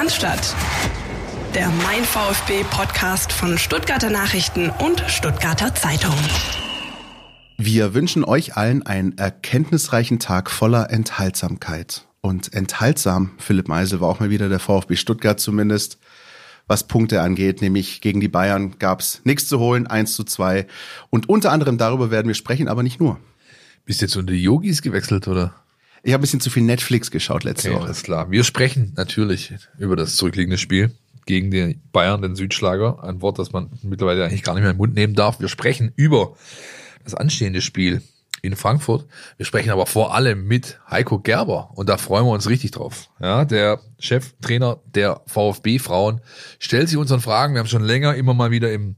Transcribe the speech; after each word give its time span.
Cannstatt. 0.00 0.56
Der 1.54 1.68
Mein 1.84 2.02
VfB 2.04 2.64
Podcast 2.70 3.34
von 3.34 3.58
Stuttgarter 3.58 4.08
Nachrichten 4.08 4.70
und 4.70 5.04
Stuttgarter 5.08 5.74
Zeitung. 5.74 6.14
Wir 7.58 7.92
wünschen 7.92 8.24
euch 8.24 8.56
allen 8.56 8.82
einen 8.86 9.18
erkenntnisreichen 9.18 10.18
Tag 10.18 10.50
voller 10.50 10.88
Enthaltsamkeit. 10.88 12.06
Und 12.22 12.54
enthaltsam, 12.54 13.32
Philipp 13.36 13.68
Meisel, 13.68 14.00
war 14.00 14.08
auch 14.08 14.20
mal 14.20 14.30
wieder 14.30 14.48
der 14.48 14.58
VfB 14.58 14.96
Stuttgart 14.96 15.38
zumindest, 15.38 15.98
was 16.66 16.86
Punkte 16.86 17.20
angeht, 17.20 17.60
nämlich 17.60 18.00
gegen 18.00 18.20
die 18.20 18.28
Bayern 18.28 18.78
gab 18.78 19.00
es 19.00 19.20
nichts 19.24 19.48
zu 19.48 19.58
holen, 19.58 19.86
1 19.86 20.14
zu 20.14 20.24
2. 20.24 20.66
Und 21.10 21.28
unter 21.28 21.52
anderem 21.52 21.76
darüber 21.76 22.10
werden 22.10 22.28
wir 22.28 22.34
sprechen, 22.34 22.68
aber 22.68 22.82
nicht 22.82 23.00
nur. 23.00 23.20
Bist 23.84 24.00
du 24.00 24.06
jetzt 24.06 24.16
unter 24.16 24.32
die 24.32 24.42
Yogis 24.42 24.80
gewechselt, 24.80 25.28
oder? 25.28 25.52
Ich 26.02 26.12
habe 26.12 26.20
ein 26.20 26.22
bisschen 26.22 26.40
zu 26.40 26.50
viel 26.50 26.62
Netflix 26.62 27.10
geschaut 27.10 27.44
letzte 27.44 27.68
Okay, 27.68 27.76
Woche. 27.78 27.86
alles 27.86 28.02
klar. 28.02 28.30
Wir 28.30 28.44
sprechen 28.44 28.92
natürlich 28.96 29.52
über 29.78 29.96
das 29.96 30.16
zurückliegende 30.16 30.58
Spiel 30.58 30.92
gegen 31.26 31.50
die 31.50 31.78
Bayern, 31.92 32.22
den 32.22 32.36
Südschlager. 32.36 33.02
Ein 33.04 33.20
Wort, 33.22 33.38
das 33.38 33.52
man 33.52 33.70
mittlerweile 33.82 34.24
eigentlich 34.24 34.42
gar 34.42 34.54
nicht 34.54 34.62
mehr 34.62 34.70
im 34.72 34.78
Mund 34.78 34.94
nehmen 34.94 35.14
darf. 35.14 35.40
Wir 35.40 35.48
sprechen 35.48 35.92
über 35.96 36.36
das 37.04 37.14
anstehende 37.14 37.60
Spiel 37.60 38.02
in 38.42 38.56
Frankfurt. 38.56 39.04
Wir 39.36 39.44
sprechen 39.44 39.68
aber 39.70 39.84
vor 39.84 40.14
allem 40.14 40.46
mit 40.46 40.80
Heiko 40.90 41.18
Gerber 41.18 41.70
und 41.74 41.90
da 41.90 41.98
freuen 41.98 42.24
wir 42.24 42.32
uns 42.32 42.48
richtig 42.48 42.70
drauf. 42.70 43.10
Ja, 43.20 43.44
der 43.44 43.80
Cheftrainer 43.98 44.80
der 44.94 45.20
VfB 45.26 45.78
Frauen 45.78 46.22
stellt 46.58 46.88
sich 46.88 46.96
unseren 46.96 47.20
Fragen. 47.20 47.52
Wir 47.54 47.58
haben 47.60 47.66
schon 47.68 47.84
länger 47.84 48.14
immer 48.14 48.32
mal 48.32 48.50
wieder 48.50 48.72
im 48.72 48.96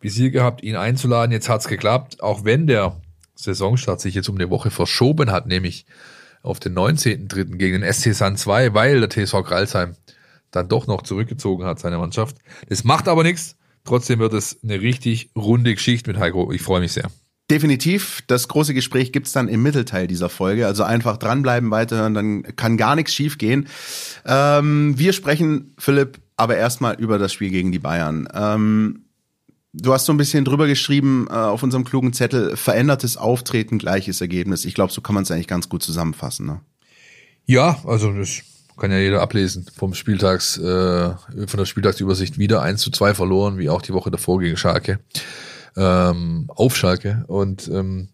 Visier 0.00 0.30
gehabt, 0.30 0.62
ihn 0.62 0.76
einzuladen. 0.76 1.32
Jetzt 1.32 1.48
hat's 1.48 1.66
geklappt, 1.66 2.22
auch 2.22 2.44
wenn 2.44 2.68
der 2.68 3.00
Saisonstart 3.34 4.00
sich 4.00 4.14
jetzt 4.14 4.28
um 4.28 4.36
eine 4.36 4.50
Woche 4.50 4.70
verschoben 4.70 5.32
hat, 5.32 5.48
nämlich 5.48 5.86
auf 6.44 6.60
den 6.60 6.74
19.3. 6.74 7.56
gegen 7.56 7.80
den 7.80 7.92
SC 7.92 8.14
San 8.14 8.36
2, 8.36 8.74
weil 8.74 9.00
der 9.00 9.10
TSV 9.10 9.42
Kralsheim 9.44 9.96
dann 10.50 10.68
doch 10.68 10.86
noch 10.86 11.02
zurückgezogen 11.02 11.64
hat, 11.64 11.80
seine 11.80 11.98
Mannschaft. 11.98 12.36
Das 12.68 12.84
macht 12.84 13.08
aber 13.08 13.24
nichts. 13.24 13.56
Trotzdem 13.84 14.18
wird 14.18 14.34
es 14.34 14.58
eine 14.62 14.80
richtig 14.80 15.30
runde 15.34 15.74
Geschichte 15.74 16.10
mit 16.10 16.20
Heiko. 16.20 16.52
Ich 16.52 16.62
freue 16.62 16.80
mich 16.80 16.92
sehr. 16.92 17.10
Definitiv. 17.50 18.22
Das 18.26 18.48
große 18.48 18.72
Gespräch 18.72 19.12
gibt's 19.12 19.32
dann 19.32 19.48
im 19.48 19.62
Mittelteil 19.62 20.06
dieser 20.06 20.30
Folge. 20.30 20.66
Also 20.66 20.82
einfach 20.82 21.18
dranbleiben, 21.18 21.70
weiterhören, 21.70 22.14
dann 22.14 22.42
kann 22.56 22.78
gar 22.78 22.94
nichts 22.94 23.12
schiefgehen. 23.12 23.68
Ähm, 24.24 24.94
wir 24.96 25.12
sprechen, 25.12 25.74
Philipp, 25.78 26.20
aber 26.36 26.56
erstmal 26.56 26.94
über 26.94 27.18
das 27.18 27.32
Spiel 27.32 27.50
gegen 27.50 27.72
die 27.72 27.78
Bayern. 27.78 28.28
Ähm, 28.32 29.03
du 29.74 29.92
hast 29.92 30.06
so 30.06 30.12
ein 30.12 30.16
bisschen 30.16 30.44
drüber 30.44 30.66
geschrieben 30.66 31.26
äh, 31.28 31.34
auf 31.34 31.62
unserem 31.62 31.84
klugen 31.84 32.12
Zettel, 32.12 32.56
verändertes 32.56 33.16
Auftreten, 33.16 33.78
gleiches 33.78 34.20
Ergebnis. 34.20 34.64
Ich 34.64 34.74
glaube, 34.74 34.92
so 34.92 35.00
kann 35.00 35.14
man 35.14 35.24
es 35.24 35.30
eigentlich 35.30 35.48
ganz 35.48 35.68
gut 35.68 35.82
zusammenfassen. 35.82 36.46
Ne? 36.46 36.60
Ja, 37.46 37.78
also 37.84 38.12
das 38.12 38.42
kann 38.78 38.90
ja 38.90 38.98
jeder 38.98 39.20
ablesen. 39.20 39.66
Vom 39.76 39.94
Spieltags, 39.94 40.56
äh, 40.56 41.10
von 41.46 41.58
der 41.58 41.66
Spieltagsübersicht 41.66 42.38
wieder 42.38 42.62
1 42.62 42.80
zu 42.80 42.90
2 42.90 43.14
verloren, 43.14 43.58
wie 43.58 43.68
auch 43.68 43.82
die 43.82 43.92
Woche 43.92 44.10
davor 44.10 44.40
gegen 44.40 44.56
Schalke. 44.56 45.00
Ähm, 45.76 46.46
auf 46.48 46.76
Schalke. 46.76 47.24
Und 47.26 47.68
ähm, 47.68 48.08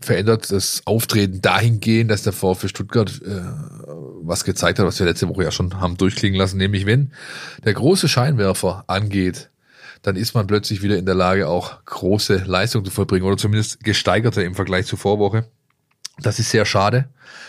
verändert 0.00 0.50
das 0.50 0.82
Auftreten 0.86 1.42
dahingehend, 1.42 2.10
dass 2.10 2.22
der 2.22 2.32
VfB 2.32 2.68
Stuttgart 2.68 3.20
äh, 3.22 3.42
was 4.22 4.44
gezeigt 4.44 4.78
hat, 4.78 4.86
was 4.86 4.98
wir 4.98 5.06
letzte 5.06 5.28
Woche 5.28 5.44
ja 5.44 5.50
schon 5.50 5.80
haben 5.80 5.96
durchklingen 5.96 6.38
lassen, 6.38 6.56
nämlich 6.56 6.86
wenn 6.86 7.12
der 7.64 7.74
große 7.74 8.08
Scheinwerfer 8.08 8.84
angeht, 8.86 9.50
dann 10.02 10.16
ist 10.16 10.34
man 10.34 10.46
plötzlich 10.46 10.82
wieder 10.82 10.96
in 10.96 11.06
der 11.06 11.14
Lage, 11.14 11.48
auch 11.48 11.84
große 11.84 12.44
Leistung 12.46 12.84
zu 12.84 12.90
vollbringen 12.90 13.26
oder 13.26 13.36
zumindest 13.36 13.84
gesteigerte 13.84 14.42
im 14.42 14.54
Vergleich 14.54 14.86
zur 14.86 14.98
Vorwoche. 14.98 15.46
Das 16.22 16.38
ist 16.38 16.50
sehr 16.50 16.64
schade, 16.64 17.08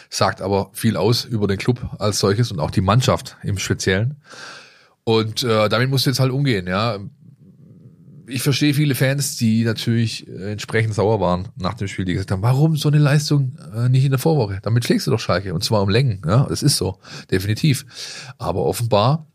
sagt 0.09 0.41
aber 0.41 0.69
viel 0.73 0.97
aus 0.97 1.25
über 1.25 1.47
den 1.47 1.57
Club 1.57 1.81
als 1.99 2.19
solches 2.19 2.51
und 2.51 2.59
auch 2.59 2.71
die 2.71 2.81
Mannschaft 2.81 3.37
im 3.43 3.57
Speziellen. 3.57 4.17
Und 5.03 5.43
äh, 5.43 5.67
damit 5.67 5.89
musst 5.89 6.05
du 6.05 6.09
jetzt 6.09 6.19
halt 6.19 6.31
umgehen, 6.31 6.67
ja. 6.67 6.99
Ich 8.27 8.43
verstehe 8.43 8.73
viele 8.73 8.95
Fans, 8.95 9.35
die 9.35 9.65
natürlich 9.65 10.25
äh, 10.27 10.53
entsprechend 10.53 10.93
sauer 10.93 11.19
waren 11.19 11.49
nach 11.57 11.73
dem 11.73 11.89
Spiel, 11.89 12.05
die 12.05 12.13
gesagt 12.13 12.31
haben, 12.31 12.43
warum 12.43 12.77
so 12.77 12.87
eine 12.87 12.99
Leistung 12.99 13.57
äh, 13.75 13.89
nicht 13.89 14.05
in 14.05 14.11
der 14.11 14.19
Vorwoche? 14.19 14.59
Damit 14.61 14.85
schlägst 14.85 15.07
du 15.07 15.11
doch 15.11 15.19
Schalke 15.19 15.53
und 15.53 15.63
zwar 15.63 15.81
um 15.81 15.89
Längen, 15.89 16.21
ja, 16.25 16.45
das 16.47 16.63
ist 16.63 16.77
so, 16.77 16.99
definitiv. 17.29 17.85
Aber 18.37 18.63
offenbar 18.63 19.27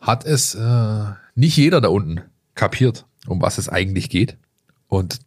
hat 0.00 0.24
es 0.24 0.56
äh, 0.56 1.04
nicht 1.36 1.56
jeder 1.56 1.80
da 1.80 1.88
unten 1.88 2.22
kapiert, 2.54 3.06
um 3.26 3.40
was 3.40 3.58
es 3.58 3.68
eigentlich 3.68 4.10
geht. 4.10 4.36
Und 4.88 5.18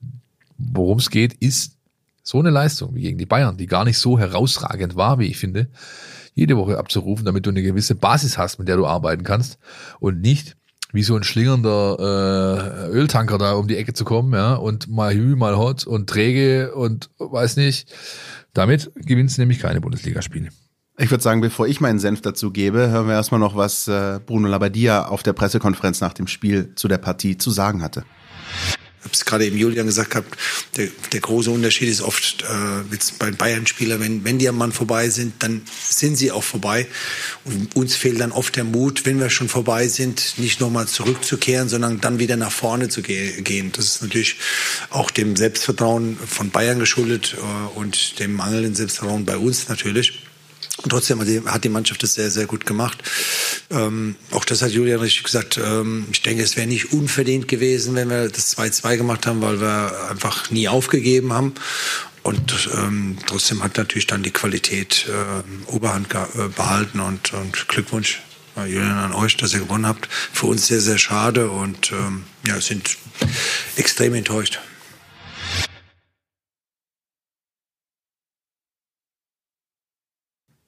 worum 0.58 1.00
es 1.00 1.10
geht, 1.10 1.34
ist 1.34 1.78
so 2.24 2.40
eine 2.40 2.50
Leistung 2.50 2.96
wie 2.96 3.02
gegen 3.02 3.18
die 3.18 3.26
Bayern, 3.26 3.58
die 3.58 3.68
gar 3.68 3.86
nicht 3.86 3.98
so 3.98 4.20
herausragend 4.20 4.96
war, 4.96 5.20
wie 5.20 5.28
ich 5.28 5.38
finde, 5.38 5.70
jede 6.34 6.58
Woche 6.58 6.78
abzurufen, 6.78 7.26
damit 7.26 7.46
du 7.46 7.50
eine 7.50 7.64
gewisse 7.64 7.96
Basis 7.96 8.38
hast, 8.38 8.60
mit 8.60 8.68
der 8.68 8.78
du 8.78 8.86
arbeiten 8.86 9.24
kannst 9.24 9.58
und 10.00 10.22
nicht 10.22 10.56
wie 10.94 11.04
so 11.04 11.16
ein 11.16 11.24
schlingernder 11.24 12.88
äh, 12.90 12.96
Öltanker 12.96 13.38
da 13.38 13.54
um 13.54 13.68
die 13.68 13.78
Ecke 13.78 13.94
zu 13.94 14.06
kommen, 14.06 14.34
ja, 14.34 14.56
und 14.56 14.88
mal 14.88 15.14
hü, 15.14 15.36
mal 15.36 15.58
hot 15.58 15.86
und 15.86 16.10
träge 16.10 16.74
und 16.76 17.10
weiß 17.18 17.58
nicht. 17.58 17.94
Damit 18.54 18.92
gewinnst 18.96 19.38
du 19.38 19.42
nämlich 19.42 19.60
keine 19.60 19.82
Bundesligaspiele. 19.82 20.50
Ich 21.00 21.12
würde 21.12 21.24
sagen, 21.24 21.42
bevor 21.42 21.68
ich 21.68 21.80
meinen 21.80 22.00
Senf 22.00 22.22
dazu 22.22 22.50
gebe, 22.50 22.90
hören 22.90 23.08
wir 23.08 23.14
erstmal 23.14 23.40
noch, 23.40 23.56
was 23.56 23.88
äh, 23.88 24.20
Bruno 24.26 24.48
Labbadia 24.48 25.06
auf 25.06 25.22
der 25.22 25.34
Pressekonferenz 25.34 26.02
nach 26.02 26.14
dem 26.14 26.26
Spiel 26.26 26.74
zu 26.74 26.88
der 26.88 26.98
Partie 26.98 27.38
zu 27.38 27.52
sagen 27.52 27.84
hatte. 27.84 28.04
Ich 29.00 29.04
habe 29.04 29.14
es 29.14 29.24
gerade 29.24 29.46
eben 29.46 29.58
Julian 29.58 29.86
gesagt 29.86 30.10
gehabt, 30.10 30.36
der, 30.76 30.88
der 31.14 31.20
große 31.20 31.52
Unterschied 31.52 31.88
ist 31.88 32.02
oft 32.02 32.42
äh, 32.42 32.92
jetzt 32.92 33.20
bei 33.20 33.30
Bayern-Spielern, 33.30 34.00
wenn, 34.00 34.24
wenn 34.24 34.40
die 34.40 34.50
am 34.50 34.58
Mann 34.58 34.72
vorbei 34.72 35.10
sind, 35.10 35.36
dann 35.44 35.62
sind 35.88 36.16
sie 36.16 36.32
auch 36.32 36.44
vorbei. 36.44 36.88
Und 37.46 37.76
uns 37.76 37.96
fehlt 37.96 38.20
dann 38.20 38.32
oft 38.32 38.56
der 38.56 38.64
Mut, 38.64 39.06
wenn 39.06 39.20
wir 39.20 39.30
schon 39.30 39.50
vorbei 39.50 39.88
sind, 39.88 40.40
nicht 40.40 40.60
nochmal 40.60 40.88
zurückzukehren, 40.88 41.70
sondern 41.70 42.02
dann 42.02 42.18
wieder 42.18 42.38
nach 42.38 42.52
vorne 42.52 42.90
zu 42.90 43.04
ge 43.04 43.40
gehen. 43.44 43.72
Das 43.72 43.86
ist 43.86 44.02
natürlich 44.02 44.38
auch 44.90 45.12
dem 45.12 45.36
Selbstvertrauen 45.36 46.18
von 46.18 46.50
Bayern 46.50 46.80
geschuldet 46.80 47.38
äh, 47.38 47.78
und 47.78 48.18
dem 48.18 48.34
mangelnden 48.34 48.74
Selbstvertrauen 48.74 49.26
bei 49.26 49.38
uns 49.38 49.70
natürlich. 49.70 50.27
Und 50.84 50.90
trotzdem 50.90 51.20
hat 51.46 51.64
die 51.64 51.70
Mannschaft 51.70 52.04
das 52.04 52.14
sehr, 52.14 52.30
sehr 52.30 52.46
gut 52.46 52.66
gemacht. 52.66 53.02
Ähm, 53.72 54.16
auch 54.32 54.46
das 54.46 54.62
hat 54.62 54.72
Julian 54.72 55.00
richtig 55.00 55.24
gesagt. 55.24 55.58
Ähm, 55.58 56.06
ich 56.12 56.22
denke, 56.22 56.44
es 56.44 56.56
wäre 56.56 56.68
nicht 56.68 56.94
unverdient 56.94 57.48
gewesen, 57.48 57.96
wenn 57.96 58.10
wir 58.10 58.30
das 58.30 58.56
2-2 58.56 58.98
gemacht 58.98 59.26
haben, 59.26 59.42
weil 59.42 59.60
wir 59.60 60.10
einfach 60.10 60.52
nie 60.52 60.68
aufgegeben 60.68 61.34
haben. 61.34 61.56
Und 62.22 62.70
ähm, 62.76 63.18
trotzdem 63.26 63.64
hat 63.64 63.78
natürlich 63.78 64.06
dann 64.06 64.22
die 64.22 64.32
Qualität 64.32 65.08
äh, 65.08 65.72
Oberhand 65.72 66.14
äh, 66.14 66.50
behalten 66.56 67.00
und, 67.00 67.34
und 67.34 67.68
Glückwunsch 67.70 68.22
äh, 68.58 68.66
Julian 68.66 68.98
an 68.98 69.14
euch, 69.14 69.38
dass 69.38 69.54
ihr 69.54 69.60
gewonnen 69.60 69.88
habt. 69.88 70.08
Für 70.34 70.48
uns 70.48 70.68
sehr, 70.68 70.82
sehr 70.82 70.98
schade 70.98 71.50
und 71.50 71.92
ähm, 71.92 72.26
ja, 72.46 72.60
sind 72.60 72.98
extrem 73.78 74.14
enttäuscht. 74.14 74.60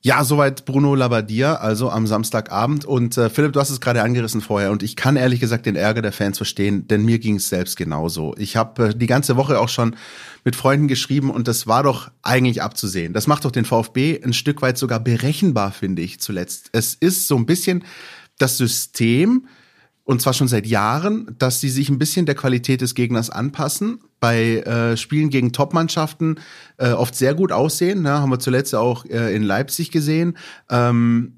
Ja, 0.01 0.23
soweit 0.23 0.63
Bruno 0.63 0.95
Labbadia, 0.95 1.55
also 1.55 1.89
am 1.89 2.07
Samstagabend. 2.07 2.85
Und 2.85 3.17
äh, 3.17 3.29
Philipp, 3.29 3.51
du 3.51 3.59
hast 3.59 3.69
es 3.69 3.81
gerade 3.81 4.01
angerissen 4.01 4.39
vorher. 4.39 4.71
Und 4.71 4.81
ich 4.81 4.95
kann 4.95 5.17
ehrlich 5.17 5.41
gesagt 5.41 5.65
den 5.65 5.75
Ärger 5.75 6.01
der 6.01 6.13
Fans 6.13 6.37
verstehen, 6.37 6.87
denn 6.87 7.03
mir 7.03 7.19
ging 7.19 7.35
es 7.35 7.49
selbst 7.49 7.75
genauso. 7.75 8.33
Ich 8.37 8.55
habe 8.55 8.87
äh, 8.87 8.95
die 8.95 9.07
ganze 9.07 9.35
Woche 9.35 9.59
auch 9.59 9.67
schon 9.67 9.97
mit 10.45 10.55
Freunden 10.55 10.87
geschrieben 10.87 11.29
und 11.29 11.49
das 11.49 11.67
war 11.67 11.83
doch 11.83 12.11
eigentlich 12.21 12.61
abzusehen. 12.61 13.11
Das 13.11 13.27
macht 13.27 13.43
doch 13.43 13.51
den 13.51 13.65
VfB 13.65 14.21
ein 14.23 14.31
Stück 14.31 14.61
weit 14.61 14.77
sogar 14.77 15.01
berechenbar, 15.01 15.73
finde 15.73 16.01
ich 16.01 16.21
zuletzt. 16.21 16.69
Es 16.71 16.93
ist 16.93 17.27
so 17.27 17.35
ein 17.35 17.45
bisschen 17.45 17.83
das 18.37 18.55
System, 18.57 19.47
und 20.09 20.23
zwar 20.23 20.33
schon 20.33 20.47
seit 20.47 20.65
Jahren, 20.65 21.35
dass 21.37 21.61
sie 21.61 21.69
sich 21.69 21.87
ein 21.87 21.99
bisschen 21.99 22.25
der 22.25 22.33
Qualität 22.33 22.81
des 22.81 22.95
Gegners 22.95 23.29
anpassen. 23.29 23.99
Bei 24.19 24.55
äh, 24.55 24.97
Spielen 24.97 25.29
gegen 25.29 25.51
Topmannschaften 25.51 26.39
äh, 26.77 26.89
oft 26.93 27.13
sehr 27.13 27.35
gut 27.35 27.51
aussehen, 27.51 28.01
ne? 28.01 28.13
haben 28.13 28.31
wir 28.31 28.39
zuletzt 28.39 28.73
auch 28.73 29.05
äh, 29.05 29.35
in 29.35 29.43
Leipzig 29.43 29.91
gesehen. 29.91 30.35
Ähm, 30.67 31.37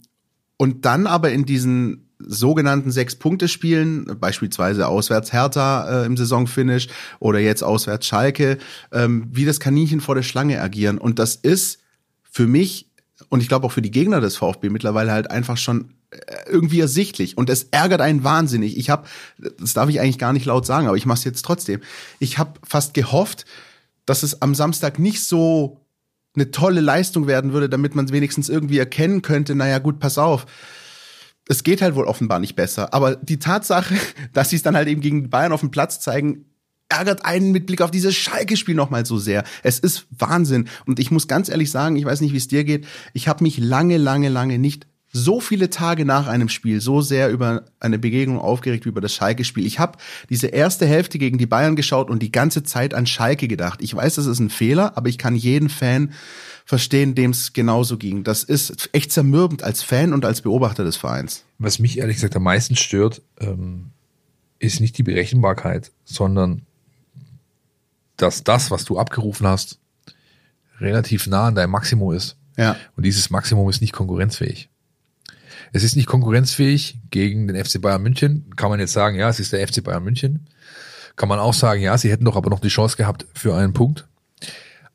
und 0.56 0.86
dann 0.86 1.06
aber 1.06 1.34
in 1.34 1.46
diesen 1.46 2.08
sogenannten 2.20 2.92
Sechs-Punkte-Spielen, 2.92 4.18
beispielsweise 4.22 4.88
auswärts 4.88 5.34
Hertha 5.34 6.04
äh, 6.04 6.06
im 6.06 6.16
Saisonfinish 6.16 6.88
oder 7.20 7.40
jetzt 7.40 7.64
auswärts 7.64 8.08
Schalke, 8.08 8.58
ähm, 8.94 9.28
wie 9.34 9.44
das 9.44 9.60
Kaninchen 9.60 10.00
vor 10.00 10.16
der 10.16 10.24
Schlange 10.24 10.62
agieren. 10.62 10.98
Und 10.98 11.20
das 11.20 11.36
ist 11.36 11.82
für 12.24 12.48
mich 12.48 12.88
und 13.28 13.42
ich 13.42 13.50
glaube 13.50 13.68
auch 13.68 13.74
für 13.74 13.82
die 13.82 13.92
Gegner 13.92 14.22
des 14.22 14.38
VfB 14.38 14.70
mittlerweile 14.70 15.12
halt 15.12 15.30
einfach 15.30 15.58
schon 15.58 15.94
irgendwie 16.50 16.82
ersichtlich 16.82 17.38
und 17.38 17.50
es 17.50 17.64
ärgert 17.72 18.02
einen 18.02 18.24
wahnsinnig. 18.24 18.78
Ich 18.78 18.90
habe, 18.90 19.08
das 19.60 19.74
darf 19.74 19.90
ich 19.90 20.02
eigentlich 20.02 20.18
gar 20.18 20.34
nicht 20.34 20.46
laut 20.46 20.66
sagen, 20.66 20.88
aber 20.88 20.98
ich 20.98 21.06
mache 21.06 21.20
es 21.20 21.24
jetzt 21.24 21.44
trotzdem. 21.44 21.82
Ich 22.20 22.38
habe 22.38 22.60
fast 22.64 22.94
gehofft, 22.94 23.46
dass 24.06 24.24
es 24.24 24.42
am 24.42 24.54
Samstag 24.54 25.00
nicht 25.00 25.24
so 25.24 25.86
eine 26.36 26.52
tolle 26.52 26.82
Leistung 26.82 27.28
werden 27.28 27.54
würde, 27.54 27.70
damit 27.70 27.96
man 27.96 28.10
wenigstens 28.10 28.50
irgendwie 28.50 28.78
erkennen 28.78 29.22
könnte, 29.22 29.56
naja 29.56 29.80
gut, 29.80 30.00
pass 30.00 30.18
auf. 30.18 30.46
Es 31.48 31.64
geht 31.64 31.82
halt 31.82 31.96
wohl 31.96 32.06
offenbar 32.06 32.40
nicht 32.40 32.56
besser. 32.56 32.94
Aber 32.94 33.16
die 33.16 33.40
Tatsache, 33.40 33.96
dass 34.34 34.50
sie 34.50 34.58
es 34.58 34.64
dann 34.64 34.76
halt 34.76 34.88
eben 34.88 35.02
gegen 35.02 35.30
Bayern 35.30 35.52
auf 35.52 35.62
dem 35.62 35.72
Platz 35.72 36.00
zeigen, 36.00 36.46
ärgert 36.90 37.24
einen 37.24 37.52
mit 37.52 37.68
Blick 37.68 37.82
auf 37.82 37.92
dieses 37.92 38.16
Schalke-Spiel 38.16 38.76
nochmal 38.76 39.06
so 39.06 39.18
sehr. 39.18 39.46
Es 39.64 39.80
ist 39.80 40.08
Wahnsinn. 40.12 40.68
Und 40.86 41.00
ich 41.00 41.10
muss 41.10 41.30
ganz 41.30 41.48
ehrlich 41.48 41.72
sagen, 41.72 41.96
ich 41.96 42.04
weiß 42.04 42.20
nicht, 42.20 42.34
wie 42.34 42.38
es 42.38 42.50
dir 42.50 42.66
geht, 42.66 42.86
ich 43.14 43.30
habe 43.30 43.44
mich 43.44 43.58
lange, 43.58 43.98
lange, 43.98 44.28
lange 44.28 44.60
nicht 44.60 44.88
so 45.12 45.42
viele 45.42 45.70
Tage 45.70 46.06
nach 46.06 46.28
einem 46.28 46.50
Spiel 46.50 46.80
so 46.80 47.02
sehr 47.02 47.30
über 47.30 47.66
eine 47.80 48.00
Begegnung 48.00 48.40
aufgeregt 48.40 48.86
wie 48.86 48.90
über 48.90 49.02
das 49.02 49.14
Schalke-Spiel. 49.14 49.66
Ich 49.66 49.80
habe 49.80 49.98
diese 50.30 50.48
erste 50.48 50.86
Hälfte 50.86 51.20
gegen 51.20 51.38
die 51.38 51.46
Bayern 51.46 51.76
geschaut 51.76 52.10
und 52.10 52.22
die 52.22 52.32
ganze 52.32 52.64
Zeit 52.64 52.94
an 52.94 53.06
Schalke 53.06 53.48
gedacht. 53.48 53.82
Ich 53.82 53.94
weiß, 53.94 54.16
das 54.16 54.26
ist 54.26 54.40
ein 54.40 54.50
Fehler, 54.50 54.98
aber 54.98 55.10
ich 55.10 55.18
kann 55.18 55.36
jeden 55.36 55.70
Fan 55.70 56.14
verstehen, 56.66 57.16
dem 57.16 57.32
es 57.32 57.54
genauso 57.54 57.98
ging. 57.98 58.24
Das 58.24 58.44
ist 58.44 58.90
echt 58.94 59.12
zermürbend 59.12 59.64
als 59.64 59.84
Fan 59.84 60.14
und 60.14 60.24
als 60.24 60.42
Beobachter 60.42 60.84
des 60.84 60.96
Vereins. 60.96 61.44
Was 61.58 61.80
mich 61.80 61.98
ehrlich 61.98 62.16
gesagt 62.16 62.36
am 62.36 62.44
meisten 62.44 62.76
stört, 62.76 63.22
ähm, 63.40 63.92
ist 64.60 64.80
nicht 64.80 64.98
die 64.98 65.04
Berechenbarkeit, 65.04 65.92
sondern 66.06 66.62
dass 68.16 68.44
das, 68.44 68.72
was 68.72 68.86
du 68.86 69.00
abgerufen 69.00 69.48
hast, 69.48 69.80
relativ 70.80 71.28
nah 71.28 71.48
an 71.48 71.56
deinem 71.56 71.72
Maximum 71.72 72.14
ist. 72.14 72.38
Ja. 72.58 72.76
Und 72.96 73.06
dieses 73.06 73.30
Maximum 73.30 73.70
ist 73.70 73.82
nicht 73.82 73.94
konkurrenzfähig. 73.94 74.71
Es 75.72 75.84
ist 75.84 75.96
nicht 75.96 76.08
konkurrenzfähig 76.08 77.00
gegen 77.12 77.48
den 77.48 77.64
FC 77.64 77.82
Bayern 77.82 78.04
München. 78.04 78.52
Kann 78.56 78.70
man 78.70 78.80
jetzt 78.80 78.94
sagen, 78.94 79.18
ja, 79.18 79.30
es 79.30 79.40
ist 79.40 79.54
der 79.54 79.66
FC 79.66 79.84
Bayern 79.84 80.04
München. 80.04 80.48
Kann 81.16 81.30
man 81.30 81.40
auch 81.40 81.54
sagen, 81.54 81.82
ja, 81.82 81.98
sie 81.98 82.12
hätten 82.12 82.26
doch 82.26 82.36
aber 82.36 82.50
noch 82.50 82.60
die 82.60 82.68
Chance 82.68 82.98
gehabt 82.98 83.26
für 83.34 83.56
einen 83.56 83.74
Punkt. 83.74 84.08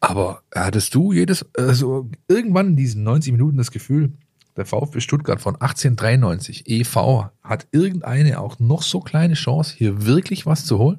Aber 0.00 0.43
hattest 0.55 0.94
du 0.94 1.12
jedes, 1.12 1.46
also 1.56 2.11
irgendwann 2.28 2.69
in 2.69 2.76
diesen 2.76 3.02
90 3.02 3.32
Minuten 3.32 3.56
das 3.56 3.70
Gefühl, 3.70 4.12
der 4.56 4.67
VfB 4.67 5.00
Stuttgart 5.00 5.40
von 5.40 5.55
1893 5.55 6.69
e.V. 6.69 7.31
hat 7.43 7.67
irgendeine 7.73 8.40
auch 8.40 8.58
noch 8.58 8.82
so 8.82 9.00
kleine 9.00 9.34
Chance, 9.34 9.75
hier 9.76 10.06
wirklich 10.06 10.46
was 10.46 10.64
zu 10.64 10.78
holen? 10.78 10.99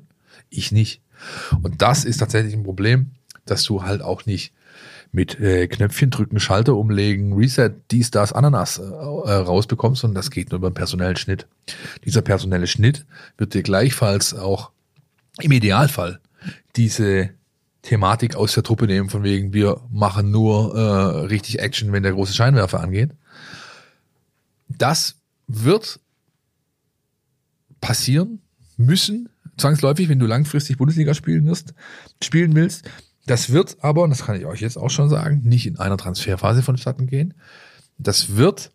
Ich 0.50 0.71
nicht. 0.71 1.01
Und 1.62 1.81
das 1.81 2.06
ist 2.06 2.18
tatsächlich 2.18 2.53
ein 2.53 2.63
Problem, 2.63 3.12
dass 3.45 3.63
du 3.63 3.83
halt 3.83 4.01
auch 4.01 4.25
nicht 4.25 4.53
mit 5.12 5.39
äh, 5.39 5.68
Knöpfchen 5.68 6.09
drücken, 6.09 6.39
Schalter 6.39 6.75
umlegen, 6.75 7.33
Reset, 7.33 7.71
dies, 7.92 8.12
das, 8.12 8.33
Ananas 8.33 8.77
äh, 8.77 8.83
rausbekommst, 8.83 10.01
sondern 10.01 10.15
das 10.15 10.31
geht 10.31 10.51
nur 10.51 10.57
über 10.57 10.68
einen 10.68 10.75
personellen 10.75 11.15
Schnitt. 11.15 11.48
Dieser 12.06 12.21
personelle 12.21 12.68
Schnitt 12.68 13.06
wird 13.38 13.54
dir 13.54 13.63
gleichfalls 13.63 14.33
auch 14.33 14.71
im 15.39 15.51
Idealfall 15.51 16.19
diese 16.75 17.31
Thematik 17.81 18.36
aus 18.36 18.54
der 18.54 18.63
Truppe 18.63 18.86
nehmen, 18.86 19.09
von 19.09 19.24
wegen, 19.24 19.54
wir 19.54 19.81
machen 19.89 20.31
nur 20.31 20.75
äh, 20.75 21.25
richtig 21.27 21.60
Action, 21.60 21.94
wenn 21.94 22.03
der 22.03 22.13
große 22.13 22.33
Scheinwerfer 22.33 22.81
angeht. 22.81 23.12
Das 24.68 25.15
wird 25.48 26.00
passieren 27.80 28.42
müssen, 28.75 29.30
zwangsläufig, 29.57 30.10
wenn 30.10 30.19
du 30.19 30.25
langfristig 30.25 30.77
Bundesliga 30.77 31.13
spielen 31.13 31.45
wirst, 31.45 31.74
spielen 32.21 32.56
willst. 32.56 32.89
Das 33.27 33.51
wird 33.51 33.77
aber, 33.81 34.03
und 34.03 34.09
das 34.09 34.25
kann 34.25 34.38
ich 34.38 34.45
euch 34.45 34.62
jetzt 34.62 34.77
auch 34.77 34.89
schon 34.89 35.09
sagen, 35.09 35.41
nicht 35.44 35.68
in 35.68 35.77
einer 35.77 35.97
Transferphase 35.97 36.63
vonstatten 36.63 37.07
gehen. 37.07 37.33
Das 37.97 38.38
wird 38.38 38.71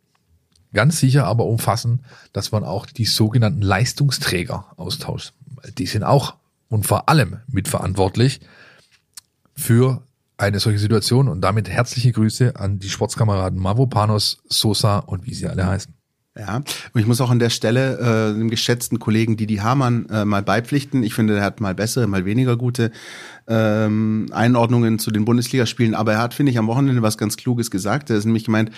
ganz 0.74 1.00
sicher 1.00 1.26
aber 1.26 1.46
umfassen, 1.46 2.04
dass 2.34 2.52
man 2.52 2.62
auch 2.62 2.86
die 2.86 3.06
sogenannten 3.06 3.62
Leistungsträger 3.62 4.66
austauscht. 4.76 5.32
Die 5.78 5.86
sind 5.86 6.04
auch 6.04 6.36
und 6.68 6.86
vor 6.86 7.08
allem 7.08 7.38
mitverantwortlich 7.46 8.40
für 9.54 10.06
eine 10.36 10.60
solche 10.60 10.78
Situation 10.78 11.28
und 11.28 11.40
damit 11.40 11.70
herzliche 11.70 12.12
Grüße 12.12 12.56
an 12.56 12.78
die 12.78 12.90
Sportskameraden 12.90 13.58
Mavropanos, 13.58 14.42
Sosa 14.48 14.98
und 14.98 15.24
wie 15.26 15.34
sie 15.34 15.48
alle 15.48 15.66
heißen. 15.66 15.94
Ja, 16.38 16.56
und 16.56 17.00
ich 17.00 17.06
muss 17.06 17.20
auch 17.20 17.30
an 17.30 17.38
der 17.38 17.50
Stelle 17.50 17.98
äh, 17.98 18.38
dem 18.38 18.48
geschätzten 18.48 18.98
Kollegen 18.98 19.36
Didi 19.36 19.56
Hamann 19.56 20.06
äh, 20.08 20.24
mal 20.24 20.42
beipflichten. 20.42 21.02
Ich 21.02 21.12
finde, 21.12 21.36
er 21.36 21.44
hat 21.44 21.60
mal 21.60 21.74
bessere, 21.74 22.06
mal 22.06 22.24
weniger 22.24 22.56
gute 22.56 22.90
ähm, 23.46 24.28
Einordnungen 24.32 24.98
zu 24.98 25.10
den 25.10 25.26
Bundesligaspielen, 25.26 25.94
aber 25.94 26.14
er 26.14 26.20
hat, 26.20 26.32
finde 26.32 26.50
ich, 26.50 26.58
am 26.58 26.68
Wochenende 26.68 27.02
was 27.02 27.18
ganz 27.18 27.36
Kluges 27.36 27.70
gesagt. 27.70 28.08
Er 28.08 28.16
ist 28.16 28.24
nämlich 28.24 28.44
gemeint, 28.44 28.70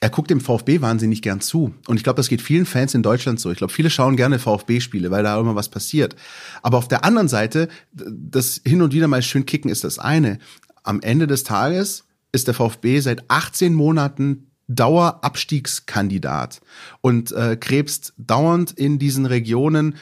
er 0.00 0.08
guckt 0.08 0.30
dem 0.30 0.40
VfB 0.40 0.80
wahnsinnig 0.80 1.20
gern 1.20 1.40
zu. 1.40 1.74
Und 1.86 1.96
ich 1.98 2.02
glaube, 2.02 2.16
das 2.16 2.28
geht 2.28 2.40
vielen 2.40 2.64
Fans 2.64 2.94
in 2.94 3.02
Deutschland 3.02 3.40
so. 3.40 3.50
Ich 3.50 3.58
glaube, 3.58 3.72
viele 3.72 3.90
schauen 3.90 4.16
gerne 4.16 4.38
VfB-Spiele, 4.38 5.10
weil 5.10 5.22
da 5.22 5.38
immer 5.38 5.54
was 5.54 5.68
passiert. 5.68 6.16
Aber 6.62 6.78
auf 6.78 6.88
der 6.88 7.04
anderen 7.04 7.28
Seite, 7.28 7.68
das 7.92 8.60
hin 8.64 8.80
und 8.80 8.94
wieder 8.94 9.08
mal 9.08 9.22
schön 9.22 9.44
kicken 9.44 9.70
ist 9.70 9.84
das 9.84 9.98
eine. 9.98 10.38
Am 10.82 11.00
Ende 11.00 11.26
des 11.26 11.44
Tages 11.44 12.04
ist 12.32 12.46
der 12.46 12.54
VfB 12.54 13.00
seit 13.00 13.30
18 13.30 13.74
Monaten 13.74 14.45
Dauerabstiegskandidat 14.68 16.60
und 17.00 17.32
äh, 17.32 17.56
krebst 17.56 18.14
dauernd 18.18 18.72
in 18.72 18.98
diesen 18.98 19.26
Regionen 19.26 19.96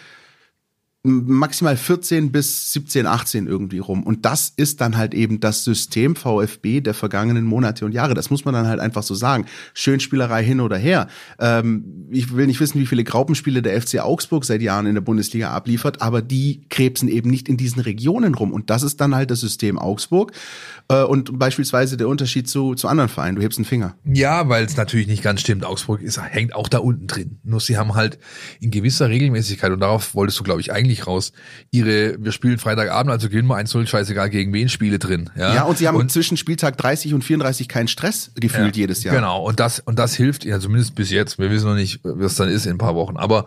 maximal 1.07 1.77
14 1.77 2.33
bis 2.33 2.73
17, 2.73 3.07
18 3.07 3.47
irgendwie 3.47 3.79
rum. 3.79 4.03
Und 4.05 4.25
das 4.25 4.53
ist 4.57 4.81
dann 4.81 4.97
halt 4.97 5.13
eben 5.13 5.39
das 5.39 5.63
System 5.63 6.17
VfB 6.17 6.81
der 6.81 6.95
vergangenen 6.95 7.45
Monate 7.45 7.85
und 7.85 7.93
Jahre. 7.93 8.15
Das 8.15 8.31
muss 8.31 8.47
man 8.47 8.55
dann 8.55 8.67
halt 8.67 8.81
einfach 8.81 9.03
so 9.03 9.15
sagen. 9.15 9.45
Schönspielerei 9.75 10.43
hin 10.43 10.63
oder 10.63 10.79
her. 10.79 11.09
Ähm, 11.39 12.07
ich 12.11 12.35
will 12.35 12.47
nicht 12.47 12.59
wissen, 12.59 12.81
wie 12.81 12.87
viele 12.87 13.05
Graupenspiele 13.05 13.61
der 13.61 13.81
FC 13.81 14.01
Augsburg 14.01 14.47
seit 14.47 14.63
Jahren 14.63 14.87
in 14.87 14.95
der 14.95 15.03
Bundesliga 15.03 15.51
abliefert, 15.51 16.01
aber 16.01 16.23
die 16.23 16.65
krebsen 16.71 17.09
eben 17.09 17.29
nicht 17.29 17.51
in 17.51 17.59
diesen 17.59 17.83
Regionen 17.83 18.35
rum. 18.35 18.51
Und 18.51 18.71
das 18.71 18.83
ist 18.83 18.99
dann 18.99 19.15
halt 19.15 19.31
das 19.31 19.41
System 19.41 19.79
Augsburg. 19.79 20.33
Äh, 20.89 21.03
und 21.03 21.39
beispielsweise 21.39 21.99
der 21.99 22.09
Unterschied 22.09 22.49
zu, 22.49 22.75
zu 22.75 22.89
anderen 22.89 23.11
Vereinen. 23.11 23.37
Du 23.37 23.43
hebst 23.43 23.59
einen 23.59 23.67
Finger. 23.67 23.95
Ja, 24.05 24.49
weil 24.49 24.65
es 24.65 24.79
natürlich 24.79 25.07
nicht 25.07 25.23
ganz 25.23 25.43
stimmt. 25.43 25.67
Augsburg 25.67 26.01
ist, 26.01 26.19
hängt 26.19 26.55
auch 26.55 26.69
da 26.69 26.79
unten 26.79 27.09
drin. 27.09 27.41
Nur 27.43 27.61
sie 27.61 27.77
haben 27.77 27.95
halt 27.95 28.19
in 28.61 28.71
gewisser 28.71 29.11
Regelmäßigkeit, 29.11 29.71
und 29.71 29.81
darauf 29.81 30.15
wolltest 30.15 30.41
du, 30.41 30.45
glaube 30.45 30.63
ich, 30.63 30.73
eigentlich 30.73 30.94
nicht 30.95 31.07
raus. 31.07 31.33
Ihre, 31.71 32.17
wir 32.23 32.33
spielen 32.33 32.59
Freitagabend, 32.59 33.11
also 33.11 33.29
gewinnen 33.29 33.49
wir 33.49 33.57
1-0, 33.57 33.87
scheißegal 33.87 34.31
gegen 34.31 34.53
wen 34.53 34.69
Spiele 34.69 34.99
drin. 34.99 35.31
Ja, 35.37 35.55
ja 35.55 35.63
und 35.65 35.79
sie 35.79 35.89
haben 35.89 35.97
und, 35.97 36.11
zwischen 36.11 36.37
Spieltag 36.37 36.77
30 36.79 37.15
und 37.15 37.23
34 37.23 37.69
keinen 37.69 37.89
Stress 37.89 38.31
gefühlt 38.37 38.77
ja, 38.77 38.83
jedes 38.83 39.05
Jahr. 39.05 39.15
Genau, 39.15 39.43
und 39.43 39.61
das, 39.61 39.81
und 39.81 39.99
das 39.99 40.15
hilft, 40.15 40.45
ja, 40.45 40.61
zumindest 40.61 40.95
bis 40.95 41.11
jetzt. 41.11 41.39
Wir 41.39 41.51
wissen 41.51 41.67
noch 41.67 41.75
nicht, 41.75 42.01
was 42.03 42.37
dann 42.37 42.49
ist 42.49 42.67
in 42.67 42.73
ein 42.73 42.79
paar 42.79 42.95
Wochen. 42.95 43.17
Aber 43.17 43.47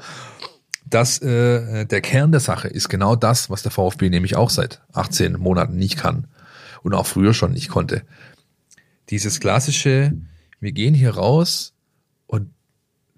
das, 0.86 1.22
äh, 1.22 1.86
der 1.86 2.02
Kern 2.02 2.32
der 2.32 2.42
Sache 2.42 2.68
ist 2.68 2.90
genau 2.90 3.16
das, 3.16 3.50
was 3.50 3.64
der 3.64 3.72
VfB 3.72 4.10
nämlich 4.10 4.36
auch 4.36 4.50
seit 4.50 4.82
18 4.94 5.34
Monaten 5.34 5.78
nicht 5.78 5.98
kann 5.98 6.28
und 6.84 6.94
auch 6.94 7.06
früher 7.06 7.34
schon 7.34 7.54
nicht 7.54 7.70
konnte. 7.70 8.04
Dieses 9.10 9.40
klassische, 9.40 10.14
wir 10.60 10.72
gehen 10.72 10.94
hier 10.94 11.12
raus 11.12 11.74
und 12.26 12.52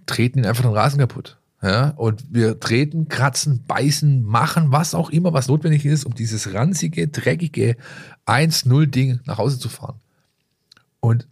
treten 0.05 0.39
ihn 0.39 0.45
einfach 0.45 0.63
den 0.63 0.73
Rasen 0.73 0.99
kaputt. 0.99 1.38
Ja, 1.61 1.89
und 1.89 2.23
wir 2.33 2.59
treten, 2.59 3.09
kratzen, 3.09 3.65
beißen, 3.67 4.23
machen, 4.23 4.71
was 4.71 4.95
auch 4.95 5.09
immer, 5.09 5.33
was 5.33 5.49
notwendig 5.49 5.85
ist, 5.85 6.05
um 6.05 6.15
dieses 6.15 6.53
ranzige, 6.53 7.09
dreckige 7.09 7.75
1-0-Ding 8.25 9.19
nach 9.25 9.39
Hause 9.39 9.59
zu 9.59 9.67
fahren. 9.67 9.99
Und 11.01 11.27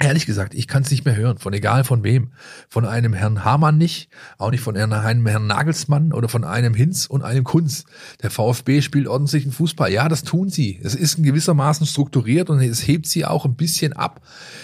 ehrlich 0.00 0.26
gesagt, 0.26 0.54
ich 0.54 0.66
kann 0.66 0.82
es 0.82 0.90
nicht 0.90 1.04
mehr 1.04 1.14
hören, 1.14 1.38
von 1.38 1.52
egal 1.52 1.84
von 1.84 2.02
wem. 2.02 2.32
Von 2.68 2.84
einem 2.84 3.12
Herrn 3.12 3.44
Hamann 3.44 3.78
nicht, 3.78 4.08
auch 4.38 4.50
nicht 4.50 4.62
von 4.62 4.76
einem 4.76 5.26
Herrn 5.26 5.46
Nagelsmann 5.46 6.12
oder 6.12 6.28
von 6.28 6.44
einem 6.44 6.74
Hinz 6.74 7.06
und 7.06 7.22
einem 7.22 7.44
Kunz. 7.44 7.84
Der 8.22 8.30
VfB 8.30 8.80
spielt 8.80 9.06
ordentlichen 9.06 9.52
Fußball. 9.52 9.92
Ja, 9.92 10.08
das 10.08 10.24
tun 10.24 10.48
sie. 10.48 10.80
Es 10.82 10.94
ist 10.94 11.18
in 11.18 11.24
gewissermaßen 11.24 11.86
strukturiert 11.86 12.50
und 12.50 12.60
es 12.60 12.86
hebt 12.86 13.06
sie 13.06 13.24
auch 13.24 13.44
ein 13.44 13.54
bisschen 13.54 13.92
ab, 13.92 14.22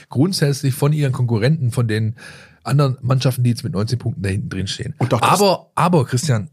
grundsätzlich 0.08 0.74
von 0.74 0.92
ihren 0.92 1.12
Konkurrenten, 1.12 1.70
von 1.70 1.86
den 1.86 2.16
anderen 2.66 2.98
Mannschaften, 3.00 3.42
die 3.44 3.50
jetzt 3.50 3.64
mit 3.64 3.72
19 3.72 3.98
Punkten 3.98 4.22
da 4.22 4.28
hinten 4.28 4.48
drin 4.48 4.66
stehen. 4.66 4.94
aber, 5.22 5.70
aber, 5.74 6.04
Christian, 6.04 6.50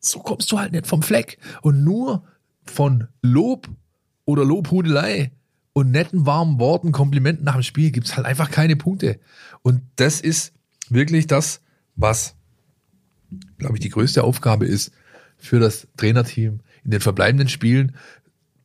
so 0.00 0.20
kommst 0.20 0.50
du 0.50 0.58
halt 0.58 0.72
nicht 0.72 0.86
vom 0.86 1.02
Fleck. 1.02 1.38
Und 1.62 1.84
nur 1.84 2.24
von 2.64 3.08
Lob 3.22 3.68
oder 4.24 4.44
Lobhudelei 4.44 5.32
und 5.72 5.90
netten, 5.90 6.26
warmen 6.26 6.58
Worten, 6.58 6.92
Komplimenten 6.92 7.44
nach 7.44 7.54
dem 7.54 7.62
Spiel 7.62 7.90
gibt's 7.90 8.16
halt 8.16 8.26
einfach 8.26 8.50
keine 8.50 8.76
Punkte. 8.76 9.20
Und 9.62 9.82
das 9.96 10.20
ist 10.20 10.52
wirklich 10.88 11.26
das, 11.26 11.60
was, 11.96 12.34
glaube 13.58 13.76
ich, 13.76 13.80
die 13.80 13.88
größte 13.88 14.24
Aufgabe 14.24 14.66
ist 14.66 14.92
für 15.38 15.60
das 15.60 15.88
Trainerteam 15.96 16.60
in 16.84 16.90
den 16.90 17.00
verbleibenden 17.00 17.48
Spielen. 17.48 17.94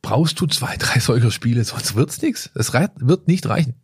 Brauchst 0.02 0.40
du 0.40 0.46
zwei, 0.46 0.76
drei 0.76 1.00
solcher 1.00 1.30
Spiele, 1.30 1.64
sonst 1.64 1.94
wird's 1.94 2.20
nichts. 2.22 2.50
Es 2.54 2.72
wird 2.72 3.28
nicht 3.28 3.48
reichen 3.48 3.74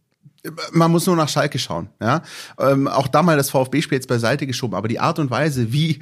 man 0.73 0.91
muss 0.91 1.07
nur 1.07 1.17
nach 1.17 1.29
Schalke 1.29 1.59
schauen. 1.59 1.89
Ja? 2.01 2.23
Ähm, 2.59 2.89
auch 2.89 3.09
da 3.09 3.23
mal 3.23 3.37
das 3.37 3.51
VfB-Spiel 3.51 3.97
jetzt 3.97 4.09
beiseite 4.09 4.47
geschoben, 4.47 4.75
aber 4.75 4.89
die 4.89 5.01
Art 5.01 5.19
und 5.19 5.31
Weise, 5.31 5.73
wie, 5.73 6.01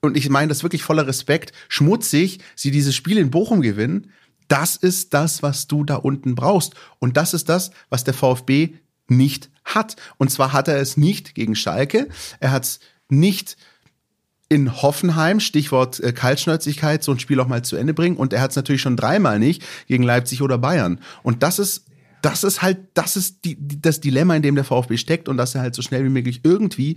und 0.00 0.16
ich 0.16 0.28
meine 0.28 0.48
das 0.48 0.62
wirklich 0.62 0.82
voller 0.82 1.06
Respekt, 1.06 1.52
schmutzig 1.68 2.40
sie 2.54 2.70
dieses 2.70 2.94
Spiel 2.94 3.18
in 3.18 3.30
Bochum 3.30 3.60
gewinnen, 3.60 4.10
das 4.48 4.76
ist 4.76 5.14
das, 5.14 5.42
was 5.42 5.66
du 5.66 5.84
da 5.84 5.96
unten 5.96 6.34
brauchst. 6.34 6.74
Und 6.98 7.16
das 7.16 7.34
ist 7.34 7.48
das, 7.48 7.70
was 7.88 8.04
der 8.04 8.14
VfB 8.14 8.74
nicht 9.08 9.50
hat. 9.64 9.96
Und 10.18 10.30
zwar 10.30 10.52
hat 10.52 10.68
er 10.68 10.76
es 10.76 10.96
nicht 10.96 11.34
gegen 11.34 11.54
Schalke, 11.54 12.08
er 12.40 12.50
hat 12.50 12.64
es 12.64 12.80
nicht 13.08 13.56
in 14.48 14.82
Hoffenheim, 14.82 15.40
Stichwort 15.40 15.98
äh, 16.00 16.12
Kaltschnäuzigkeit, 16.12 17.02
so 17.02 17.12
ein 17.12 17.18
Spiel 17.18 17.40
auch 17.40 17.46
mal 17.46 17.64
zu 17.64 17.76
Ende 17.76 17.94
bringen. 17.94 18.18
Und 18.18 18.34
er 18.34 18.42
hat 18.42 18.50
es 18.50 18.56
natürlich 18.56 18.82
schon 18.82 18.98
dreimal 18.98 19.38
nicht 19.38 19.64
gegen 19.86 20.02
Leipzig 20.02 20.42
oder 20.42 20.58
Bayern. 20.58 21.00
Und 21.22 21.42
das 21.42 21.58
ist 21.58 21.86
das 22.22 22.44
ist 22.44 22.62
halt, 22.62 22.78
das 22.94 23.16
ist 23.16 23.44
die, 23.44 23.56
das 23.58 24.00
Dilemma, 24.00 24.34
in 24.34 24.42
dem 24.42 24.54
der 24.54 24.64
VfB 24.64 24.96
steckt 24.96 25.28
und 25.28 25.36
dass 25.36 25.54
er 25.54 25.60
halt 25.60 25.74
so 25.74 25.82
schnell 25.82 26.04
wie 26.04 26.08
möglich 26.08 26.40
irgendwie 26.44 26.96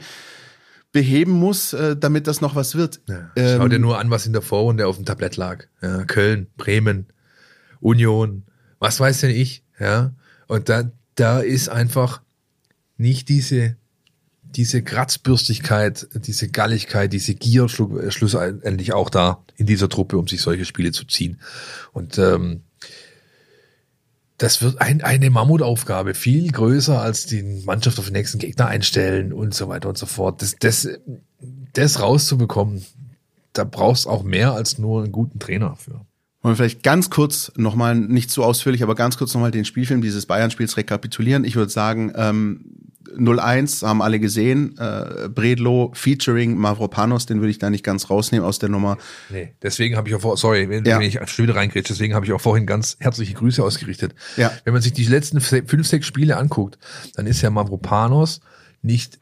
beheben 0.91 1.34
muss, 1.34 1.74
äh, 1.74 1.98
damit 1.98 2.27
das 2.27 2.39
noch 2.39 2.55
was 2.55 2.75
wird. 2.75 3.01
Ja, 3.08 3.32
ähm, 3.36 3.58
schau 3.58 3.67
dir 3.67 3.79
nur 3.79 4.00
an, 4.00 4.10
was 4.10 4.25
in 4.25 4.34
der 4.34 4.41
Vorrunde 4.41 4.88
auf 4.88 4.96
dem 4.96 5.05
Tablett 5.05 5.36
lag. 5.36 5.65
Ja, 5.82 6.05
Köln, 6.05 6.48
Bremen, 6.55 7.08
Union, 7.82 8.44
was 8.79 9.00
weiß 9.00 9.22
denn 9.22 9.32
ich, 9.32 9.63
ja. 9.79 10.13
Und 10.48 10.70
da, 10.70 10.89
da 11.15 11.39
ist 11.39 11.70
einfach 11.70 12.22
nicht 12.98 13.27
diese 13.27 13.75
diese 14.44 14.84
Kratzbürstigkeit, 14.84 16.08
diese 16.13 16.48
Galligkeit, 16.48 17.12
diese 17.12 17.36
Gier 17.36 17.65
schlu- 17.65 18.10
schlussendlich 18.10 18.94
auch 18.94 19.10
da 19.10 19.44
in 19.58 19.65
dieser 19.65 19.89
Truppe, 19.89 20.17
um 20.17 20.29
sich 20.29 20.41
solche 20.41 20.63
Spiele 20.63 20.94
zu 20.94 21.03
ziehen. 21.03 21.41
Und 21.91 22.17
ähm, 22.17 22.62
das 24.38 24.62
wird 24.62 24.82
ein, 24.82 25.01
eine 25.01 25.30
Mammutaufgabe, 25.30 26.13
viel 26.13 26.51
größer 26.51 27.01
als 27.01 27.25
die 27.25 27.63
Mannschaft 27.65 28.00
auf 28.00 28.06
den 28.06 28.13
nächsten 28.13 28.39
Gegner 28.39 28.68
einstellen 28.68 29.32
und 29.32 29.54
so 29.54 29.70
weiter 29.70 29.89
und 29.89 29.98
so 29.98 30.06
fort. 30.06 30.42
Das, 30.42 30.56
das, 30.60 30.88
das 31.74 32.01
rauszubekommen, 32.01 32.86
da 33.54 33.63
brauchst 33.63 34.08
auch 34.08 34.24
mehr 34.24 34.54
als 34.54 34.77
nur 34.77 35.04
einen 35.04 35.13
guten 35.13 35.39
Trainer 35.39 35.75
für. 35.77 36.01
Wollen 36.42 36.54
wir 36.54 36.56
vielleicht 36.58 36.84
ganz 36.84 37.10
kurz 37.10 37.51
nochmal, 37.56 37.96
nicht 37.96 38.30
zu 38.30 38.44
ausführlich, 38.44 38.84
aber 38.84 38.94
ganz 38.94 39.18
kurz 39.18 39.34
nochmal 39.34 39.51
den 39.51 39.65
Spielfilm 39.65 40.01
dieses 40.01 40.25
Bayern-Spiels 40.25 40.77
rekapitulieren. 40.77 41.44
Ich 41.44 41.56
würde 41.56 41.72
sagen, 41.72 42.12
ähm, 42.15 42.65
0-1 43.18 43.86
haben 43.86 44.02
alle 44.02 44.20
gesehen. 44.20 44.78
Äh, 44.78 45.30
Bredlo 45.30 45.92
featuring 45.94 46.56
Mavropanos, 46.58 47.26
den 47.26 47.40
würde 47.40 47.52
ich 47.52 47.60
da 47.60 47.70
nicht 47.70 47.84
ganz 47.84 48.10
rausnehmen 48.10 48.46
aus 48.46 48.60
der 48.60 48.70
Nummer. 48.70 48.98
Nee, 49.30 49.54
deswegen 49.62 49.96
habe 49.96 50.10
ich 50.10 50.16
auch 50.16 50.22
vor, 50.22 50.38
sorry, 50.38 50.70
wenn, 50.70 50.86
Ja. 50.86 51.00
wenn 51.00 51.08
ich 51.08 51.20
schon 51.30 51.44
wieder 51.46 51.56
reingrätsche, 51.56 51.94
deswegen 51.94 52.14
habe 52.14 52.26
ich 52.26 52.34
auch 52.34 52.42
vorhin 52.42 52.66
ganz 52.66 52.98
herzliche 53.00 53.34
Grüße 53.34 53.64
ausgerichtet. 53.64 54.16
Ja. 54.38 54.52
Wenn 54.64 54.74
man 54.74 54.82
sich 54.82 54.94
die 54.94 55.06
letzten 55.06 55.40
fünf, 55.42 55.88
sechs 55.88 56.06
Spiele 56.08 56.38
anguckt, 56.38 56.78
dann 57.16 57.28
ist 57.28 57.42
ja 57.42 57.50
Mavropanos 57.50 58.42
nicht 58.82 59.20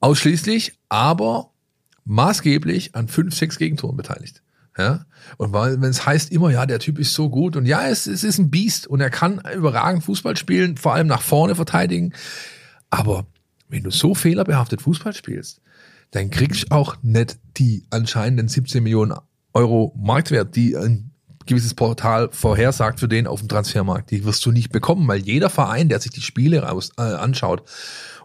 ausschließlich, 0.00 0.74
aber 0.88 1.50
maßgeblich 2.04 2.94
an 2.94 3.08
fünf, 3.08 3.34
sechs 3.34 3.58
Gegentoren 3.58 3.96
beteiligt. 3.96 4.42
Ja, 4.78 5.06
und 5.38 5.52
weil, 5.52 5.80
wenn 5.80 5.90
es 5.90 6.06
heißt 6.06 6.30
immer, 6.30 6.50
ja, 6.50 6.64
der 6.64 6.78
Typ 6.78 7.00
ist 7.00 7.12
so 7.12 7.28
gut 7.28 7.56
und 7.56 7.66
ja, 7.66 7.88
es, 7.88 8.06
es 8.06 8.22
ist 8.22 8.38
ein 8.38 8.50
Biest 8.50 8.86
und 8.86 9.00
er 9.00 9.10
kann 9.10 9.42
überragend 9.52 10.04
Fußball 10.04 10.36
spielen, 10.36 10.76
vor 10.76 10.94
allem 10.94 11.08
nach 11.08 11.22
vorne 11.22 11.56
verteidigen. 11.56 12.12
Aber 12.88 13.26
wenn 13.68 13.82
du 13.82 13.90
so 13.90 14.14
fehlerbehaftet 14.14 14.80
Fußball 14.80 15.12
spielst, 15.14 15.60
dann 16.12 16.30
kriegst 16.30 16.64
du 16.64 16.70
auch 16.70 16.96
nicht 17.02 17.38
die 17.56 17.86
anscheinenden 17.90 18.46
17 18.46 18.82
Millionen 18.82 19.18
Euro 19.52 19.92
Marktwert, 19.96 20.54
die 20.54 20.76
ein 20.76 21.07
gewisses 21.48 21.74
Portal 21.74 22.28
vorhersagt 22.30 23.00
für 23.00 23.08
den 23.08 23.26
auf 23.26 23.40
dem 23.40 23.48
Transfermarkt. 23.48 24.10
Die 24.10 24.24
wirst 24.24 24.46
du 24.46 24.52
nicht 24.52 24.70
bekommen, 24.70 25.08
weil 25.08 25.18
jeder 25.18 25.50
Verein, 25.50 25.88
der 25.88 26.00
sich 26.00 26.12
die 26.12 26.20
Spiele 26.20 26.62
raus, 26.62 26.92
äh, 26.96 27.02
anschaut 27.02 27.64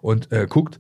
und 0.02 0.32
äh, 0.32 0.46
guckt, 0.48 0.80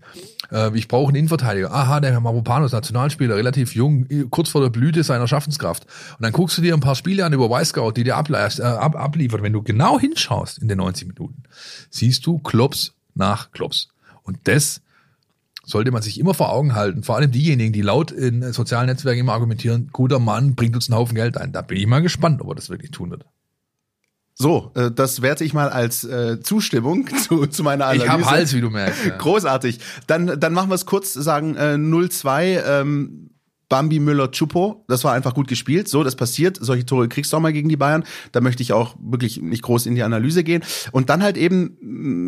äh, 0.51 0.77
ich 0.77 0.88
brauche 0.88 1.07
einen 1.07 1.15
Innenverteidiger. 1.15 1.71
Aha, 1.73 2.00
der 2.00 2.12
Herr 2.12 2.19
Maropanos, 2.19 2.71
Nationalspieler, 2.71 3.35
relativ 3.35 3.73
jung, 3.73 4.07
kurz 4.29 4.50
vor 4.50 4.62
der 4.62 4.69
Blüte 4.69 5.03
seiner 5.03 5.27
Schaffenskraft. 5.27 5.85
Und 6.17 6.23
dann 6.23 6.31
guckst 6.31 6.57
du 6.57 6.62
dir 6.62 6.73
ein 6.73 6.81
paar 6.81 6.95
Spiele 6.95 7.25
an 7.25 7.33
über 7.33 7.50
Weißgau, 7.50 7.91
die 7.91 8.03
dir 8.03 8.17
ableist, 8.17 8.59
äh, 8.59 8.63
ab, 8.63 8.95
abliefert. 8.95 9.41
Wenn 9.41 9.53
du 9.53 9.63
genau 9.63 10.00
hinschaust 10.00 10.59
in 10.59 10.67
den 10.67 10.77
90 10.77 11.07
Minuten, 11.07 11.43
siehst 11.89 12.25
du 12.25 12.38
Klops 12.38 12.93
nach 13.15 13.51
Klops. 13.51 13.89
Und 14.21 14.38
das 14.43 14.81
sollte 15.65 15.91
man 15.91 16.01
sich 16.01 16.20
immer 16.20 16.34
vor 16.34 16.51
Augen 16.51 16.75
halten. 16.75 17.03
Vor 17.03 17.15
allem 17.15 17.32
diejenigen, 17.32 17.74
die 17.74 17.82
laut 17.82 18.12
in 18.12 18.51
sozialen 18.51 18.88
Netzwerken 18.88 19.22
immer 19.22 19.34
argumentieren, 19.34 19.89
guter 19.91 20.20
Mann 20.20 20.55
bringt 20.55 20.75
uns 20.75 20.89
einen 20.89 20.98
Haufen 20.98 21.15
Geld 21.15 21.38
ein. 21.38 21.53
Da 21.53 21.62
bin 21.62 21.77
ich 21.77 21.88
mal 21.88 22.01
gespannt, 22.01 22.41
ob 22.41 22.50
er 22.50 22.55
das 22.55 22.70
wirklich 22.70 22.91
tun 22.91 23.12
wird. 23.12 23.25
So, 24.36 24.72
äh, 24.75 24.91
das 24.91 25.22
werte 25.22 25.43
ich 25.43 25.53
mal 25.53 25.70
als 25.70 26.03
äh, 26.03 26.39
Zustimmung 26.41 27.08
zu, 27.24 27.46
zu 27.48 27.63
meiner 27.63 27.86
Analyse. 27.86 28.05
Ich 28.05 28.12
habe 28.12 28.25
Hals, 28.25 28.53
wie 28.53 28.62
du 28.62 28.70
merkst. 28.70 29.05
Ja. 29.05 29.17
Großartig. 29.17 29.79
Dann, 30.08 30.39
dann 30.39 30.53
machen 30.53 30.70
wir 30.70 30.75
es 30.75 30.86
kurz, 30.86 31.13
sagen 31.13 31.55
äh, 31.55 31.75
0-2. 31.75 32.63
Ähm, 32.65 33.29
Bambi 33.70 34.00
Müller 34.00 34.29
Chupo, 34.29 34.86
das 34.88 35.03
war 35.03 35.13
einfach 35.13 35.34
gut 35.34 35.48
gespielt. 35.48 35.88
So, 35.88 36.03
das 36.03 36.15
passiert. 36.15 36.60
Solche 36.62 36.86
Tore 36.86 37.08
kriegst 37.08 37.34
du 37.34 37.38
auch 37.38 37.41
mal 37.41 37.53
gegen 37.53 37.70
die 37.70 37.77
Bayern. 37.77 38.03
Da 38.32 38.39
möchte 38.39 38.62
ich 38.62 38.72
auch 38.72 38.96
wirklich 39.01 39.41
nicht 39.41 39.63
groß 39.63 39.88
in 39.88 39.96
die 39.96 40.03
Analyse 40.03 40.43
gehen. 40.43 40.63
Und 40.91 41.10
dann 41.10 41.24
halt 41.24 41.38
eben 41.38 41.77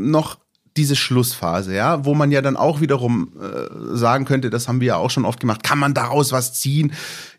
noch 0.09 0.39
diese 0.77 0.95
Schlussphase, 0.95 1.73
ja, 1.73 2.03
wo 2.03 2.13
man 2.13 2.31
ja 2.31 2.41
dann 2.41 2.57
auch 2.57 2.81
wiederum 2.81 3.31
äh, 3.39 3.95
sagen 3.95 4.25
könnte, 4.25 4.49
das 4.49 4.67
haben 4.67 4.81
wir 4.81 4.87
ja 4.87 4.95
auch 4.97 5.09
schon 5.09 5.25
oft 5.25 5.39
gemacht, 5.39 5.63
kann 5.63 5.79
man 5.79 5.93
daraus 5.93 6.31
was 6.31 6.53
ziehen? 6.53 6.91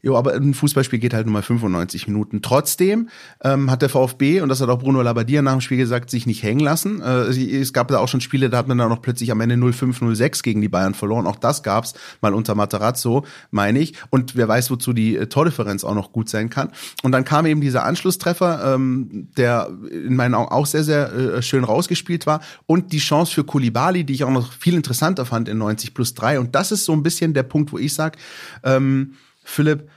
Jo, 0.07 0.17
aber 0.17 0.35
ein 0.35 0.55
Fußballspiel 0.55 1.01
geht 1.01 1.15
halt 1.15 1.27
nur 1.27 1.33
mal 1.33 1.43
95 1.43 2.07
Minuten. 2.07 2.41
Trotzdem 2.41 3.09
ähm, 3.43 3.73
hat 3.73 3.83
der 3.83 3.89
VfB, 3.89 4.41
und 4.41 4.49
das 4.49 4.61
hat 4.61 4.69
auch 4.69 4.79
Bruno 4.79 5.03
Labbadia 5.03 5.43
nach 5.43 5.51
dem 5.51 5.61
Spiel 5.61 5.79
gesagt, 5.79 6.11
sich 6.11 6.27
nicht 6.27 6.45
hängen 6.45 6.61
lassen. 6.61 7.03
Äh, 7.03 7.23
es 7.23 7.73
gab 7.73 7.89
da 7.89 7.99
auch 7.99 8.07
schon 8.07 8.21
Spiele, 8.21 8.49
da 8.49 8.59
hat 8.59 8.69
man 8.69 8.79
dann 8.79 8.89
noch 8.89 9.03
plötzlich 9.03 9.33
am 9.33 9.41
Ende 9.41 9.57
0-5, 9.57 9.99
0-6 9.99 10.45
gegen 10.45 10.61
die 10.61 10.69
Bayern 10.69 10.95
verloren. 10.95 11.27
Auch 11.27 11.35
das 11.35 11.65
gab's 11.65 11.95
mal 12.21 12.35
unter 12.35 12.55
Materazzo, 12.55 13.27
meine 13.51 13.81
ich. 13.81 13.95
Und 14.11 14.37
wer 14.37 14.47
weiß, 14.47 14.71
wozu 14.71 14.93
die 14.93 15.17
äh, 15.17 15.27
Tordifferenz 15.27 15.83
auch 15.83 15.97
noch 15.97 16.13
gut 16.13 16.29
sein 16.29 16.51
kann. 16.51 16.71
Und 17.03 17.11
dann 17.11 17.25
kam 17.25 17.45
eben 17.45 17.61
dieser 17.61 17.83
Anschlusstreffer, 17.83 18.75
ähm, 18.75 19.31
der 19.37 19.71
in 19.91 20.15
meinen 20.15 20.35
Augen 20.35 20.53
auch 20.53 20.67
sehr, 20.67 20.85
sehr 20.85 21.13
äh, 21.13 21.43
schön 21.43 21.65
rausgespielt 21.65 22.29
war. 22.29 22.43
Und 22.67 22.93
die 22.93 22.99
Chance 22.99 23.33
für 23.33 23.43
Kulibali, 23.43 24.05
die 24.05 24.13
ich 24.13 24.23
auch 24.23 24.31
noch 24.31 24.53
viel 24.53 24.75
interessanter 24.75 25.27
fand 25.27 25.49
in 25.49 25.59
90 25.59 25.95
plus 25.95 26.15
3. 26.15 26.39
Und 26.39 26.55
das 26.55 26.71
ist 26.71 26.85
so 26.85 26.93
ein 26.93 27.03
bisschen 27.03 27.35
der 27.35 27.43
Punkt, 27.43 27.73
wo 27.73 27.79
ich 27.79 27.93
sag, 27.93 28.17
ähm, 28.63 29.15
Philipp, 29.43 29.89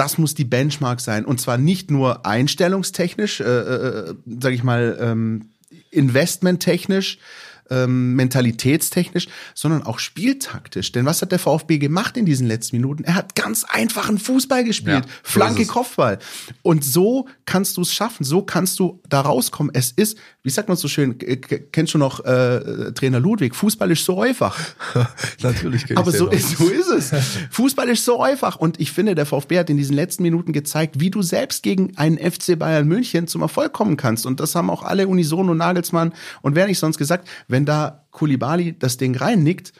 das 0.00 0.16
muss 0.16 0.34
die 0.34 0.46
Benchmark 0.46 0.98
sein. 0.98 1.26
Und 1.26 1.42
zwar 1.42 1.58
nicht 1.58 1.90
nur 1.90 2.24
einstellungstechnisch, 2.24 3.42
äh, 3.42 3.44
äh, 3.44 4.14
sage 4.40 4.54
ich 4.54 4.64
mal, 4.64 4.96
ähm, 4.98 5.50
investmenttechnisch, 5.90 7.18
ähm, 7.70 8.14
mentalitätstechnisch, 8.14 9.28
sondern 9.54 9.82
auch 9.82 9.98
spieltaktisch. 9.98 10.92
Denn 10.92 11.06
was 11.06 11.22
hat 11.22 11.32
der 11.32 11.38
VfB 11.38 11.78
gemacht 11.78 12.16
in 12.16 12.26
diesen 12.26 12.46
letzten 12.46 12.76
Minuten? 12.76 13.04
Er 13.04 13.14
hat 13.14 13.34
ganz 13.34 13.64
einfachen 13.64 14.18
Fußball 14.18 14.64
gespielt. 14.64 15.04
Ja, 15.04 15.12
Flanke. 15.22 15.66
Kopfball. 15.66 16.18
Und 16.62 16.84
so 16.84 17.28
kannst 17.46 17.76
du 17.76 17.82
es 17.82 17.92
schaffen. 17.92 18.24
So 18.24 18.42
kannst 18.42 18.78
du 18.78 19.00
da 19.08 19.20
rauskommen. 19.20 19.70
Es 19.74 19.92
ist, 19.92 20.18
wie 20.42 20.50
sagt 20.50 20.68
man 20.68 20.76
so 20.76 20.88
schön, 20.88 21.16
kennst 21.72 21.94
du 21.94 21.98
noch 21.98 22.24
äh, 22.24 22.92
Trainer 22.92 23.20
Ludwig? 23.20 23.54
Fußball 23.54 23.90
ist 23.90 24.04
so 24.04 24.20
einfach. 24.20 24.58
Natürlich 25.42 25.86
kenn 25.86 25.96
Aber 25.96 26.10
so 26.10 26.28
ist, 26.28 26.58
so 26.58 26.68
ist 26.68 26.88
es. 26.88 27.12
Fußball 27.50 27.88
ist 27.88 28.04
so 28.04 28.20
einfach. 28.20 28.56
Und 28.56 28.80
ich 28.80 28.92
finde, 28.92 29.14
der 29.14 29.26
VfB 29.26 29.58
hat 29.58 29.70
in 29.70 29.76
diesen 29.76 29.94
letzten 29.94 30.22
Minuten 30.22 30.52
gezeigt, 30.52 31.00
wie 31.00 31.10
du 31.10 31.22
selbst 31.22 31.62
gegen 31.62 31.96
einen 31.96 32.18
FC 32.18 32.58
Bayern 32.58 32.88
München 32.88 33.26
zum 33.26 33.42
Erfolg 33.42 33.72
kommen 33.72 33.96
kannst. 33.96 34.26
Und 34.26 34.40
das 34.40 34.54
haben 34.54 34.70
auch 34.70 34.82
alle 34.82 35.08
Unisono, 35.08 35.54
Nagelsmann 35.54 36.12
und 36.42 36.54
wer 36.54 36.66
nicht 36.66 36.78
sonst 36.78 36.98
gesagt, 36.98 37.28
wenn 37.48 37.59
da 37.66 38.06
Kulibali 38.10 38.78
das 38.78 38.96
Ding 38.96 39.16
reinnickt, 39.16 39.72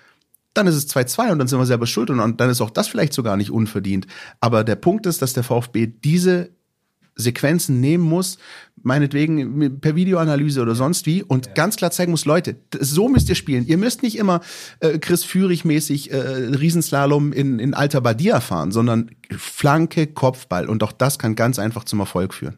dann 0.55 0.67
ist 0.67 0.75
es 0.75 0.89
2-2 0.89 1.33
und 1.33 1.39
dann 1.39 1.49
sind 1.49 1.59
wir 1.59 1.67
selber 1.67 1.87
schuld 1.87 2.11
und, 2.11 2.41
dann 2.41 2.51
ist 2.51 2.61
auch 2.61 2.71
das 2.71 2.89
vielleicht 2.89 3.13
sogar 3.13 3.37
nicht 3.37 3.51
unverdient. 3.51 4.07
Aber 4.41 4.65
der 4.65 4.77
Punkt 4.77 5.07
ist, 5.07 5.23
dass 5.23 5.33
der 5.33 5.45
VfB 5.45 5.87
diese 5.87 6.51
Sequenzen 7.15 7.81
nehmen 7.81 8.05
muss, 8.05 8.39
meinetwegen 8.83 9.81
per 9.81 9.95
Videoanalyse 9.95 10.63
oder 10.63 10.75
sonst 10.75 11.07
wie 11.07 11.23
und 11.23 11.55
ganz 11.55 11.77
klar 11.77 11.91
zeigen 11.91 12.11
muss, 12.11 12.25
Leute, 12.25 12.57
so 12.79 13.09
müsst 13.09 13.29
ihr 13.29 13.35
spielen. 13.35 13.67
Ihr 13.67 13.77
müsst 13.77 14.03
nicht 14.03 14.17
immer 14.17 14.41
äh, 14.81 14.99
Chris 14.99 15.25
Führig 15.25 15.65
mäßig 15.65 16.11
äh, 16.13 16.17
Riesenslalom 16.17 17.33
in, 17.33 17.59
in 17.59 17.75
Alter 17.75 18.01
Badia 18.01 18.41
fahren, 18.41 18.73
sondern 18.73 19.11
Flanke, 19.31 20.07
Kopfball 20.07 20.69
und 20.69 20.83
auch 20.83 20.93
das 20.93 21.19
kann 21.19 21.37
ganz 21.37 21.59
einfach 21.59 21.85
zum 21.85 22.01
Erfolg 22.01 22.33
führen. 22.33 22.57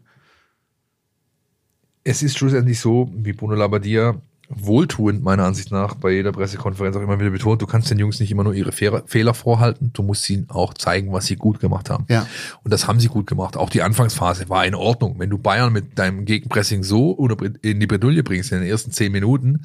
Es 2.04 2.22
ist 2.22 2.36
schlussendlich 2.36 2.80
so, 2.80 3.10
wie 3.14 3.32
Bruno 3.32 3.54
Labbadia 3.54 4.20
wohltuend 4.54 5.22
meiner 5.22 5.44
Ansicht 5.44 5.70
nach 5.70 5.94
bei 5.94 6.10
jeder 6.10 6.32
Pressekonferenz 6.32 6.96
auch 6.96 7.00
immer 7.00 7.18
wieder 7.18 7.30
betont, 7.30 7.62
du 7.62 7.66
kannst 7.66 7.90
den 7.90 7.98
Jungs 7.98 8.20
nicht 8.20 8.30
immer 8.30 8.44
nur 8.44 8.54
ihre 8.54 8.72
Fehler, 8.72 9.34
vorhalten, 9.34 9.90
du 9.92 10.02
musst 10.02 10.28
ihnen 10.28 10.50
auch 10.50 10.74
zeigen, 10.74 11.12
was 11.12 11.26
sie 11.26 11.36
gut 11.36 11.60
gemacht 11.60 11.90
haben. 11.90 12.06
Ja. 12.08 12.26
Und 12.62 12.72
das 12.72 12.86
haben 12.86 13.00
sie 13.00 13.08
gut 13.08 13.26
gemacht. 13.26 13.56
Auch 13.56 13.70
die 13.70 13.82
Anfangsphase 13.82 14.48
war 14.48 14.66
in 14.66 14.74
Ordnung. 14.74 15.18
Wenn 15.18 15.30
du 15.30 15.38
Bayern 15.38 15.72
mit 15.72 15.98
deinem 15.98 16.24
Gegenpressing 16.24 16.82
so 16.82 17.16
in 17.62 17.80
die 17.80 17.86
Bredouille 17.86 18.22
bringst 18.22 18.52
in 18.52 18.60
den 18.60 18.68
ersten 18.68 18.92
zehn 18.92 19.12
Minuten, 19.12 19.62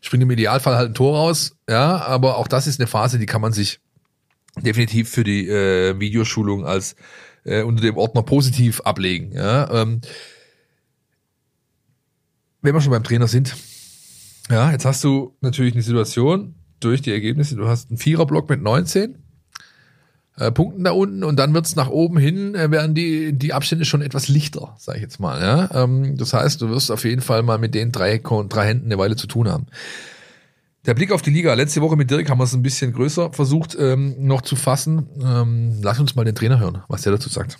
springt 0.00 0.22
im 0.22 0.30
Idealfall 0.30 0.76
halt 0.76 0.90
ein 0.90 0.94
Tor 0.94 1.16
raus. 1.16 1.56
Ja, 1.68 1.98
aber 1.98 2.36
auch 2.36 2.48
das 2.48 2.66
ist 2.66 2.80
eine 2.80 2.86
Phase, 2.86 3.18
die 3.18 3.26
kann 3.26 3.40
man 3.40 3.52
sich 3.52 3.80
definitiv 4.56 5.08
für 5.08 5.24
die 5.24 5.48
äh, 5.48 5.98
Videoschulung 5.98 6.66
als 6.66 6.96
äh, 7.44 7.62
unter 7.62 7.82
dem 7.82 7.96
Ordner 7.96 8.22
positiv 8.22 8.80
ablegen. 8.82 9.32
Ja, 9.32 9.82
ähm, 9.82 10.00
wenn 12.62 12.74
wir 12.74 12.80
schon 12.80 12.90
beim 12.90 13.04
Trainer 13.04 13.28
sind, 13.28 13.56
ja, 14.50 14.70
jetzt 14.72 14.84
hast 14.84 15.02
du 15.04 15.36
natürlich 15.40 15.74
eine 15.74 15.82
Situation 15.82 16.54
durch 16.80 17.02
die 17.02 17.12
Ergebnisse, 17.12 17.56
du 17.56 17.68
hast 17.68 17.90
einen 17.90 17.98
Viererblock 17.98 18.48
mit 18.48 18.62
19 18.62 19.16
äh, 20.36 20.50
Punkten 20.50 20.84
da 20.84 20.92
unten 20.92 21.24
und 21.24 21.36
dann 21.36 21.52
wird's 21.54 21.76
nach 21.76 21.88
oben 21.90 22.18
hin, 22.18 22.54
äh, 22.54 22.70
werden 22.70 22.94
die, 22.94 23.32
die 23.32 23.52
Abstände 23.52 23.84
schon 23.84 24.00
etwas 24.02 24.28
lichter, 24.28 24.74
sage 24.78 24.98
ich 24.98 25.02
jetzt 25.02 25.20
mal. 25.20 25.40
Ja? 25.42 25.84
Ähm, 25.84 26.16
das 26.16 26.32
heißt, 26.32 26.60
du 26.62 26.70
wirst 26.70 26.90
auf 26.90 27.04
jeden 27.04 27.20
Fall 27.20 27.42
mal 27.42 27.58
mit 27.58 27.74
den 27.74 27.92
drei, 27.92 28.18
Ko- 28.18 28.44
drei 28.44 28.66
Händen 28.68 28.86
eine 28.86 28.98
Weile 28.98 29.16
zu 29.16 29.26
tun 29.26 29.48
haben. 29.48 29.66
Der 30.86 30.94
Blick 30.94 31.12
auf 31.12 31.20
die 31.20 31.30
Liga. 31.30 31.52
Letzte 31.52 31.82
Woche 31.82 31.96
mit 31.96 32.10
Dirk 32.10 32.30
haben 32.30 32.38
wir 32.38 32.44
es 32.44 32.54
ein 32.54 32.62
bisschen 32.62 32.94
größer 32.94 33.34
versucht 33.34 33.76
ähm, 33.78 34.14
noch 34.18 34.40
zu 34.40 34.56
fassen. 34.56 35.06
Ähm, 35.22 35.78
lass 35.82 36.00
uns 36.00 36.14
mal 36.14 36.24
den 36.24 36.34
Trainer 36.34 36.58
hören, 36.58 36.78
was 36.88 37.02
der 37.02 37.12
dazu 37.12 37.28
sagt. 37.28 37.58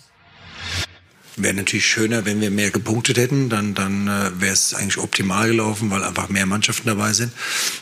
Wäre 1.37 1.53
natürlich 1.53 1.85
schöner, 1.85 2.25
wenn 2.25 2.41
wir 2.41 2.51
mehr 2.51 2.71
gepunktet 2.71 3.17
hätten, 3.17 3.49
dann, 3.49 3.73
dann 3.73 4.07
äh, 4.07 4.41
wäre 4.41 4.53
es 4.53 4.73
eigentlich 4.73 4.97
optimal 4.97 5.47
gelaufen, 5.47 5.89
weil 5.89 6.03
einfach 6.03 6.29
mehr 6.29 6.45
Mannschaften 6.45 6.87
dabei 6.87 7.13
sind. 7.13 7.31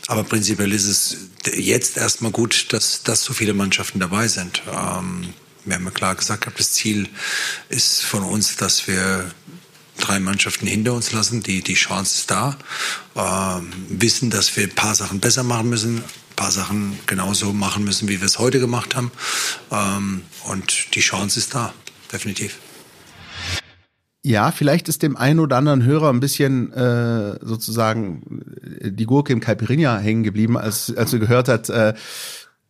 Aber 0.06 0.22
prinzipiell 0.22 0.72
ist 0.72 0.86
es 0.86 1.16
jetzt 1.52 1.96
erstmal 1.96 2.30
gut, 2.30 2.72
dass, 2.72 3.02
dass 3.02 3.24
so 3.24 3.32
viele 3.32 3.52
Mannschaften 3.54 3.98
dabei 3.98 4.28
sind. 4.28 4.62
Ähm, 4.68 5.34
wir 5.64 5.74
haben 5.74 5.84
ja 5.84 5.90
klar 5.90 6.14
gesagt, 6.14 6.48
das 6.58 6.72
Ziel 6.72 7.08
ist 7.68 8.02
von 8.02 8.22
uns, 8.22 8.56
dass 8.56 8.86
wir 8.86 9.30
drei 9.98 10.20
Mannschaften 10.20 10.66
hinter 10.66 10.94
uns 10.94 11.12
lassen. 11.12 11.42
Die, 11.42 11.62
die 11.62 11.74
Chance 11.74 12.20
ist 12.20 12.30
da. 12.30 12.56
Ähm, 13.16 13.72
wissen, 13.88 14.30
dass 14.30 14.56
wir 14.56 14.64
ein 14.64 14.74
paar 14.74 14.94
Sachen 14.94 15.20
besser 15.20 15.42
machen 15.42 15.68
müssen, 15.68 15.98
ein 15.98 16.36
paar 16.36 16.50
Sachen 16.50 16.98
genauso 17.06 17.52
machen 17.52 17.84
müssen, 17.84 18.08
wie 18.08 18.20
wir 18.20 18.26
es 18.26 18.38
heute 18.38 18.60
gemacht 18.60 18.94
haben. 18.94 19.10
Ähm, 19.70 20.22
und 20.44 20.94
die 20.94 21.00
Chance 21.00 21.38
ist 21.38 21.54
da, 21.54 21.74
definitiv. 22.12 22.56
Ja, 24.22 24.52
vielleicht 24.52 24.88
ist 24.88 25.02
dem 25.02 25.16
einen 25.16 25.40
oder 25.40 25.56
anderen 25.56 25.82
Hörer 25.82 26.10
ein 26.10 26.20
bisschen 26.20 26.72
äh, 26.72 27.38
sozusagen 27.40 28.42
die 28.82 29.06
Gurke 29.06 29.32
im 29.32 29.40
Caipirinha 29.40 29.98
hängen 29.98 30.22
geblieben, 30.22 30.58
als, 30.58 30.94
als 30.94 31.12
er 31.14 31.20
gehört 31.20 31.48
hat, 31.48 31.70
äh, 31.70 31.94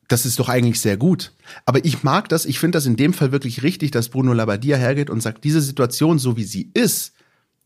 das 0.07 0.27
ist 0.27 0.39
doch 0.39 0.49
eigentlich 0.49 0.81
sehr 0.81 0.97
gut. 0.97 1.33
Aber 1.67 1.85
ich 1.85 2.03
mag 2.03 2.29
das, 2.29 2.45
ich 2.45 2.59
finde 2.59 2.77
das 2.77 2.87
in 2.87 2.97
dem 2.97 3.13
Fall 3.13 3.33
wirklich 3.33 3.63
richtig, 3.63 3.91
dass 3.91 4.09
Bruno 4.09 4.33
Labbadia 4.33 4.77
hergeht 4.77 5.11
und 5.11 5.23
sagt, 5.23 5.45
diese 5.45 5.61
Situation, 5.61 6.19
so 6.19 6.37
wie 6.37 6.45
sie 6.45 6.71
ist, 6.75 7.15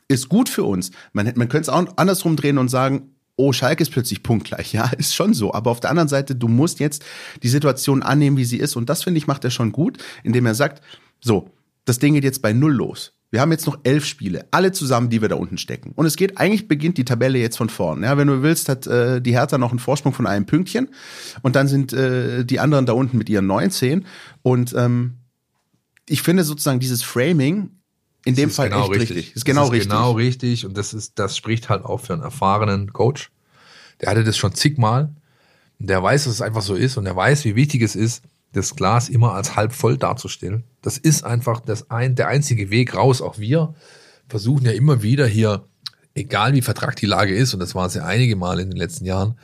ist 0.08 0.28
gut 0.28 0.48
für 0.48 0.64
uns. 0.64 0.90
Man, 1.12 1.32
man 1.36 1.48
könnte 1.48 1.62
es 1.62 1.68
auch 1.70 1.96
andersrum 1.96 2.36
drehen 2.36 2.58
und 2.58 2.68
sagen, 2.68 3.14
oh, 3.36 3.52
Schalke 3.52 3.82
ist 3.82 3.90
plötzlich 3.90 4.22
punktgleich. 4.22 4.72
Ja, 4.72 4.90
ist 4.98 5.14
schon 5.14 5.34
so. 5.34 5.54
Aber 5.54 5.70
auf 5.70 5.80
der 5.80 5.90
anderen 5.90 6.08
Seite, 6.08 6.34
du 6.34 6.48
musst 6.48 6.80
jetzt 6.80 7.04
die 7.42 7.48
Situation 7.48 8.02
annehmen, 8.02 8.36
wie 8.36 8.44
sie 8.44 8.58
ist. 8.58 8.76
Und 8.76 8.88
das, 8.90 9.02
finde 9.02 9.18
ich, 9.18 9.26
macht 9.26 9.44
er 9.44 9.50
schon 9.50 9.72
gut, 9.72 9.98
indem 10.22 10.46
er 10.46 10.54
sagt, 10.54 10.82
so, 11.20 11.50
das 11.86 11.98
Ding 11.98 12.14
geht 12.14 12.24
jetzt 12.24 12.42
bei 12.42 12.52
Null 12.52 12.74
los. 12.74 13.13
Wir 13.34 13.40
haben 13.40 13.50
jetzt 13.50 13.66
noch 13.66 13.80
elf 13.82 14.04
Spiele, 14.04 14.46
alle 14.52 14.70
zusammen, 14.70 15.10
die 15.10 15.20
wir 15.20 15.28
da 15.28 15.34
unten 15.34 15.58
stecken. 15.58 15.90
Und 15.96 16.06
es 16.06 16.14
geht, 16.14 16.38
eigentlich 16.38 16.68
beginnt 16.68 16.98
die 16.98 17.04
Tabelle 17.04 17.40
jetzt 17.40 17.56
von 17.56 17.68
vorn. 17.68 18.04
Ja, 18.04 18.16
wenn 18.16 18.28
du 18.28 18.42
willst, 18.42 18.68
hat 18.68 18.86
äh, 18.86 19.20
die 19.20 19.32
Hertha 19.32 19.58
noch 19.58 19.70
einen 19.70 19.80
Vorsprung 19.80 20.12
von 20.12 20.28
einem 20.28 20.46
Pünktchen. 20.46 20.90
Und 21.42 21.56
dann 21.56 21.66
sind 21.66 21.92
äh, 21.92 22.44
die 22.44 22.60
anderen 22.60 22.86
da 22.86 22.92
unten 22.92 23.18
mit 23.18 23.28
ihren 23.28 23.48
19. 23.48 24.06
Und 24.42 24.72
ähm, 24.78 25.14
ich 26.08 26.22
finde 26.22 26.44
sozusagen 26.44 26.78
dieses 26.78 27.02
Framing 27.02 27.70
in 28.24 28.36
dem 28.36 28.50
Fall 28.50 28.68
genau 28.68 28.82
echt 28.84 29.00
richtig. 29.00 29.16
richtig. 29.16 29.34
Ist 29.34 29.44
genau 29.44 29.62
das 29.62 29.70
ist 29.70 29.74
richtig. 29.74 29.90
Genau 29.90 30.12
richtig. 30.12 30.66
Und 30.66 30.78
das 30.78 30.94
ist, 30.94 31.18
das 31.18 31.36
spricht 31.36 31.68
halt 31.68 31.84
auch 31.84 32.02
für 32.02 32.12
einen 32.12 32.22
erfahrenen 32.22 32.92
Coach. 32.92 33.32
Der 34.00 34.10
hatte 34.10 34.22
das 34.22 34.36
schon 34.36 34.54
zigmal. 34.54 35.12
Der 35.80 36.00
weiß, 36.00 36.22
dass 36.22 36.34
es 36.34 36.40
einfach 36.40 36.62
so 36.62 36.76
ist. 36.76 36.96
Und 36.98 37.06
er 37.06 37.16
weiß, 37.16 37.44
wie 37.46 37.56
wichtig 37.56 37.82
es 37.82 37.96
ist, 37.96 38.22
das 38.54 38.76
Glas 38.76 39.08
immer 39.08 39.34
als 39.34 39.56
halb 39.56 39.72
voll 39.72 39.98
darzustellen. 39.98 40.64
Das 40.82 40.98
ist 40.98 41.24
einfach 41.24 41.60
das 41.60 41.90
ein, 41.90 42.14
der 42.14 42.28
einzige 42.28 42.70
Weg 42.70 42.94
raus. 42.94 43.20
Auch 43.20 43.38
wir 43.38 43.74
versuchen 44.28 44.64
ja 44.64 44.72
immer 44.72 45.02
wieder 45.02 45.26
hier, 45.26 45.64
egal 46.14 46.54
wie 46.54 46.62
vertragt 46.62 47.00
die 47.02 47.06
Lage 47.06 47.34
ist, 47.34 47.52
und 47.54 47.60
das 47.60 47.74
war 47.74 47.86
es 47.86 47.94
ja 47.94 48.04
einige 48.04 48.36
Mal 48.36 48.60
in 48.60 48.70
den 48.70 48.78
letzten 48.78 49.04
Jahren, 49.04 49.36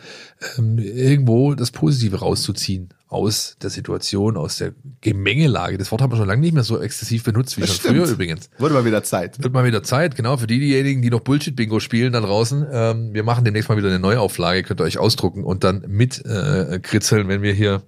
ähm, 0.57 0.79
irgendwo 0.79 1.55
das 1.55 1.71
Positive 1.71 2.21
rauszuziehen 2.21 2.91
aus 3.09 3.57
der 3.61 3.71
Situation, 3.71 4.37
aus 4.37 4.59
der 4.59 4.73
Gemengelage. 5.01 5.77
Das 5.79 5.91
Wort 5.91 6.01
haben 6.01 6.13
wir 6.13 6.17
schon 6.17 6.29
lange 6.29 6.43
nicht 6.43 6.55
mehr 6.55 6.63
so 6.63 6.81
exzessiv 6.81 7.25
benutzt 7.25 7.57
wie 7.57 7.63
Das 7.63 7.71
schon 7.71 7.91
früher 7.91 8.05
stimmt. 8.05 8.13
übrigens. 8.21 8.51
Wurde 8.59 8.75
mal 8.75 8.85
wieder 8.85 9.03
Zeit. 9.03 9.43
Wird 9.43 9.53
mal 9.53 9.65
wieder 9.65 9.83
Zeit, 9.83 10.15
genau, 10.15 10.37
für 10.37 10.47
die, 10.47 10.61
diejenigen, 10.61 11.03
die 11.03 11.11
noch 11.11 11.21
Bullshit-Bingo 11.21 11.81
spielen 11.81 12.13
da 12.13 12.21
draußen. 12.21 12.65
Ähm, 12.71 13.13
wir 13.13 13.25
machen 13.25 13.45
demnächst 13.45 13.69
mal 13.69 13.77
wieder 13.77 13.89
eine 13.89 13.99
Neuauflage, 13.99 14.63
könnt 14.63 14.81
ihr 14.81 14.85
euch 14.85 14.99
ausdrucken 14.99 15.43
und 15.43 15.65
dann 15.65 15.85
mit 15.89 16.25
äh, 16.25 16.79
kritzeln, 16.81 17.27
wenn 17.27 17.43
wir 17.43 17.53
hier 17.53 17.83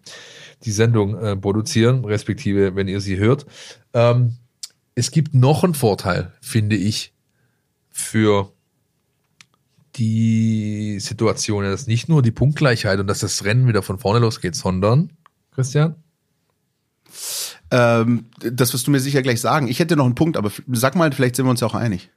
die 0.65 0.73
Sendung 0.73 1.19
äh, 1.19 1.37
produzieren, 1.37 2.05
respektive 2.05 2.75
wenn 2.77 2.89
ihr 2.89 3.01
sie 3.01 3.19
hört. 3.19 3.47
Ähm, 3.95 4.37
es 4.95 5.11
gibt 5.11 5.35
noch 5.35 5.65
einen 5.65 5.75
Vorteil, 5.75 6.33
finde 6.41 6.77
ich, 6.77 7.13
für 7.91 8.53
die 9.97 10.99
Situation, 11.01 11.65
dass 11.65 11.87
nicht 11.87 12.09
nur 12.09 12.23
die 12.23 12.31
Punktgleichheit 12.31 12.99
und 12.99 13.07
dass 13.07 13.21
das 13.21 13.45
Rennen 13.45 13.67
wieder 13.69 13.83
von 13.83 13.99
vorne 13.99 14.21
losgeht, 14.21 14.55
sondern, 14.55 15.11
Christian? 15.55 15.97
Ähm, 17.71 18.27
das 18.39 18.73
wirst 18.73 18.87
du 18.87 18.91
mir 18.91 19.01
sicher 19.01 19.23
gleich 19.23 19.41
sagen. 19.41 19.69
Ich 19.69 19.79
hätte 19.79 19.97
noch 19.97 20.07
einen 20.07 20.15
Punkt, 20.15 20.37
aber 20.37 20.51
sag 20.73 20.95
mal, 20.95 21.13
vielleicht 21.13 21.37
sind 21.37 21.47
wir 21.47 21.51
uns 21.51 21.61
ja 21.61 21.67
auch 21.67 21.75
einig. 21.75 22.11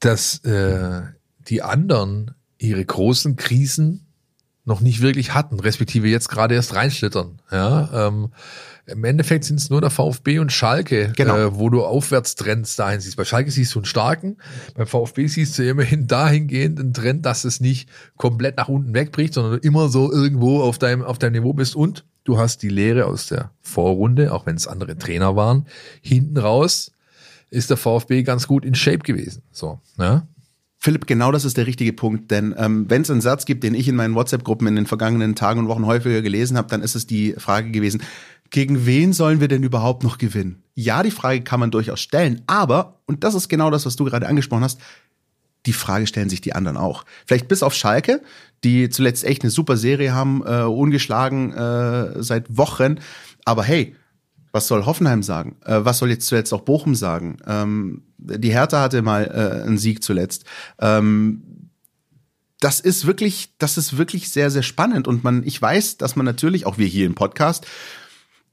dass 0.00 0.38
äh, 0.44 1.02
die 1.48 1.62
anderen 1.62 2.32
ihre 2.58 2.84
großen 2.84 3.36
Krisen 3.36 4.01
noch 4.64 4.80
nicht 4.80 5.00
wirklich 5.00 5.34
hatten, 5.34 5.58
respektive 5.58 6.08
jetzt 6.08 6.28
gerade 6.28 6.54
erst 6.54 6.74
reinschlittern. 6.74 7.40
Ja, 7.50 8.06
ähm, 8.08 8.30
Im 8.86 9.04
Endeffekt 9.04 9.44
sind 9.44 9.60
es 9.60 9.70
nur 9.70 9.80
der 9.80 9.90
VfB 9.90 10.38
und 10.40 10.52
Schalke, 10.52 11.12
Genau. 11.16 11.36
äh, 11.36 11.56
wo 11.56 11.68
du 11.70 11.84
Aufwärtstrends 11.84 12.74
dahin 12.76 13.00
siehst. 13.00 13.16
Bei 13.16 13.24
Schalke 13.24 13.50
siehst 13.50 13.74
du 13.74 13.78
einen 13.78 13.86
starken, 13.86 14.36
beim 14.74 14.86
VfB 14.86 15.26
siehst 15.28 15.56
du 15.58 15.68
immerhin 15.68 16.06
dahingehend 16.08 16.80
einen 16.80 16.92
Trend, 16.92 17.24
dass 17.24 17.44
es 17.44 17.60
nicht 17.60 17.88
komplett 18.16 18.56
nach 18.56 18.68
unten 18.68 18.92
wegbricht, 18.94 19.34
sondern 19.34 19.52
du 19.54 19.58
immer 19.66 19.88
so 19.88 20.12
irgendwo 20.12 20.62
auf 20.62 20.78
deinem, 20.78 21.02
auf 21.02 21.18
deinem 21.18 21.32
Niveau 21.34 21.52
bist 21.52 21.76
und 21.76 22.04
du 22.24 22.38
hast 22.38 22.62
die 22.62 22.68
Lehre 22.68 23.06
aus 23.06 23.26
der 23.26 23.50
Vorrunde, 23.60 24.32
auch 24.32 24.46
wenn 24.46 24.56
es 24.56 24.66
andere 24.66 24.96
Trainer 24.96 25.36
waren, 25.36 25.66
hinten 26.00 26.38
raus 26.38 26.92
ist 27.50 27.68
der 27.70 27.76
VfB 27.76 28.22
ganz 28.22 28.46
gut 28.48 28.64
in 28.64 28.74
Shape 28.74 28.98
gewesen. 29.00 29.42
So, 29.52 29.78
ne? 29.98 30.26
Philipp, 30.84 31.06
genau 31.06 31.30
das 31.30 31.44
ist 31.44 31.56
der 31.56 31.68
richtige 31.68 31.92
Punkt, 31.92 32.32
denn 32.32 32.56
ähm, 32.58 32.86
wenn 32.88 33.02
es 33.02 33.10
einen 33.10 33.20
Satz 33.20 33.44
gibt, 33.44 33.62
den 33.62 33.72
ich 33.72 33.86
in 33.86 33.94
meinen 33.94 34.16
WhatsApp-Gruppen 34.16 34.66
in 34.66 34.74
den 34.74 34.86
vergangenen 34.86 35.36
Tagen 35.36 35.60
und 35.60 35.68
Wochen 35.68 35.86
häufiger 35.86 36.22
gelesen 36.22 36.56
habe, 36.56 36.66
dann 36.66 36.82
ist 36.82 36.96
es 36.96 37.06
die 37.06 37.34
Frage 37.38 37.70
gewesen, 37.70 38.02
gegen 38.50 38.84
wen 38.84 39.12
sollen 39.12 39.38
wir 39.38 39.46
denn 39.46 39.62
überhaupt 39.62 40.02
noch 40.02 40.18
gewinnen? 40.18 40.64
Ja, 40.74 41.04
die 41.04 41.12
Frage 41.12 41.42
kann 41.42 41.60
man 41.60 41.70
durchaus 41.70 42.00
stellen, 42.00 42.42
aber, 42.48 42.98
und 43.06 43.22
das 43.22 43.36
ist 43.36 43.48
genau 43.48 43.70
das, 43.70 43.86
was 43.86 43.94
du 43.94 44.04
gerade 44.04 44.26
angesprochen 44.26 44.64
hast, 44.64 44.80
die 45.66 45.72
Frage 45.72 46.08
stellen 46.08 46.28
sich 46.28 46.40
die 46.40 46.52
anderen 46.52 46.76
auch. 46.76 47.04
Vielleicht 47.26 47.46
bis 47.46 47.62
auf 47.62 47.74
Schalke, 47.74 48.20
die 48.64 48.88
zuletzt 48.88 49.22
echt 49.22 49.42
eine 49.42 49.52
super 49.52 49.76
Serie 49.76 50.12
haben, 50.12 50.42
äh, 50.44 50.62
ungeschlagen 50.62 51.52
äh, 51.52 52.20
seit 52.24 52.56
Wochen. 52.56 52.96
Aber 53.44 53.62
hey, 53.62 53.94
was 54.52 54.68
soll 54.68 54.86
Hoffenheim 54.86 55.22
sagen? 55.22 55.56
Äh, 55.64 55.80
was 55.84 55.98
soll 55.98 56.10
jetzt 56.10 56.26
zuletzt 56.26 56.52
auch 56.52 56.60
Bochum 56.60 56.94
sagen? 56.94 57.38
Ähm, 57.46 58.02
die 58.18 58.52
Hertha 58.52 58.80
hatte 58.80 59.02
mal 59.02 59.24
äh, 59.24 59.66
einen 59.66 59.78
Sieg 59.78 60.04
zuletzt. 60.04 60.44
Ähm, 60.78 61.70
das 62.60 62.78
ist 62.78 63.06
wirklich, 63.06 63.54
das 63.58 63.76
ist 63.76 63.98
wirklich 63.98 64.30
sehr, 64.30 64.50
sehr 64.50 64.62
spannend. 64.62 65.08
Und 65.08 65.24
man, 65.24 65.42
ich 65.44 65.60
weiß, 65.60 65.96
dass 65.96 66.14
man 66.14 66.24
natürlich, 66.24 66.64
auch 66.66 66.78
wir 66.78 66.86
hier 66.86 67.06
im 67.06 67.14
Podcast, 67.14 67.66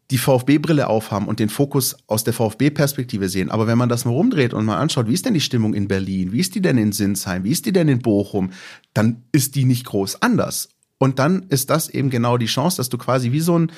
die 0.10 0.18
VfB-Brille 0.18 0.88
aufhaben 0.88 1.28
und 1.28 1.40
den 1.40 1.50
Fokus 1.50 1.96
aus 2.08 2.24
der 2.24 2.34
VfB-Perspektive 2.34 3.30
sehen. 3.30 3.52
Aber 3.52 3.68
wenn 3.68 3.78
man 3.78 3.90
das 3.90 4.06
mal 4.06 4.12
rumdreht 4.12 4.56
und 4.56 4.66
mal 4.66 4.80
anschaut, 4.80 5.08
wie 5.08 5.14
ist 5.14 5.26
denn 5.26 5.36
die 5.36 5.42
Stimmung 5.42 5.76
in 5.76 5.88
Berlin? 5.88 6.32
Wie 6.32 6.40
ist 6.40 6.56
die 6.56 6.62
denn 6.62 6.80
in 6.80 6.92
Sinsheim? 6.92 7.44
Wie 7.44 7.52
ist 7.52 7.68
die 7.68 7.72
denn 7.72 7.88
in 7.88 8.00
Bochum? 8.00 8.52
Dann 8.96 9.24
ist 9.32 9.54
die 9.54 9.66
nicht 9.66 9.86
groß 9.86 10.24
anders. 10.24 10.70
Und 11.00 11.18
dann 11.18 11.44
ist 11.44 11.70
das 11.70 11.90
eben 11.90 12.10
genau 12.10 12.38
die 12.38 12.46
Chance, 12.46 12.78
dass 12.78 12.90
du 12.90 12.98
quasi 12.98 13.32
wie 13.32 13.40
so 13.40 13.58
ein, 13.58 13.72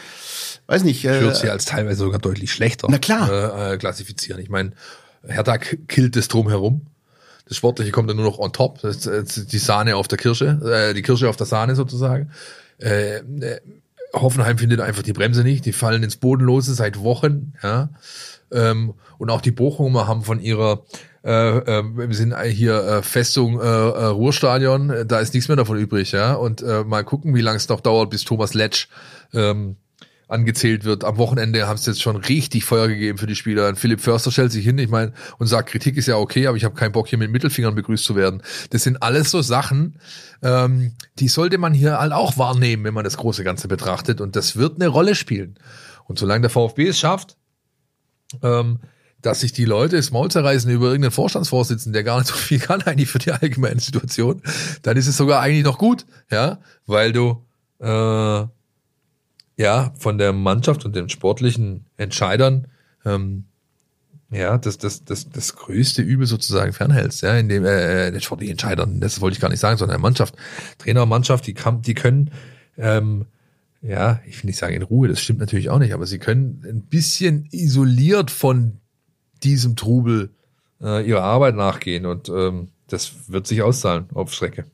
weiß 0.65 0.84
nicht, 0.84 1.05
Ich 1.05 1.10
würde 1.10 1.29
äh, 1.29 1.36
sie 1.36 1.49
als 1.49 1.65
teilweise 1.65 1.99
sogar 2.03 2.19
deutlich 2.19 2.51
schlechter 2.51 2.88
Na 2.89 2.97
klar. 2.97 3.29
Äh, 3.31 3.73
äh, 3.73 3.77
klassifizieren. 3.77 4.41
Ich 4.41 4.49
meine, 4.49 4.71
Hertha 5.25 5.57
killt 5.60 6.15
das 6.15 6.27
drumherum. 6.27 6.88
Das 7.47 7.57
Sportliche 7.57 7.91
kommt 7.91 8.10
dann 8.10 8.17
nur 8.17 8.25
noch 8.25 8.39
on 8.39 8.53
top. 8.53 8.81
Das 8.81 9.05
ist 9.05 9.53
die 9.53 9.57
Sahne 9.60 9.97
auf 9.97 10.07
der 10.07 10.17
Kirsche, 10.17 10.60
äh, 10.65 10.93
die 10.95 11.03
Kirsche 11.03 11.29
auf 11.29 11.36
der 11.36 11.45
Sahne 11.45 11.75
sozusagen. 11.75 12.31
Äh, 12.79 13.17
äh, 13.17 13.62
Hoffenheim 14.13 14.57
findet 14.57 14.81
einfach 14.81 15.03
die 15.03 15.13
Bremse 15.13 15.43
nicht. 15.43 15.65
Die 15.65 15.73
fallen 15.73 16.01
ins 16.01 16.17
Bodenlose 16.17 16.73
seit 16.73 16.99
Wochen. 16.99 17.53
Ja. 17.62 17.89
Ähm, 18.51 18.93
und 19.17 19.29
auch 19.29 19.41
die 19.41 19.51
Bochumer 19.51 20.07
haben 20.07 20.23
von 20.23 20.39
ihrer 20.39 20.83
äh, 21.23 21.57
äh, 21.79 21.83
wir 21.83 22.15
sind 22.15 22.35
hier 22.41 22.83
äh, 22.83 23.03
Festung 23.03 23.59
äh, 23.59 23.63
äh, 23.63 24.05
Ruhrstadion, 24.05 24.89
äh, 24.89 25.05
da 25.05 25.19
ist 25.19 25.33
nichts 25.33 25.49
mehr 25.49 25.57
davon 25.57 25.77
übrig, 25.77 26.11
ja. 26.13 26.33
Und 26.33 26.63
äh, 26.63 26.83
mal 26.83 27.03
gucken, 27.03 27.35
wie 27.35 27.41
lange 27.41 27.57
es 27.57 27.69
noch 27.69 27.81
dauert, 27.81 28.09
bis 28.09 28.23
Thomas 28.23 28.55
Letsch 28.55 28.87
ähm, 29.33 29.75
angezählt 30.27 30.83
wird. 30.83 31.03
Am 31.03 31.17
Wochenende 31.17 31.67
haben 31.67 31.77
sie 31.77 31.91
jetzt 31.91 32.01
schon 32.01 32.15
richtig 32.15 32.63
Feuer 32.65 32.87
gegeben 32.87 33.17
für 33.17 33.27
die 33.27 33.35
Spieler. 33.35 33.67
Und 33.67 33.77
Philipp 33.77 34.01
Förster 34.01 34.31
stellt 34.31 34.51
sich 34.51 34.65
hin, 34.65 34.77
ich 34.77 34.89
meine, 34.89 35.13
und 35.37 35.47
sagt, 35.47 35.69
Kritik 35.69 35.97
ist 35.97 36.07
ja 36.07 36.15
okay, 36.15 36.47
aber 36.47 36.57
ich 36.57 36.63
habe 36.63 36.73
keinen 36.73 36.93
Bock, 36.93 37.07
hier 37.07 37.19
mit 37.19 37.31
Mittelfingern 37.31 37.75
begrüßt 37.75 38.03
zu 38.03 38.15
werden. 38.15 38.41
Das 38.71 38.83
sind 38.83 39.03
alles 39.03 39.29
so 39.29 39.41
Sachen, 39.41 39.99
ähm, 40.41 40.93
die 41.19 41.27
sollte 41.27 41.57
man 41.57 41.73
hier 41.73 41.99
halt 41.99 42.13
auch 42.13 42.37
wahrnehmen, 42.37 42.85
wenn 42.85 42.93
man 42.93 43.03
das 43.03 43.17
große 43.17 43.43
Ganze 43.43 43.67
betrachtet. 43.67 44.21
Und 44.21 44.35
das 44.35 44.55
wird 44.55 44.75
eine 44.77 44.87
Rolle 44.87 45.15
spielen. 45.15 45.59
Und 46.05 46.17
solange 46.17 46.41
der 46.41 46.49
VfB 46.49 46.87
es 46.87 46.99
schafft, 46.99 47.37
ähm, 48.41 48.79
dass 49.21 49.41
sich 49.41 49.53
die 49.53 49.65
Leute 49.65 49.97
das 49.97 50.11
Maul 50.11 50.31
zerreißen 50.31 50.69
über 50.71 50.87
irgendeinen 50.87 51.11
Vorstandsvorsitzenden, 51.11 51.93
der 51.93 52.03
gar 52.03 52.19
nicht 52.19 52.27
so 52.27 52.35
viel 52.35 52.59
kann 52.59 52.81
eigentlich 52.81 53.09
für 53.09 53.19
die 53.19 53.31
allgemeine 53.31 53.79
Situation, 53.79 54.41
dann 54.81 54.97
ist 54.97 55.07
es 55.07 55.17
sogar 55.17 55.41
eigentlich 55.41 55.63
noch 55.63 55.77
gut, 55.77 56.05
ja, 56.31 56.59
weil 56.85 57.13
du 57.13 57.43
äh, 57.79 58.45
ja 59.57 59.93
von 59.97 60.17
der 60.17 60.33
Mannschaft 60.33 60.85
und 60.85 60.95
den 60.95 61.09
sportlichen 61.09 61.85
Entscheidern 61.97 62.67
ähm, 63.05 63.45
ja, 64.31 64.57
das, 64.57 64.77
das, 64.77 65.03
das, 65.03 65.29
das 65.29 65.57
größte 65.57 66.01
Übel 66.01 66.25
sozusagen 66.25 66.71
fernhältst, 66.71 67.21
ja, 67.21 67.35
in 67.37 67.49
dem, 67.49 67.65
äh, 67.65 68.11
den 68.11 68.21
sportlichen 68.21 68.53
Entscheidern, 68.53 69.01
das 69.01 69.19
wollte 69.19 69.35
ich 69.35 69.41
gar 69.41 69.49
nicht 69.49 69.59
sagen, 69.59 69.77
sondern 69.77 69.97
der 69.97 70.01
Mannschaft, 70.01 70.35
Trainer 70.77 71.05
Mannschaft, 71.05 71.45
die 71.47 71.53
kann, 71.53 71.81
die 71.81 71.93
können, 71.93 72.31
ähm, 72.77 73.25
ja, 73.81 74.19
ich 74.27 74.41
will 74.41 74.47
nicht 74.47 74.59
sagen 74.59 74.75
in 74.75 74.83
Ruhe, 74.83 75.07
das 75.07 75.21
stimmt 75.21 75.39
natürlich 75.39 75.69
auch 75.69 75.79
nicht, 75.79 75.93
aber 75.93 76.05
sie 76.05 76.19
können 76.19 76.63
ein 76.67 76.83
bisschen 76.83 77.47
isoliert 77.51 78.29
von 78.29 78.77
diesem 79.43 79.75
Trubel 79.75 80.29
äh, 80.81 81.07
ihrer 81.07 81.23
Arbeit 81.23 81.55
nachgehen 81.55 82.05
und 82.05 82.29
ähm, 82.29 82.69
das 82.87 83.29
wird 83.29 83.47
sich 83.47 83.61
auszahlen 83.61 84.05
auf 84.13 84.33
Strecke. 84.33 84.65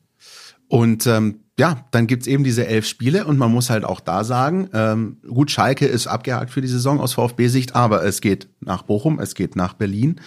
Und 0.68 1.06
ähm, 1.06 1.40
ja, 1.58 1.86
dann 1.90 2.06
gibt's 2.06 2.26
eben 2.26 2.44
diese 2.44 2.66
elf 2.66 2.86
Spiele 2.86 3.24
und 3.24 3.38
man 3.38 3.50
muss 3.50 3.70
halt 3.70 3.84
auch 3.84 4.00
da 4.00 4.22
sagen, 4.22 4.68
ähm, 4.74 5.16
gut, 5.26 5.50
Schalke 5.50 5.86
ist 5.86 6.06
abgehakt 6.06 6.50
für 6.50 6.60
die 6.60 6.68
Saison 6.68 7.00
aus 7.00 7.14
VfB-Sicht, 7.14 7.74
aber 7.74 8.04
es 8.04 8.20
geht 8.20 8.48
nach 8.60 8.82
Bochum, 8.82 9.18
es 9.18 9.34
geht 9.34 9.56
nach 9.56 9.72
Berlin. 9.72 10.20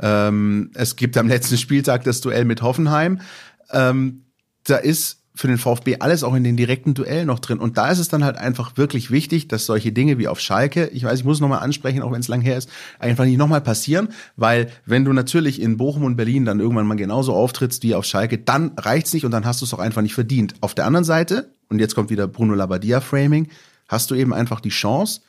Ähm, 0.00 0.70
es 0.74 0.96
gibt 0.96 1.16
am 1.16 1.28
letzten 1.28 1.58
Spieltag 1.58 2.04
das 2.04 2.20
Duell 2.20 2.44
mit 2.44 2.62
Hoffenheim. 2.62 3.20
Ähm, 3.70 4.24
da 4.64 4.76
ist 4.76 5.23
für 5.36 5.48
den 5.48 5.58
VfB 5.58 5.96
alles 5.98 6.22
auch 6.22 6.34
in 6.34 6.44
den 6.44 6.56
direkten 6.56 6.94
Duellen 6.94 7.26
noch 7.26 7.40
drin. 7.40 7.58
Und 7.58 7.76
da 7.76 7.90
ist 7.90 7.98
es 7.98 8.08
dann 8.08 8.24
halt 8.24 8.36
einfach 8.36 8.76
wirklich 8.76 9.10
wichtig, 9.10 9.48
dass 9.48 9.66
solche 9.66 9.90
Dinge 9.90 10.16
wie 10.18 10.28
auf 10.28 10.38
Schalke, 10.38 10.86
ich 10.92 11.02
weiß, 11.02 11.18
ich 11.18 11.24
muss 11.24 11.38
es 11.38 11.40
nochmal 11.40 11.58
ansprechen, 11.58 12.02
auch 12.02 12.12
wenn 12.12 12.20
es 12.20 12.28
lang 12.28 12.40
her 12.40 12.56
ist, 12.56 12.70
einfach 13.00 13.24
nicht 13.24 13.36
nochmal 13.36 13.60
passieren, 13.60 14.08
weil 14.36 14.70
wenn 14.86 15.04
du 15.04 15.12
natürlich 15.12 15.60
in 15.60 15.76
Bochum 15.76 16.04
und 16.04 16.16
Berlin 16.16 16.44
dann 16.44 16.60
irgendwann 16.60 16.86
mal 16.86 16.94
genauso 16.94 17.34
auftrittst 17.34 17.82
wie 17.82 17.96
auf 17.96 18.04
Schalke, 18.04 18.38
dann 18.38 18.72
reicht's 18.76 19.12
nicht 19.12 19.24
und 19.24 19.32
dann 19.32 19.44
hast 19.44 19.60
du 19.60 19.64
es 19.64 19.74
auch 19.74 19.80
einfach 19.80 20.02
nicht 20.02 20.14
verdient. 20.14 20.54
Auf 20.60 20.74
der 20.74 20.86
anderen 20.86 21.04
Seite, 21.04 21.50
und 21.68 21.80
jetzt 21.80 21.96
kommt 21.96 22.10
wieder 22.10 22.28
Bruno 22.28 22.54
Labbadia 22.54 23.00
Framing, 23.00 23.48
hast 23.88 24.12
du 24.12 24.14
eben 24.14 24.32
einfach 24.32 24.60
die 24.60 24.68
Chance 24.68 25.22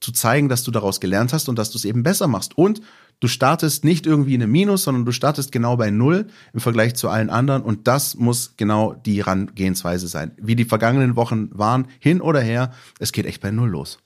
zu 0.00 0.12
zeigen, 0.12 0.48
dass 0.48 0.62
du 0.62 0.70
daraus 0.70 1.00
gelernt 1.00 1.32
hast 1.32 1.48
und 1.48 1.58
dass 1.58 1.70
du 1.70 1.78
es 1.78 1.84
eben 1.84 2.02
besser 2.02 2.28
machst. 2.28 2.56
Und 2.56 2.82
Du 3.18 3.28
startest 3.28 3.82
nicht 3.82 4.06
irgendwie 4.06 4.34
in 4.34 4.42
einem 4.42 4.52
Minus, 4.52 4.84
sondern 4.84 5.06
du 5.06 5.12
startest 5.12 5.50
genau 5.50 5.78
bei 5.78 5.90
Null 5.90 6.26
im 6.52 6.60
Vergleich 6.60 6.94
zu 6.96 7.08
allen 7.08 7.30
anderen. 7.30 7.62
Und 7.62 7.88
das 7.88 8.14
muss 8.14 8.56
genau 8.58 8.92
die 8.92 9.18
Herangehensweise 9.18 10.06
sein. 10.06 10.32
Wie 10.36 10.54
die 10.54 10.66
vergangenen 10.66 11.16
Wochen 11.16 11.48
waren, 11.52 11.86
hin 11.98 12.20
oder 12.20 12.40
her, 12.40 12.72
es 12.98 13.12
geht 13.12 13.24
echt 13.24 13.40
bei 13.40 13.50
Null 13.50 13.70
los. 13.70 13.98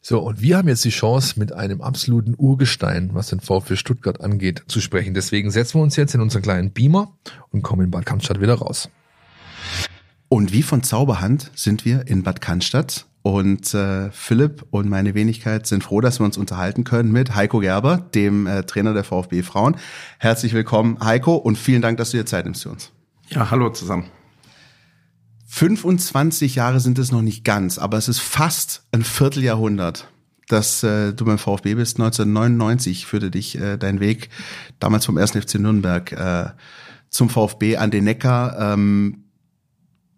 So, 0.00 0.20
und 0.20 0.40
wir 0.40 0.56
haben 0.56 0.68
jetzt 0.68 0.84
die 0.84 0.90
Chance, 0.90 1.38
mit 1.38 1.52
einem 1.52 1.82
absoluten 1.82 2.34
Urgestein, 2.38 3.10
was 3.12 3.28
den 3.28 3.40
VfB 3.40 3.76
Stuttgart 3.76 4.20
angeht, 4.22 4.62
zu 4.68 4.80
sprechen. 4.80 5.12
Deswegen 5.12 5.50
setzen 5.50 5.78
wir 5.78 5.82
uns 5.82 5.96
jetzt 5.96 6.14
in 6.14 6.20
unseren 6.20 6.42
kleinen 6.42 6.70
Beamer 6.70 7.12
und 7.50 7.62
kommen 7.62 7.84
in 7.84 7.90
Bad 7.90 8.06
Cannstatt 8.06 8.40
wieder 8.40 8.54
raus. 8.54 8.88
Und 10.28 10.52
wie 10.52 10.62
von 10.62 10.82
Zauberhand 10.82 11.50
sind 11.54 11.84
wir 11.84 12.06
in 12.06 12.22
Bad 12.22 12.40
Cannstatt 12.40 13.06
und 13.26 13.74
äh, 13.74 14.08
Philipp 14.12 14.66
und 14.70 14.88
meine 14.88 15.14
Wenigkeit 15.14 15.66
sind 15.66 15.82
froh, 15.82 16.00
dass 16.00 16.20
wir 16.20 16.24
uns 16.24 16.38
unterhalten 16.38 16.84
können 16.84 17.10
mit 17.10 17.34
Heiko 17.34 17.58
Gerber, 17.58 17.96
dem 18.14 18.46
äh, 18.46 18.62
Trainer 18.62 18.94
der 18.94 19.02
VfB 19.02 19.42
Frauen. 19.42 19.74
Herzlich 20.20 20.52
willkommen, 20.52 20.98
Heiko, 21.00 21.34
und 21.34 21.58
vielen 21.58 21.82
Dank, 21.82 21.98
dass 21.98 22.12
du 22.12 22.18
dir 22.18 22.24
Zeit 22.24 22.44
nimmst 22.44 22.62
für 22.62 22.68
uns. 22.68 22.92
Ja, 23.28 23.50
hallo 23.50 23.70
zusammen. 23.70 24.04
25 25.48 26.54
Jahre 26.54 26.78
sind 26.78 27.00
es 27.00 27.10
noch 27.10 27.22
nicht 27.22 27.44
ganz, 27.44 27.78
aber 27.78 27.98
es 27.98 28.06
ist 28.06 28.20
fast 28.20 28.86
ein 28.92 29.02
Vierteljahrhundert, 29.02 30.08
dass 30.46 30.84
äh, 30.84 31.12
du 31.12 31.24
beim 31.24 31.38
VfB 31.38 31.74
bist. 31.74 31.98
1999 31.98 33.06
führte 33.06 33.32
dich 33.32 33.58
äh, 33.58 33.76
dein 33.76 33.98
Weg 33.98 34.28
damals 34.78 35.04
vom 35.04 35.18
1. 35.18 35.32
FC 35.32 35.56
Nürnberg 35.56 36.12
äh, 36.12 36.50
zum 37.10 37.28
VfB 37.28 37.76
an 37.76 37.90
den 37.90 38.04
Neckar. 38.04 38.56
Ähm, 38.74 39.24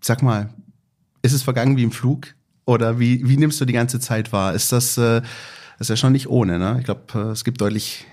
sag 0.03 0.23
mal, 0.23 0.51
ist 1.23 1.33
es 1.33 1.43
vergangen 1.43 1.79
wie 1.79 1.85
im 1.85 1.91
Flug? 1.91 2.35
Oder 2.69 2.99
wie, 2.99 3.27
wie 3.27 3.39
nimmst 3.39 3.59
du 3.63 3.65
die 3.65 3.73
ganze 3.73 3.99
Zeit 3.99 4.31
wahr? 4.31 4.53
Ist 4.53 4.73
das, 4.73 4.99
äh, 4.99 5.23
ist 5.79 5.89
ja 5.89 5.97
schon 5.97 6.13
nicht 6.13 6.29
ohne, 6.29 6.59
ne? 6.59 6.77
Ich 6.79 6.85
glaube, 6.85 7.01
äh, 7.15 7.31
es 7.31 7.43
gibt 7.43 7.63
deutlich 7.63 8.05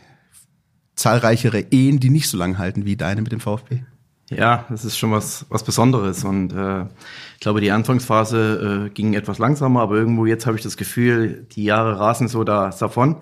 zahlreichere 0.95 1.59
Ehen, 1.71 1.99
die 1.99 2.09
nicht 2.09 2.29
so 2.29 2.37
lang 2.37 2.57
halten 2.57 2.85
wie 2.85 2.95
deine 2.95 3.21
mit 3.21 3.33
dem 3.33 3.41
VfB. 3.41 3.81
Ja, 4.29 4.65
das 4.69 4.85
ist 4.85 4.97
schon 4.97 5.11
was, 5.11 5.45
was 5.49 5.63
Besonderes. 5.63 6.23
Und 6.23 6.53
äh, 6.53 6.83
ich 7.33 7.41
glaube, 7.41 7.59
die 7.59 7.69
Anfangsphase 7.69 8.87
äh, 8.87 8.89
ging 8.91 9.13
etwas 9.13 9.39
langsamer, 9.39 9.81
aber 9.81 9.95
irgendwo 9.95 10.25
jetzt 10.25 10.45
habe 10.47 10.55
ich 10.55 10.63
das 10.63 10.77
Gefühl, 10.77 11.45
die 11.51 11.65
Jahre 11.65 11.99
rasen 11.99 12.27
so 12.27 12.45
da 12.45 12.69
davon. 12.69 13.17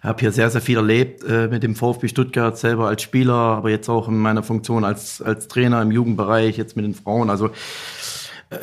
Ich 0.00 0.04
habe 0.04 0.18
hier 0.20 0.32
sehr, 0.32 0.50
sehr 0.50 0.60
viel 0.60 0.76
erlebt 0.76 1.22
äh, 1.22 1.46
mit 1.48 1.62
dem 1.62 1.76
VfB 1.76 2.08
Stuttgart, 2.08 2.58
selber 2.58 2.88
als 2.88 3.02
Spieler, 3.02 3.32
aber 3.32 3.70
jetzt 3.70 3.88
auch 3.88 4.08
in 4.08 4.18
meiner 4.18 4.42
Funktion 4.42 4.84
als, 4.84 5.22
als 5.22 5.46
Trainer 5.48 5.80
im 5.80 5.92
Jugendbereich, 5.92 6.58
jetzt 6.58 6.74
mit 6.74 6.84
den 6.84 6.94
Frauen. 6.94 7.30
Also 7.30 7.50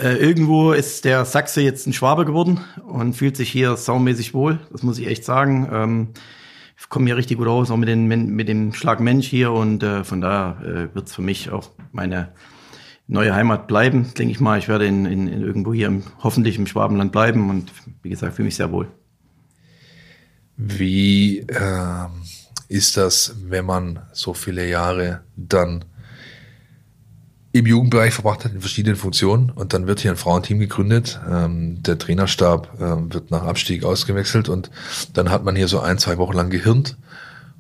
äh, 0.02 0.16
irgendwo 0.18 0.72
ist 0.72 1.06
der 1.06 1.26
Sachse 1.26 1.62
jetzt 1.62 1.88
ein 1.88 1.94
Schwabe 1.94 2.26
geworden 2.26 2.60
und 2.88 3.14
fühlt 3.14 3.38
sich 3.38 3.50
hier 3.50 3.76
saumäßig 3.76 4.34
wohl. 4.34 4.60
Das 4.72 4.84
muss 4.84 5.00
ich 5.00 5.08
echt 5.08 5.26
sagen. 5.26 5.70
Ähm, 5.72 6.08
ich 6.78 6.90
komme 6.90 7.08
hier 7.08 7.18
richtig 7.18 7.38
gut 7.38 7.48
aus, 7.48 7.72
auch 7.72 7.78
mit, 7.78 7.90
den, 7.90 8.08
mit 8.08 8.48
dem 8.48 8.74
Schlag 8.74 9.00
Mensch 9.00 9.28
hier 9.28 9.52
und 9.52 9.84
äh, 9.84 10.04
von 10.04 10.22
daher 10.22 10.62
äh, 10.64 10.96
wird 10.96 11.08
es 11.08 11.16
für 11.16 11.22
mich 11.22 11.52
auch 11.52 11.72
meine 11.92 12.30
neue 13.08 13.34
Heimat 13.34 13.68
bleiben, 13.68 14.14
denke 14.18 14.32
ich 14.32 14.40
mal. 14.40 14.60
Ich 14.60 14.68
werde 14.68 14.86
in, 14.86 15.06
in, 15.06 15.28
in 15.28 15.42
irgendwo 15.42 15.74
hier 15.74 15.88
im, 15.88 16.04
hoffentlich 16.20 16.58
im 16.58 16.68
Schwabenland 16.68 17.12
bleiben 17.12 17.50
und 17.50 17.72
wie 18.02 18.10
gesagt, 18.10 18.36
fühle 18.36 18.46
mich 18.46 18.56
sehr 18.56 18.72
wohl. 18.72 18.88
Wie 20.56 21.40
äh, 21.40 22.08
ist 22.68 22.98
das, 22.98 23.36
wenn 23.44 23.66
man 23.66 24.00
so 24.14 24.34
viele 24.34 24.68
Jahre 24.70 25.22
dann 25.36 25.86
im 27.52 27.66
Jugendbereich 27.66 28.14
verbracht 28.14 28.46
hat 28.46 28.54
in 28.54 28.62
verschiedenen 28.62 28.96
Funktionen 28.96 29.50
und 29.50 29.74
dann 29.74 29.88
wird 29.88 30.00
hier 30.00 30.12
ein 30.12 30.18
Frauenteam 30.18 30.60
gegründet. 30.60 31.20
Ähm, 31.30 31.82
der 31.82 31.98
Trainerstab 31.98 32.80
äh, 32.80 33.14
wird 33.14 33.32
nach 33.32 33.44
Abstieg 33.44 33.84
ausgewechselt 33.84 34.50
und 34.50 34.70
dann 35.14 35.32
hat 35.32 35.44
man 35.44 35.56
hier 35.56 35.68
so 35.68 35.80
ein, 35.80 35.98
zwei 35.98 36.18
Wochen 36.18 36.34
lang 36.34 36.50
gehirnt 36.50 36.98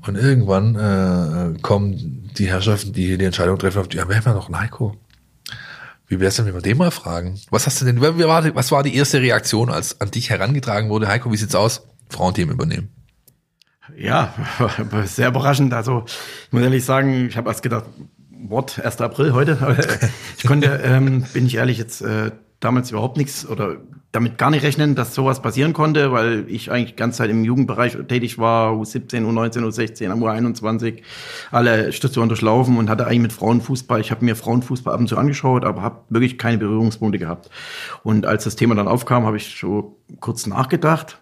und 0.06 0.16
irgendwann 0.16 0.76
äh, 0.76 1.60
kommen 1.62 2.30
die 2.38 2.48
Herrschaften, 2.48 2.94
die 2.94 3.08
hier 3.08 3.18
die 3.18 3.26
Entscheidung 3.26 3.58
treffen, 3.58 3.80
auf 3.80 3.88
die, 3.88 3.98
ja, 3.98 4.08
wir 4.08 4.16
haben 4.16 4.26
ja 4.26 4.34
noch 4.34 4.48
einen 4.48 4.60
Heiko. 4.60 4.96
Wie 6.08 6.20
wär's 6.20 6.38
denn, 6.38 6.46
wenn 6.46 6.56
wir 6.56 6.62
den 6.62 6.78
mal 6.78 6.92
fragen? 6.92 7.40
Was 7.52 7.68
hast 7.68 7.82
du 7.82 7.86
denn, 7.86 8.02
was 8.02 8.72
war 8.72 8.84
die 8.84 8.96
erste 8.96 9.22
Reaktion, 9.22 9.70
als 9.70 10.02
an 10.02 10.10
dich 10.10 10.30
herangetragen 10.30 10.90
wurde? 10.90 11.08
Heiko, 11.08 11.32
wie 11.32 11.38
sieht's 11.38 11.56
aus? 11.56 11.84
Frauenteam 12.10 12.50
übernehmen. 12.50 12.90
Ja, 13.96 14.34
sehr 15.06 15.30
überraschend. 15.30 15.74
Also 15.74 16.06
ich 16.08 16.54
muss 16.54 16.64
ehrlich 16.64 16.86
sagen, 16.86 17.28
ich 17.28 17.38
habe 17.38 17.50
erst 17.50 17.62
gedacht, 17.62 17.86
Wort 18.48 18.84
1. 18.84 19.02
April 19.02 19.34
heute. 19.34 19.58
ich 20.38 20.46
konnte, 20.46 20.80
ähm, 20.84 21.26
bin 21.34 21.46
ich 21.46 21.56
ehrlich, 21.56 21.78
jetzt 21.78 22.02
äh, 22.02 22.32
damals 22.60 22.92
überhaupt 22.92 23.18
nichts 23.18 23.48
oder 23.48 23.78
damit 24.12 24.38
gar 24.38 24.50
nicht 24.50 24.64
rechnen, 24.64 24.96
dass 24.96 25.14
sowas 25.14 25.42
passieren 25.42 25.74
konnte, 25.74 26.12
weil 26.12 26.46
ich 26.48 26.72
eigentlich 26.72 26.96
ganz 26.96 27.18
Zeit 27.18 27.30
im 27.30 27.44
Jugendbereich 27.44 27.96
tätig 28.08 28.40
war, 28.40 28.74
U17, 28.74 29.24
U19, 29.24 29.60
U16, 29.64 30.12
U21, 30.12 31.02
alle 31.52 31.92
Stationen 31.92 32.30
durchlaufen 32.30 32.78
und 32.78 32.90
hatte 32.90 33.06
eigentlich 33.06 33.20
mit 33.20 33.34
Frauenfußball, 33.34 34.02
ich 34.02 34.10
habe 34.10 34.26
mir 34.26 34.36
Frauenfußball 34.36 34.94
ab 34.94 35.00
und 35.00 35.08
zu 35.08 35.18
angeschaut, 35.18 35.64
aber 35.64 35.84
habe 35.84 36.02
wirklich 36.10 36.40
keine 36.40 36.58
Berührungspunkte 36.58 37.20
gehabt. 37.20 37.50
Und 38.04 38.26
als 38.26 38.46
das 38.46 38.56
Thema 38.56 38.74
dann 38.74 38.88
aufkam, 38.88 39.26
habe 39.26 39.38
ich 39.38 39.56
so 39.60 40.00
kurz 40.22 40.48
nachgedacht 40.48 41.22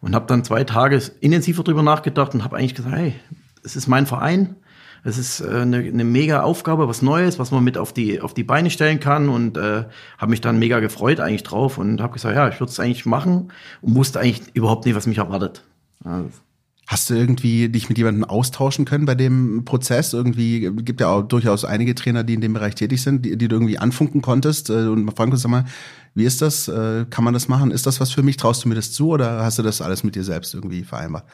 und 0.00 0.14
habe 0.14 0.26
dann 0.26 0.42
zwei 0.42 0.64
Tage 0.64 1.02
intensiver 1.20 1.64
drüber 1.64 1.82
nachgedacht 1.82 2.34
und 2.34 2.44
habe 2.44 2.56
eigentlich 2.56 2.74
gesagt, 2.74 2.96
hey, 2.96 3.14
es 3.62 3.76
ist 3.76 3.88
mein 3.88 4.06
Verein, 4.06 4.56
es 5.04 5.18
ist 5.18 5.40
äh, 5.40 5.60
eine, 5.60 5.78
eine 5.78 6.04
mega 6.04 6.42
Aufgabe, 6.42 6.88
was 6.88 7.02
Neues, 7.02 7.38
was 7.38 7.50
man 7.50 7.64
mit 7.64 7.76
auf 7.76 7.92
die, 7.92 8.20
auf 8.20 8.34
die 8.34 8.44
Beine 8.44 8.70
stellen 8.70 9.00
kann 9.00 9.28
und 9.28 9.56
äh, 9.56 9.84
habe 10.18 10.30
mich 10.30 10.40
dann 10.40 10.58
mega 10.58 10.80
gefreut 10.80 11.20
eigentlich 11.20 11.42
drauf 11.42 11.78
und 11.78 12.00
habe 12.00 12.12
gesagt, 12.12 12.36
ja, 12.36 12.48
ich 12.48 12.60
würde 12.60 12.70
es 12.70 12.80
eigentlich 12.80 13.06
machen 13.06 13.52
und 13.80 13.94
wusste 13.94 14.20
eigentlich 14.20 14.54
überhaupt 14.54 14.86
nicht, 14.86 14.94
was 14.94 15.06
mich 15.06 15.18
erwartet. 15.18 15.64
Also, 16.04 16.30
Hast 16.88 17.08
du 17.08 17.14
irgendwie 17.14 17.68
dich 17.68 17.88
mit 17.88 17.96
jemandem 17.96 18.24
austauschen 18.24 18.84
können 18.84 19.06
bei 19.06 19.14
dem 19.14 19.64
Prozess? 19.64 20.12
Irgendwie 20.12 20.70
gibt 20.82 21.00
ja 21.00 21.08
auch 21.08 21.22
durchaus 21.22 21.64
einige 21.64 21.94
Trainer, 21.94 22.22
die 22.22 22.34
in 22.34 22.40
dem 22.40 22.52
Bereich 22.52 22.74
tätig 22.74 23.00
sind, 23.00 23.24
die, 23.24 23.38
die 23.38 23.48
du 23.48 23.56
irgendwie 23.56 23.78
anfunken 23.78 24.20
konntest 24.20 24.68
äh, 24.68 24.88
und 24.88 25.10
Franco, 25.16 25.36
sag 25.36 25.50
mal, 25.50 25.64
wie 26.14 26.24
ist 26.24 26.42
das? 26.42 26.68
Äh, 26.68 27.06
kann 27.08 27.24
man 27.24 27.34
das 27.34 27.48
machen? 27.48 27.70
Ist 27.70 27.86
das 27.86 28.00
was 28.00 28.12
für 28.12 28.22
mich? 28.22 28.36
Traust 28.36 28.64
du 28.64 28.68
mir 28.68 28.74
das 28.74 28.92
zu 28.92 29.08
oder 29.08 29.42
hast 29.42 29.58
du 29.58 29.62
das 29.62 29.80
alles 29.80 30.04
mit 30.04 30.16
dir 30.16 30.24
selbst 30.24 30.54
irgendwie 30.54 30.82
vereinbart? 30.82 31.24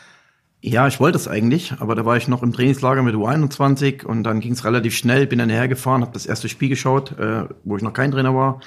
Ja, 0.61 0.89
ich 0.89 0.99
wollte 0.99 1.17
es 1.17 1.29
eigentlich, 1.29 1.75
aber 1.79 1.95
da 1.95 2.05
war 2.05 2.17
ich 2.17 2.27
noch 2.27 2.43
im 2.43 2.53
Trainingslager 2.53 3.05
mit 3.05 3.15
U21 3.15 4.05
und 4.05 4.25
dann 4.25 4.41
ging 4.41 4.55
es 4.55 4.65
relativ 4.65 4.97
schnell, 4.97 5.29
bin 5.29 5.39
dann 5.39 5.51
hergefahren, 5.51 6.03
habe 6.03 6.11
das 6.13 6.27
erste 6.27 6.49
Spiel 6.49 6.69
geschaut, 6.69 7.17
äh, 7.17 7.45
wo 7.63 7.77
ich 7.77 7.83
noch 7.85 7.93
kein 7.93 8.11
Trainer 8.11 8.35
war. 8.35 8.59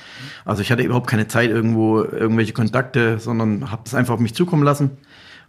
Also 0.46 0.62
ich 0.62 0.72
hatte 0.72 0.84
überhaupt 0.84 1.08
keine 1.08 1.28
Zeit 1.28 1.50
irgendwo, 1.50 2.02
irgendwelche 2.02 2.54
Kontakte, 2.54 3.20
sondern 3.20 3.72
habe 3.72 3.82
das 3.84 3.94
einfach 3.94 4.14
auf 4.14 4.22
mich 4.22 4.34
zukommen 4.34 4.64
lassen. 4.64 4.92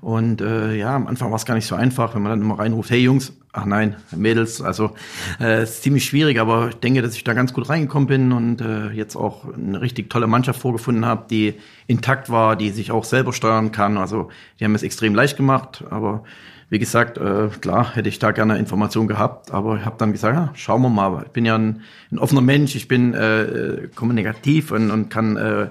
Und 0.03 0.41
äh, 0.41 0.75
ja, 0.75 0.97
am 0.97 1.07
Anfang 1.07 1.31
war 1.31 1.37
es 1.37 1.45
gar 1.45 1.55
nicht 1.55 1.69
so 1.69 1.77
einfach, 1.77 2.17
wenn 2.17 2.23
man 2.23 2.31
dann 2.31 2.41
immer 2.41 2.59
reinruft, 2.59 2.91
hey 2.91 2.99
Jungs, 2.99 3.35
ach 3.53 3.67
nein, 3.67 3.95
Mädels, 4.11 4.61
also 4.61 4.97
äh, 5.41 5.63
ist 5.63 5.85
ziemlich 5.85 6.05
schwierig, 6.05 6.41
aber 6.41 6.71
ich 6.71 6.75
denke, 6.75 7.03
dass 7.03 7.15
ich 7.15 7.23
da 7.23 7.35
ganz 7.35 7.53
gut 7.53 7.69
reingekommen 7.69 8.09
bin 8.09 8.33
und 8.33 8.61
äh, 8.61 8.91
jetzt 8.91 9.15
auch 9.15 9.45
eine 9.55 9.81
richtig 9.81 10.11
tolle 10.11 10.27
Mannschaft 10.27 10.61
vorgefunden 10.61 11.07
habe, 11.07 11.27
die 11.31 11.55
intakt 11.87 12.31
war, 12.31 12.57
die 12.57 12.71
sich 12.71 12.91
auch 12.91 13.05
selber 13.05 13.33
steuern 13.33 13.71
kann. 13.71 13.97
Also 13.97 14.29
die 14.59 14.65
haben 14.65 14.75
es 14.75 14.83
extrem 14.83 15.15
leicht 15.15 15.37
gemacht, 15.37 15.85
aber 15.89 16.25
wie 16.69 16.81
gesagt, 16.81 17.19
äh, 17.19 17.51
klar 17.61 17.95
hätte 17.95 18.09
ich 18.09 18.19
da 18.19 18.33
gerne 18.33 18.59
Informationen 18.59 19.07
gehabt, 19.07 19.53
aber 19.53 19.77
ich 19.77 19.85
habe 19.85 19.99
dann 19.99 20.11
gesagt, 20.11 20.35
ja, 20.35 20.51
schauen 20.55 20.83
wir 20.83 20.89
mal. 20.89 21.23
Ich 21.27 21.31
bin 21.31 21.45
ja 21.45 21.55
ein, 21.55 21.83
ein 22.11 22.19
offener 22.19 22.41
Mensch, 22.41 22.75
ich 22.75 22.89
bin 22.89 23.15
äh, 23.15 23.89
kommunikativ 23.95 24.73
und, 24.73 24.91
und 24.91 25.11
kann 25.11 25.37
äh, 25.37 25.69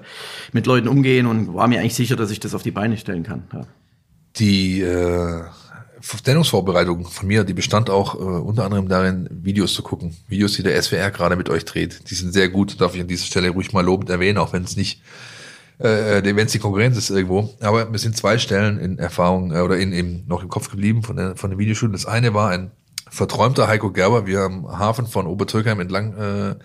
mit 0.54 0.68
Leuten 0.68 0.88
umgehen 0.88 1.26
und 1.28 1.54
war 1.54 1.68
mir 1.68 1.82
eigentlich 1.82 1.96
sicher, 1.96 2.16
dass 2.16 2.32
ich 2.32 2.40
das 2.40 2.56
auf 2.56 2.64
die 2.64 2.72
Beine 2.72 2.96
stellen 2.96 3.24
kann. 3.24 3.44
Ja 3.52 3.66
die 4.38 4.82
äh, 4.82 5.44
Sendungsvorbereitung 6.02 7.06
von 7.06 7.28
mir, 7.28 7.44
die 7.44 7.54
bestand 7.54 7.90
auch 7.90 8.16
äh, 8.16 8.18
unter 8.18 8.66
anderem 8.66 8.88
darin, 8.88 9.28
Videos 9.32 9.74
zu 9.74 9.84
gucken. 9.84 10.16
Videos, 10.28 10.54
die 10.54 10.64
der 10.64 10.82
SWR 10.82 11.12
gerade 11.12 11.36
mit 11.36 11.50
euch 11.50 11.66
dreht. 11.66 12.10
Die 12.10 12.16
sind 12.16 12.34
sehr 12.34 12.50
gut, 12.50 12.80
darf 12.82 12.96
ich 12.96 13.02
an 13.02 13.08
dieser 13.08 13.26
Stelle 13.26 13.50
ruhig 13.50 13.74
mal 13.74 13.86
lobend 13.86 14.10
erwähnen, 14.10 14.38
auch 14.38 14.54
wenn 14.54 14.64
es 14.64 14.76
nicht, 14.76 15.02
äh, 15.80 16.24
wenn 16.24 16.46
es 16.46 16.52
die 16.52 16.60
Konkurrenz 16.60 16.98
ist 16.98 17.10
irgendwo. 17.10 17.54
Aber 17.60 17.86
mir 17.86 18.00
sind 18.00 18.18
zwei 18.18 18.38
Stellen 18.38 18.80
in 18.80 19.00
Erfahrung 19.00 19.54
äh, 19.54 19.60
oder 19.60 19.78
in, 19.78 19.94
in, 19.94 20.26
noch 20.28 20.42
im 20.42 20.50
Kopf 20.50 20.70
geblieben 20.70 21.04
von, 21.04 21.16
der, 21.16 21.36
von 21.36 21.50
den 21.50 21.60
Videostunden. 21.60 21.94
Das 21.94 22.06
eine 22.06 22.34
war 22.34 22.50
ein 22.50 22.72
verträumter 23.10 23.68
Heiko 23.68 23.92
Gerber, 23.92 24.26
wie 24.26 24.34
er 24.34 24.46
am 24.46 24.80
Hafen 24.80 25.06
von 25.06 25.28
Obertürkheim 25.28 25.80
entlang 25.80 26.18
äh, 26.18 26.56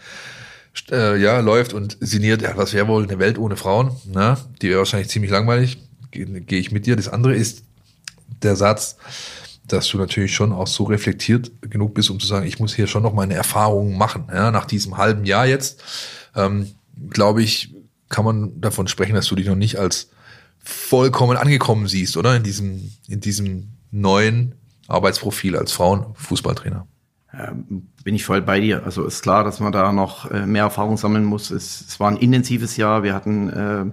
äh, 0.91 1.21
ja, 1.21 1.41
läuft 1.41 1.73
und 1.73 1.97
sinniert, 2.01 2.43
ja, 2.43 2.57
was 2.57 2.73
wäre 2.73 2.87
wohl 2.87 3.03
eine 3.03 3.19
Welt 3.19 3.39
ohne 3.39 3.57
Frauen? 3.57 3.93
Na, 4.13 4.39
die 4.61 4.69
wäre 4.69 4.79
wahrscheinlich 4.79 5.09
ziemlich 5.09 5.31
langweilig 5.31 5.79
gehe 6.11 6.59
ich 6.59 6.73
mit 6.73 6.87
dir. 6.87 6.97
Das 6.97 7.09
andere 7.09 7.35
ist 7.35 7.65
der 8.43 8.57
Satz, 8.57 8.97
dass 9.67 9.89
du 9.89 9.99
natürlich 9.99 10.35
schon 10.35 10.53
auch 10.53 10.67
so 10.67 10.85
reflektiert 10.85 11.51
genug 11.63 11.95
bist, 11.95 12.11
um 12.11 12.21
zu 12.21 12.27
sagen, 12.27 12.47
ich 12.47 12.59
muss 12.59 12.75
hier 12.75 12.87
schon 12.87 13.03
noch 13.03 13.13
meine 13.13 13.35
Erfahrungen 13.35 13.99
machen. 13.99 14.27
Ja, 14.33 14.51
nach 14.51 14.65
diesem 14.65 14.97
halben 14.97 15.25
Jahr 15.25 15.47
jetzt. 15.47 15.83
Ähm, 16.35 16.71
glaube 17.11 17.43
ich, 17.43 17.75
kann 18.09 18.25
man 18.25 18.61
davon 18.61 18.89
sprechen, 18.89 19.15
dass 19.15 19.27
du 19.27 19.35
dich 19.35 19.47
noch 19.47 19.57
nicht 19.57 19.77
als 19.77 20.11
vollkommen 20.59 21.37
angekommen 21.37 21.89
siehst, 21.89 22.17
oder? 22.17 22.37
In 22.37 22.43
diesem, 22.43 22.93
in 23.09 23.21
diesem 23.21 23.69
neuen 23.91 24.55
Arbeitsprofil 24.89 25.57
als 25.57 25.73
Frauenfußballtrainer. 25.73 26.87
Ähm, 27.33 27.89
bin 28.05 28.15
ich 28.15 28.25
voll 28.25 28.43
bei 28.43 28.61
dir. 28.61 28.85
Also 28.85 29.05
ist 29.05 29.23
klar, 29.23 29.45
dass 29.45 29.61
man 29.61 29.73
da 29.73 29.93
noch 29.93 30.31
äh, 30.31 30.47
mehr 30.47 30.65
Erfahrung 30.65 30.97
sammeln 30.97 31.25
muss. 31.25 31.51
Es, 31.51 31.81
es 31.89 32.01
war 32.01 32.11
ein 32.11 32.17
intensives 32.17 32.77
Jahr. 32.77 33.03
Wir 33.03 33.15
hatten 33.15 33.49
äh, 33.51 33.85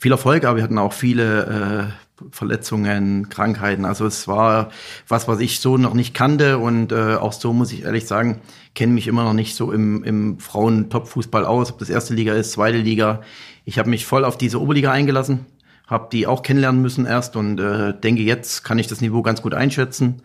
viel 0.00 0.12
Erfolg, 0.12 0.44
aber 0.44 0.56
wir 0.56 0.64
hatten 0.64 0.78
auch 0.78 0.94
viele 0.94 1.92
äh, 1.92 2.24
Verletzungen, 2.30 3.28
Krankheiten. 3.28 3.84
Also 3.84 4.06
es 4.06 4.26
war 4.26 4.70
was, 5.06 5.28
was 5.28 5.40
ich 5.40 5.60
so 5.60 5.76
noch 5.76 5.92
nicht 5.92 6.14
kannte 6.14 6.58
und 6.58 6.90
äh, 6.90 7.16
auch 7.16 7.34
so 7.34 7.52
muss 7.52 7.70
ich 7.70 7.84
ehrlich 7.84 8.06
sagen, 8.06 8.40
kenne 8.74 8.94
mich 8.94 9.06
immer 9.06 9.24
noch 9.24 9.34
nicht 9.34 9.54
so 9.54 9.72
im, 9.72 10.02
im 10.02 10.38
Frauen-Top-Fußball 10.38 11.44
aus, 11.44 11.70
ob 11.70 11.78
das 11.78 11.90
erste 11.90 12.14
Liga 12.14 12.32
ist, 12.32 12.52
zweite 12.52 12.78
Liga. 12.78 13.20
Ich 13.66 13.78
habe 13.78 13.90
mich 13.90 14.06
voll 14.06 14.24
auf 14.24 14.38
diese 14.38 14.58
Oberliga 14.60 14.90
eingelassen, 14.90 15.44
habe 15.86 16.08
die 16.10 16.26
auch 16.26 16.42
kennenlernen 16.42 16.80
müssen 16.80 17.04
erst 17.04 17.36
und 17.36 17.60
äh, 17.60 17.92
denke, 17.92 18.22
jetzt 18.22 18.64
kann 18.64 18.78
ich 18.78 18.86
das 18.86 19.02
Niveau 19.02 19.20
ganz 19.20 19.42
gut 19.42 19.52
einschätzen. 19.52 20.22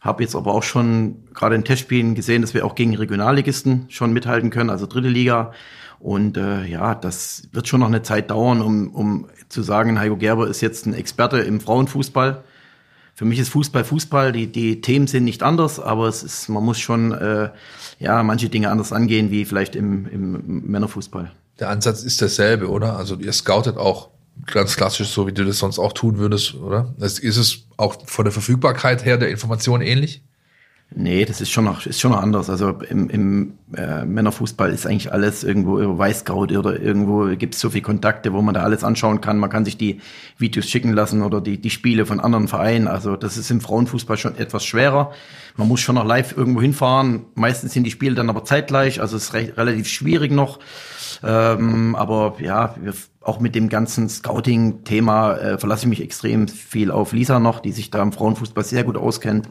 Habe 0.00 0.22
jetzt 0.22 0.36
aber 0.36 0.54
auch 0.54 0.62
schon 0.62 1.24
gerade 1.34 1.56
in 1.56 1.64
Testspielen 1.64 2.14
gesehen, 2.14 2.42
dass 2.42 2.54
wir 2.54 2.64
auch 2.64 2.76
gegen 2.76 2.94
Regionalligisten 2.94 3.86
schon 3.88 4.12
mithalten 4.12 4.50
können, 4.50 4.70
also 4.70 4.86
dritte 4.86 5.08
Liga. 5.08 5.52
Und 6.00 6.36
äh, 6.36 6.64
ja, 6.64 6.94
das 6.94 7.48
wird 7.52 7.68
schon 7.68 7.80
noch 7.80 7.88
eine 7.88 8.02
Zeit 8.02 8.30
dauern, 8.30 8.62
um, 8.62 8.88
um 8.94 9.26
zu 9.48 9.62
sagen, 9.62 9.98
Heiko 9.98 10.16
Gerber 10.16 10.46
ist 10.48 10.60
jetzt 10.60 10.86
ein 10.86 10.94
Experte 10.94 11.38
im 11.38 11.60
Frauenfußball. 11.60 12.44
Für 13.14 13.24
mich 13.24 13.40
ist 13.40 13.48
Fußball 13.48 13.84
Fußball, 13.84 14.30
die, 14.30 14.46
die 14.46 14.80
Themen 14.80 15.08
sind 15.08 15.24
nicht 15.24 15.42
anders, 15.42 15.80
aber 15.80 16.06
es 16.06 16.22
ist, 16.22 16.48
man 16.48 16.64
muss 16.64 16.78
schon 16.78 17.10
äh, 17.10 17.50
ja, 17.98 18.22
manche 18.22 18.48
Dinge 18.48 18.70
anders 18.70 18.92
angehen, 18.92 19.32
wie 19.32 19.44
vielleicht 19.44 19.74
im, 19.74 20.06
im 20.06 20.70
Männerfußball. 20.70 21.32
Der 21.58 21.68
Ansatz 21.68 22.04
ist 22.04 22.20
derselbe, 22.20 22.70
oder? 22.70 22.96
Also 22.96 23.16
ihr 23.16 23.32
scoutet 23.32 23.76
auch 23.76 24.10
ganz 24.46 24.76
klassisch, 24.76 25.08
so 25.08 25.26
wie 25.26 25.32
du 25.32 25.44
das 25.44 25.58
sonst 25.58 25.80
auch 25.80 25.92
tun 25.92 26.18
würdest, 26.18 26.54
oder? 26.54 26.94
Ist 26.98 27.24
es 27.24 27.64
auch 27.76 27.96
von 28.06 28.24
der 28.24 28.32
Verfügbarkeit 28.32 29.04
her 29.04 29.18
der 29.18 29.30
Information 29.30 29.80
ähnlich? 29.80 30.22
Nee, 30.90 31.26
das 31.26 31.42
ist 31.42 31.50
schon 31.50 31.64
noch, 31.64 31.84
ist 31.84 32.00
schon 32.00 32.12
noch 32.12 32.22
anders. 32.22 32.48
Also 32.48 32.70
im, 32.88 33.10
im 33.10 33.58
äh, 33.76 34.06
Männerfußball 34.06 34.70
ist 34.72 34.86
eigentlich 34.86 35.12
alles 35.12 35.44
irgendwo 35.44 35.98
Weißscout 35.98 36.56
oder 36.56 36.80
irgendwo 36.80 37.26
gibt 37.36 37.54
es 37.54 37.60
so 37.60 37.68
viele 37.68 37.82
Kontakte, 37.82 38.32
wo 38.32 38.40
man 38.40 38.54
da 38.54 38.62
alles 38.62 38.84
anschauen 38.84 39.20
kann. 39.20 39.38
Man 39.38 39.50
kann 39.50 39.66
sich 39.66 39.76
die 39.76 40.00
Videos 40.38 40.66
schicken 40.66 40.94
lassen 40.94 41.22
oder 41.22 41.42
die, 41.42 41.60
die 41.60 41.68
Spiele 41.68 42.06
von 42.06 42.20
anderen 42.20 42.48
Vereinen. 42.48 42.88
Also 42.88 43.16
das 43.16 43.36
ist 43.36 43.50
im 43.50 43.60
Frauenfußball 43.60 44.16
schon 44.16 44.38
etwas 44.38 44.64
schwerer. 44.64 45.12
Man 45.56 45.68
muss 45.68 45.80
schon 45.80 45.96
noch 45.96 46.06
live 46.06 46.34
irgendwo 46.34 46.62
hinfahren. 46.62 47.26
Meistens 47.34 47.74
sind 47.74 47.84
die 47.84 47.90
Spiele 47.90 48.14
dann 48.14 48.30
aber 48.30 48.44
zeitgleich, 48.44 49.02
also 49.02 49.18
es 49.18 49.24
ist 49.24 49.34
recht, 49.34 49.58
relativ 49.58 49.88
schwierig 49.88 50.32
noch. 50.32 50.58
Ähm, 51.22 51.96
aber 51.96 52.36
ja, 52.40 52.76
wir, 52.80 52.94
auch 53.20 53.40
mit 53.40 53.54
dem 53.54 53.68
ganzen 53.68 54.08
Scouting-Thema 54.08 55.34
äh, 55.34 55.58
verlasse 55.58 55.84
ich 55.84 55.88
mich 55.90 56.02
extrem 56.02 56.48
viel 56.48 56.90
auf 56.90 57.12
Lisa 57.12 57.38
noch, 57.40 57.60
die 57.60 57.72
sich 57.72 57.90
da 57.90 58.02
im 58.02 58.12
Frauenfußball 58.12 58.64
sehr 58.64 58.84
gut 58.84 58.96
auskennt. 58.96 59.50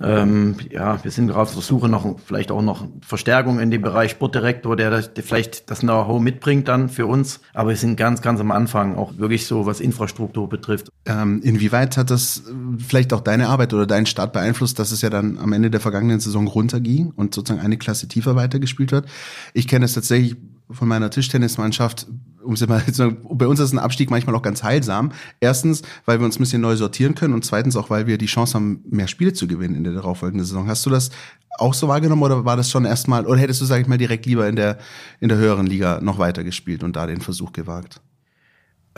Ähm, 0.00 0.56
ja, 0.70 1.02
wir 1.02 1.10
sind 1.10 1.26
gerade 1.28 1.40
auf 1.40 1.52
der 1.52 1.62
Suche 1.62 1.88
noch 1.88 2.18
vielleicht 2.20 2.50
auch 2.50 2.62
noch 2.62 2.86
Verstärkung 3.00 3.58
in 3.58 3.70
dem 3.70 3.82
Bereich 3.82 4.12
Sportdirektor, 4.12 4.76
der, 4.76 5.02
der 5.02 5.22
vielleicht 5.24 5.70
das 5.70 5.80
Know-how 5.80 6.20
mitbringt 6.20 6.68
dann 6.68 6.88
für 6.88 7.06
uns. 7.06 7.40
Aber 7.52 7.70
wir 7.70 7.76
sind 7.76 7.96
ganz, 7.96 8.22
ganz 8.22 8.40
am 8.40 8.52
Anfang, 8.52 8.96
auch 8.96 9.18
wirklich 9.18 9.46
so, 9.46 9.66
was 9.66 9.80
Infrastruktur 9.80 10.48
betrifft. 10.48 10.88
Ähm, 11.04 11.40
inwieweit 11.42 11.96
hat 11.96 12.10
das 12.10 12.44
äh, 12.46 12.52
vielleicht 12.78 13.12
auch 13.12 13.20
deine 13.20 13.48
Arbeit 13.48 13.74
oder 13.74 13.86
deinen 13.86 14.06
Start 14.06 14.32
beeinflusst, 14.32 14.78
dass 14.78 14.92
es 14.92 15.02
ja 15.02 15.10
dann 15.10 15.38
am 15.38 15.52
Ende 15.52 15.70
der 15.70 15.80
vergangenen 15.80 16.20
Saison 16.20 16.46
runterging 16.46 17.12
und 17.16 17.34
sozusagen 17.34 17.64
eine 17.64 17.76
Klasse 17.76 18.06
tiefer 18.06 18.36
weitergespielt 18.36 18.92
wird? 18.92 19.06
Ich 19.52 19.66
kenne 19.66 19.84
es 19.84 19.94
tatsächlich 19.94 20.36
von 20.70 20.86
meiner 20.86 21.10
Tischtennismannschaft, 21.10 22.06
um 22.42 22.54
es 22.54 22.66
mal 22.66 22.84
zu 22.84 22.92
sagen, 22.92 23.18
bei 23.30 23.46
uns 23.46 23.60
ist 23.60 23.72
ein 23.72 23.78
Abstieg 23.78 24.10
manchmal 24.10 24.34
auch 24.34 24.42
ganz 24.42 24.62
heilsam. 24.62 25.12
Erstens, 25.40 25.82
weil 26.04 26.18
wir 26.18 26.26
uns 26.26 26.36
ein 26.36 26.42
bisschen 26.42 26.62
neu 26.62 26.76
sortieren 26.76 27.14
können 27.14 27.34
und 27.34 27.44
zweitens 27.44 27.76
auch, 27.76 27.90
weil 27.90 28.06
wir 28.06 28.18
die 28.18 28.26
Chance 28.26 28.54
haben, 28.54 28.84
mehr 28.88 29.08
Spiele 29.08 29.32
zu 29.32 29.46
gewinnen 29.46 29.74
in 29.74 29.84
der 29.84 29.92
darauffolgenden 29.92 30.46
Saison. 30.46 30.68
Hast 30.68 30.84
du 30.86 30.90
das 30.90 31.10
auch 31.58 31.74
so 31.74 31.88
wahrgenommen 31.88 32.22
oder 32.22 32.44
war 32.44 32.56
das 32.56 32.70
schon 32.70 32.84
erstmal, 32.84 33.26
oder 33.26 33.40
hättest 33.40 33.60
du, 33.60 33.64
sag 33.64 33.80
ich 33.80 33.86
mal, 33.86 33.98
direkt 33.98 34.26
lieber 34.26 34.48
in 34.48 34.56
der, 34.56 34.78
in 35.20 35.28
der 35.28 35.38
höheren 35.38 35.66
Liga 35.66 36.00
noch 36.00 36.18
weiter 36.18 36.44
gespielt 36.44 36.82
und 36.82 36.96
da 36.96 37.06
den 37.06 37.20
Versuch 37.20 37.52
gewagt? 37.52 38.00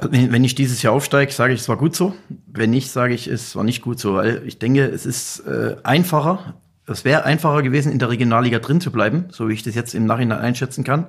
Wenn 0.03 0.45
ich 0.45 0.55
dieses 0.55 0.81
Jahr 0.81 0.95
aufsteige, 0.95 1.31
sage 1.31 1.53
ich, 1.53 1.61
es 1.61 1.69
war 1.69 1.77
gut 1.77 1.95
so. 1.95 2.15
Wenn 2.47 2.71
nicht, 2.71 2.91
sage 2.91 3.13
ich, 3.13 3.27
es 3.27 3.55
war 3.55 3.65
nicht 3.65 3.83
gut 3.83 3.99
so, 3.99 4.15
weil 4.15 4.43
ich 4.47 4.59
denke, 4.59 4.87
es 4.87 5.05
ist 5.05 5.41
äh, 5.41 5.77
einfacher, 5.83 6.55
es 6.87 7.05
wäre 7.05 7.25
einfacher 7.25 7.63
gewesen, 7.63 7.93
in 7.93 7.99
der 7.99 8.09
Regionalliga 8.09 8.59
drin 8.61 8.81
zu 8.81 8.91
bleiben, 8.91 9.27
so 9.31 9.49
wie 9.49 9.53
ich 9.53 9.63
das 9.63 9.75
jetzt 9.75 9.95
im 9.95 10.07
Nachhinein 10.07 10.39
einschätzen 10.39 10.85
kann 10.85 11.07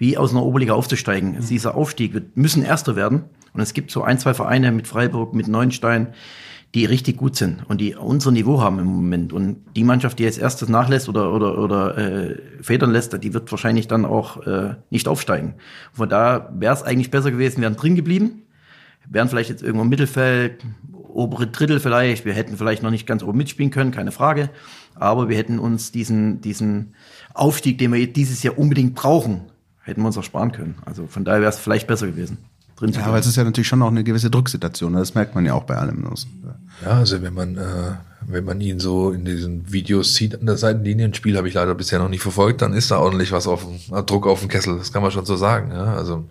wie 0.00 0.16
aus 0.16 0.32
einer 0.32 0.42
Oberliga 0.42 0.72
aufzusteigen. 0.72 1.32
Mhm. 1.32 1.46
Dieser 1.46 1.76
Aufstieg, 1.76 2.14
wir 2.14 2.22
müssen 2.34 2.64
Erster 2.64 2.96
werden. 2.96 3.24
Und 3.52 3.60
es 3.60 3.74
gibt 3.74 3.90
so 3.90 4.02
ein, 4.02 4.18
zwei 4.18 4.34
Vereine 4.34 4.72
mit 4.72 4.88
Freiburg, 4.88 5.34
mit 5.34 5.46
Neuenstein, 5.46 6.08
die 6.74 6.84
richtig 6.84 7.16
gut 7.16 7.36
sind 7.36 7.68
und 7.68 7.80
die 7.80 7.96
unser 7.96 8.30
Niveau 8.30 8.60
haben 8.60 8.78
im 8.78 8.86
Moment. 8.86 9.32
Und 9.32 9.58
die 9.74 9.84
Mannschaft, 9.84 10.18
die 10.18 10.22
jetzt 10.22 10.38
erstes 10.38 10.68
nachlässt 10.68 11.08
oder, 11.08 11.34
oder, 11.34 11.58
oder 11.58 11.98
äh, 11.98 12.38
federn 12.62 12.92
lässt, 12.92 13.12
die 13.22 13.34
wird 13.34 13.50
wahrscheinlich 13.50 13.88
dann 13.88 14.04
auch 14.04 14.46
äh, 14.46 14.76
nicht 14.88 15.08
aufsteigen. 15.08 15.54
Von 15.92 16.08
da 16.08 16.50
wäre 16.56 16.72
es 16.72 16.82
eigentlich 16.82 17.10
besser 17.10 17.32
gewesen, 17.32 17.60
wären 17.60 17.76
drin 17.76 17.96
geblieben, 17.96 18.42
wären 19.08 19.28
vielleicht 19.28 19.50
jetzt 19.50 19.62
irgendwo 19.62 19.82
im 19.82 19.90
Mittelfeld, 19.90 20.64
obere 20.92 21.48
Drittel 21.48 21.80
vielleicht, 21.80 22.24
wir 22.24 22.34
hätten 22.34 22.56
vielleicht 22.56 22.84
noch 22.84 22.92
nicht 22.92 23.06
ganz 23.06 23.24
oben 23.24 23.38
mitspielen 23.38 23.72
können, 23.72 23.90
keine 23.90 24.12
Frage. 24.12 24.48
Aber 24.94 25.28
wir 25.28 25.36
hätten 25.36 25.58
uns 25.58 25.90
diesen, 25.90 26.40
diesen 26.40 26.94
Aufstieg, 27.34 27.78
den 27.78 27.92
wir 27.92 28.12
dieses 28.12 28.44
Jahr 28.44 28.56
unbedingt 28.56 28.94
brauchen, 28.94 29.49
hätten 29.90 30.02
wir 30.02 30.06
uns 30.06 30.18
auch 30.18 30.24
sparen 30.24 30.52
können. 30.52 30.76
Also 30.86 31.06
von 31.06 31.24
daher 31.24 31.40
wäre 31.40 31.50
es 31.50 31.58
vielleicht 31.58 31.86
besser 31.86 32.06
gewesen. 32.06 32.38
Drin 32.76 32.92
ja, 32.92 33.04
aber 33.04 33.18
es 33.18 33.26
ist 33.26 33.36
ja 33.36 33.44
natürlich 33.44 33.68
schon 33.68 33.82
auch 33.82 33.88
eine 33.88 34.04
gewisse 34.04 34.30
Drucksituation. 34.30 34.92
Ne? 34.92 35.00
Das 35.00 35.14
merkt 35.14 35.34
man 35.34 35.44
ja 35.44 35.52
auch 35.52 35.64
bei 35.64 35.76
allem. 35.76 36.02
Ja, 36.82 36.92
also 36.92 37.20
wenn 37.20 37.34
man, 37.34 37.58
äh, 37.58 37.92
wenn 38.26 38.44
man 38.44 38.60
ihn 38.60 38.80
so 38.80 39.10
in 39.10 39.26
diesen 39.26 39.70
Videos 39.70 40.14
sieht 40.14 40.40
an 40.40 40.46
der 40.46 40.56
Seitenlinie, 40.56 41.04
ein 41.04 41.14
Spiel 41.14 41.36
habe 41.36 41.46
ich 41.46 41.54
leider 41.54 41.74
bisher 41.74 41.98
noch 41.98 42.08
nicht 42.08 42.22
verfolgt, 42.22 42.62
dann 42.62 42.72
ist 42.72 42.90
da 42.90 42.98
ordentlich 42.98 43.32
was 43.32 43.46
auf 43.46 43.66
dem, 43.66 43.96
äh, 43.96 44.02
Druck 44.02 44.26
auf 44.26 44.40
dem 44.40 44.48
Kessel. 44.48 44.78
Das 44.78 44.92
kann 44.92 45.02
man 45.02 45.10
schon 45.10 45.26
so 45.26 45.36
sagen. 45.36 45.72
Ja, 45.72 45.94
also, 45.94 46.24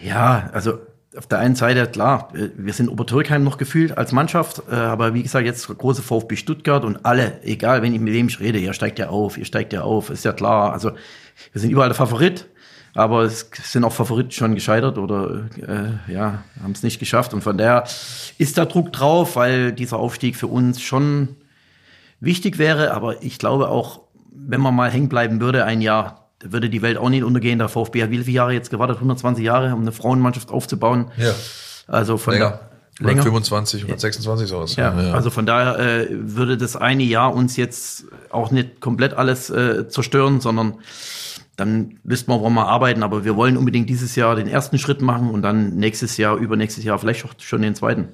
ja, 0.00 0.48
also 0.52 0.78
auf 1.16 1.26
der 1.26 1.38
einen 1.38 1.54
Seite, 1.54 1.86
klar, 1.86 2.28
wir 2.56 2.72
sind 2.72 2.88
Obertürkheim 2.88 3.42
noch 3.42 3.58
gefühlt 3.58 3.96
als 3.96 4.12
Mannschaft, 4.12 4.62
äh, 4.70 4.74
aber 4.74 5.14
wie 5.14 5.22
gesagt, 5.22 5.46
jetzt 5.46 5.66
große 5.66 6.02
VfB 6.02 6.36
Stuttgart 6.36 6.84
und 6.84 7.04
alle, 7.04 7.42
egal, 7.42 7.82
wenn 7.82 7.94
ich 7.94 8.00
mit 8.00 8.12
wem 8.12 8.28
ich 8.28 8.38
rede, 8.38 8.58
ihr 8.58 8.74
steigt 8.74 8.98
ja 8.98 9.08
auf, 9.08 9.38
ihr 9.38 9.46
steigt 9.46 9.72
ja 9.72 9.82
auf, 9.82 10.10
ist 10.10 10.24
ja 10.24 10.32
klar. 10.32 10.72
Also 10.72 10.92
wir 11.52 11.60
sind 11.60 11.70
überall 11.70 11.88
der 11.88 11.96
Favorit. 11.96 12.48
Aber 12.96 13.24
es 13.24 13.50
sind 13.62 13.84
auch 13.84 13.92
Favoriten 13.92 14.30
schon 14.30 14.54
gescheitert 14.54 14.96
oder 14.96 15.44
äh, 15.58 16.12
ja, 16.12 16.42
haben 16.62 16.72
es 16.72 16.82
nicht 16.82 16.98
geschafft. 16.98 17.34
Und 17.34 17.42
von 17.42 17.58
daher 17.58 17.84
ist 18.38 18.56
da 18.56 18.64
Druck 18.64 18.90
drauf, 18.90 19.36
weil 19.36 19.72
dieser 19.72 19.98
Aufstieg 19.98 20.34
für 20.34 20.46
uns 20.46 20.80
schon 20.80 21.36
wichtig 22.20 22.56
wäre. 22.56 22.94
Aber 22.94 23.22
ich 23.22 23.38
glaube 23.38 23.68
auch, 23.68 24.00
wenn 24.30 24.62
man 24.62 24.74
mal 24.74 24.90
hängen 24.90 25.10
bleiben 25.10 25.42
würde, 25.42 25.66
ein 25.66 25.82
Jahr, 25.82 26.30
würde 26.42 26.70
die 26.70 26.80
Welt 26.80 26.96
auch 26.96 27.10
nicht 27.10 27.22
untergehen. 27.22 27.58
Der 27.58 27.68
VfB 27.68 28.02
hat 28.02 28.10
wie 28.10 28.18
viele 28.18 28.34
Jahre 28.34 28.54
jetzt 28.54 28.70
gewartet? 28.70 28.96
120 28.96 29.44
Jahre, 29.44 29.74
um 29.74 29.82
eine 29.82 29.92
Frauenmannschaft 29.92 30.50
aufzubauen. 30.50 31.10
Ja. 31.18 31.34
Also 31.86 32.16
von 32.16 32.32
länger. 32.32 32.60
Da, 32.98 33.08
länger. 33.08 33.24
25, 33.24 33.82
126 33.82 34.48
sowas. 34.48 34.76
Ja, 34.76 34.98
ja, 34.98 35.12
also 35.12 35.28
von 35.28 35.44
daher 35.44 35.78
äh, 35.78 36.06
würde 36.10 36.56
das 36.56 36.76
eine 36.76 37.02
Jahr 37.02 37.34
uns 37.34 37.58
jetzt 37.58 38.06
auch 38.30 38.50
nicht 38.50 38.80
komplett 38.80 39.12
alles 39.12 39.50
äh, 39.50 39.86
zerstören, 39.86 40.40
sondern 40.40 40.78
dann 41.56 41.98
müssten 42.04 42.30
wir, 42.30 42.38
woran 42.40 42.54
wir 42.54 42.68
arbeiten, 42.68 43.02
aber 43.02 43.24
wir 43.24 43.34
wollen 43.34 43.56
unbedingt 43.56 43.88
dieses 43.88 44.14
Jahr 44.14 44.36
den 44.36 44.46
ersten 44.46 44.78
Schritt 44.78 45.00
machen 45.00 45.30
und 45.30 45.42
dann 45.42 45.76
nächstes 45.76 46.16
Jahr, 46.18 46.36
übernächstes 46.36 46.84
Jahr 46.84 46.98
vielleicht 46.98 47.24
auch 47.24 47.32
schon 47.38 47.62
den 47.62 47.74
zweiten. 47.74 48.08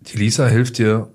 Die 0.00 0.18
Lisa 0.18 0.46
hilft 0.46 0.78
dir 0.78 1.12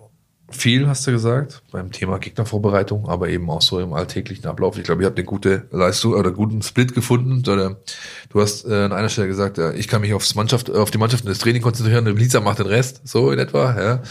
viel, 0.51 0.87
hast 0.87 1.05
du 1.05 1.11
gesagt, 1.11 1.61
beim 1.71 1.91
Thema 1.91 2.17
Gegnervorbereitung, 2.17 3.07
aber 3.07 3.29
eben 3.29 3.49
auch 3.51 3.61
so 3.61 3.79
im 3.79 3.93
alltäglichen 3.93 4.47
Ablauf. 4.47 4.77
Ich 4.77 4.83
glaube, 4.83 5.03
ihr 5.03 5.05
habt 5.05 5.17
eine 5.17 5.25
gute 5.25 5.67
Leistung 5.69 6.13
oder 6.13 6.31
guten 6.31 6.63
Split 6.63 6.95
gefunden. 6.95 7.43
Du 7.43 8.41
hast 8.41 8.65
äh, 8.65 8.73
an 8.73 8.91
einer 8.91 9.09
Stelle 9.09 9.27
gesagt, 9.27 9.59
ich 9.59 9.87
kann 9.87 10.01
mich 10.01 10.13
aufs 10.13 10.33
Mannschaft, 10.33 10.71
auf 10.71 10.89
die 10.89 10.97
Mannschaft 10.97 11.23
und 11.23 11.29
das 11.29 11.37
Training 11.37 11.61
konzentrieren, 11.61 12.07
und 12.07 12.17
Lisa 12.17 12.39
macht 12.39 12.59
den 12.59 12.65
Rest, 12.65 13.07
so 13.07 13.29
in 13.29 13.37
etwa. 13.37 13.79
Ja. 13.79 14.01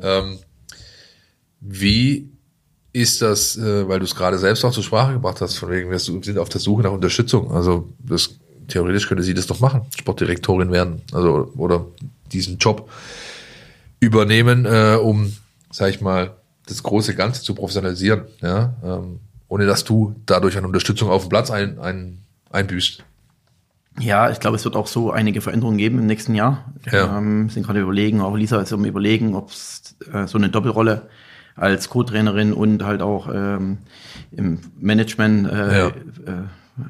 Ähm, 0.00 0.38
wie 1.60 2.31
ist 2.92 3.22
das, 3.22 3.56
äh, 3.56 3.88
weil 3.88 3.98
du 3.98 4.04
es 4.04 4.14
gerade 4.14 4.38
selbst 4.38 4.64
auch 4.64 4.72
zur 4.72 4.82
Sprache 4.82 5.14
gebracht 5.14 5.40
hast, 5.40 5.56
von 5.56 5.70
wegen, 5.70 5.90
wir 5.90 5.98
sind 5.98 6.38
auf 6.38 6.48
der 6.48 6.60
Suche 6.60 6.82
nach 6.82 6.92
Unterstützung. 6.92 7.50
Also 7.50 7.88
das, 7.98 8.38
theoretisch 8.68 9.08
könnte 9.08 9.22
sie 9.22 9.34
das 9.34 9.46
doch 9.46 9.60
machen, 9.60 9.82
Sportdirektorin 9.98 10.70
werden, 10.70 11.02
also 11.12 11.52
oder 11.56 11.86
diesen 12.32 12.58
Job 12.58 12.90
übernehmen, 14.00 14.66
äh, 14.66 14.96
um, 15.00 15.32
sag 15.70 15.90
ich 15.90 16.00
mal, 16.00 16.36
das 16.66 16.82
große 16.82 17.14
Ganze 17.14 17.42
zu 17.42 17.54
professionalisieren, 17.54 18.24
ja, 18.40 18.74
ähm, 18.84 19.20
ohne 19.48 19.66
dass 19.66 19.84
du 19.84 20.14
dadurch 20.26 20.56
eine 20.56 20.66
Unterstützung 20.66 21.10
auf 21.10 21.24
dem 21.24 21.28
Platz 21.28 21.50
ein, 21.50 21.78
ein, 21.78 22.18
einbüßt. 22.50 23.04
Ja, 24.00 24.30
ich 24.30 24.40
glaube, 24.40 24.56
es 24.56 24.64
wird 24.64 24.74
auch 24.74 24.86
so 24.86 25.10
einige 25.10 25.42
Veränderungen 25.42 25.76
geben 25.76 25.98
im 25.98 26.06
nächsten 26.06 26.34
Jahr. 26.34 26.72
Ja. 26.90 27.18
Ähm, 27.18 27.50
sind 27.50 27.66
gerade 27.66 27.80
überlegen, 27.80 28.22
auch 28.22 28.34
Lisa 28.34 28.60
ist 28.60 28.72
um 28.72 28.86
überlegen, 28.86 29.34
ob 29.34 29.50
es 29.50 29.96
äh, 30.12 30.26
so 30.26 30.38
eine 30.38 30.48
Doppelrolle 30.48 31.08
als 31.56 31.88
Co-Trainerin 31.88 32.52
und 32.52 32.84
halt 32.84 33.02
auch 33.02 33.28
ähm, 33.32 33.78
im 34.30 34.60
Management 34.78 35.50
äh, 35.50 35.78
ja. 35.78 35.86
äh, 35.88 35.92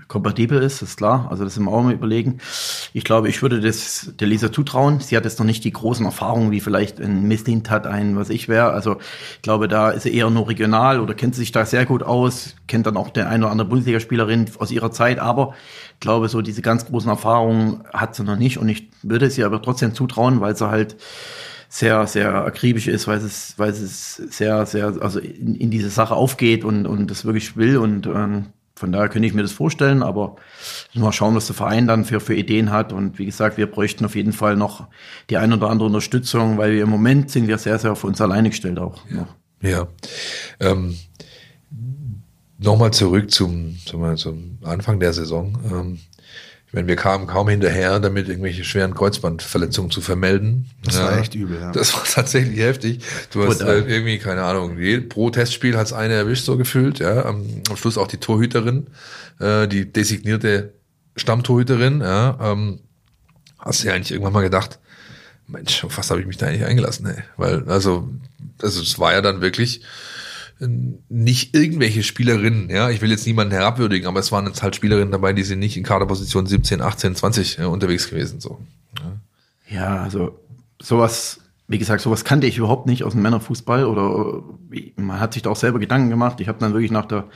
kompatibel 0.06 0.62
ist, 0.62 0.80
ist 0.80 0.96
klar. 0.96 1.26
Also 1.30 1.44
das 1.44 1.54
sind 1.54 1.64
wir 1.64 1.72
auch 1.72 1.82
mal 1.82 1.92
überlegen. 1.92 2.38
Ich 2.92 3.02
glaube, 3.02 3.28
ich 3.28 3.42
würde 3.42 3.60
das 3.60 4.12
der 4.18 4.28
Lisa 4.28 4.52
zutrauen. 4.52 5.00
Sie 5.00 5.16
hat 5.16 5.24
jetzt 5.24 5.38
noch 5.40 5.46
nicht 5.46 5.64
die 5.64 5.72
großen 5.72 6.06
Erfahrungen, 6.06 6.52
wie 6.52 6.60
vielleicht 6.60 7.00
ein 7.00 7.24
Mislint 7.24 7.68
hat, 7.68 7.86
ein 7.86 8.16
was 8.16 8.30
ich 8.30 8.48
wäre. 8.48 8.70
Also 8.70 8.98
ich 9.36 9.42
glaube, 9.42 9.66
da 9.66 9.90
ist 9.90 10.04
sie 10.04 10.14
eher 10.14 10.30
nur 10.30 10.48
regional 10.48 11.00
oder 11.00 11.14
kennt 11.14 11.34
sich 11.34 11.50
da 11.50 11.66
sehr 11.66 11.84
gut 11.84 12.02
aus, 12.02 12.54
kennt 12.68 12.86
dann 12.86 12.96
auch 12.96 13.10
der 13.10 13.28
eine 13.28 13.44
oder 13.44 13.52
andere 13.52 13.68
Bundesligaspielerin 13.68 14.50
aus 14.58 14.70
ihrer 14.70 14.92
Zeit. 14.92 15.18
Aber 15.18 15.54
ich 15.94 16.00
glaube, 16.00 16.28
so 16.28 16.42
diese 16.42 16.62
ganz 16.62 16.86
großen 16.86 17.10
Erfahrungen 17.10 17.82
hat 17.92 18.14
sie 18.14 18.22
noch 18.22 18.36
nicht. 18.36 18.58
Und 18.58 18.68
ich 18.68 18.88
würde 19.02 19.30
sie 19.30 19.42
aber 19.42 19.60
trotzdem 19.60 19.94
zutrauen, 19.94 20.40
weil 20.40 20.56
sie 20.56 20.68
halt 20.68 20.96
sehr, 21.72 22.06
sehr 22.06 22.34
akribisch 22.44 22.86
ist, 22.86 23.06
weil 23.08 23.16
es, 23.16 23.54
weil 23.56 23.70
es 23.70 24.16
sehr, 24.16 24.66
sehr, 24.66 24.94
also 25.00 25.18
in, 25.18 25.54
in 25.54 25.70
diese 25.70 25.88
Sache 25.88 26.14
aufgeht 26.14 26.64
und, 26.64 26.86
und 26.86 27.10
das 27.10 27.24
wirklich 27.24 27.56
will 27.56 27.78
und 27.78 28.06
ähm, 28.06 28.48
von 28.74 28.92
daher 28.92 29.08
könnte 29.08 29.26
ich 29.26 29.32
mir 29.32 29.40
das 29.40 29.52
vorstellen, 29.52 30.02
aber 30.02 30.36
mal 30.92 31.12
schauen, 31.12 31.34
was 31.34 31.46
der 31.46 31.54
Verein 31.54 31.86
dann 31.86 32.04
für, 32.04 32.20
für 32.20 32.34
Ideen 32.34 32.72
hat. 32.72 32.92
Und 32.92 33.18
wie 33.18 33.26
gesagt, 33.26 33.56
wir 33.56 33.70
bräuchten 33.70 34.04
auf 34.04 34.16
jeden 34.16 34.32
Fall 34.32 34.56
noch 34.56 34.88
die 35.30 35.36
ein 35.36 35.52
oder 35.52 35.70
andere 35.70 35.86
Unterstützung, 35.86 36.58
weil 36.58 36.72
wir 36.72 36.82
im 36.82 36.90
Moment 36.90 37.30
sind 37.30 37.46
wir 37.46 37.58
sehr, 37.58 37.78
sehr 37.78 37.92
auf 37.92 38.02
uns 38.02 38.20
alleine 38.20 38.50
gestellt 38.50 38.80
auch. 38.80 38.98
Ja. 39.10 39.28
ja. 39.60 39.88
Ähm, 40.58 40.96
Nochmal 42.58 42.92
zurück 42.92 43.30
zum, 43.30 43.76
zum, 43.84 44.16
zum 44.16 44.58
Anfang 44.62 45.00
der 45.00 45.12
Saison. 45.12 45.58
Ähm, 45.70 45.98
meine, 46.72 46.88
wir 46.88 46.96
kamen 46.96 47.26
kaum 47.26 47.48
hinterher, 47.48 48.00
damit 48.00 48.28
irgendwelche 48.28 48.64
schweren 48.64 48.94
Kreuzbandverletzungen 48.94 49.90
zu 49.90 50.00
vermelden. 50.00 50.70
Das 50.84 50.96
ja, 50.96 51.04
war 51.04 51.18
echt 51.18 51.34
übel, 51.34 51.60
ja. 51.60 51.70
Das 51.72 51.94
war 51.94 52.04
tatsächlich 52.10 52.58
heftig. 52.58 53.00
Du 53.30 53.46
hast 53.46 53.60
äh, 53.60 53.80
irgendwie, 53.80 54.18
keine 54.18 54.42
Ahnung, 54.42 54.78
pro 55.08 55.30
Testspiel 55.30 55.76
hat's 55.76 55.92
eine 55.92 56.14
erwischt, 56.14 56.44
so 56.44 56.56
gefühlt, 56.56 56.98
ja. 56.98 57.26
Am, 57.26 57.46
am 57.68 57.76
Schluss 57.76 57.98
auch 57.98 58.08
die 58.08 58.16
Torhüterin, 58.16 58.86
äh, 59.38 59.68
die 59.68 59.92
designierte 59.92 60.72
Stammtorhüterin, 61.16 62.00
ja. 62.00 62.38
Ähm, 62.40 62.80
hast 63.58 63.82
du 63.82 63.88
ja 63.88 63.94
eigentlich 63.94 64.12
irgendwann 64.12 64.32
mal 64.32 64.42
gedacht, 64.42 64.78
Mensch, 65.46 65.84
was 65.94 66.10
habe 66.10 66.20
ich 66.20 66.26
mich 66.26 66.38
da 66.38 66.46
eigentlich 66.46 66.64
eingelassen, 66.64 67.06
ey? 67.06 67.22
Weil, 67.36 67.68
also, 67.68 68.08
also 68.62 68.80
es 68.80 68.98
war 68.98 69.12
ja 69.12 69.20
dann 69.20 69.40
wirklich 69.40 69.82
nicht 70.58 71.54
irgendwelche 71.54 72.02
Spielerinnen, 72.02 72.70
ja, 72.70 72.90
ich 72.90 73.02
will 73.02 73.10
jetzt 73.10 73.26
niemanden 73.26 73.52
herabwürdigen, 73.52 74.06
aber 74.06 74.20
es 74.20 74.30
waren 74.32 74.46
jetzt 74.46 74.62
halt 74.62 74.76
Spielerinnen 74.76 75.10
dabei, 75.10 75.32
die 75.32 75.42
sind 75.42 75.58
nicht 75.58 75.76
in 75.76 75.82
Kaderposition 75.82 76.46
17, 76.46 76.80
18, 76.80 77.14
20 77.14 77.58
äh, 77.58 77.64
unterwegs 77.64 78.08
gewesen, 78.08 78.40
so. 78.40 78.60
Ja. 78.98 79.76
ja, 79.76 80.02
also 80.02 80.38
sowas, 80.80 81.40
wie 81.68 81.78
gesagt, 81.78 82.02
sowas 82.02 82.24
kannte 82.24 82.46
ich 82.46 82.58
überhaupt 82.58 82.86
nicht 82.86 83.04
aus 83.04 83.12
dem 83.12 83.22
Männerfußball 83.22 83.84
oder 83.84 84.42
man 84.96 85.20
hat 85.20 85.34
sich 85.34 85.42
da 85.42 85.50
auch 85.50 85.56
selber 85.56 85.78
Gedanken 85.78 86.10
gemacht. 86.10 86.40
Ich 86.40 86.48
habe 86.48 86.58
dann 86.58 86.72
wirklich 86.72 86.92
nach 86.92 87.06
der 87.06 87.28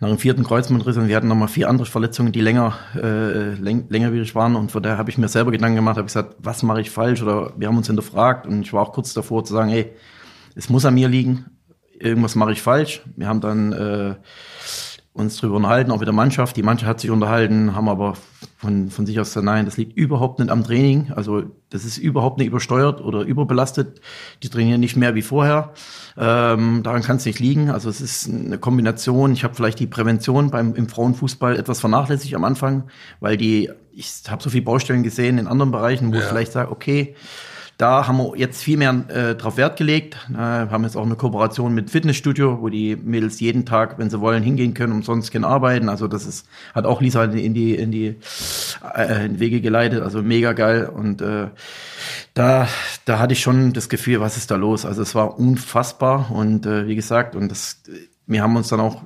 nach 0.00 0.08
dem 0.08 0.18
vierten 0.18 0.44
Kreuzbandriss 0.44 0.96
und 0.96 1.08
wir 1.08 1.16
hatten 1.16 1.28
nochmal 1.28 1.48
vier 1.48 1.68
andere 1.68 1.86
Verletzungen, 1.86 2.32
die 2.32 2.40
länger 2.40 2.74
äh, 2.94 3.54
läng, 3.54 3.86
längerwierig 3.88 4.34
waren 4.34 4.56
und 4.56 4.72
von 4.72 4.82
daher 4.82 4.98
habe 4.98 5.10
ich 5.10 5.18
mir 5.18 5.28
selber 5.28 5.50
Gedanken 5.52 5.76
gemacht, 5.76 5.96
habe 5.96 6.06
gesagt, 6.06 6.36
was 6.38 6.62
mache 6.62 6.80
ich 6.80 6.90
falsch 6.90 7.22
oder 7.22 7.52
wir 7.56 7.68
haben 7.68 7.76
uns 7.76 7.86
hinterfragt 7.86 8.46
und 8.46 8.62
ich 8.62 8.72
war 8.72 8.82
auch 8.82 8.92
kurz 8.92 9.14
davor 9.14 9.44
zu 9.44 9.54
sagen, 9.54 9.70
hey, 9.70 9.92
es 10.54 10.68
muss 10.68 10.84
an 10.84 10.94
mir 10.94 11.08
liegen, 11.08 11.46
irgendwas 11.98 12.34
mache 12.34 12.52
ich 12.52 12.62
falsch. 12.62 13.02
Wir 13.16 13.28
haben 13.28 13.40
dann 13.40 13.72
äh, 13.72 14.14
uns 15.14 15.36
darüber 15.36 15.56
unterhalten, 15.56 15.92
auch 15.92 15.98
mit 16.00 16.08
der 16.08 16.14
Mannschaft. 16.14 16.56
Die 16.56 16.64
Mannschaft 16.64 16.88
hat 16.88 17.00
sich 17.00 17.10
unterhalten, 17.10 17.76
haben 17.76 17.88
aber 17.88 18.14
von, 18.56 18.90
von 18.90 19.06
sich 19.06 19.20
aus 19.20 19.28
gesagt, 19.28 19.46
nein, 19.46 19.64
das 19.64 19.76
liegt 19.76 19.96
überhaupt 19.96 20.40
nicht 20.40 20.50
am 20.50 20.64
Training. 20.64 21.12
Also 21.14 21.44
das 21.70 21.84
ist 21.84 21.98
überhaupt 21.98 22.38
nicht 22.38 22.48
übersteuert 22.48 23.00
oder 23.00 23.20
überbelastet. 23.20 24.00
Die 24.42 24.48
trainieren 24.48 24.80
nicht 24.80 24.96
mehr 24.96 25.14
wie 25.14 25.22
vorher. 25.22 25.72
Ähm, 26.16 26.82
daran 26.82 27.02
kann 27.02 27.18
es 27.18 27.26
nicht 27.26 27.38
liegen. 27.38 27.70
Also 27.70 27.88
es 27.88 28.00
ist 28.00 28.28
eine 28.28 28.58
Kombination. 28.58 29.32
Ich 29.32 29.44
habe 29.44 29.54
vielleicht 29.54 29.78
die 29.78 29.86
Prävention 29.86 30.50
beim 30.50 30.74
im 30.74 30.88
Frauenfußball 30.88 31.56
etwas 31.56 31.78
vernachlässigt 31.78 32.34
am 32.34 32.42
Anfang, 32.42 32.84
weil 33.20 33.36
die, 33.36 33.70
ich 33.92 34.22
habe 34.28 34.42
so 34.42 34.50
viele 34.50 34.64
Baustellen 34.64 35.04
gesehen 35.04 35.38
in 35.38 35.46
anderen 35.46 35.70
Bereichen, 35.70 36.10
wo 36.10 36.16
ja. 36.16 36.22
ich 36.22 36.26
vielleicht 36.26 36.52
sage, 36.52 36.72
okay, 36.72 37.14
da 37.76 38.06
haben 38.06 38.18
wir 38.18 38.36
jetzt 38.36 38.62
viel 38.62 38.76
mehr 38.76 39.04
äh, 39.08 39.34
drauf 39.34 39.56
Wert 39.56 39.76
gelegt. 39.76 40.16
Äh, 40.32 40.36
haben 40.36 40.84
jetzt 40.84 40.96
auch 40.96 41.04
eine 41.04 41.16
Kooperation 41.16 41.74
mit 41.74 41.90
Fitnessstudio, 41.90 42.60
wo 42.60 42.68
die 42.68 42.94
Mädels 42.94 43.40
jeden 43.40 43.66
Tag, 43.66 43.98
wenn 43.98 44.10
sie 44.10 44.20
wollen, 44.20 44.44
hingehen 44.44 44.74
können, 44.74 44.92
umsonst 44.92 45.32
können 45.32 45.44
arbeiten. 45.44 45.88
Also 45.88 46.06
das 46.06 46.24
ist, 46.24 46.46
hat 46.72 46.86
auch 46.86 47.00
Lisa 47.00 47.24
in 47.24 47.54
die, 47.54 47.74
in 47.74 47.90
die 47.90 48.16
äh, 48.94 49.26
in 49.26 49.40
Wege 49.40 49.60
geleitet. 49.60 50.02
Also 50.02 50.22
mega 50.22 50.52
geil. 50.52 50.86
Und 50.86 51.20
äh, 51.20 51.48
da, 52.34 52.68
da 53.06 53.18
hatte 53.18 53.32
ich 53.32 53.40
schon 53.40 53.72
das 53.72 53.88
Gefühl, 53.88 54.20
was 54.20 54.36
ist 54.36 54.52
da 54.52 54.56
los? 54.56 54.86
Also 54.86 55.02
es 55.02 55.16
war 55.16 55.38
unfassbar. 55.38 56.30
Und 56.30 56.66
äh, 56.66 56.86
wie 56.86 56.94
gesagt, 56.94 57.34
und 57.34 57.50
das, 57.50 57.82
wir 58.26 58.42
haben 58.42 58.54
uns 58.54 58.68
dann 58.68 58.80
auch 58.80 59.02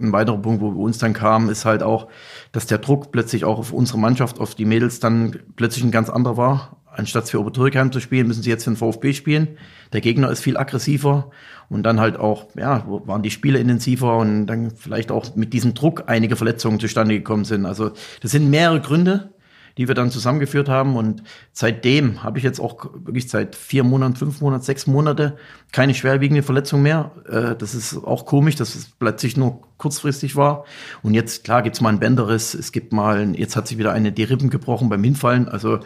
ein 0.00 0.12
weiterer 0.12 0.38
Punkt, 0.38 0.62
wo 0.62 0.70
wir 0.70 0.80
uns 0.80 0.98
dann 0.98 1.12
kamen, 1.12 1.48
ist 1.48 1.64
halt 1.64 1.82
auch, 1.82 2.08
dass 2.52 2.66
der 2.66 2.78
Druck 2.78 3.10
plötzlich 3.10 3.44
auch 3.44 3.58
auf 3.58 3.72
unsere 3.72 3.98
Mannschaft, 3.98 4.38
auf 4.38 4.54
die 4.54 4.64
Mädels 4.64 5.00
dann 5.00 5.40
plötzlich 5.56 5.84
ein 5.84 5.90
ganz 5.90 6.08
anderer 6.08 6.36
war 6.36 6.81
anstatt 6.94 7.28
für 7.28 7.40
Obertürkheim 7.40 7.92
zu 7.92 8.00
spielen, 8.00 8.26
müssen 8.26 8.42
sie 8.42 8.50
jetzt 8.50 8.64
für 8.64 8.70
den 8.70 8.76
VfB 8.76 9.12
spielen. 9.12 9.48
Der 9.92 10.00
Gegner 10.00 10.30
ist 10.30 10.40
viel 10.40 10.56
aggressiver 10.56 11.30
und 11.68 11.82
dann 11.84 12.00
halt 12.00 12.16
auch, 12.16 12.46
ja, 12.56 12.84
waren 12.86 13.22
die 13.22 13.30
Spiele 13.30 13.58
intensiver 13.58 14.16
und 14.18 14.46
dann 14.46 14.70
vielleicht 14.70 15.10
auch 15.10 15.34
mit 15.36 15.52
diesem 15.52 15.74
Druck 15.74 16.04
einige 16.06 16.36
Verletzungen 16.36 16.80
zustande 16.80 17.14
gekommen 17.14 17.44
sind. 17.44 17.66
Also 17.66 17.90
das 18.20 18.30
sind 18.30 18.50
mehrere 18.50 18.80
Gründe, 18.80 19.30
die 19.78 19.88
wir 19.88 19.94
dann 19.94 20.10
zusammengeführt 20.10 20.68
haben. 20.68 20.96
Und 20.96 21.22
seitdem 21.52 22.22
habe 22.22 22.38
ich 22.38 22.44
jetzt 22.44 22.60
auch 22.60 22.90
wirklich 22.94 23.28
seit 23.28 23.56
vier 23.56 23.84
Monaten, 23.84 24.16
fünf 24.16 24.40
Monaten, 24.40 24.62
sechs 24.62 24.86
Monate 24.86 25.36
keine 25.72 25.94
schwerwiegende 25.94 26.42
Verletzung 26.42 26.82
mehr. 26.82 27.10
Äh, 27.28 27.56
das 27.56 27.74
ist 27.74 27.96
auch 27.96 28.26
komisch, 28.26 28.56
dass 28.56 28.74
es 28.74 28.90
plötzlich 28.98 29.36
nur 29.36 29.62
kurzfristig 29.78 30.36
war. 30.36 30.64
Und 31.02 31.14
jetzt, 31.14 31.44
klar, 31.44 31.62
gibt's 31.62 31.80
mal 31.80 31.88
einen 31.88 31.98
Bänderriss, 31.98 32.54
es 32.54 32.70
gibt 32.70 32.92
mal, 32.92 33.34
jetzt 33.36 33.56
hat 33.56 33.66
sich 33.66 33.78
wieder 33.78 33.92
eine 33.92 34.12
die 34.12 34.22
Rippen 34.22 34.48
gebrochen 34.48 34.88
beim 34.88 35.02
Hinfallen. 35.02 35.48
Also 35.48 35.80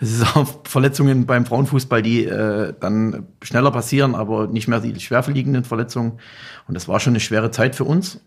es 0.00 0.12
ist 0.12 0.22
auch 0.36 0.46
Verletzungen 0.64 1.26
beim 1.26 1.46
Frauenfußball, 1.46 2.02
die 2.02 2.24
äh, 2.24 2.74
dann 2.80 3.28
schneller 3.42 3.70
passieren, 3.70 4.14
aber 4.14 4.48
nicht 4.48 4.66
mehr 4.66 4.80
die 4.80 4.98
schwerverliegenden 4.98 5.64
Verletzungen. 5.64 6.18
Und 6.66 6.74
das 6.74 6.88
war 6.88 6.98
schon 6.98 7.12
eine 7.12 7.20
schwere 7.20 7.50
Zeit 7.50 7.76
für 7.76 7.84
uns. 7.84 8.20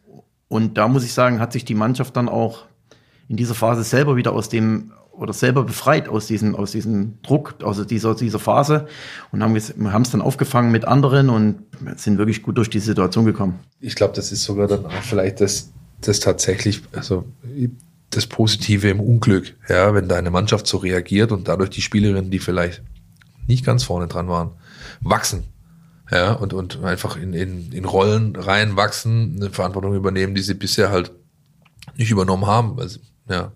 Und 0.47 0.77
da 0.77 0.87
muss 0.87 1.03
ich 1.03 1.13
sagen, 1.13 1.39
hat 1.39 1.53
sich 1.53 1.65
die 1.65 1.75
Mannschaft 1.75 2.15
dann 2.15 2.29
auch 2.29 2.65
in 3.29 3.37
dieser 3.37 3.55
Phase 3.55 3.83
selber 3.83 4.17
wieder 4.17 4.33
aus 4.33 4.49
dem 4.49 4.91
oder 5.13 5.33
selber 5.33 5.63
befreit 5.63 6.07
aus 6.07 6.27
diesem, 6.27 6.55
aus 6.55 6.71
diesem 6.71 7.21
Druck, 7.21 7.55
aus 7.61 7.85
dieser, 7.85 8.15
dieser 8.15 8.39
Phase 8.39 8.87
und 9.31 9.43
haben 9.43 9.55
es 9.55 9.73
dann 10.11 10.21
aufgefangen 10.21 10.71
mit 10.71 10.85
anderen 10.85 11.29
und 11.29 11.63
sind 11.97 12.17
wirklich 12.17 12.41
gut 12.41 12.57
durch 12.57 12.69
die 12.69 12.79
Situation 12.79 13.25
gekommen. 13.25 13.59
Ich 13.81 13.95
glaube, 13.95 14.13
das 14.15 14.31
ist 14.31 14.43
sogar 14.43 14.67
dann 14.67 14.85
auch 14.85 15.03
vielleicht 15.03 15.41
das, 15.41 15.71
das 16.01 16.21
tatsächlich, 16.21 16.81
also 16.93 17.25
das 18.11 18.27
Positive 18.27 18.89
im 18.89 19.01
Unglück, 19.01 19.55
ja, 19.67 19.93
wenn 19.93 20.07
deine 20.07 20.31
Mannschaft 20.31 20.67
so 20.67 20.77
reagiert 20.77 21.31
und 21.31 21.47
dadurch 21.47 21.69
die 21.69 21.81
Spielerinnen, 21.81 22.31
die 22.31 22.39
vielleicht 22.39 22.81
nicht 23.45 23.65
ganz 23.65 23.83
vorne 23.83 24.07
dran 24.07 24.29
waren, 24.29 24.51
wachsen. 25.01 25.43
Ja, 26.11 26.31
und, 26.31 26.53
und 26.53 26.83
einfach 26.83 27.17
in, 27.17 27.33
in, 27.33 27.71
in 27.71 27.85
Rollen 27.85 28.35
reinwachsen, 28.35 29.35
eine 29.35 29.51
Verantwortung 29.51 29.93
übernehmen, 29.93 30.33
die 30.33 30.41
sie 30.41 30.55
bisher 30.55 30.89
halt 30.89 31.11
nicht 31.97 32.09
übernommen 32.09 32.47
haben. 32.47 32.79
Also, 32.79 32.99
ja. 33.29 33.51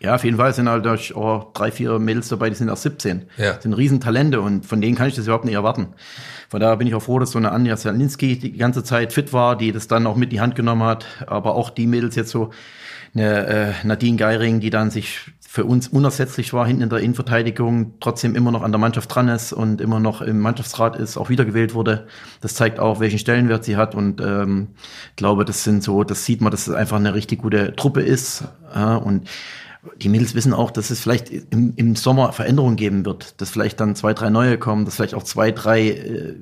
Ja, 0.00 0.14
auf 0.14 0.22
jeden 0.22 0.36
Fall 0.36 0.54
sind 0.54 0.68
halt 0.68 0.86
auch 1.16 1.52
drei, 1.54 1.72
vier 1.72 1.98
Mädels 1.98 2.28
dabei, 2.28 2.50
die 2.50 2.54
sind 2.54 2.68
erst 2.68 2.84
17. 2.84 3.24
Ja. 3.36 3.54
Das 3.54 3.64
sind 3.64 3.72
Riesentalente 3.72 4.40
und 4.40 4.64
von 4.64 4.80
denen 4.80 4.94
kann 4.94 5.08
ich 5.08 5.16
das 5.16 5.24
überhaupt 5.24 5.44
nicht 5.44 5.54
erwarten. 5.54 5.88
Von 6.48 6.60
daher 6.60 6.76
bin 6.76 6.86
ich 6.86 6.94
auch 6.94 7.02
froh, 7.02 7.18
dass 7.18 7.32
so 7.32 7.38
eine 7.38 7.50
Anja 7.50 7.76
Salinski 7.76 8.38
die 8.38 8.56
ganze 8.56 8.84
Zeit 8.84 9.12
fit 9.12 9.32
war, 9.32 9.58
die 9.58 9.72
das 9.72 9.88
dann 9.88 10.06
auch 10.06 10.14
mit 10.14 10.28
in 10.28 10.36
die 10.36 10.40
Hand 10.40 10.54
genommen 10.54 10.84
hat. 10.84 11.04
Aber 11.26 11.56
auch 11.56 11.70
die 11.70 11.88
Mädels 11.88 12.14
jetzt 12.14 12.30
so, 12.30 12.50
eine 13.14 13.46
äh, 13.46 13.72
Nadine 13.84 14.16
Geiring, 14.16 14.60
die 14.60 14.70
dann 14.70 14.90
sich 14.90 15.20
für 15.50 15.64
uns 15.64 15.88
unersetzlich 15.88 16.52
war 16.52 16.66
hinten 16.66 16.82
in 16.82 16.90
der 16.90 16.98
Innenverteidigung, 16.98 17.94
trotzdem 18.00 18.34
immer 18.36 18.50
noch 18.50 18.60
an 18.60 18.70
der 18.70 18.78
Mannschaft 18.78 19.14
dran 19.14 19.28
ist 19.28 19.54
und 19.54 19.80
immer 19.80 19.98
noch 19.98 20.20
im 20.20 20.40
Mannschaftsrat 20.40 20.96
ist, 20.96 21.16
auch 21.16 21.30
wiedergewählt 21.30 21.72
wurde. 21.72 22.06
Das 22.42 22.54
zeigt 22.54 22.78
auch, 22.78 23.00
welchen 23.00 23.18
Stellenwert 23.18 23.64
sie 23.64 23.78
hat 23.78 23.94
und 23.94 24.20
ähm, 24.20 24.68
glaube, 25.16 25.46
das 25.46 25.64
sind 25.64 25.82
so, 25.82 26.04
das 26.04 26.26
sieht 26.26 26.42
man, 26.42 26.50
dass 26.50 26.68
es 26.68 26.74
einfach 26.74 26.98
eine 26.98 27.14
richtig 27.14 27.40
gute 27.40 27.74
Truppe 27.76 28.02
ist. 28.02 28.44
Äh, 28.74 28.96
und 28.96 29.26
die 30.02 30.10
Mädels 30.10 30.34
wissen 30.34 30.52
auch, 30.52 30.70
dass 30.70 30.90
es 30.90 31.00
vielleicht 31.00 31.30
im, 31.30 31.72
im 31.76 31.96
Sommer 31.96 32.32
Veränderungen 32.32 32.76
geben 32.76 33.06
wird, 33.06 33.40
dass 33.40 33.48
vielleicht 33.48 33.80
dann 33.80 33.96
zwei, 33.96 34.12
drei 34.12 34.28
neue 34.28 34.58
kommen, 34.58 34.84
dass 34.84 34.96
vielleicht 34.96 35.14
auch 35.14 35.22
zwei, 35.22 35.50
drei 35.50 35.88
äh, 35.88 36.34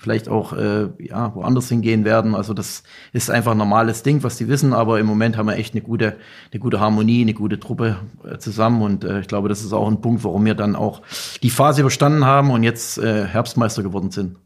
vielleicht 0.00 0.30
auch 0.30 0.54
äh, 0.54 0.88
ja, 0.98 1.34
woanders 1.34 1.68
hingehen 1.68 2.06
werden. 2.06 2.34
Also 2.34 2.54
das 2.54 2.82
ist 3.12 3.30
einfach 3.30 3.52
ein 3.52 3.58
normales 3.58 4.02
Ding, 4.02 4.22
was 4.22 4.38
die 4.38 4.48
wissen, 4.48 4.72
aber 4.72 4.98
im 4.98 5.04
Moment 5.04 5.36
haben 5.36 5.46
wir 5.46 5.56
echt 5.56 5.74
eine 5.74 5.82
gute, 5.82 6.16
eine 6.50 6.58
gute 6.58 6.80
Harmonie, 6.80 7.20
eine 7.20 7.34
gute 7.34 7.60
Truppe 7.60 7.96
äh, 8.24 8.38
zusammen 8.38 8.80
und 8.80 9.04
äh, 9.04 9.20
ich 9.20 9.28
glaube, 9.28 9.50
das 9.50 9.62
ist 9.62 9.74
auch 9.74 9.86
ein 9.86 10.00
Punkt, 10.00 10.24
warum 10.24 10.46
wir 10.46 10.54
dann 10.54 10.74
auch 10.74 11.02
die 11.42 11.50
Phase 11.50 11.82
überstanden 11.82 12.24
haben 12.24 12.50
und 12.50 12.62
jetzt 12.62 12.96
äh, 12.96 13.26
Herbstmeister 13.26 13.82
geworden 13.82 14.10
sind. 14.10 14.36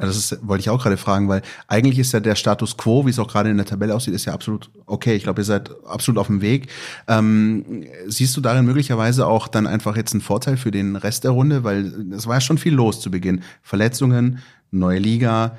Also 0.00 0.14
das 0.14 0.32
ist, 0.32 0.48
wollte 0.48 0.60
ich 0.60 0.70
auch 0.70 0.82
gerade 0.82 0.96
fragen, 0.96 1.28
weil 1.28 1.42
eigentlich 1.66 1.98
ist 1.98 2.12
ja 2.12 2.20
der 2.20 2.34
Status 2.34 2.78
quo, 2.78 3.04
wie 3.04 3.10
es 3.10 3.18
auch 3.18 3.28
gerade 3.28 3.50
in 3.50 3.58
der 3.58 3.66
Tabelle 3.66 3.94
aussieht, 3.94 4.14
ist 4.14 4.24
ja 4.24 4.32
absolut 4.32 4.70
okay. 4.86 5.14
Ich 5.14 5.24
glaube, 5.24 5.42
ihr 5.42 5.44
seid 5.44 5.70
absolut 5.84 6.18
auf 6.18 6.28
dem 6.28 6.40
Weg. 6.40 6.68
Ähm, 7.06 7.84
siehst 8.06 8.34
du 8.34 8.40
darin 8.40 8.64
möglicherweise 8.64 9.26
auch 9.26 9.46
dann 9.46 9.66
einfach 9.66 9.96
jetzt 9.96 10.12
einen 10.12 10.22
Vorteil 10.22 10.56
für 10.56 10.70
den 10.70 10.96
Rest 10.96 11.24
der 11.24 11.32
Runde? 11.32 11.64
Weil 11.64 12.12
es 12.12 12.26
war 12.26 12.36
ja 12.36 12.40
schon 12.40 12.56
viel 12.56 12.72
los 12.72 13.00
zu 13.00 13.10
Beginn. 13.10 13.42
Verletzungen, 13.62 14.38
neue 14.70 14.98
Liga, 14.98 15.56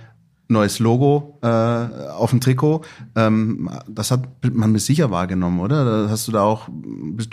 neues 0.52 0.80
Logo 0.80 1.40
äh, 1.42 1.48
auf 1.48 2.30
dem 2.30 2.42
Trikot. 2.42 2.82
Ähm, 3.16 3.70
das 3.88 4.12
hat 4.12 4.28
man 4.52 4.72
mit 4.72 4.82
sicher 4.82 5.10
wahrgenommen, 5.10 5.60
oder? 5.60 5.86
Da 5.86 6.10
hast 6.10 6.28
du 6.28 6.32
da 6.32 6.44
auch 6.44 6.68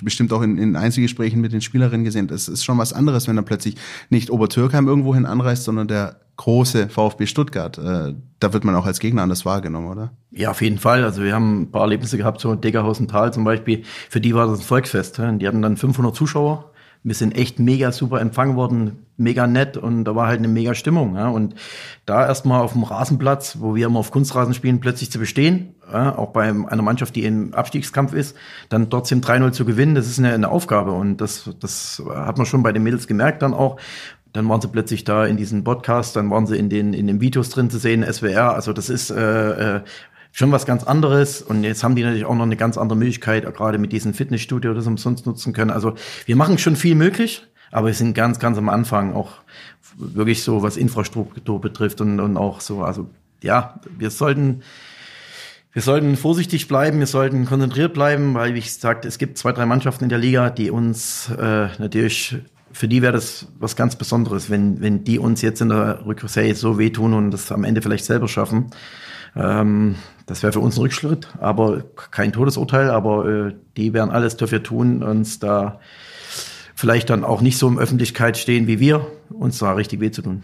bestimmt 0.03 0.33
auch 0.33 0.43
in, 0.43 0.57
in 0.57 0.77
Einzelgesprächen 0.77 1.41
mit 1.41 1.53
den 1.53 1.61
Spielerinnen 1.61 2.05
gesehen. 2.05 2.29
Das 2.29 2.49
ist 2.49 2.65
schon 2.65 2.79
was 2.79 2.93
anderes, 2.93 3.29
wenn 3.29 3.37
dann 3.37 3.45
plötzlich 3.45 3.77
nicht 4.09 4.31
Obertürkheim 4.31 4.89
irgendwohin 4.89 5.27
anreist, 5.27 5.65
sondern 5.65 5.89
der 5.89 6.21
große 6.37 6.89
VfB 6.89 7.27
Stuttgart. 7.27 7.77
Äh, 7.79 8.15
da 8.39 8.53
wird 8.53 8.65
man 8.65 8.77
auch 8.77 8.87
als 8.87 9.01
Gegner 9.01 9.23
anders 9.23 9.45
wahrgenommen, 9.45 9.89
oder? 9.89 10.13
Ja, 10.31 10.53
auf 10.53 10.63
jeden 10.63 10.79
Fall. 10.79 11.03
Also 11.03 11.23
wir 11.23 11.35
haben 11.35 11.63
ein 11.63 11.71
paar 11.71 11.83
Erlebnisse 11.83 12.17
gehabt, 12.17 12.41
so 12.41 12.55
Degerhausen 12.55 13.09
Tal 13.09 13.33
zum 13.33 13.45
Beispiel. 13.45 13.83
Für 14.09 14.21
die 14.21 14.35
war 14.35 14.47
das 14.47 14.61
ein 14.61 14.65
Volksfest. 14.65 15.19
Die 15.19 15.49
hatten 15.49 15.63
dann 15.63 15.77
500 15.77 16.15
Zuschauer 16.15 16.68
wir 17.03 17.15
sind 17.15 17.37
echt 17.37 17.59
mega 17.59 17.93
super 17.93 18.21
empfangen 18.21 18.57
worden, 18.57 19.07
mega 19.17 19.47
nett 19.47 19.77
und 19.77 20.05
da 20.05 20.15
war 20.15 20.29
halt 20.29 20.39
eine 20.39 20.49
mega 20.49 20.75
Stimmung. 20.75 21.17
Ja. 21.17 21.29
Und 21.29 21.55
da 22.07 22.27
erstmal 22.27 22.63
auf 22.63 22.73
dem 22.73 22.83
Rasenplatz, 22.83 23.59
wo 23.61 23.75
wir 23.75 23.87
immer 23.87 23.99
auf 23.99 24.11
Kunstrasen 24.11 24.55
spielen, 24.55 24.81
plötzlich 24.81 25.11
zu 25.11 25.19
bestehen, 25.19 25.75
ja, 25.93 26.17
auch 26.17 26.31
bei 26.31 26.45
einer 26.45 26.83
Mannschaft, 26.83 27.17
die 27.17 27.25
im 27.25 27.55
Abstiegskampf 27.55 28.13
ist, 28.13 28.37
dann 28.69 28.91
trotzdem 28.91 29.21
3-0 29.21 29.53
zu 29.53 29.65
gewinnen, 29.65 29.95
das 29.95 30.07
ist 30.07 30.19
eine, 30.19 30.33
eine 30.33 30.49
Aufgabe 30.49 30.93
und 30.93 31.21
das, 31.21 31.51
das 31.61 32.03
hat 32.09 32.37
man 32.39 32.47
schon 32.47 32.63
bei 32.63 32.73
den 32.73 32.83
Mädels 32.83 33.07
gemerkt 33.07 33.43
dann 33.43 33.55
auch. 33.55 33.79
Dann 34.33 34.49
waren 34.49 34.61
sie 34.61 34.69
plötzlich 34.69 35.05
da 35.05 35.25
in 35.25 35.37
diesem 35.39 35.65
Podcast, 35.65 36.15
dann 36.15 36.31
waren 36.31 36.47
sie 36.47 36.59
in 36.59 36.69
den, 36.69 36.93
in 36.93 37.07
den 37.07 37.21
Videos 37.21 37.49
drin 37.49 37.71
zu 37.71 37.79
sehen, 37.79 38.05
SWR. 38.05 38.55
Also 38.55 38.75
das 38.75 38.91
ist 38.91 39.11
äh, 39.11 39.77
äh, 39.77 39.81
schon 40.39 40.53
was 40.53 40.67
ganz 40.67 40.85
anderes. 40.85 41.43
Und 41.43 41.65
jetzt 41.65 41.83
haben 41.83 41.97
die 41.97 42.05
natürlich 42.05 42.25
auch 42.25 42.35
noch 42.37 42.45
eine 42.45 42.57
ganz 42.57 42.79
andere 42.79 42.97
Möglichkeit, 42.97 43.43
gerade 43.57 43.79
mit 43.79 43.91
diesem 43.91 44.15
Fitnessstudio 44.15 44.73
das 44.73 44.87
umsonst 44.87 45.27
nutzen 45.27 45.53
können. 45.53 45.73
Also 45.73 45.95
wir 46.27 46.37
machen 46.37 46.59
schon 46.59 46.77
viel 46.77 46.95
möglich, 46.95 47.45
aber 47.73 47.89
wir 47.89 47.95
sind 47.95 48.15
ganz, 48.15 48.39
ganz 48.39 48.57
am 48.57 48.69
Anfang 48.69 49.15
auch 49.15 49.33
wirklich 49.97 50.45
so, 50.45 50.63
was 50.63 50.77
Infrastruktur 50.77 51.61
betrifft 51.61 52.01
und, 52.01 52.21
und 52.21 52.37
auch 52.37 52.61
so, 52.61 52.85
also 52.85 53.11
ja, 53.43 53.81
wir 53.99 54.11
sollten, 54.11 54.63
wir 55.73 55.83
sollten 55.83 56.17
vorsichtig 56.17 56.69
bleiben, 56.69 57.01
wir 57.01 57.09
sollten 57.09 57.45
konzentriert 57.45 57.93
bleiben, 57.93 58.35
weil, 58.35 58.55
wie 58.55 58.61
gesagt, 58.61 59.07
es 59.07 59.19
gibt 59.19 59.39
zwei, 59.39 59.51
drei 59.51 59.67
Mannschaften 59.67 60.05
in 60.05 60.11
der 60.11 60.19
Liga, 60.19 60.51
die 60.51 60.71
uns 60.71 61.31
äh, 61.31 61.67
natürlich, 61.81 62.37
für 62.71 62.87
die 62.87 63.03
wäre 63.03 63.13
das 63.13 63.49
was 63.59 63.75
ganz 63.75 63.97
Besonderes, 63.97 64.51
wenn, 64.51 64.81
wenn 64.81 65.03
die 65.03 65.19
uns 65.19 65.43
jetzt 65.43 65.61
in 65.61 65.71
der 65.71 66.07
Rückserie 66.07 66.55
so 66.55 66.79
wehtun 66.79 67.13
und 67.13 67.33
das 67.33 67.51
am 67.51 67.65
Ende 67.65 67.83
vielleicht 67.83 68.05
selber 68.05 68.29
schaffen. 68.29 68.71
Ähm, 69.35 69.97
das 70.29 70.43
wäre 70.43 70.53
für 70.53 70.61
uns 70.61 70.77
ein 70.77 70.83
Rückschritt, 70.83 71.29
aber 71.41 71.85
kein 72.11 72.33
Todesurteil, 72.33 72.91
aber 72.91 73.27
äh, 73.27 73.55
die 73.79 73.95
werden 73.95 74.11
alles 74.11 74.37
dafür 74.37 74.63
tun, 74.63 75.03
uns 75.03 75.39
da 75.39 75.81
vielleicht 76.75 77.09
dann 77.09 77.25
auch 77.25 77.41
nicht 77.41 77.57
so 77.57 77.67
in 77.67 77.79
Öffentlichkeit 77.79 78.37
stehen 78.37 78.67
wie 78.67 78.79
wir, 78.79 79.07
uns 79.31 79.59
da 79.59 79.73
richtig 79.73 80.01
weh 80.01 80.11
zu 80.11 80.21
tun. 80.21 80.43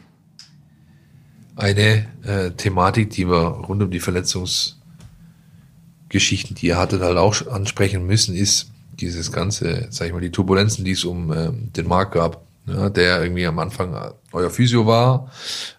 Eine 1.55 2.07
äh, 2.25 2.53
Thematik, 2.53 3.11
die 3.11 3.29
wir 3.29 3.37
rund 3.37 3.83
um 3.83 3.91
die 3.91 4.01
Verletzungsgeschichten, 4.01 6.57
die 6.57 6.69
ihr 6.69 6.79
hattet, 6.79 7.03
halt 7.03 7.19
auch 7.19 7.47
ansprechen 7.47 8.07
müssen, 8.07 8.35
ist 8.35 8.71
dieses 8.99 9.33
ganze, 9.33 9.89
sag 9.91 10.07
ich 10.07 10.15
mal, 10.15 10.21
die 10.21 10.31
Turbulenzen, 10.31 10.87
die 10.87 10.93
es 10.93 11.05
um 11.05 11.31
äh, 11.31 11.51
den 11.53 11.87
Markt 11.87 12.15
gab 12.15 12.44
ja, 12.67 12.89
der 12.89 13.23
irgendwie 13.23 13.47
am 13.47 13.59
Anfang 13.59 14.15
euer 14.33 14.51
Physio 14.51 14.87
war, 14.87 15.31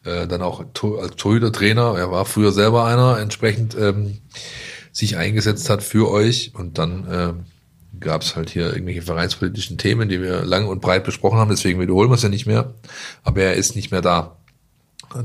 äh, 0.04 0.28
dann 0.28 0.42
auch 0.42 0.60
als 0.60 1.16
Torhüter-Trainer, 1.16 1.96
er 1.98 2.12
war 2.12 2.26
früher 2.26 2.52
selber 2.52 2.86
einer, 2.86 3.20
entsprechend 3.20 3.76
ähm, 3.76 4.20
sich 4.92 5.18
eingesetzt 5.18 5.70
hat 5.70 5.84
für 5.84 6.10
euch. 6.10 6.54
Und 6.56 6.78
dann 6.78 7.08
äh, 7.08 7.34
gab 8.00 8.22
es 8.22 8.36
halt 8.36 8.50
hier 8.50 8.72
irgendwelche 8.72 9.02
vereinspolitischen 9.02 9.78
Themen, 9.78 10.10
die 10.10 10.22
wir 10.22 10.44
lang 10.46 10.68
und 10.68 10.82
breit 10.82 11.04
besprochen 11.04 11.40
haben, 11.40 11.50
deswegen 11.50 11.80
wiederholen 11.80 12.10
wir 12.10 12.16
es 12.16 12.24
ja 12.24 12.30
nicht 12.30 12.46
mehr, 12.46 12.74
aber 13.24 13.42
er 13.42 13.54
ist 13.56 13.76
nicht 13.76 13.92
mehr 13.92 14.02
da, 14.02 14.38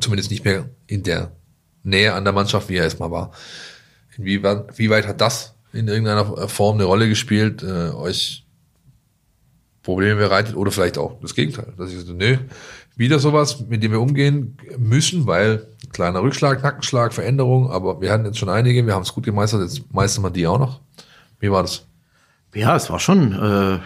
zumindest 0.01 0.31
nicht 0.31 0.45
mehr 0.45 0.69
in 0.87 1.03
der 1.03 1.33
Nähe 1.83 2.15
an 2.15 2.25
der 2.25 2.33
Mannschaft, 2.33 2.69
wie 2.69 2.77
er 2.77 2.87
es 2.87 2.99
mal 2.99 3.11
war. 3.11 3.33
Inwieweit, 4.17 4.79
wie 4.79 4.91
weit 4.91 5.07
hat 5.07 5.21
das 5.21 5.55
in 5.73 5.89
irgendeiner 5.89 6.49
Form 6.49 6.77
eine 6.77 6.85
Rolle 6.85 7.09
gespielt, 7.09 7.63
äh, 7.63 7.91
euch 7.91 8.45
Probleme 9.91 10.17
bereitet 10.17 10.57
oder 10.57 10.71
vielleicht 10.71 10.99
auch 10.99 11.21
das 11.21 11.35
Gegenteil. 11.35 11.73
Dass 11.77 11.93
ich 11.93 11.99
so, 12.01 12.13
nö, 12.13 12.37
wieder 12.97 13.19
sowas, 13.19 13.65
mit 13.69 13.83
dem 13.83 13.93
wir 13.93 14.01
umgehen 14.01 14.57
müssen, 14.79 15.27
weil 15.27 15.67
kleiner 15.93 16.23
Rückschlag, 16.23 16.63
Nackenschlag, 16.63 17.13
Veränderung, 17.13 17.71
aber 17.71 18.01
wir 18.01 18.13
hatten 18.13 18.27
jetzt 18.27 18.39
schon 18.39 18.49
einige, 18.49 18.87
wir 18.87 18.95
haben 18.95 19.03
es 19.03 19.15
gut 19.15 19.25
gemeistert, 19.25 19.63
jetzt 19.63 19.93
meistern 19.93 20.25
wir 20.25 20.31
die 20.31 20.47
auch 20.47 20.59
noch. 20.59 20.81
Wie 21.41 21.51
war 21.51 21.63
das? 21.63 21.87
Ja, 22.55 22.77
es 22.77 22.91
war 22.91 22.99
schon, 22.99 23.33
äh, 23.33 23.79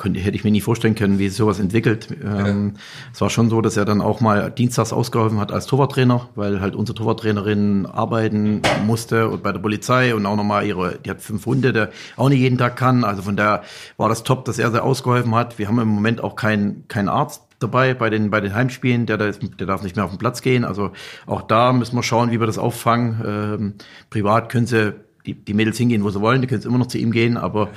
könnte, 0.00 0.18
hätte 0.18 0.36
ich 0.36 0.42
mir 0.42 0.50
nie 0.50 0.60
vorstellen 0.60 0.96
können, 0.96 1.18
wie 1.20 1.28
sich 1.28 1.36
sowas 1.36 1.60
entwickelt. 1.60 2.08
Ähm, 2.24 2.72
ja. 2.74 2.80
Es 3.12 3.20
war 3.20 3.30
schon 3.30 3.50
so, 3.50 3.60
dass 3.60 3.76
er 3.76 3.84
dann 3.84 4.00
auch 4.00 4.20
mal 4.20 4.50
dienstags 4.50 4.92
ausgeholfen 4.92 5.38
hat 5.38 5.52
als 5.52 5.66
Torwarttrainer, 5.66 6.28
weil 6.34 6.60
halt 6.60 6.74
unsere 6.74 6.96
Torwarttrainerin 6.96 7.86
arbeiten 7.86 8.62
musste 8.86 9.28
und 9.28 9.42
bei 9.42 9.52
der 9.52 9.60
Polizei 9.60 10.14
und 10.14 10.26
auch 10.26 10.36
nochmal 10.36 10.66
ihre, 10.66 10.98
die 10.98 11.10
hat 11.10 11.20
fünf 11.20 11.46
Hunde, 11.46 11.72
der 11.72 11.90
auch 12.16 12.30
nicht 12.30 12.40
jeden 12.40 12.58
Tag 12.58 12.76
kann. 12.76 13.04
Also 13.04 13.22
von 13.22 13.36
daher 13.36 13.62
war 13.98 14.08
das 14.08 14.24
top, 14.24 14.46
dass 14.46 14.58
er 14.58 14.70
sehr 14.70 14.82
ausgeholfen 14.82 15.34
hat. 15.34 15.58
Wir 15.58 15.68
haben 15.68 15.78
im 15.78 15.88
Moment 15.88 16.24
auch 16.24 16.34
keinen 16.34 16.88
keinen 16.88 17.08
Arzt 17.08 17.42
dabei 17.58 17.92
bei 17.92 18.08
den 18.08 18.30
bei 18.30 18.40
den 18.40 18.54
Heimspielen, 18.54 19.04
der, 19.04 19.18
der, 19.18 19.32
der 19.32 19.66
darf 19.66 19.82
nicht 19.82 19.96
mehr 19.96 20.06
auf 20.06 20.10
den 20.10 20.18
Platz 20.18 20.40
gehen. 20.40 20.64
Also 20.64 20.92
auch 21.26 21.42
da 21.42 21.74
müssen 21.74 21.94
wir 21.94 22.02
schauen, 22.02 22.30
wie 22.30 22.40
wir 22.40 22.46
das 22.46 22.58
auffangen. 22.58 23.20
Ähm, 23.24 23.74
privat 24.08 24.48
können 24.48 24.66
sie 24.66 24.94
die, 25.26 25.34
die 25.34 25.54
Mädels 25.54 25.76
hingehen, 25.76 26.02
wo 26.02 26.10
sie 26.10 26.20
wollen, 26.20 26.40
die 26.40 26.46
können 26.46 26.62
immer 26.62 26.78
noch 26.78 26.86
zu 26.86 26.98
ihm 26.98 27.12
gehen, 27.12 27.36
aber 27.36 27.68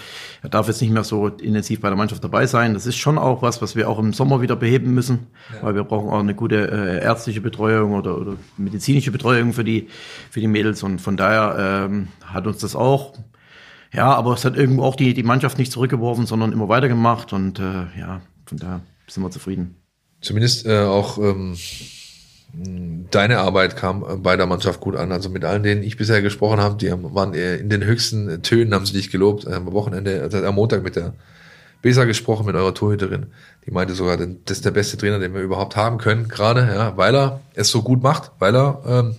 er 0.42 0.50
darf 0.50 0.68
jetzt 0.68 0.82
nicht 0.82 0.92
mehr 0.92 1.04
so 1.04 1.28
intensiv 1.28 1.82
bei 1.82 1.90
der 1.90 1.98
Mannschaft 1.98 2.24
dabei 2.24 2.46
sein. 2.46 2.74
Das 2.74 2.86
ist 2.86 2.96
schon 2.96 3.18
auch 3.18 3.42
was, 3.42 3.62
was 3.62 3.76
wir 3.76 3.90
auch 3.90 4.00
im 4.00 4.14
Sommer 4.14 4.42
wieder 4.42 4.56
beheben 4.56 4.94
müssen, 4.94 5.28
ja. 5.54 5.64
weil 5.64 5.76
wir 5.76 5.84
brauchen 5.84 6.10
auch 6.10 6.20
eine 6.20 6.36
gute 6.36 6.72
äh, 6.72 7.04
ärztliche 7.04 7.42
Betreuung 7.42 7.94
oder, 7.94 8.18
oder 8.18 8.36
medizinische 8.58 9.12
Betreuung 9.12 9.54
für 9.54 9.64
die, 9.64 9.88
für 10.30 10.40
die 10.40 10.48
Mädels 10.48 10.84
und 10.84 11.00
von 11.00 11.18
daher 11.18 11.88
ähm, 11.90 12.08
hat 12.26 12.48
uns 12.48 12.60
das 12.60 12.76
auch 12.76 13.14
ja, 13.94 14.12
aber 14.14 14.34
es 14.34 14.44
hat 14.44 14.58
irgendwo 14.58 14.84
auch 14.84 14.96
die, 14.96 15.14
die 15.14 15.24
Mannschaft 15.24 15.60
nicht 15.60 15.72
zurückgeworfen, 15.72 16.26
sondern 16.26 16.52
immer 16.52 16.68
weitergemacht 16.68 17.32
und 17.32 17.60
äh, 17.60 17.86
ja, 17.98 18.22
von 18.46 18.58
daher 18.58 18.82
sind 19.08 19.22
wir 19.22 19.30
zufrieden. 19.30 19.76
Zumindest 20.22 20.66
äh, 20.66 20.80
auch 20.80 21.20
ähm, 21.20 21.56
deine 22.54 23.40
Arbeit 23.40 23.76
kam 23.76 24.22
bei 24.22 24.38
der 24.38 24.46
Mannschaft 24.46 24.80
gut 24.80 24.96
an. 24.96 25.12
Also 25.12 25.30
mit 25.30 25.44
allen, 25.44 25.64
denen 25.64 25.84
ich 25.84 25.98
bisher 25.98 26.22
gesprochen 26.22 26.60
habe, 26.60 26.78
die 26.78 26.92
waren 26.92 27.34
in 27.34 27.70
den 27.70 27.84
höchsten 27.84 28.44
Tönen, 28.44 28.74
haben 28.74 28.86
sie 28.86 28.94
dich 28.94 29.12
gelobt. 29.12 29.48
Am 29.48 29.72
Wochenende, 29.72 30.22
also 30.22 30.38
am 30.38 30.56
Montag 30.56 30.84
mit 30.84 30.96
der 30.96 31.14
Besa 31.82 32.06
gesprochen, 32.06 32.46
mit 32.46 32.56
eurer 32.56 32.74
Torhüterin. 32.74 33.28
Die 33.66 33.72
meinte 33.72 33.94
sogar, 33.94 34.18
das 34.18 34.58
ist 34.58 34.66
der 34.66 34.72
beste 34.72 34.98
Trainer, 34.98 35.20
den 35.20 35.34
wir 35.34 35.42
überhaupt 35.42 35.76
haben 35.76 35.98
können, 35.98 36.28
gerade, 36.28 36.62
ja, 36.62 36.96
weil 36.96 37.16
er 37.16 37.42
es 37.56 37.70
so 37.70 37.82
gut 37.82 38.02
macht, 38.02 38.32
weil 38.40 38.56
er 38.56 38.82
ähm, 38.88 39.16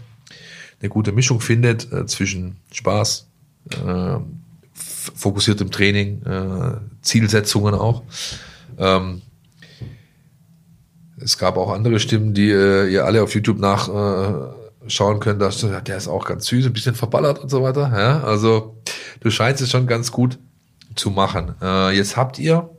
eine 0.80 0.89
gute 0.89 1.12
Mischung 1.12 1.41
findet 1.41 1.93
äh, 1.93 2.07
zwischen 2.07 2.57
Spaß, 2.72 3.26
äh, 3.70 4.16
fokussiertem 4.72 5.70
Training, 5.70 6.22
äh, 6.24 6.76
Zielsetzungen 7.03 7.74
auch. 7.74 8.03
Ähm, 8.78 9.22
es 11.25 11.39
gab 11.39 11.57
auch 11.57 11.72
andere 11.72 11.99
Stimmen, 11.99 12.35
die 12.35 12.51
äh, 12.51 12.87
ihr 12.93 13.05
alle 13.05 13.22
auf 13.22 13.35
YouTube 13.35 13.59
nachschauen 13.59 15.16
äh, 15.16 15.20
könnt. 15.20 15.41
Da 15.41 15.49
der 15.81 15.97
ist 15.97 16.09
auch 16.09 16.27
ganz 16.27 16.47
süß, 16.47 16.66
ein 16.66 16.72
bisschen 16.72 16.95
verballert 16.95 17.39
und 17.39 17.49
so 17.49 17.62
weiter. 17.62 17.91
Ja, 17.97 18.22
also 18.22 18.77
du 19.20 19.31
scheinst 19.31 19.62
es 19.62 19.70
schon 19.70 19.87
ganz 19.87 20.12
gut 20.12 20.39
zu 20.95 21.11
machen. 21.11 21.55
Äh, 21.62 21.97
jetzt 21.97 22.16
habt 22.16 22.39
ihr 22.39 22.70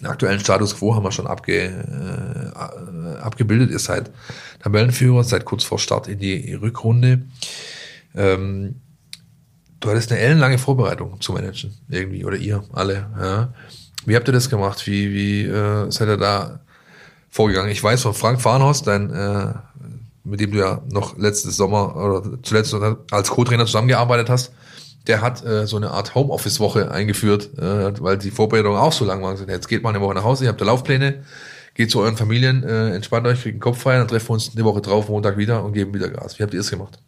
den 0.00 0.06
aktuellen 0.06 0.40
Status 0.40 0.76
quo 0.76 0.94
haben 0.94 1.04
wir 1.04 1.12
schon 1.12 1.26
abge, 1.26 1.66
äh, 1.66 3.20
abgebildet. 3.20 3.70
Ihr 3.70 3.78
seid 3.78 4.10
Tabellenführer, 4.60 5.22
seid 5.24 5.44
kurz 5.44 5.62
vor 5.62 5.78
Start 5.78 6.08
in 6.08 6.18
die 6.18 6.54
Rückrunde. 6.54 7.22
Ähm, 8.14 8.76
du 9.78 9.90
hattest 9.90 10.10
eine 10.10 10.20
ellenlange 10.20 10.58
Vorbereitung 10.58 11.20
zu 11.20 11.32
managen, 11.32 11.76
irgendwie, 11.88 12.24
oder 12.24 12.36
ihr 12.36 12.64
alle. 12.72 13.06
Ja. 13.20 13.54
Wie 14.06 14.16
habt 14.16 14.28
ihr 14.28 14.32
das 14.32 14.48
gemacht? 14.48 14.86
Wie, 14.86 15.12
wie 15.12 15.44
äh, 15.44 15.90
seid 15.90 16.08
ihr 16.08 16.16
da 16.16 16.60
vorgegangen. 17.30 17.70
Ich 17.70 17.82
weiß 17.82 18.02
von 18.02 18.14
Frank 18.14 18.40
Farnhorst, 18.40 18.86
dein, 18.86 19.10
äh, 19.10 19.54
mit 20.24 20.40
dem 20.40 20.52
du 20.52 20.58
ja 20.58 20.82
noch 20.90 21.16
letztes 21.16 21.56
Sommer 21.56 21.96
oder 21.96 22.22
zuletzt 22.42 22.74
als 23.10 23.30
Co-Trainer 23.30 23.66
zusammengearbeitet 23.66 24.28
hast, 24.28 24.52
der 25.06 25.22
hat 25.22 25.44
äh, 25.44 25.66
so 25.66 25.76
eine 25.76 25.90
Art 25.90 26.14
Homeoffice-Woche 26.14 26.90
eingeführt, 26.90 27.50
äh, 27.58 27.92
weil 28.02 28.18
die 28.18 28.30
Vorbereitungen 28.30 28.78
auch 28.78 28.92
so 28.92 29.04
lang 29.04 29.22
waren. 29.22 29.38
Jetzt 29.48 29.68
geht 29.68 29.82
mal 29.82 29.90
eine 29.90 30.00
Woche 30.00 30.14
nach 30.14 30.24
Hause, 30.24 30.44
ihr 30.44 30.50
habt 30.50 30.60
da 30.60 30.66
Laufpläne, 30.66 31.24
geht 31.74 31.90
zu 31.90 32.00
euren 32.00 32.16
Familien, 32.16 32.62
äh, 32.62 32.94
entspannt 32.94 33.26
euch, 33.26 33.40
kriegt 33.40 33.54
einen 33.54 33.60
Kopf 33.60 33.80
frei, 33.80 33.96
dann 33.96 34.08
treffen 34.08 34.28
wir 34.28 34.34
uns 34.34 34.50
eine 34.54 34.64
Woche 34.64 34.82
drauf, 34.82 35.08
Montag 35.08 35.38
wieder 35.38 35.64
und 35.64 35.72
geben 35.72 35.94
wieder 35.94 36.08
Gas. 36.08 36.38
Wie 36.38 36.42
habt 36.42 36.52
ihr 36.52 36.60
es 36.60 36.70
gemacht? 36.70 36.98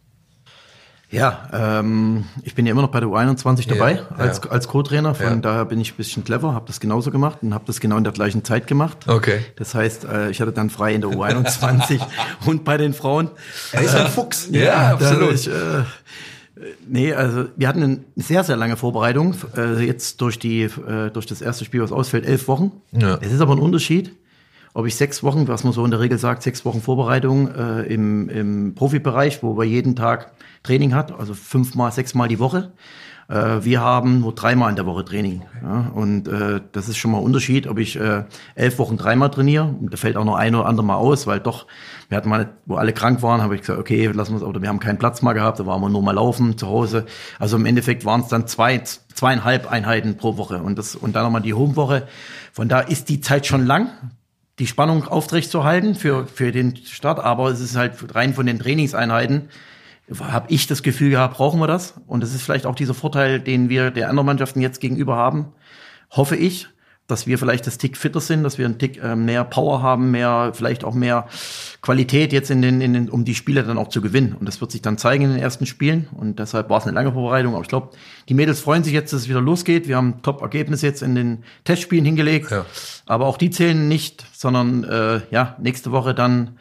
Ja, 1.13 1.47
ähm, 1.53 2.25
ich 2.43 2.55
bin 2.55 2.65
ja 2.65 2.71
immer 2.71 2.81
noch 2.81 2.89
bei 2.89 2.99
der 2.99 3.07
U21 3.07 3.67
dabei 3.69 3.93
ja, 3.93 4.15
als, 4.17 4.41
ja. 4.43 4.51
als 4.51 4.67
Co-Trainer. 4.67 5.13
Von 5.13 5.25
ja. 5.25 5.35
daher 5.35 5.65
bin 5.65 5.79
ich 5.79 5.93
ein 5.93 5.97
bisschen 5.97 6.23
clever, 6.23 6.53
habe 6.53 6.65
das 6.65 6.79
genauso 6.79 7.11
gemacht 7.11 7.39
und 7.43 7.53
habe 7.53 7.65
das 7.67 7.79
genau 7.79 7.97
in 7.97 8.03
der 8.03 8.13
gleichen 8.13 8.43
Zeit 8.43 8.65
gemacht. 8.65 9.07
Okay. 9.07 9.41
Das 9.55 9.75
heißt, 9.75 10.05
äh, 10.05 10.29
ich 10.31 10.41
hatte 10.41 10.51
dann 10.51 10.71
frei 10.71 10.95
in 10.95 11.01
der 11.01 11.11
U21 11.11 12.01
und 12.45 12.63
bei 12.63 12.77
den 12.77 12.93
Frauen. 12.93 13.29
Er 13.71 13.81
ist 13.81 13.95
ein 13.95 14.07
Fuchs. 14.07 14.47
Ja, 14.51 14.61
ja 14.61 14.93
absolut. 14.93 15.33
Ich, 15.33 15.47
äh, 15.47 15.51
nee, 16.87 17.13
also 17.13 17.45
wir 17.55 17.67
hatten 17.67 17.83
eine 17.83 17.99
sehr, 18.15 18.43
sehr 18.43 18.57
lange 18.57 18.75
Vorbereitung. 18.75 19.35
Äh, 19.55 19.85
jetzt 19.85 20.19
durch 20.19 20.39
die, 20.39 20.63
äh, 20.63 21.11
durch 21.11 21.27
das 21.27 21.41
erste 21.41 21.63
Spiel, 21.63 21.81
was 21.81 21.91
ausfällt, 21.91 22.25
elf 22.25 22.47
Wochen. 22.47 22.71
Ja. 22.91 23.19
Es 23.21 23.31
ist 23.31 23.41
aber 23.41 23.53
ein 23.53 23.59
Unterschied 23.59 24.15
ob 24.73 24.85
ich 24.85 24.95
sechs 24.95 25.23
Wochen, 25.23 25.47
was 25.47 25.63
man 25.63 25.73
so 25.73 25.85
in 25.85 25.91
der 25.91 25.99
Regel 25.99 26.17
sagt, 26.17 26.43
sechs 26.43 26.65
Wochen 26.65 26.81
Vorbereitung 26.81 27.53
äh, 27.53 27.81
im, 27.83 28.29
im 28.29 28.75
Profibereich, 28.75 29.43
wo 29.43 29.57
wir 29.57 29.65
jeden 29.65 29.95
Tag 29.95 30.31
Training 30.63 30.93
hat, 30.95 31.17
also 31.17 31.33
fünfmal, 31.33 31.91
sechsmal 31.91 32.27
die 32.27 32.39
Woche. 32.39 32.71
Äh, 33.29 33.63
wir 33.63 33.81
haben 33.81 34.19
nur 34.21 34.33
dreimal 34.33 34.69
in 34.69 34.75
der 34.75 34.85
Woche 34.85 35.05
Training. 35.05 35.43
Ja? 35.61 35.91
Und 35.93 36.27
äh, 36.27 36.61
das 36.71 36.89
ist 36.89 36.97
schon 36.97 37.11
mal 37.11 37.19
ein 37.19 37.23
Unterschied, 37.23 37.67
ob 37.67 37.77
ich 37.77 37.99
äh, 37.99 38.23
elf 38.55 38.79
Wochen 38.79 38.97
dreimal 38.97 39.29
trainiere. 39.29 39.65
Und 39.65 39.93
da 39.93 39.97
fällt 39.97 40.17
auch 40.17 40.25
noch 40.25 40.35
ein 40.35 40.55
oder 40.55 40.65
andere 40.65 40.85
Mal 40.85 40.95
aus, 40.95 41.27
weil 41.27 41.39
doch, 41.39 41.67
wir 42.09 42.17
hatten 42.17 42.29
mal, 42.29 42.49
wo 42.65 42.75
alle 42.75 42.93
krank 42.93 43.21
waren, 43.21 43.41
habe 43.41 43.55
ich 43.55 43.61
gesagt, 43.61 43.79
okay, 43.79 44.07
lassen 44.07 44.33
wir 44.33 44.37
es, 44.37 44.43
oder 44.43 44.61
wir 44.61 44.69
haben 44.69 44.79
keinen 44.79 44.97
Platz 44.97 45.21
mal 45.21 45.33
gehabt, 45.33 45.59
da 45.59 45.65
waren 45.65 45.81
wir 45.81 45.89
nur 45.89 46.01
mal 46.01 46.13
laufen 46.13 46.57
zu 46.57 46.67
Hause. 46.67 47.05
Also 47.39 47.57
im 47.57 47.65
Endeffekt 47.65 48.05
waren 48.05 48.21
es 48.21 48.27
dann 48.27 48.47
zwei, 48.47 48.79
zweieinhalb 48.79 49.71
Einheiten 49.71 50.17
pro 50.17 50.37
Woche. 50.37 50.61
Und 50.61 50.77
das, 50.77 50.95
und 50.95 51.15
dann 51.15 51.23
nochmal 51.23 51.41
die 51.41 51.53
Homewoche. 51.53 52.07
Von 52.51 52.67
da 52.67 52.79
ist 52.79 53.09
die 53.09 53.21
Zeit 53.21 53.45
schon 53.45 53.65
lang 53.65 53.89
die 54.59 54.67
Spannung 54.67 55.07
aufrechtzuerhalten 55.07 55.95
für, 55.95 56.27
für 56.27 56.51
den 56.51 56.75
Start, 56.75 57.19
aber 57.19 57.49
es 57.49 57.59
ist 57.59 57.75
halt 57.75 58.15
rein 58.15 58.33
von 58.33 58.45
den 58.45 58.59
Trainingseinheiten, 58.59 59.49
habe 60.19 60.51
ich 60.51 60.67
das 60.67 60.83
Gefühl 60.83 61.09
gehabt, 61.09 61.35
brauchen 61.35 61.59
wir 61.59 61.67
das? 61.67 61.95
Und 62.07 62.21
das 62.21 62.33
ist 62.33 62.43
vielleicht 62.43 62.65
auch 62.65 62.75
dieser 62.75 62.93
Vorteil, 62.93 63.39
den 63.39 63.69
wir 63.69 63.89
der 63.89 64.09
anderen 64.09 64.27
Mannschaften 64.27 64.61
jetzt 64.61 64.81
gegenüber 64.81 65.15
haben, 65.15 65.53
hoffe 66.11 66.35
ich, 66.35 66.67
dass 67.07 67.27
wir 67.27 67.37
vielleicht 67.37 67.67
das 67.67 67.77
Tick 67.77 67.97
fitter 67.97 68.21
sind, 68.21 68.43
dass 68.43 68.57
wir 68.57 68.65
einen 68.65 68.79
Tick 68.79 69.01
äh, 69.03 69.15
mehr 69.15 69.43
Power 69.43 69.81
haben, 69.81 70.11
mehr, 70.11 70.51
vielleicht 70.53 70.85
auch 70.85 70.93
mehr 70.93 71.27
Qualität 71.81 72.31
jetzt 72.31 72.49
in 72.49 72.61
den, 72.61 72.79
in 72.79 72.93
den, 72.93 73.09
um 73.09 73.25
die 73.25 73.35
Spiele 73.35 73.63
dann 73.63 73.77
auch 73.77 73.89
zu 73.89 74.01
gewinnen. 74.01 74.35
Und 74.39 74.47
das 74.47 74.61
wird 74.61 74.71
sich 74.71 74.81
dann 74.81 74.97
zeigen 74.97 75.25
in 75.25 75.31
den 75.31 75.39
ersten 75.39 75.65
Spielen. 75.65 76.07
Und 76.15 76.39
deshalb 76.39 76.69
war 76.69 76.77
es 76.77 76.85
eine 76.85 76.93
lange 76.93 77.11
Vorbereitung. 77.11 77.53
Aber 77.53 77.61
ich 77.61 77.67
glaube, 77.67 77.89
die 78.29 78.33
Mädels 78.33 78.61
freuen 78.61 78.85
sich 78.85 78.93
jetzt, 78.93 79.11
dass 79.11 79.21
es 79.21 79.29
wieder 79.29 79.41
losgeht. 79.41 79.87
Wir 79.89 79.97
haben 79.97 80.21
Top-Ergebnisse 80.21 80.87
jetzt 80.87 81.01
in 81.01 81.13
den 81.13 81.43
Testspielen 81.65 82.05
hingelegt. 82.05 82.51
Ja. 82.51 82.65
Aber 83.05 83.25
auch 83.25 83.37
die 83.37 83.49
zählen 83.49 83.89
nicht, 83.89 84.25
sondern 84.31 84.85
äh, 84.85 85.21
ja, 85.29 85.57
nächste 85.59 85.91
Woche 85.91 86.13
dann 86.13 86.57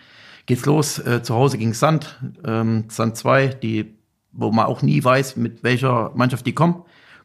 geht's 0.47 0.67
los. 0.67 0.99
Äh, 0.99 1.23
zu 1.23 1.37
Hause 1.37 1.57
gegen 1.57 1.73
Sand, 1.73 2.19
ähm, 2.45 2.87
Sand 2.89 3.17
2, 3.17 3.47
die, 3.47 3.95
wo 4.33 4.51
man 4.51 4.67
auch 4.67 4.83
nie 4.83 5.03
weiß, 5.05 5.37
mit 5.37 5.63
welcher 5.63 6.11
Mannschaft 6.17 6.47
die 6.47 6.53
kommen 6.53 6.83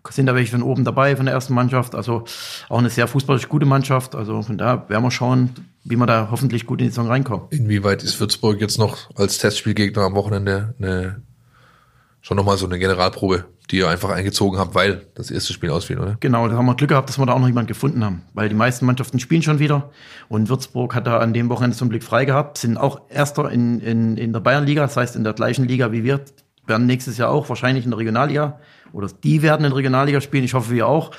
sind 0.09 0.25
da 0.27 0.35
welche 0.35 0.51
von 0.51 0.63
oben 0.63 0.83
dabei, 0.83 1.15
von 1.15 1.25
der 1.25 1.33
ersten 1.33 1.53
Mannschaft. 1.53 1.95
Also 1.95 2.23
auch 2.69 2.79
eine 2.79 2.89
sehr 2.89 3.07
fußballisch 3.07 3.49
gute 3.49 3.65
Mannschaft. 3.65 4.15
Also 4.15 4.41
von 4.41 4.57
da 4.57 4.87
werden 4.89 5.03
wir 5.03 5.11
schauen, 5.11 5.51
wie 5.83 5.95
wir 5.95 6.05
da 6.05 6.29
hoffentlich 6.31 6.65
gut 6.65 6.79
in 6.79 6.87
die 6.87 6.91
Saison 6.91 7.07
reinkommen. 7.07 7.47
Inwieweit 7.49 8.03
ist 8.03 8.19
Würzburg 8.19 8.59
jetzt 8.59 8.77
noch 8.77 9.09
als 9.15 9.37
Testspielgegner 9.37 10.03
am 10.03 10.15
Wochenende 10.15 10.75
eine, 10.79 11.21
schon 12.21 12.37
nochmal 12.37 12.57
so 12.57 12.65
eine 12.65 12.79
Generalprobe, 12.79 13.45
die 13.71 13.77
ihr 13.77 13.89
einfach 13.89 14.09
eingezogen 14.09 14.59
habt, 14.59 14.75
weil 14.75 15.07
das 15.15 15.31
erste 15.31 15.53
Spiel 15.53 15.69
ausfiel, 15.69 15.99
oder? 15.99 16.17
Genau, 16.19 16.47
da 16.47 16.55
haben 16.55 16.65
wir 16.65 16.75
Glück 16.75 16.89
gehabt, 16.89 17.09
dass 17.09 17.17
wir 17.17 17.25
da 17.25 17.33
auch 17.33 17.39
noch 17.39 17.47
jemanden 17.47 17.67
gefunden 17.67 18.03
haben. 18.03 18.23
Weil 18.33 18.49
die 18.49 18.55
meisten 18.55 18.85
Mannschaften 18.85 19.19
spielen 19.19 19.43
schon 19.43 19.59
wieder. 19.59 19.91
Und 20.29 20.49
Würzburg 20.49 20.95
hat 20.95 21.07
da 21.07 21.19
an 21.19 21.33
dem 21.33 21.49
Wochenende 21.49 21.75
zum 21.75 21.89
Blick 21.89 22.03
frei 22.03 22.25
gehabt, 22.25 22.57
sind 22.57 22.77
auch 22.77 23.01
Erster 23.09 23.51
in, 23.51 23.79
in, 23.79 24.17
in 24.17 24.33
der 24.33 24.39
Bayernliga, 24.39 24.81
das 24.81 24.97
heißt 24.97 25.15
in 25.15 25.23
der 25.23 25.33
gleichen 25.33 25.65
Liga 25.65 25.91
wie 25.91 26.03
wir, 26.03 26.21
werden 26.65 26.85
nächstes 26.85 27.17
Jahr 27.17 27.29
auch 27.29 27.47
wahrscheinlich 27.49 27.85
in 27.85 27.91
der 27.91 27.99
Regionalliga 27.99 28.59
oder 28.93 29.07
die 29.23 29.41
werden 29.41 29.65
in 29.65 29.71
Regionalliga 29.71 30.21
spielen. 30.21 30.43
Ich 30.43 30.53
hoffe, 30.53 30.71
wir 30.71 30.87
auch. 30.87 31.11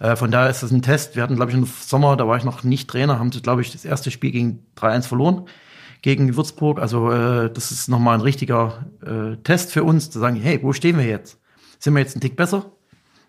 Äh, 0.00 0.16
von 0.16 0.30
daher 0.30 0.50
ist 0.50 0.62
das 0.62 0.70
ein 0.70 0.82
Test. 0.82 1.16
Wir 1.16 1.22
hatten, 1.22 1.36
glaube 1.36 1.50
ich, 1.50 1.56
im 1.56 1.64
Sommer, 1.64 2.16
da 2.16 2.26
war 2.26 2.36
ich 2.36 2.44
noch 2.44 2.62
nicht 2.62 2.88
Trainer, 2.88 3.18
haben 3.18 3.30
glaube 3.30 3.62
ich, 3.62 3.72
das 3.72 3.84
erste 3.84 4.10
Spiel 4.10 4.30
gegen 4.30 4.66
3-1 4.76 5.02
verloren 5.02 5.46
gegen 6.02 6.36
Würzburg. 6.36 6.80
Also 6.80 7.10
äh, 7.10 7.50
das 7.50 7.70
ist 7.70 7.88
nochmal 7.88 8.14
ein 8.14 8.20
richtiger 8.20 8.86
äh, 9.04 9.36
Test 9.42 9.72
für 9.72 9.84
uns, 9.84 10.10
zu 10.10 10.18
sagen, 10.18 10.36
hey, 10.36 10.58
wo 10.62 10.72
stehen 10.72 10.98
wir 10.98 11.06
jetzt? 11.06 11.38
Sind 11.78 11.94
wir 11.94 12.00
jetzt 12.00 12.16
ein 12.16 12.20
Tick 12.20 12.36
besser? 12.36 12.72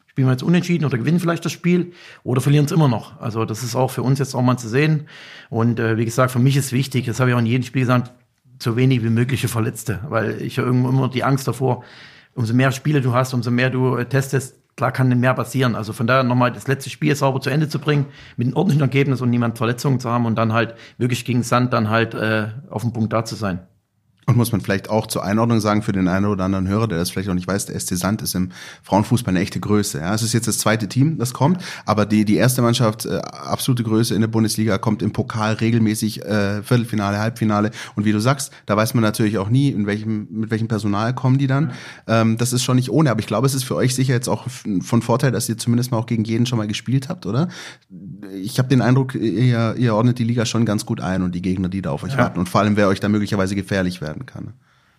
Spielen 0.07 0.27
wir 0.27 0.33
jetzt 0.33 0.43
unentschieden 0.43 0.85
oder 0.85 0.97
gewinnen 0.97 1.19
vielleicht 1.19 1.45
das 1.45 1.51
Spiel 1.51 1.93
oder 2.23 2.41
verlieren 2.41 2.65
es 2.65 2.71
immer 2.71 2.87
noch? 2.87 3.19
Also 3.21 3.45
das 3.45 3.63
ist 3.63 3.75
auch 3.75 3.89
für 3.89 4.03
uns 4.03 4.19
jetzt 4.19 4.35
auch 4.35 4.41
mal 4.41 4.57
zu 4.57 4.67
sehen. 4.67 5.07
Und 5.49 5.79
äh, 5.79 5.97
wie 5.97 6.05
gesagt, 6.05 6.31
für 6.31 6.39
mich 6.39 6.57
ist 6.57 6.71
wichtig, 6.71 7.05
das 7.05 7.19
habe 7.19 7.29
ich 7.29 7.35
auch 7.35 7.39
in 7.39 7.45
jedem 7.45 7.63
Spiel 7.63 7.83
gesagt, 7.83 8.11
so 8.61 8.75
wenig 8.75 9.03
wie 9.03 9.09
mögliche 9.09 9.47
Verletzte, 9.47 9.99
weil 10.09 10.41
ich 10.41 10.57
habe 10.57 10.67
irgendwo 10.67 10.89
immer 10.89 11.09
die 11.09 11.23
Angst 11.23 11.47
davor, 11.47 11.83
umso 12.35 12.53
mehr 12.53 12.71
Spiele 12.71 13.01
du 13.01 13.13
hast, 13.13 13.33
umso 13.33 13.51
mehr 13.51 13.69
du 13.69 13.95
äh, 13.95 14.05
testest, 14.05 14.59
klar 14.75 14.91
kann 14.91 15.09
mehr 15.19 15.33
passieren. 15.33 15.75
Also 15.75 15.93
von 15.93 16.07
daher 16.07 16.23
nochmal 16.23 16.51
das 16.51 16.67
letzte 16.67 16.89
Spiel 16.89 17.15
sauber 17.15 17.41
zu 17.41 17.49
Ende 17.49 17.69
zu 17.69 17.79
bringen, 17.79 18.07
mit 18.37 18.47
einem 18.47 18.55
ordentlichen 18.55 18.81
Ergebnis 18.81 19.21
und 19.21 19.29
niemand 19.29 19.57
Verletzungen 19.57 19.99
zu 19.99 20.09
haben 20.09 20.25
und 20.25 20.35
dann 20.35 20.53
halt 20.53 20.75
wirklich 20.97 21.25
gegen 21.25 21.43
Sand 21.43 21.73
dann 21.73 21.89
halt 21.89 22.13
äh, 22.13 22.47
auf 22.69 22.81
dem 22.81 22.93
Punkt 22.93 23.13
da 23.13 23.25
zu 23.25 23.35
sein. 23.35 23.59
Und 24.25 24.37
muss 24.37 24.51
man 24.51 24.61
vielleicht 24.61 24.89
auch 24.89 25.07
zur 25.07 25.23
Einordnung 25.23 25.59
sagen 25.59 25.81
für 25.81 25.91
den 25.91 26.07
einen 26.07 26.25
oder 26.25 26.45
anderen 26.45 26.67
Hörer, 26.67 26.87
der 26.87 26.97
das 26.97 27.09
vielleicht 27.09 27.29
auch 27.29 27.33
nicht 27.33 27.47
weiß, 27.47 27.67
der 27.67 27.79
SC 27.79 27.95
Sand 27.95 28.21
ist 28.21 28.35
im 28.35 28.49
Frauenfußball 28.83 29.33
eine 29.33 29.41
echte 29.41 29.59
Größe. 29.59 29.99
Ja, 29.99 30.13
es 30.13 30.21
ist 30.21 30.33
jetzt 30.33 30.47
das 30.47 30.59
zweite 30.59 30.87
Team, 30.87 31.17
das 31.17 31.33
kommt, 31.33 31.63
aber 31.85 32.05
die 32.05 32.25
die 32.25 32.35
erste 32.35 32.61
Mannschaft, 32.61 33.05
äh, 33.05 33.17
absolute 33.17 33.83
Größe 33.83 34.15
in 34.15 34.21
der 34.21 34.27
Bundesliga, 34.27 34.77
kommt 34.77 35.01
im 35.01 35.11
Pokal 35.11 35.53
regelmäßig 35.53 36.25
äh, 36.25 36.63
Viertelfinale, 36.63 37.19
Halbfinale. 37.19 37.71
Und 37.95 38.05
wie 38.05 38.11
du 38.11 38.19
sagst, 38.19 38.51
da 38.65 38.77
weiß 38.77 38.93
man 38.93 39.03
natürlich 39.03 39.37
auch 39.37 39.49
nie, 39.49 39.69
in 39.69 39.85
welchem 39.85 40.27
mit 40.31 40.51
welchem 40.51 40.67
Personal 40.67 41.13
kommen 41.13 41.37
die 41.37 41.47
dann. 41.47 41.71
Ähm, 42.07 42.37
das 42.37 42.53
ist 42.53 42.63
schon 42.63 42.75
nicht 42.75 42.89
ohne, 42.89 43.11
aber 43.11 43.19
ich 43.19 43.27
glaube, 43.27 43.47
es 43.47 43.53
ist 43.53 43.63
für 43.63 43.75
euch 43.75 43.95
sicher 43.95 44.13
jetzt 44.13 44.29
auch 44.29 44.47
von 44.81 45.01
Vorteil, 45.01 45.31
dass 45.31 45.49
ihr 45.49 45.57
zumindest 45.57 45.91
mal 45.91 45.97
auch 45.97 46.05
gegen 46.05 46.23
jeden 46.23 46.45
schon 46.45 46.57
mal 46.57 46.67
gespielt 46.67 47.09
habt, 47.09 47.25
oder? 47.25 47.49
Ich 48.41 48.59
habe 48.59 48.69
den 48.69 48.81
Eindruck, 48.81 49.15
ihr, 49.15 49.75
ihr 49.77 49.95
ordnet 49.95 50.19
die 50.19 50.23
Liga 50.23 50.45
schon 50.45 50.65
ganz 50.65 50.85
gut 50.85 51.01
ein 51.01 51.21
und 51.21 51.33
die 51.33 51.41
Gegner, 51.41 51.69
die 51.69 51.81
da 51.81 51.91
auf 51.91 52.03
euch 52.03 52.13
ja. 52.13 52.19
warten 52.19 52.39
und 52.39 52.49
vor 52.49 52.61
allem, 52.61 52.75
wer 52.75 52.87
euch 52.87 52.99
da 52.99 53.09
möglicherweise 53.09 53.55
gefährlich 53.55 54.01
werden 54.01 54.25
kann. 54.25 54.53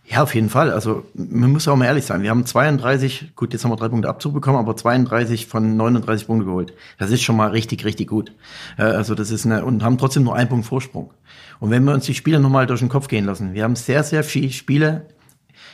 Ja, 0.07 0.23
auf 0.23 0.35
jeden 0.35 0.51
Fall. 0.51 0.71
Also 0.71 1.05
man 1.15 1.51
muss 1.51 1.67
auch 1.67 1.77
mal 1.77 1.87
ehrlich 1.87 2.05
sein. 2.05 2.23
Wir 2.23 2.29
haben 2.29 2.45
32, 2.45 3.33
gut, 3.35 3.55
jetzt 3.55 3.65
haben 3.65 3.71
wir 3.71 3.77
drei 3.77 3.89
Punkte 3.89 4.09
Abzug 4.09 4.35
bekommen, 4.35 4.59
aber 4.59 4.77
32 4.77 5.47
von 5.47 5.77
39 5.79 6.27
Punkte 6.27 6.45
geholt. 6.45 6.75
Das 6.99 7.11
ist 7.11 7.23
schon 7.23 7.37
mal 7.37 7.51
richtig, 7.51 7.87
richtig 7.87 8.09
gut. 8.09 8.33
Äh, 8.77 8.83
also 8.83 9.15
das 9.15 9.31
ist 9.31 9.47
eine 9.47 9.65
und 9.65 9.83
haben 9.83 9.97
trotzdem 9.97 10.25
nur 10.25 10.37
einen 10.37 10.51
Punkt 10.51 10.67
Vorsprung. 10.67 11.15
Und 11.59 11.71
wenn 11.71 11.85
wir 11.85 11.95
uns 11.95 12.05
die 12.05 12.15
Spiele 12.15 12.39
nochmal 12.39 12.67
durch 12.67 12.81
den 12.81 12.91
Kopf 12.91 13.09
gehen 13.09 13.25
lassen, 13.25 13.55
wir 13.55 13.65
haben 13.65 13.77
sehr, 13.77 14.03
sehr 14.05 14.25
viele 14.25 14.51
Spiele. 14.51 15.07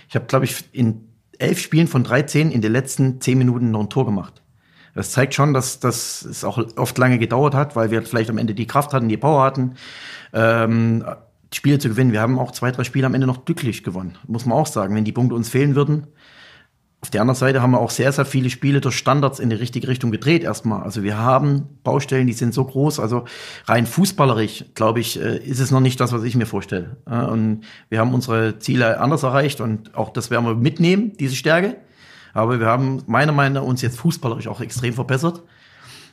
Ich 0.08 0.14
habe, 0.14 0.26
glaube 0.26 0.44
ich, 0.44 0.64
in 0.72 1.08
elf 1.38 1.58
Spielen 1.58 1.88
von 1.88 2.04
13 2.04 2.52
in 2.52 2.60
den 2.60 2.72
letzten 2.72 3.20
zehn 3.20 3.36
Minuten 3.36 3.72
noch 3.72 3.80
ein 3.80 3.90
Tor 3.90 4.06
gemacht. 4.06 4.39
Das 4.94 5.12
zeigt 5.12 5.34
schon, 5.34 5.54
dass, 5.54 5.80
dass 5.80 6.22
es 6.22 6.44
auch 6.44 6.58
oft 6.76 6.98
lange 6.98 7.18
gedauert 7.18 7.54
hat, 7.54 7.76
weil 7.76 7.90
wir 7.90 8.02
vielleicht 8.02 8.30
am 8.30 8.38
Ende 8.38 8.54
die 8.54 8.66
Kraft 8.66 8.92
hatten, 8.92 9.08
die 9.08 9.16
Power 9.16 9.42
hatten. 9.44 9.74
Ähm, 10.32 11.04
Spiele 11.52 11.78
zu 11.78 11.88
gewinnen. 11.88 12.12
Wir 12.12 12.20
haben 12.20 12.38
auch 12.38 12.52
zwei, 12.52 12.70
drei 12.70 12.84
Spiele 12.84 13.06
am 13.06 13.14
Ende 13.14 13.26
noch 13.26 13.44
glücklich 13.44 13.82
gewonnen, 13.82 14.18
muss 14.26 14.46
man 14.46 14.56
auch 14.56 14.66
sagen. 14.66 14.94
Wenn 14.94 15.04
die 15.04 15.12
Punkte 15.12 15.34
uns 15.34 15.48
fehlen 15.48 15.74
würden, 15.74 16.06
auf 17.02 17.08
der 17.08 17.22
anderen 17.22 17.36
Seite 17.36 17.62
haben 17.62 17.70
wir 17.70 17.80
auch 17.80 17.90
sehr, 17.90 18.12
sehr 18.12 18.26
viele 18.26 18.50
Spiele 18.50 18.82
durch 18.82 18.94
Standards 18.94 19.40
in 19.40 19.48
die 19.48 19.56
richtige 19.56 19.88
Richtung 19.88 20.10
gedreht 20.10 20.42
erstmal. 20.42 20.82
Also 20.82 21.02
wir 21.02 21.16
haben 21.16 21.78
Baustellen, 21.82 22.26
die 22.26 22.34
sind 22.34 22.52
so 22.52 22.62
groß. 22.62 23.00
Also 23.00 23.24
rein 23.64 23.86
fußballerisch, 23.86 24.66
glaube 24.74 25.00
ich, 25.00 25.18
äh, 25.18 25.38
ist 25.38 25.60
es 25.60 25.70
noch 25.70 25.80
nicht 25.80 25.98
das, 25.98 26.12
was 26.12 26.22
ich 26.24 26.36
mir 26.36 26.44
vorstelle. 26.44 26.98
Und 27.06 27.62
wir 27.88 28.00
haben 28.00 28.12
unsere 28.12 28.58
Ziele 28.58 29.00
anders 29.00 29.22
erreicht 29.22 29.62
und 29.62 29.94
auch 29.94 30.10
das 30.10 30.30
werden 30.30 30.44
wir 30.44 30.54
mitnehmen, 30.54 31.12
diese 31.18 31.36
Stärke. 31.36 31.76
Aber 32.32 32.60
wir 32.60 32.66
haben 32.66 33.02
meiner 33.06 33.32
Meinung 33.32 33.62
nach 33.62 33.68
uns 33.68 33.82
jetzt 33.82 33.98
fußballerisch 33.98 34.48
auch 34.48 34.60
extrem 34.60 34.94
verbessert. 34.94 35.42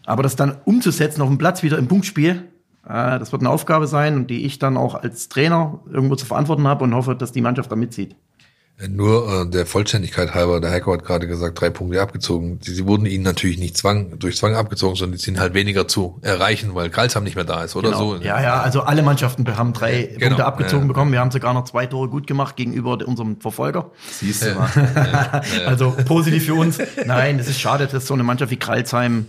Aber 0.05 0.23
das 0.23 0.35
dann 0.35 0.57
umzusetzen 0.65 1.21
auf 1.21 1.27
dem 1.27 1.37
Platz 1.37 1.63
wieder 1.63 1.77
im 1.77 1.87
Punktspiel, 1.87 2.47
äh, 2.85 3.19
das 3.19 3.31
wird 3.31 3.41
eine 3.41 3.49
Aufgabe 3.49 3.87
sein, 3.87 4.27
die 4.27 4.45
ich 4.45 4.59
dann 4.59 4.77
auch 4.77 4.95
als 4.95 5.29
Trainer 5.29 5.79
irgendwo 5.91 6.15
zu 6.15 6.25
verantworten 6.25 6.67
habe 6.67 6.83
und 6.83 6.95
hoffe, 6.95 7.15
dass 7.15 7.31
die 7.31 7.41
Mannschaft 7.41 7.71
da 7.71 7.75
mitzieht. 7.75 8.15
Nur 8.87 9.41
äh, 9.41 9.49
der 9.49 9.65
Vollständigkeit 9.65 10.35
halber, 10.35 10.61
der 10.61 10.69
Heiko 10.69 10.93
hat 10.93 11.03
gerade 11.03 11.25
gesagt, 11.25 11.59
drei 11.59 11.71
Punkte 11.71 11.99
abgezogen. 11.99 12.59
Sie, 12.61 12.75
sie 12.75 12.85
wurden 12.85 13.07
ihnen 13.07 13.23
natürlich 13.23 13.57
nicht 13.57 13.75
Zwang, 13.75 14.19
durch 14.19 14.37
Zwang 14.37 14.53
abgezogen, 14.53 14.95
sondern 14.95 15.17
die 15.17 15.23
sind 15.23 15.39
halt 15.39 15.55
weniger 15.55 15.87
zu 15.87 16.19
erreichen, 16.21 16.75
weil 16.75 16.91
Karlsheim 16.91 17.23
nicht 17.23 17.35
mehr 17.35 17.43
da 17.43 17.63
ist, 17.63 17.75
oder 17.75 17.89
genau. 17.89 18.17
so. 18.17 18.23
Ja, 18.23 18.39
ja, 18.39 18.61
also 18.61 18.81
alle 18.81 19.01
Mannschaften 19.01 19.47
haben 19.57 19.73
drei 19.73 20.03
genau. 20.03 20.27
Punkte 20.27 20.45
abgezogen 20.45 20.83
ja, 20.83 20.87
bekommen. 20.89 21.11
Wir 21.11 21.19
haben 21.19 21.31
sogar 21.31 21.55
noch 21.55 21.63
zwei 21.63 21.87
Tore 21.87 22.07
gut 22.07 22.27
gemacht 22.27 22.55
gegenüber 22.55 22.99
unserem 23.03 23.41
Verfolger. 23.41 23.89
Siehst 24.11 24.45
du 24.45 24.53
mal. 24.53 24.69
also 25.65 25.95
positiv 26.05 26.45
für 26.45 26.53
uns. 26.53 26.77
Nein, 27.03 27.39
es 27.39 27.47
ist 27.47 27.59
schade, 27.59 27.87
dass 27.87 28.05
so 28.05 28.13
eine 28.13 28.21
Mannschaft 28.21 28.51
wie 28.51 28.57
Karlsheim 28.57 29.25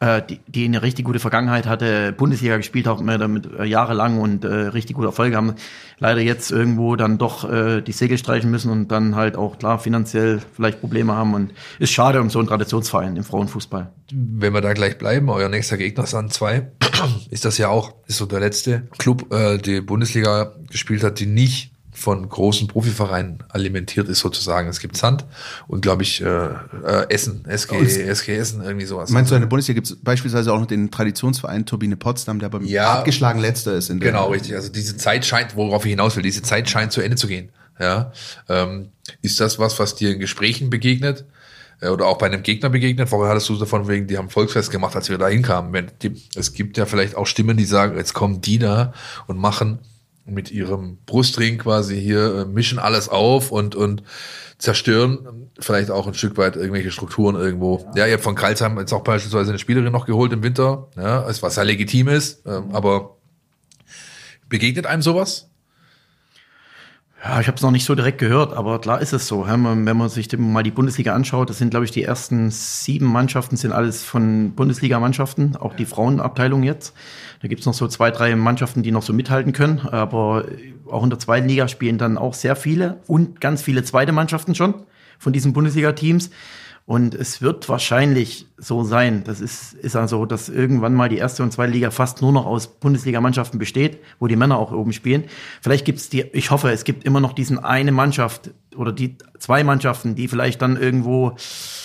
äh, 0.00 0.22
die, 0.22 0.40
die 0.46 0.64
eine 0.64 0.82
richtig 0.82 1.04
gute 1.04 1.18
Vergangenheit 1.18 1.66
hatte, 1.66 2.12
Bundesliga 2.12 2.56
gespielt 2.56 2.86
haben, 2.86 3.06
damit 3.06 3.48
äh, 3.58 3.64
jahrelang 3.64 4.18
und 4.18 4.44
äh, 4.44 4.48
richtig 4.48 4.96
gute 4.96 5.08
Erfolge 5.08 5.36
haben, 5.36 5.54
leider 5.98 6.20
jetzt 6.20 6.50
irgendwo 6.50 6.96
dann 6.96 7.18
doch 7.18 7.50
äh, 7.50 7.80
die 7.80 7.92
Segel 7.92 8.18
streichen 8.18 8.50
müssen 8.50 8.70
und 8.70 8.88
dann 8.88 9.16
halt 9.16 9.36
auch 9.36 9.58
klar 9.58 9.78
finanziell 9.78 10.40
vielleicht 10.54 10.80
Probleme 10.80 11.14
haben 11.14 11.34
und 11.34 11.52
ist 11.78 11.92
schade 11.92 12.20
um 12.20 12.30
so 12.30 12.38
einen 12.38 12.48
Traditionsverein 12.48 13.16
im 13.16 13.24
Frauenfußball. 13.24 13.90
Wenn 14.12 14.52
wir 14.52 14.60
da 14.60 14.72
gleich 14.72 14.98
bleiben, 14.98 15.30
euer 15.30 15.48
nächster 15.48 15.78
Gegner 15.78 16.06
Sand 16.06 16.32
2, 16.32 16.72
ist 17.30 17.44
das 17.44 17.58
ja 17.58 17.68
auch, 17.68 17.94
ist 18.06 18.18
so 18.18 18.26
der 18.26 18.40
letzte 18.40 18.88
Club, 18.98 19.32
äh, 19.32 19.58
die 19.58 19.80
Bundesliga 19.80 20.52
gespielt 20.70 21.02
hat, 21.02 21.20
die 21.20 21.26
nicht 21.26 21.72
von 21.96 22.28
großen 22.28 22.68
Profivereinen 22.68 23.38
alimentiert 23.48 24.08
ist 24.08 24.20
sozusagen. 24.20 24.68
Es 24.68 24.80
gibt 24.80 24.96
Sand 24.96 25.24
und 25.66 25.80
glaube 25.80 26.02
ich 26.02 26.20
äh, 26.20 26.26
äh, 26.26 27.06
Essen, 27.08 27.44
SG, 27.46 27.78
SG 27.78 28.36
Essen, 28.36 28.62
irgendwie 28.62 28.84
sowas. 28.84 29.10
Meinst 29.10 29.30
du, 29.30 29.34
in 29.34 29.40
der 29.40 29.48
Bundesliga 29.48 29.76
gibt 29.76 29.90
es 29.90 29.96
beispielsweise 29.96 30.52
auch 30.52 30.60
noch 30.60 30.66
den 30.66 30.90
Traditionsverein 30.90 31.64
Turbine 31.64 31.96
Potsdam, 31.96 32.38
der 32.38 32.50
beim 32.50 32.64
ja, 32.64 32.98
abgeschlagen 32.98 33.40
letzter 33.40 33.74
ist. 33.74 33.88
In 33.88 33.98
der 33.98 34.12
genau, 34.12 34.28
richtig. 34.28 34.54
Also 34.54 34.70
diese 34.70 34.96
Zeit 34.98 35.24
scheint, 35.24 35.56
worauf 35.56 35.84
ich 35.86 35.90
hinaus 35.90 36.16
will, 36.16 36.22
diese 36.22 36.42
Zeit 36.42 36.68
scheint 36.68 36.92
zu 36.92 37.00
Ende 37.00 37.16
zu 37.16 37.26
gehen. 37.26 37.48
Ja, 37.80 38.12
ähm, 38.48 38.90
ist 39.22 39.40
das 39.40 39.58
was, 39.58 39.78
was 39.78 39.94
dir 39.94 40.12
in 40.12 40.18
Gesprächen 40.18 40.70
begegnet? 40.70 41.24
äh, 41.80 41.88
oder 41.88 42.06
auch 42.06 42.18
bei 42.18 42.26
einem 42.26 42.42
Gegner 42.42 42.68
begegnet. 42.70 43.08
Vorher 43.08 43.30
hattest 43.30 43.48
du 43.48 43.56
davon 43.56 43.88
wegen, 43.88 44.06
die 44.06 44.18
haben 44.18 44.30
Volksfest 44.30 44.70
gemacht, 44.70 44.96
als 44.96 45.08
wir 45.08 45.18
da 45.18 45.28
hinkamen. 45.28 45.90
Es 46.34 46.52
gibt 46.52 46.76
ja 46.76 46.86
vielleicht 46.86 47.16
auch 47.16 47.26
Stimmen, 47.26 47.56
die 47.56 47.64
sagen, 47.64 47.96
jetzt 47.96 48.14
kommen 48.14 48.40
die 48.40 48.58
da 48.58 48.92
und 49.26 49.38
machen 49.38 49.80
mit 50.26 50.50
ihrem 50.50 50.98
Brustring 51.06 51.58
quasi 51.58 52.00
hier, 52.00 52.34
äh, 52.34 52.44
mischen 52.44 52.78
alles 52.78 53.08
auf 53.08 53.52
und, 53.52 53.74
und 53.74 54.02
zerstören 54.58 55.50
vielleicht 55.58 55.90
auch 55.90 56.06
ein 56.06 56.14
Stück 56.14 56.36
weit 56.38 56.56
irgendwelche 56.56 56.90
Strukturen 56.90 57.36
irgendwo. 57.36 57.90
Ja, 57.94 58.06
ihr 58.06 58.14
habt 58.14 58.24
von 58.24 58.34
Karlsheim 58.34 58.78
jetzt 58.78 58.92
auch 58.92 59.04
beispielsweise 59.04 59.50
eine 59.50 59.58
Spielerin 59.58 59.92
noch 59.92 60.06
geholt 60.06 60.32
im 60.32 60.42
Winter, 60.42 60.88
ja, 60.96 61.26
was 61.26 61.56
ja 61.56 61.62
legitim 61.62 62.08
ist, 62.08 62.42
ähm, 62.46 62.70
aber 62.72 63.16
begegnet 64.48 64.86
einem 64.86 65.02
sowas? 65.02 65.45
Ja, 67.28 67.40
ich 67.40 67.48
habe 67.48 67.56
es 67.56 67.62
noch 67.62 67.72
nicht 67.72 67.84
so 67.84 67.96
direkt 67.96 68.18
gehört, 68.18 68.52
aber 68.52 68.80
klar 68.80 69.00
ist 69.00 69.12
es 69.12 69.26
so. 69.26 69.48
Wenn 69.48 69.96
man 69.96 70.08
sich 70.08 70.28
mal 70.38 70.62
die 70.62 70.70
Bundesliga 70.70 71.12
anschaut, 71.12 71.50
das 71.50 71.58
sind, 71.58 71.70
glaube 71.70 71.84
ich, 71.84 71.90
die 71.90 72.04
ersten 72.04 72.52
sieben 72.52 73.06
Mannschaften 73.06 73.56
sind 73.56 73.72
alles 73.72 74.04
von 74.04 74.52
Bundesliga-Mannschaften, 74.52 75.56
auch 75.56 75.74
die 75.74 75.86
Frauenabteilung 75.86 76.62
jetzt. 76.62 76.94
Da 77.42 77.48
gibt's 77.48 77.66
noch 77.66 77.74
so 77.74 77.88
zwei, 77.88 78.12
drei 78.12 78.36
Mannschaften, 78.36 78.84
die 78.84 78.92
noch 78.92 79.02
so 79.02 79.12
mithalten 79.12 79.52
können, 79.52 79.80
aber 79.80 80.44
auch 80.88 81.02
in 81.02 81.10
der 81.10 81.18
zweiten 81.18 81.48
Liga 81.48 81.66
spielen 81.66 81.98
dann 81.98 82.16
auch 82.16 82.32
sehr 82.32 82.54
viele 82.54 83.00
und 83.08 83.40
ganz 83.40 83.60
viele 83.60 83.82
zweite 83.82 84.12
Mannschaften 84.12 84.54
schon 84.54 84.74
von 85.18 85.32
diesen 85.32 85.52
Bundesliga-Teams. 85.52 86.30
Und 86.86 87.16
es 87.16 87.42
wird 87.42 87.68
wahrscheinlich 87.68 88.46
so 88.58 88.84
sein, 88.84 89.24
das 89.24 89.40
ist, 89.40 89.72
ist 89.72 89.96
also, 89.96 90.24
dass 90.24 90.48
irgendwann 90.48 90.94
mal 90.94 91.08
die 91.08 91.18
erste 91.18 91.42
und 91.42 91.52
zweite 91.52 91.72
Liga 91.72 91.90
fast 91.90 92.22
nur 92.22 92.30
noch 92.30 92.46
aus 92.46 92.68
Bundesligamannschaften 92.78 93.58
besteht, 93.58 93.98
wo 94.20 94.28
die 94.28 94.36
Männer 94.36 94.56
auch 94.56 94.70
oben 94.70 94.92
spielen. 94.92 95.24
Vielleicht 95.60 95.84
gibt 95.84 95.98
es 95.98 96.10
die, 96.10 96.20
ich 96.32 96.52
hoffe, 96.52 96.70
es 96.70 96.84
gibt 96.84 97.02
immer 97.02 97.18
noch 97.18 97.32
diesen 97.32 97.58
eine 97.58 97.90
Mannschaft 97.90 98.50
oder 98.76 98.92
die 98.92 99.16
zwei 99.40 99.64
Mannschaften, 99.64 100.14
die 100.14 100.28
vielleicht 100.28 100.62
dann 100.62 100.80
irgendwo 100.80 101.34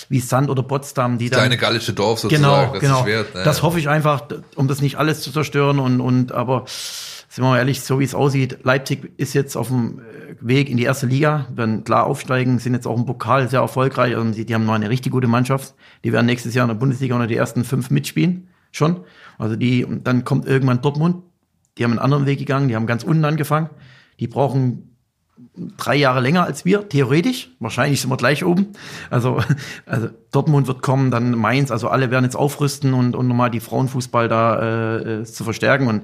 wie 0.09 0.19
Sand 0.19 0.51
oder 0.51 0.61
Potsdam, 0.61 1.17
die 1.17 1.31
das 1.31 1.39
dann. 1.39 1.47
Kleine 1.47 1.59
gallische 1.59 1.93
Dorf 1.93 2.19
sozusagen, 2.19 2.43
genau, 2.43 2.71
das 2.73 2.81
genau. 2.81 2.99
ist 2.99 3.05
wert. 3.07 3.33
Ne? 3.33 3.41
Das 3.43 3.63
hoffe 3.63 3.79
ich 3.79 3.89
einfach, 3.89 4.25
um 4.55 4.67
das 4.67 4.81
nicht 4.81 4.97
alles 4.97 5.21
zu 5.21 5.31
zerstören 5.31 5.79
und, 5.79 5.99
und 5.99 6.31
aber 6.31 6.65
sind 6.67 7.45
wir 7.45 7.49
mal 7.49 7.57
ehrlich, 7.57 7.81
so 7.81 7.99
wie 7.99 8.03
es 8.03 8.13
aussieht, 8.13 8.59
Leipzig 8.63 9.13
ist 9.17 9.33
jetzt 9.33 9.55
auf 9.55 9.69
dem 9.69 10.01
Weg 10.39 10.69
in 10.69 10.77
die 10.77 10.83
erste 10.83 11.07
Liga, 11.07 11.47
werden 11.53 11.83
klar 11.83 12.05
aufsteigen, 12.05 12.59
sind 12.59 12.73
jetzt 12.73 12.87
auch 12.87 12.97
im 12.97 13.05
Pokal 13.05 13.49
sehr 13.49 13.59
erfolgreich. 13.59 14.15
Also 14.15 14.31
die, 14.31 14.45
die 14.45 14.53
haben 14.53 14.65
noch 14.65 14.73
eine 14.73 14.89
richtig 14.89 15.11
gute 15.11 15.27
Mannschaft. 15.27 15.75
Die 16.03 16.13
werden 16.13 16.25
nächstes 16.25 16.53
Jahr 16.53 16.65
in 16.65 16.69
der 16.69 16.75
Bundesliga 16.75 17.15
unter 17.15 17.27
die 17.27 17.35
ersten 17.35 17.63
fünf 17.63 17.89
mitspielen. 17.89 18.47
Schon. 18.71 19.01
Also 19.37 19.55
die, 19.55 19.83
und 19.83 20.07
dann 20.07 20.23
kommt 20.23 20.47
irgendwann 20.47 20.81
Dortmund. 20.81 21.23
Die 21.77 21.83
haben 21.83 21.91
einen 21.91 21.99
anderen 21.99 22.25
Weg 22.25 22.39
gegangen, 22.39 22.67
die 22.67 22.75
haben 22.75 22.85
ganz 22.85 23.03
unten 23.03 23.25
angefangen. 23.25 23.69
Die 24.19 24.27
brauchen 24.27 24.91
drei 25.77 25.95
Jahre 25.95 26.21
länger 26.21 26.43
als 26.43 26.65
wir, 26.65 26.87
theoretisch. 26.87 27.49
Wahrscheinlich 27.59 28.01
sind 28.01 28.09
wir 28.09 28.17
gleich 28.17 28.45
oben. 28.45 28.67
Also, 29.09 29.41
also 29.85 30.09
Dortmund 30.31 30.67
wird 30.67 30.81
kommen, 30.81 31.11
dann 31.11 31.31
Mainz, 31.31 31.71
also 31.71 31.89
alle 31.89 32.11
werden 32.11 32.25
jetzt 32.25 32.35
aufrüsten 32.35 32.93
und, 32.93 33.15
und 33.15 33.27
nochmal 33.27 33.51
die 33.51 33.59
Frauenfußball 33.59 34.27
da 34.27 34.99
äh, 34.99 35.23
zu 35.23 35.43
verstärken. 35.43 35.87
Und 35.87 36.03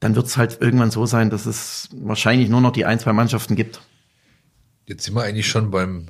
dann 0.00 0.14
wird 0.14 0.26
es 0.26 0.36
halt 0.36 0.58
irgendwann 0.60 0.90
so 0.90 1.06
sein, 1.06 1.30
dass 1.30 1.46
es 1.46 1.88
wahrscheinlich 1.92 2.48
nur 2.48 2.60
noch 2.60 2.72
die 2.72 2.84
ein, 2.84 2.98
zwei 2.98 3.12
Mannschaften 3.12 3.56
gibt. 3.56 3.80
Jetzt 4.86 5.04
sind 5.04 5.14
wir 5.14 5.22
eigentlich 5.22 5.48
schon 5.48 5.70
beim 5.70 6.08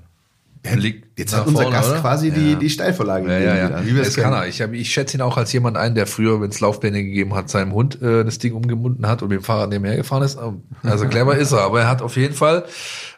Blick 0.62 1.06
Jetzt 1.16 1.34
hat 1.36 1.46
unser 1.46 1.70
Gast 1.70 1.90
oder? 1.90 2.00
quasi 2.00 2.30
die, 2.30 2.56
die 2.56 2.68
Steilvorlage 2.68 3.30
ja, 3.30 3.38
ja, 3.38 3.70
ja. 3.70 3.86
Wie 3.86 3.94
das 3.94 4.14
kann 4.14 4.32
er. 4.32 4.46
Ich, 4.46 4.60
hab, 4.60 4.72
ich 4.72 4.92
schätze 4.92 5.16
ihn 5.16 5.20
auch 5.20 5.36
als 5.36 5.52
jemand 5.52 5.76
ein, 5.76 5.94
der 5.94 6.06
früher, 6.06 6.40
wenn 6.40 6.50
es 6.50 6.60
Laufpläne 6.60 7.02
gegeben 7.02 7.34
hat, 7.34 7.48
seinem 7.48 7.72
Hund 7.72 8.00
äh, 8.02 8.24
das 8.24 8.38
Ding 8.38 8.54
umgebunden 8.54 9.06
hat 9.06 9.22
und 9.22 9.28
mit 9.28 9.40
dem 9.40 9.44
Fahrrad 9.44 9.70
nebenher 9.70 9.96
gefahren 9.96 10.22
ist. 10.22 10.38
Also 10.82 11.06
clever 11.08 11.36
ist 11.36 11.52
er, 11.52 11.60
aber 11.60 11.80
er 11.82 11.88
hat 11.88 12.02
auf 12.02 12.16
jeden 12.16 12.34
Fall 12.34 12.64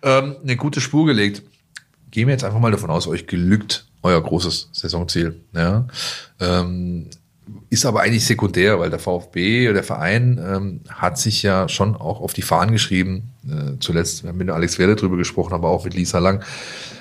ähm, 0.02 0.36
eine 0.42 0.56
gute 0.56 0.80
Spur 0.80 1.06
gelegt. 1.06 1.42
Gehen 2.10 2.26
wir 2.26 2.32
jetzt 2.32 2.44
einfach 2.44 2.60
mal 2.60 2.72
davon 2.72 2.90
aus, 2.90 3.06
euch 3.06 3.26
gelügt 3.26 3.86
euer 4.02 4.22
großes 4.22 4.70
Saisonziel. 4.72 5.40
Ja? 5.54 5.86
Ähm, 6.40 7.08
ist 7.68 7.86
aber 7.86 8.00
eigentlich 8.00 8.24
sekundär, 8.24 8.78
weil 8.80 8.90
der 8.90 8.98
VfB, 8.98 9.72
der 9.72 9.84
Verein, 9.84 10.40
ähm, 10.44 10.80
hat 10.88 11.18
sich 11.18 11.42
ja 11.42 11.68
schon 11.68 11.94
auch 11.96 12.20
auf 12.20 12.32
die 12.32 12.42
Fahnen 12.42 12.72
geschrieben. 12.72 13.30
Äh, 13.48 13.78
zuletzt, 13.80 14.22
wir 14.22 14.30
haben 14.30 14.38
mit 14.38 14.50
Alex 14.50 14.78
Werde 14.78 14.96
drüber 14.96 15.16
gesprochen, 15.16 15.52
aber 15.52 15.68
auch 15.68 15.84
mit 15.84 15.94
Lisa 15.94 16.18
Lang. 16.18 16.42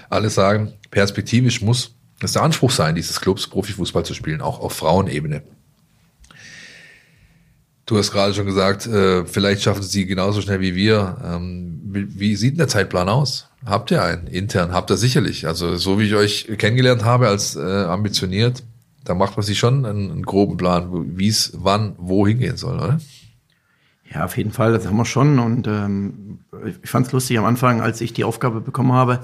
Alle 0.10 0.30
sagen, 0.30 0.74
perspektivisch 0.92 1.62
muss 1.62 1.96
es 2.22 2.34
der 2.34 2.44
Anspruch 2.44 2.72
sein, 2.72 2.96
dieses 2.96 3.22
Clubs 3.22 3.48
Profifußball 3.48 4.06
zu 4.06 4.14
spielen, 4.14 4.42
auch 4.42 4.60
auf 4.60 4.74
Frauenebene. 4.74 5.44
Du 7.86 7.98
hast 7.98 8.12
gerade 8.12 8.36
schon 8.36 8.46
gesagt, 8.46 8.86
äh, 8.86 9.26
vielleicht 9.26 9.64
schaffen 9.64 9.82
sie 9.82 10.06
genauso 10.06 10.42
schnell 10.42 10.62
wie 10.62 10.76
wir. 10.76 11.18
Ähm, 11.26 11.82
wie, 11.86 12.20
wie 12.20 12.36
sieht 12.36 12.52
denn 12.52 12.60
der 12.60 12.68
Zeitplan 12.68 13.10
aus? 13.10 13.50
Habt 13.66 13.90
ihr 13.90 14.04
einen 14.04 14.28
intern? 14.28 14.74
Habt 14.74 14.92
ihr 14.92 14.98
sicherlich. 14.98 15.48
Also 15.48 15.76
so 15.76 16.00
wie 16.00 16.06
ich 16.06 16.14
euch 16.14 16.48
kennengelernt 16.60 17.04
habe 17.04 17.28
als 17.28 17.56
äh, 17.56 17.60
ambitioniert, 17.60 18.64
da 19.04 19.14
macht 19.14 19.38
man 19.38 19.46
sich 19.46 19.58
schon 19.58 19.86
einen, 19.86 20.12
einen 20.12 20.24
groben 20.24 20.58
Plan, 20.58 21.18
wie 21.18 21.28
es 21.28 21.54
wann, 21.56 21.96
wo 21.98 22.28
hingehen 22.28 22.58
soll, 22.58 22.76
oder? 22.76 23.00
Ja, 24.14 24.26
auf 24.26 24.38
jeden 24.38 24.52
Fall, 24.52 24.74
das 24.74 24.88
haben 24.88 24.98
wir 24.98 25.06
schon. 25.06 25.40
Und 25.40 25.68
ähm, 25.68 26.40
ich 26.84 26.90
fand 26.90 27.08
es 27.08 27.12
lustig 27.12 27.38
am 27.38 27.46
Anfang, 27.46 27.82
als 27.82 28.02
ich 28.02 28.14
die 28.14 28.24
Aufgabe 28.24 28.62
bekommen 28.62 28.94
habe, 28.94 29.22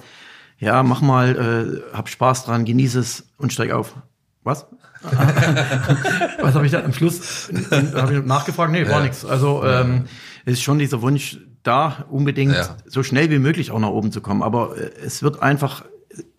ja, 0.58 0.84
mach 0.84 1.02
mal, 1.02 1.84
äh, 1.92 1.96
hab 1.96 2.08
Spaß 2.08 2.46
dran, 2.46 2.66
genieße 2.66 3.00
es 3.00 3.28
und 3.38 3.52
steig 3.52 3.72
auf. 3.72 3.96
Was? 4.44 4.68
Was 6.42 6.56
habe 6.56 6.66
ich 6.66 6.72
da 6.72 6.84
am 6.84 6.94
Schluss 6.94 7.52
hab 7.72 8.10
ich 8.10 8.24
nachgefragt? 8.24 8.72
Nee, 8.72 8.86
war 8.86 9.00
ja. 9.00 9.04
nichts. 9.04 9.26
Also 9.26 9.64
ähm, 9.64 10.06
ist 10.46 10.64
schon 10.64 10.80
dieser 10.80 11.02
Wunsch 11.02 11.40
da, 11.64 12.06
unbedingt 12.10 12.54
ja. 12.54 12.78
so 12.88 13.04
schnell 13.04 13.30
wie 13.30 13.40
möglich 13.40 13.72
auch 13.72 13.80
nach 13.80 13.90
oben 13.90 14.12
zu 14.12 14.22
kommen. 14.22 14.42
Aber 14.42 14.78
äh, 14.78 14.92
es 15.04 15.22
wird 15.22 15.42
einfach 15.42 15.86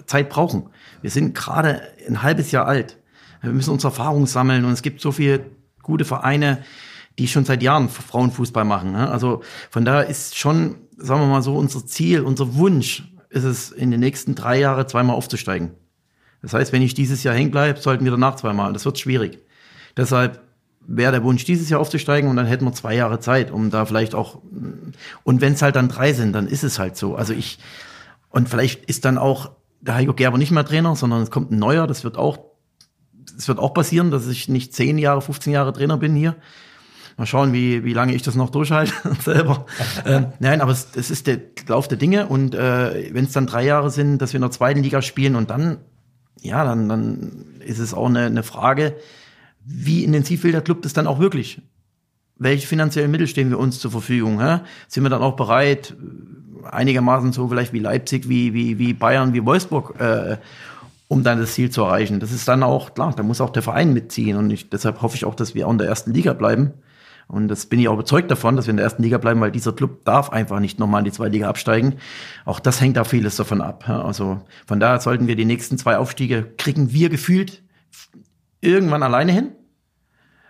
Zeit 0.07 0.31
brauchen. 0.31 0.71
Wir 1.03 1.11
sind 1.11 1.35
gerade 1.35 1.83
ein 2.09 2.23
halbes 2.23 2.51
Jahr 2.53 2.67
alt. 2.67 2.99
Wir 3.47 3.55
müssen 3.55 3.71
unsere 3.71 3.93
Erfahrungen 3.93 4.27
sammeln 4.27 4.65
und 4.65 4.73
es 4.73 4.83
gibt 4.83 5.01
so 5.01 5.13
viele 5.13 5.47
gute 5.83 6.05
Vereine, 6.05 6.65
die 7.19 7.29
schon 7.29 7.45
seit 7.45 7.63
Jahren 7.63 7.89
Frauenfußball 7.89 8.65
machen. 8.65 8.93
Ne? 8.93 9.11
Also 9.11 9.43
von 9.71 9.85
daher 9.85 10.07
ist 10.07 10.37
schon, 10.37 10.77
sagen 10.97 11.21
wir 11.21 11.27
mal 11.27 11.43
so, 11.43 11.57
unser 11.57 11.87
Ziel, 11.87 12.21
unser 12.21 12.57
Wunsch 12.57 13.05
ist 13.31 13.45
es, 13.45 13.71
in 13.71 13.91
den 13.91 14.01
nächsten 14.01 14.35
drei 14.35 14.59
Jahren 14.59 14.87
zweimal 14.89 15.17
aufzusteigen. 15.17 15.71
Das 16.43 16.53
heißt, 16.53 16.73
wenn 16.73 16.83
ich 16.83 16.95
dieses 16.95 17.23
Jahr 17.23 17.35
hängen 17.35 17.51
bleibe, 17.51 17.81
sollten 17.81 18.05
wir 18.05 18.13
danach 18.13 18.37
zweimal. 18.37 18.73
Das 18.73 18.85
wird 18.85 18.99
schwierig. 18.99 19.39
Deshalb 19.97 20.41
wäre 20.87 21.13
der 21.13 21.25
Wunsch, 21.25 21.45
dieses 21.45 21.69
Jahr 21.69 21.81
aufzusteigen 21.81 22.31
und 22.31 22.37
dann 22.37 22.47
hätten 22.47 22.65
wir 22.65 22.73
zwei 22.73 22.95
Jahre 22.95 23.19
Zeit, 23.19 23.51
um 23.51 23.71
da 23.71 23.85
vielleicht 23.87 24.15
auch, 24.15 24.41
und 25.25 25.41
wenn 25.41 25.55
es 25.55 25.63
halt 25.63 25.77
dann 25.77 25.89
drei 25.89 26.13
sind, 26.13 26.33
dann 26.33 26.47
ist 26.47 26.63
es 26.63 26.79
halt 26.79 26.97
so. 26.97 27.17
Also 27.17 27.33
ich, 27.33 27.59
und 28.31 28.49
vielleicht 28.49 28.85
ist 28.85 29.05
dann 29.05 29.19
auch 29.19 29.51
der 29.81 29.95
Heiko 29.95 30.15
Gerber 30.15 30.39
nicht 30.39 30.51
mehr 30.51 30.65
Trainer, 30.65 30.95
sondern 30.95 31.23
es 31.23 31.31
kommt 31.31 31.51
ein 31.51 31.59
neuer, 31.59 31.87
das 31.87 32.05
wird 32.05 32.17
auch 32.17 32.39
es 33.37 33.49
wird 33.49 33.59
auch 33.59 33.75
passieren, 33.75 34.11
dass 34.11 34.27
ich 34.27 34.49
nicht 34.49 34.75
10 34.75 34.99
Jahre, 34.99 35.23
15 35.23 35.53
Jahre 35.53 35.73
Trainer 35.73 35.97
bin 35.97 36.15
hier. 36.15 36.37
Mal 37.17 37.27
schauen, 37.27 37.55
wie, 37.55 37.83
wie 37.83 37.95
lange 37.95 38.15
ich 38.15 38.23
das 38.23 38.35
noch 38.35 38.51
durchhalte 38.51 38.93
selber. 39.25 39.65
ähm, 40.05 40.27
nein, 40.39 40.61
aber 40.61 40.73
es, 40.73 40.89
es 40.97 41.11
ist 41.11 41.27
der 41.27 41.41
Lauf 41.67 41.89
der 41.89 41.97
Dinge 41.97 42.27
und 42.27 42.55
äh, 42.55 43.15
wenn 43.15 43.25
es 43.25 43.33
dann 43.33 43.47
drei 43.47 43.65
Jahre 43.65 43.91
sind, 43.91 44.19
dass 44.19 44.33
wir 44.33 44.39
in 44.39 44.43
der 44.43 44.51
zweiten 44.51 44.83
Liga 44.83 45.01
spielen 45.01 45.35
und 45.35 45.49
dann, 45.49 45.79
ja, 46.43 46.63
dann, 46.65 46.89
dann 46.89 47.61
ist 47.61 47.79
es 47.79 47.95
auch 47.95 48.07
eine, 48.07 48.27
eine 48.27 48.43
Frage, 48.43 48.97
wie 49.65 50.05
intensiv 50.05 50.45
will 50.45 50.53
der 50.53 50.61
Club 50.61 50.83
das 50.83 50.93
dann 50.93 51.07
auch 51.07 51.19
wirklich? 51.19 51.63
Welche 52.39 52.67
finanziellen 52.67 53.11
Mittel 53.11 53.27
stehen 53.27 53.49
wir 53.49 53.59
uns 53.59 53.81
zur 53.81 53.91
Verfügung? 53.91 54.41
Hä? 54.41 54.61
Sind 54.87 55.03
wir 55.03 55.11
dann 55.11 55.23
auch 55.23 55.37
bereit, 55.37 55.97
einigermaßen 56.71 57.33
so 57.33 57.49
vielleicht 57.49 57.73
wie 57.73 57.79
Leipzig, 57.79 58.29
wie, 58.29 58.53
wie, 58.53 58.79
wie 58.79 58.93
Bayern, 58.93 59.33
wie 59.33 59.45
Wolfsburg, 59.45 59.99
äh, 59.99 60.37
um 61.09 61.23
dann 61.23 61.39
das 61.39 61.55
Ziel 61.55 61.71
zu 61.71 61.83
erreichen. 61.83 62.21
Das 62.21 62.33
ist 62.33 62.49
dann 62.49 62.63
auch, 62.63 62.95
klar, 62.95 63.15
da 63.17 63.23
muss 63.23 63.41
auch 63.41 63.51
der 63.51 63.63
Verein 63.63 63.93
mitziehen. 63.93 64.37
Und 64.37 64.51
ich, 64.51 64.71
deshalb 64.71 65.03
hoffe 65.03 65.17
ich 65.17 65.25
auch, 65.25 65.35
dass 65.35 65.55
wir 65.55 65.67
auch 65.67 65.73
in 65.73 65.79
der 65.79 65.89
ersten 65.89 66.13
Liga 66.13 66.33
bleiben. 66.33 66.73
Und 67.29 67.49
das 67.49 67.67
bin 67.67 67.81
ich 67.81 67.89
auch 67.89 67.95
überzeugt 67.95 68.31
davon, 68.31 68.55
dass 68.55 68.67
wir 68.67 68.71
in 68.71 68.77
der 68.77 68.85
ersten 68.85 69.03
Liga 69.03 69.19
bleiben, 69.19 69.41
weil 69.41 69.51
dieser 69.51 69.73
Club 69.73 70.05
darf 70.05 70.31
einfach 70.31 70.61
nicht 70.61 70.79
nochmal 70.79 71.01
in 71.01 71.07
die 71.07 71.13
zweite 71.13 71.33
Liga 71.33 71.49
absteigen. 71.49 71.97
Auch 72.45 72.61
das 72.61 72.81
hängt 72.81 72.97
da 72.97 73.05
vieles 73.05 73.37
davon 73.37 73.61
ab. 73.61 73.89
Also 73.89 74.43
von 74.67 74.79
daher 74.79 75.01
sollten 75.01 75.27
wir 75.27 75.35
die 75.35 75.45
nächsten 75.45 75.77
zwei 75.77 75.99
Aufstiege 75.99 76.53
kriegen 76.57 76.93
wir 76.93 77.09
gefühlt 77.09 77.63
irgendwann 78.61 79.03
alleine 79.03 79.33
hin. 79.33 79.53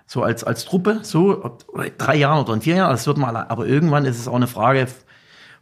So 0.06 0.22
als, 0.22 0.44
als 0.44 0.64
Truppe, 0.64 1.00
so, 1.02 1.58
drei 1.98 2.16
Jahre 2.16 2.42
oder 2.42 2.54
in 2.54 2.60
vier 2.60 2.76
Jahren, 2.76 2.92
das 2.92 3.06
wird 3.06 3.18
mal, 3.18 3.36
aber 3.36 3.66
irgendwann 3.66 4.04
ist 4.04 4.20
es 4.20 4.28
auch 4.28 4.36
eine 4.36 4.46
Frage 4.46 4.86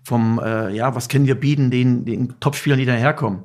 vom, 0.03 0.39
äh, 0.45 0.71
ja, 0.75 0.95
was 0.95 1.09
können 1.09 1.27
wir 1.27 1.41
bieten 1.41 1.71
den, 1.71 2.05
den 2.05 2.39
Topspielern, 2.41 2.79
die 2.79 2.85
daherkommen 2.85 3.45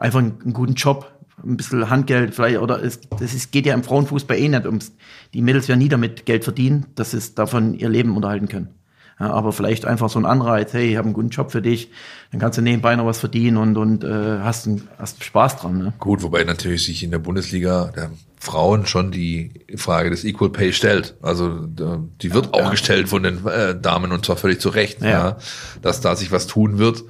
einfach 0.00 0.18
einen, 0.18 0.40
einen 0.42 0.52
guten 0.52 0.74
Job, 0.74 1.12
ein 1.44 1.56
bisschen 1.56 1.88
Handgeld 1.88 2.34
vielleicht, 2.34 2.58
oder 2.58 2.82
es, 2.82 3.00
das 3.18 3.34
ist, 3.34 3.52
geht 3.52 3.66
ja 3.66 3.74
im 3.74 3.84
Frauenfußball 3.84 4.36
eh 4.36 4.48
nicht 4.48 4.66
ums, 4.66 4.92
die 5.32 5.42
Mädels 5.42 5.68
werden 5.68 5.78
nie 5.78 5.88
damit 5.88 6.26
Geld 6.26 6.44
verdienen, 6.44 6.86
dass 6.96 7.12
sie 7.12 7.34
davon 7.34 7.74
ihr 7.74 7.88
Leben 7.88 8.16
unterhalten 8.16 8.48
können. 8.48 8.70
Ja, 9.18 9.32
aber 9.32 9.52
vielleicht 9.52 9.84
einfach 9.84 10.08
so 10.08 10.18
ein 10.18 10.24
Anreiz, 10.24 10.72
hey, 10.72 10.90
ich 10.90 10.96
habe 10.96 11.04
einen 11.04 11.12
guten 11.12 11.28
Job 11.28 11.52
für 11.52 11.60
dich, 11.60 11.90
dann 12.30 12.40
kannst 12.40 12.56
du 12.56 12.62
nebenbei 12.62 12.96
noch 12.96 13.04
was 13.04 13.20
verdienen 13.20 13.58
und, 13.58 13.76
und 13.76 14.02
äh, 14.02 14.38
hast, 14.40 14.66
ein, 14.66 14.88
hast 14.98 15.22
Spaß 15.22 15.58
dran. 15.58 15.76
Ne? 15.76 15.92
Gut, 15.98 16.22
wobei 16.22 16.42
natürlich 16.44 16.86
sich 16.86 17.02
in 17.02 17.10
der 17.10 17.18
Bundesliga 17.18 17.92
der 17.94 18.10
Frauen 18.38 18.86
schon 18.86 19.10
die 19.10 19.52
Frage 19.76 20.08
des 20.08 20.24
Equal 20.24 20.48
Pay 20.48 20.72
stellt. 20.72 21.16
Also 21.20 21.66
die 21.66 22.32
wird 22.32 22.54
auch 22.54 22.60
ja. 22.60 22.70
gestellt 22.70 23.10
von 23.10 23.22
den 23.22 23.46
äh, 23.46 23.78
Damen 23.78 24.12
und 24.12 24.24
zwar 24.24 24.38
völlig 24.38 24.58
zu 24.62 24.70
Recht, 24.70 25.02
ja. 25.02 25.10
ja. 25.10 25.36
dass 25.82 26.00
da 26.00 26.16
sich 26.16 26.32
was 26.32 26.46
tun 26.46 26.78
wird 26.78 27.04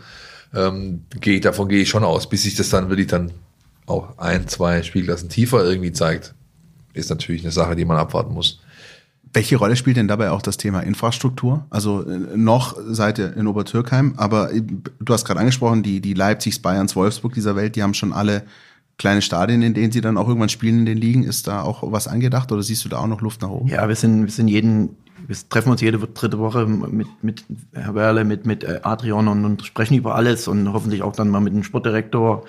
ähm, 0.54 1.04
gehe, 1.20 1.40
davon 1.40 1.68
gehe 1.68 1.82
ich 1.82 1.88
schon 1.88 2.04
aus. 2.04 2.28
Bis 2.28 2.44
ich 2.44 2.54
das 2.54 2.68
dann 2.70 2.88
wirklich 2.88 3.08
dann 3.08 3.32
auch 3.86 4.18
ein, 4.18 4.48
zwei 4.48 4.82
Spielklassen 4.82 5.28
tiefer 5.28 5.64
irgendwie 5.64 5.92
zeigt, 5.92 6.34
ist 6.92 7.10
natürlich 7.10 7.42
eine 7.42 7.52
Sache, 7.52 7.76
die 7.76 7.84
man 7.84 7.96
abwarten 7.96 8.34
muss. 8.34 8.60
Welche 9.32 9.56
Rolle 9.56 9.76
spielt 9.76 9.96
denn 9.96 10.08
dabei 10.08 10.30
auch 10.30 10.42
das 10.42 10.56
Thema 10.56 10.80
Infrastruktur? 10.80 11.66
Also 11.70 12.02
äh, 12.02 12.36
noch 12.36 12.76
seid 12.88 13.18
ihr 13.18 13.36
in 13.36 13.46
Obertürkheim, 13.46 14.14
aber 14.16 14.52
äh, 14.52 14.62
du 14.62 15.12
hast 15.12 15.24
gerade 15.24 15.38
angesprochen, 15.38 15.82
die, 15.84 16.00
die 16.00 16.14
Leipzigs, 16.14 16.58
Bayerns, 16.58 16.96
Wolfsburg 16.96 17.34
dieser 17.34 17.54
Welt, 17.54 17.76
die 17.76 17.82
haben 17.82 17.94
schon 17.94 18.12
alle 18.12 18.42
kleine 18.98 19.22
Stadien, 19.22 19.62
in 19.62 19.72
denen 19.72 19.92
sie 19.92 20.00
dann 20.00 20.18
auch 20.18 20.26
irgendwann 20.26 20.48
spielen 20.48 20.80
in 20.80 20.86
den 20.86 20.98
Ligen. 20.98 21.22
Ist 21.22 21.46
da 21.46 21.62
auch 21.62 21.90
was 21.92 22.08
angedacht 22.08 22.50
oder 22.52 22.62
siehst 22.62 22.84
du 22.84 22.88
da 22.88 22.98
auch 22.98 23.06
noch 23.06 23.20
Luft 23.20 23.40
nach 23.40 23.48
oben? 23.48 23.68
Ja, 23.68 23.88
wir 23.88 23.94
sind, 23.94 24.24
wir 24.24 24.32
sind 24.32 24.48
jeden, 24.48 24.96
wir 25.26 25.36
treffen 25.48 25.70
uns 25.70 25.80
jede 25.80 25.98
dritte 25.98 26.38
Woche 26.38 26.66
mit, 26.66 27.08
mit 27.22 27.44
Herr 27.72 27.94
Werle, 27.94 28.24
mit, 28.24 28.46
mit 28.46 28.64
äh, 28.64 28.80
Adrian 28.82 29.28
und, 29.28 29.44
und 29.44 29.64
sprechen 29.64 29.94
über 29.94 30.14
alles 30.14 30.48
und 30.48 30.72
hoffentlich 30.72 31.02
auch 31.02 31.12
dann 31.12 31.28
mal 31.28 31.40
mit 31.40 31.54
dem 31.54 31.62
Sportdirektor. 31.62 32.44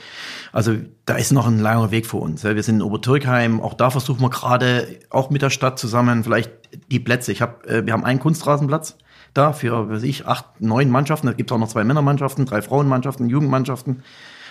Also 0.51 0.75
da 1.05 1.15
ist 1.15 1.31
noch 1.31 1.47
ein 1.47 1.59
langer 1.59 1.91
Weg 1.91 2.05
vor 2.05 2.21
uns. 2.21 2.43
Wir 2.43 2.63
sind 2.63 2.75
in 2.75 2.81
Obertürkheim, 2.81 3.61
auch 3.61 3.73
da 3.73 3.89
versuchen 3.89 4.21
wir 4.21 4.29
gerade, 4.29 4.87
auch 5.09 5.29
mit 5.29 5.41
der 5.41 5.49
Stadt 5.49 5.79
zusammen, 5.79 6.23
vielleicht 6.23 6.51
die 6.91 6.99
Plätze. 6.99 7.31
Ich 7.31 7.41
hab, 7.41 7.65
äh, 7.67 7.85
wir 7.85 7.93
haben 7.93 8.05
einen 8.05 8.19
Kunstrasenplatz 8.19 8.97
da 9.33 9.53
für, 9.53 9.89
weiß 9.89 10.03
ich, 10.03 10.27
acht, 10.27 10.45
neun 10.59 10.89
Mannschaften. 10.89 11.27
Da 11.27 11.33
gibt 11.33 11.51
es 11.51 11.55
auch 11.55 11.59
noch 11.59 11.69
zwei 11.69 11.83
Männermannschaften, 11.83 12.45
drei 12.45 12.61
Frauenmannschaften, 12.61 13.29
Jugendmannschaften. 13.29 14.03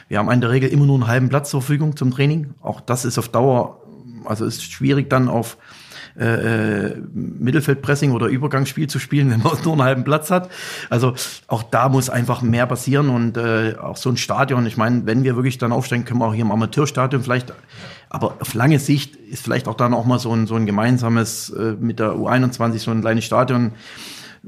Wir 0.08 0.18
haben 0.18 0.30
in 0.30 0.40
der 0.40 0.50
Regel 0.50 0.70
immer 0.70 0.86
nur 0.86 0.96
einen 0.96 1.06
halben 1.06 1.28
Platz 1.28 1.50
zur 1.50 1.62
Verfügung 1.62 1.96
zum 1.96 2.10
Training. 2.10 2.54
Auch 2.62 2.80
das 2.80 3.04
ist 3.04 3.18
auf 3.18 3.28
Dauer, 3.28 3.80
also 4.24 4.44
ist 4.44 4.62
schwierig 4.62 5.08
dann 5.10 5.28
auf 5.28 5.56
äh, 6.18 6.24
äh 6.24 6.96
Mittelfeldpressing 7.12 8.12
oder 8.12 8.26
Übergangsspiel 8.26 8.88
zu 8.88 8.98
spielen, 8.98 9.30
wenn 9.32 9.42
man 9.42 9.56
nur 9.62 9.72
einen 9.74 9.82
halben 9.82 10.04
Platz 10.04 10.30
hat. 10.30 10.50
Also 10.88 11.14
auch 11.46 11.62
da 11.62 11.88
muss 11.88 12.10
einfach 12.10 12.42
mehr 12.42 12.66
passieren 12.66 13.08
und 13.08 13.36
äh, 13.36 13.76
auch 13.80 13.96
so 13.96 14.10
ein 14.10 14.16
Stadion. 14.16 14.66
Ich 14.66 14.76
meine, 14.76 15.06
wenn 15.06 15.24
wir 15.24 15.36
wirklich 15.36 15.58
dann 15.58 15.72
aufsteigen, 15.72 16.04
können 16.04 16.20
wir 16.20 16.26
auch 16.26 16.34
hier 16.34 16.44
im 16.44 16.52
Amateurstadion 16.52 17.22
vielleicht. 17.22 17.52
Aber 18.08 18.36
auf 18.40 18.54
lange 18.54 18.78
Sicht 18.80 19.16
ist 19.16 19.44
vielleicht 19.44 19.68
auch 19.68 19.76
dann 19.76 19.94
auch 19.94 20.04
mal 20.04 20.18
so 20.18 20.34
ein, 20.34 20.46
so 20.46 20.56
ein 20.56 20.66
gemeinsames 20.66 21.50
äh, 21.50 21.76
mit 21.78 22.00
der 22.00 22.12
U21 22.12 22.78
so 22.78 22.90
ein 22.90 23.02
kleines 23.02 23.24
Stadion 23.24 23.72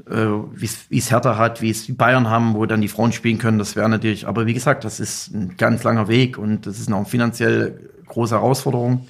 äh, 0.09 0.25
wie 0.55 0.97
es 0.97 1.11
Hertha 1.11 1.37
hat, 1.37 1.61
wie 1.61 1.69
es 1.69 1.95
Bayern 1.95 2.29
haben, 2.29 2.55
wo 2.55 2.65
dann 2.65 2.81
die 2.81 2.87
Frauen 2.87 3.11
spielen 3.11 3.37
können. 3.37 3.59
Das 3.59 3.75
wäre 3.75 3.89
natürlich, 3.89 4.27
aber 4.27 4.45
wie 4.45 4.53
gesagt, 4.53 4.83
das 4.83 4.99
ist 4.99 5.33
ein 5.33 5.55
ganz 5.57 5.83
langer 5.83 6.07
Weg 6.07 6.37
und 6.37 6.65
das 6.65 6.79
ist 6.79 6.89
noch 6.89 6.97
eine 6.97 7.05
finanziell 7.05 7.91
große 8.07 8.35
Herausforderung, 8.35 9.07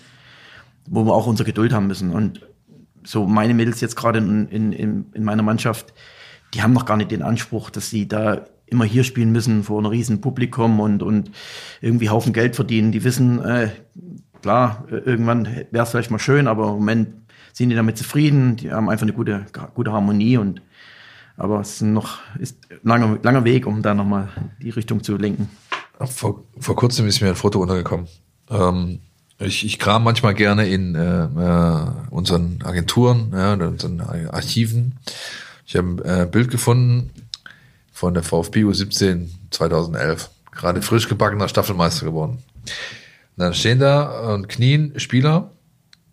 wo 0.87 1.05
wir 1.05 1.13
auch 1.13 1.27
unsere 1.27 1.47
Geduld 1.47 1.73
haben 1.73 1.87
müssen. 1.87 2.11
Und 2.11 2.45
so 3.03 3.25
meine 3.25 3.53
Mädels 3.53 3.81
jetzt 3.81 3.95
gerade 3.95 4.19
in, 4.19 4.47
in, 4.47 5.05
in 5.13 5.23
meiner 5.23 5.43
Mannschaft, 5.43 5.93
die 6.53 6.61
haben 6.61 6.73
noch 6.73 6.85
gar 6.85 6.97
nicht 6.97 7.11
den 7.11 7.21
Anspruch, 7.21 7.69
dass 7.69 7.89
sie 7.89 8.07
da 8.07 8.45
immer 8.65 8.85
hier 8.85 9.03
spielen 9.03 9.31
müssen 9.31 9.63
vor 9.63 9.79
einem 9.79 9.87
riesen 9.87 10.21
Publikum 10.21 10.79
und, 10.79 11.03
und 11.03 11.31
irgendwie 11.81 12.09
Haufen 12.09 12.33
Geld 12.33 12.55
verdienen. 12.55 12.91
Die 12.91 13.03
wissen, 13.03 13.43
äh, 13.43 13.69
klar, 14.41 14.85
irgendwann 14.89 15.45
wäre 15.71 15.83
es 15.83 15.89
vielleicht 15.89 16.11
mal 16.11 16.19
schön, 16.19 16.47
aber 16.47 16.69
im 16.69 16.75
Moment 16.75 17.09
sind 17.53 17.69
die 17.69 17.75
damit 17.75 17.97
zufrieden. 17.97 18.55
Die 18.55 18.71
haben 18.71 18.89
einfach 18.89 19.03
eine 19.03 19.13
gute, 19.13 19.45
gute 19.73 19.91
Harmonie 19.91 20.37
und 20.37 20.61
aber 21.35 21.61
es 21.61 21.75
ist 21.75 21.81
noch 21.81 22.19
ist 22.39 22.57
langer, 22.83 23.17
langer 23.23 23.43
Weg, 23.43 23.65
um 23.65 23.81
da 23.81 23.93
nochmal 23.93 24.29
die 24.61 24.69
Richtung 24.69 25.03
zu 25.03 25.17
lenken. 25.17 25.49
Vor, 25.99 26.43
vor 26.59 26.75
kurzem 26.75 27.07
ist 27.07 27.21
mir 27.21 27.29
ein 27.29 27.35
Foto 27.35 27.59
untergekommen. 27.59 28.07
Ähm, 28.49 28.99
ich, 29.39 29.65
ich 29.65 29.79
kram 29.79 30.03
manchmal 30.03 30.33
gerne 30.33 30.67
in 30.67 30.95
äh, 30.95 31.23
äh, 31.25 31.87
unseren 32.09 32.59
Agenturen, 32.63 33.31
ja, 33.33 33.53
in 33.53 33.61
unseren 33.61 34.01
Archiven. 34.01 34.97
Ich 35.65 35.75
habe 35.75 36.03
ein 36.03 36.21
äh, 36.21 36.25
Bild 36.25 36.51
gefunden 36.51 37.11
von 37.91 38.13
der 38.13 38.23
VfB 38.23 38.63
U17 38.63 39.29
2011. 39.51 40.29
Gerade 40.51 40.81
frisch 40.81 41.07
gebackener 41.07 41.47
Staffelmeister 41.47 42.05
geworden. 42.05 42.43
Und 43.35 43.43
dann 43.43 43.53
stehen 43.53 43.79
da 43.79 44.33
und 44.33 44.49
knien 44.49 44.99
Spieler 44.99 45.51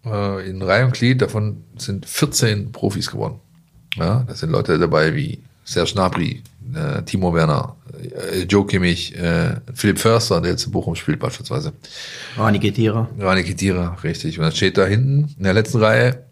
äh, 0.04 0.48
in 0.48 0.62
Reihe 0.62 0.86
und 0.86 0.94
Glied. 0.94 1.20
Davon 1.20 1.64
sind 1.76 2.06
14 2.06 2.72
Profis 2.72 3.10
geworden. 3.10 3.40
Ja, 3.96 4.24
da 4.26 4.34
sind 4.34 4.50
Leute 4.50 4.78
dabei 4.78 5.14
wie 5.14 5.42
Serge 5.64 5.92
Gnabry, 5.94 6.42
äh, 6.74 7.02
Timo 7.02 7.34
Werner, 7.34 7.76
äh, 8.00 8.42
Joe 8.42 8.66
Kimmich, 8.66 9.16
äh, 9.16 9.56
Philipp 9.74 9.98
Förster, 9.98 10.40
der 10.40 10.52
jetzt 10.52 10.66
in 10.66 10.72
Bochum 10.72 10.94
spielt 10.94 11.18
beispielsweise. 11.18 11.72
Rani 12.36 12.58
Kedira. 12.58 13.08
Rani 13.18 13.44
Kedira, 13.44 13.96
richtig. 14.02 14.38
Und 14.38 14.44
dann 14.44 14.52
steht 14.52 14.78
da 14.78 14.86
hinten 14.86 15.34
in 15.36 15.44
der 15.44 15.54
letzten 15.54 15.78
Reihe 15.78 16.24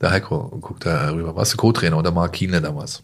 der 0.00 0.10
Heiko 0.10 0.36
und 0.36 0.60
guckt 0.60 0.84
da 0.84 1.10
rüber. 1.10 1.34
Warst 1.36 1.54
du 1.54 1.56
Co-Trainer 1.56 1.96
oder 1.96 2.10
Mark 2.10 2.32
Kienle 2.32 2.60
damals? 2.60 3.02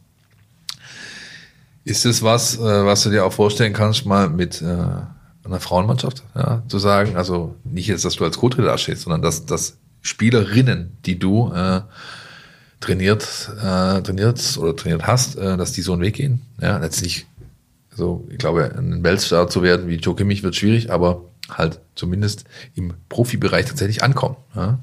Ist 1.84 2.04
das 2.04 2.22
was, 2.22 2.58
äh, 2.58 2.84
was 2.84 3.02
du 3.04 3.10
dir 3.10 3.24
auch 3.24 3.32
vorstellen 3.32 3.72
kannst, 3.72 4.04
mal 4.04 4.28
mit 4.28 4.60
äh, 4.60 4.66
einer 4.66 5.60
Frauenmannschaft 5.60 6.22
ja, 6.34 6.62
zu 6.68 6.78
sagen? 6.78 7.16
Also 7.16 7.54
nicht 7.64 7.86
jetzt, 7.86 8.04
dass 8.04 8.16
du 8.16 8.24
als 8.24 8.38
Co-Trainer 8.38 8.68
da 8.68 8.78
stehst, 8.78 9.02
sondern 9.02 9.22
dass, 9.22 9.46
dass 9.46 9.78
Spielerinnen, 10.02 10.98
die 11.06 11.18
du 11.18 11.52
äh, 11.52 11.80
trainiert, 12.80 13.50
äh, 13.58 14.02
trainiert 14.02 14.58
oder 14.58 14.76
trainiert 14.76 15.06
hast, 15.06 15.36
äh, 15.36 15.56
dass 15.56 15.72
die 15.72 15.82
so 15.82 15.92
einen 15.92 16.02
Weg 16.02 16.14
gehen. 16.14 16.42
Ja, 16.60 16.78
letztlich, 16.78 17.26
so, 17.98 18.26
ich 18.30 18.38
glaube, 18.38 18.72
ein 18.78 19.02
Weltstar 19.02 19.48
zu 19.48 19.62
werden 19.62 19.88
wie 19.88 19.96
Joe 19.96 20.14
Kimmich 20.14 20.44
wird 20.44 20.54
schwierig, 20.54 20.92
aber 20.92 21.24
halt 21.50 21.80
zumindest 21.96 22.44
im 22.74 22.94
Profibereich 23.08 23.66
tatsächlich 23.66 24.04
ankommen. 24.04 24.36
Ja? 24.54 24.78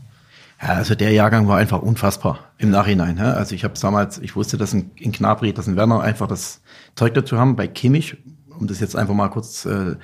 Ja, 0.62 0.70
also 0.70 0.96
der 0.96 1.12
Jahrgang 1.12 1.48
war 1.48 1.58
einfach 1.58 1.82
unfassbar 1.82 2.52
im 2.58 2.72
Nachhinein. 2.72 3.18
Also 3.20 3.56
ich 3.56 3.64
habe 3.64 3.74
damals, 3.80 4.18
ich 4.18 4.36
wusste, 4.36 4.58
dass 4.58 4.74
in, 4.74 4.92
in 4.96 5.12
Knabri, 5.12 5.54
dass 5.54 5.68
in 5.68 5.76
Werner 5.76 6.02
einfach 6.02 6.28
das 6.28 6.62
Zeug 6.96 7.14
dazu 7.14 7.38
haben. 7.38 7.56
Bei 7.56 7.68
Kimmich 7.68 8.18
um 8.60 8.68
das 8.68 8.80
jetzt 8.80 8.96
einfach 8.96 9.14
mal 9.14 9.30
kurz 9.30 9.66
äh. 9.66 9.96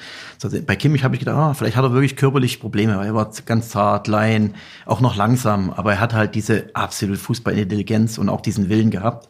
Bei 0.66 0.76
Kimmich 0.76 1.04
habe 1.04 1.16
ich 1.16 1.20
gedacht, 1.20 1.38
ah, 1.38 1.54
vielleicht 1.54 1.76
hat 1.76 1.84
er 1.84 1.94
wirklich 1.94 2.16
körperlich 2.16 2.60
Probleme, 2.60 2.98
weil 2.98 3.08
er 3.08 3.16
war 3.16 3.30
ganz 3.46 3.70
zart, 3.70 4.06
klein, 4.06 4.56
auch 4.86 5.02
noch 5.02 5.16
langsam, 5.16 5.72
aber 5.72 5.94
er 5.94 6.00
hat 6.00 6.14
halt 6.14 6.36
diese 6.36 6.72
absolute 6.74 7.20
Fußballintelligenz 7.20 8.18
und 8.18 8.30
auch 8.30 8.42
diesen 8.42 8.70
Willen 8.70 8.92
gehabt. 8.92 9.30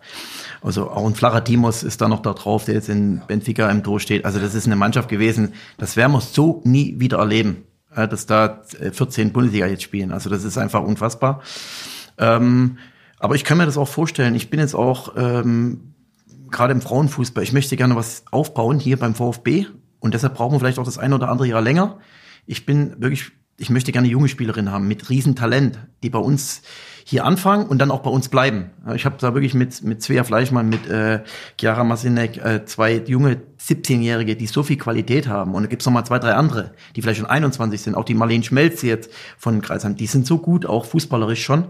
Also 0.62 0.90
auch 0.90 1.06
ein 1.06 1.16
flacher 1.16 1.44
Timos 1.44 1.84
ist 1.84 2.02
da 2.02 2.08
noch 2.08 2.22
da 2.22 2.34
drauf, 2.34 2.66
der 2.66 2.76
jetzt 2.76 2.90
in 2.90 3.22
Benfica 3.28 3.70
im 3.70 3.84
Tor 3.84 4.00
steht. 4.00 4.26
Also 4.26 4.40
das 4.40 4.54
ist 4.54 4.68
eine 4.68 4.76
Mannschaft 4.76 5.10
gewesen, 5.10 5.54
das 5.78 5.98
werden 5.98 6.12
wir 6.12 6.22
so 6.22 6.62
nie 6.64 7.00
wieder 7.00 7.18
erleben, 7.18 7.64
äh, 7.96 8.08
dass 8.08 8.26
da 8.26 8.62
14 8.92 9.28
äh, 9.28 9.32
Bundesliga 9.32 9.68
jetzt 9.68 9.84
spielen. 9.84 10.12
Also 10.12 10.30
das 10.30 10.44
ist 10.44 10.58
einfach 10.58 10.82
unfassbar. 10.82 11.42
Ähm, 12.18 12.78
aber 13.20 13.36
ich 13.36 13.44
kann 13.44 13.58
mir 13.58 13.66
das 13.66 13.78
auch 13.78 13.88
vorstellen. 13.88 14.36
Ich 14.36 14.50
bin 14.50 14.60
jetzt 14.60 14.74
auch 14.74 15.14
ähm, 15.16 15.91
gerade 16.52 16.74
im 16.74 16.82
Frauenfußball, 16.82 17.44
ich 17.44 17.54
möchte 17.54 17.78
gerne 17.78 17.96
was 17.96 18.24
aufbauen 18.32 18.80
hier 18.80 18.98
beim 18.98 19.16
VfB 19.16 19.66
und 20.00 20.14
deshalb 20.14 20.36
brauchen 20.36 20.54
wir 20.54 20.60
vielleicht 20.60 20.80
auch 20.80 20.86
das 20.86 20.98
ein 20.98 21.14
oder 21.14 21.30
andere 21.30 21.48
Jahr 21.48 21.62
länger. 21.62 22.00
Ich 22.46 22.66
bin 22.66 23.02
wirklich, 23.02 23.32
ich 23.58 23.70
möchte 23.70 23.92
gerne 23.92 24.08
junge 24.08 24.28
Spielerinnen 24.28 24.72
haben 24.72 24.88
mit 24.88 25.10
Riesentalent, 25.10 25.80
die 26.04 26.10
bei 26.10 26.20
uns 26.20 26.62
hier 27.06 27.26
anfangen 27.26 27.66
und 27.66 27.80
dann 27.80 27.92
auch 27.92 28.02
bei 28.02 28.10
uns 28.10 28.30
bleiben. 28.30 28.72
Ich 28.96 29.06
habe 29.06 29.16
da 29.20 29.34
wirklich 29.34 29.54
mit 29.54 29.84
mit 29.84 30.02
Svea 30.02 30.24
Fleischmann, 30.24 30.70
mit 30.70 30.88
äh, 30.90 31.22
Chiara 31.60 31.84
Masinek 31.84 32.38
äh, 32.38 32.66
zwei 32.66 33.02
junge 33.06 33.42
17-Jährige, 33.60 34.36
die 34.36 34.48
so 34.48 34.64
viel 34.64 34.78
Qualität 34.78 35.28
haben. 35.28 35.54
Und 35.54 35.64
da 35.64 35.70
gibt's 35.70 35.86
noch 35.86 35.94
mal 35.94 36.04
zwei, 36.04 36.18
drei 36.18 36.34
andere, 36.34 36.72
die 36.96 37.02
vielleicht 37.02 37.20
schon 37.20 37.30
21 37.30 37.82
sind. 37.82 37.96
Auch 37.96 38.06
die 38.06 38.16
Marlene 38.16 38.44
Schmelz 38.44 38.82
jetzt 38.82 39.12
von 39.38 39.62
Kreisheim, 39.62 39.96
die 39.96 40.08
sind 40.08 40.26
so 40.26 40.40
gut, 40.40 40.66
auch 40.66 40.86
fußballerisch 40.86 41.44
schon. 41.44 41.66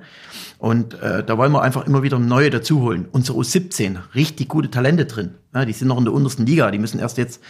Und 0.57 0.93
äh, 1.01 1.23
da 1.23 1.37
wollen 1.37 1.51
wir 1.51 1.61
einfach 1.61 1.85
immer 1.85 2.03
wieder 2.03 2.17
neue 2.19 2.49
dazuholen. 2.49 3.07
Unsere 3.11 3.37
U17, 3.39 3.97
richtig 4.15 4.47
gute 4.47 4.71
Talente 4.71 5.05
drin. 5.05 5.35
Ja, 5.53 5.65
die 5.65 5.73
sind 5.73 5.89
noch 5.89 5.97
in 5.97 6.05
der 6.05 6.13
untersten 6.13 6.45
Liga. 6.45 6.71
Die 6.71 6.77
müssen 6.77 6.99
erst 6.99 7.17
jetzt 7.17 7.41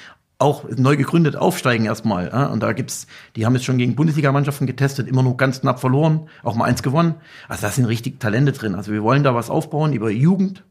auch 0.42 0.66
neu 0.76 0.98
gegründet 0.98 1.36
aufsteigen 1.36 1.86
erstmal. 1.86 2.28
Ja? 2.28 2.48
Und 2.48 2.62
da 2.62 2.74
gibt's, 2.74 3.08
die 3.36 3.46
haben 3.46 3.54
jetzt 3.54 3.66
schon 3.66 3.78
gegen 3.78 3.96
Bundesligamannschaften 3.96 4.68
getestet, 4.68 5.08
immer 5.08 5.24
nur 5.24 5.38
ganz 5.38 5.62
knapp 5.62 5.80
verloren, 5.80 6.28
auch 6.44 6.56
mal 6.56 6.66
eins 6.66 6.84
gewonnen. 6.84 7.16
Also 7.48 7.62
da 7.64 7.72
sind 7.72 7.86
richtig 7.86 8.20
Talente 8.20 8.52
drin. 8.52 8.76
Also 8.76 8.92
wir 8.92 9.04
wollen 9.04 9.24
da 9.24 9.36
was 9.36 9.50
aufbauen 9.50 9.94
über 9.94 10.10
Jugend. 10.10 10.64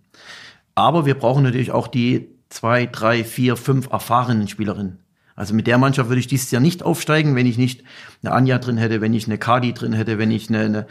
Aber 0.74 1.06
wir 1.06 1.14
brauchen 1.14 1.42
natürlich 1.42 1.72
auch 1.72 1.88
die 1.88 2.28
zwei, 2.48 2.86
drei, 2.86 3.24
vier, 3.24 3.56
fünf 3.56 3.90
erfahrenen 3.90 4.48
Spielerinnen. 4.48 4.98
Also 5.36 5.54
mit 5.54 5.66
der 5.66 5.78
Mannschaft 5.78 6.10
würde 6.10 6.20
ich 6.20 6.26
dieses 6.26 6.50
Jahr 6.50 6.60
nicht 6.60 6.82
aufsteigen, 6.82 7.34
wenn 7.34 7.46
ich 7.46 7.56
nicht 7.56 7.82
eine 8.22 8.34
Anja 8.34 8.58
drin 8.58 8.76
hätte, 8.76 9.00
wenn 9.00 9.14
ich 9.14 9.26
eine 9.26 9.38
Kadi 9.38 9.72
drin 9.72 9.94
hätte, 9.94 10.18
wenn 10.18 10.30
ich 10.30 10.50
eine, 10.50 10.60
eine 10.60 10.86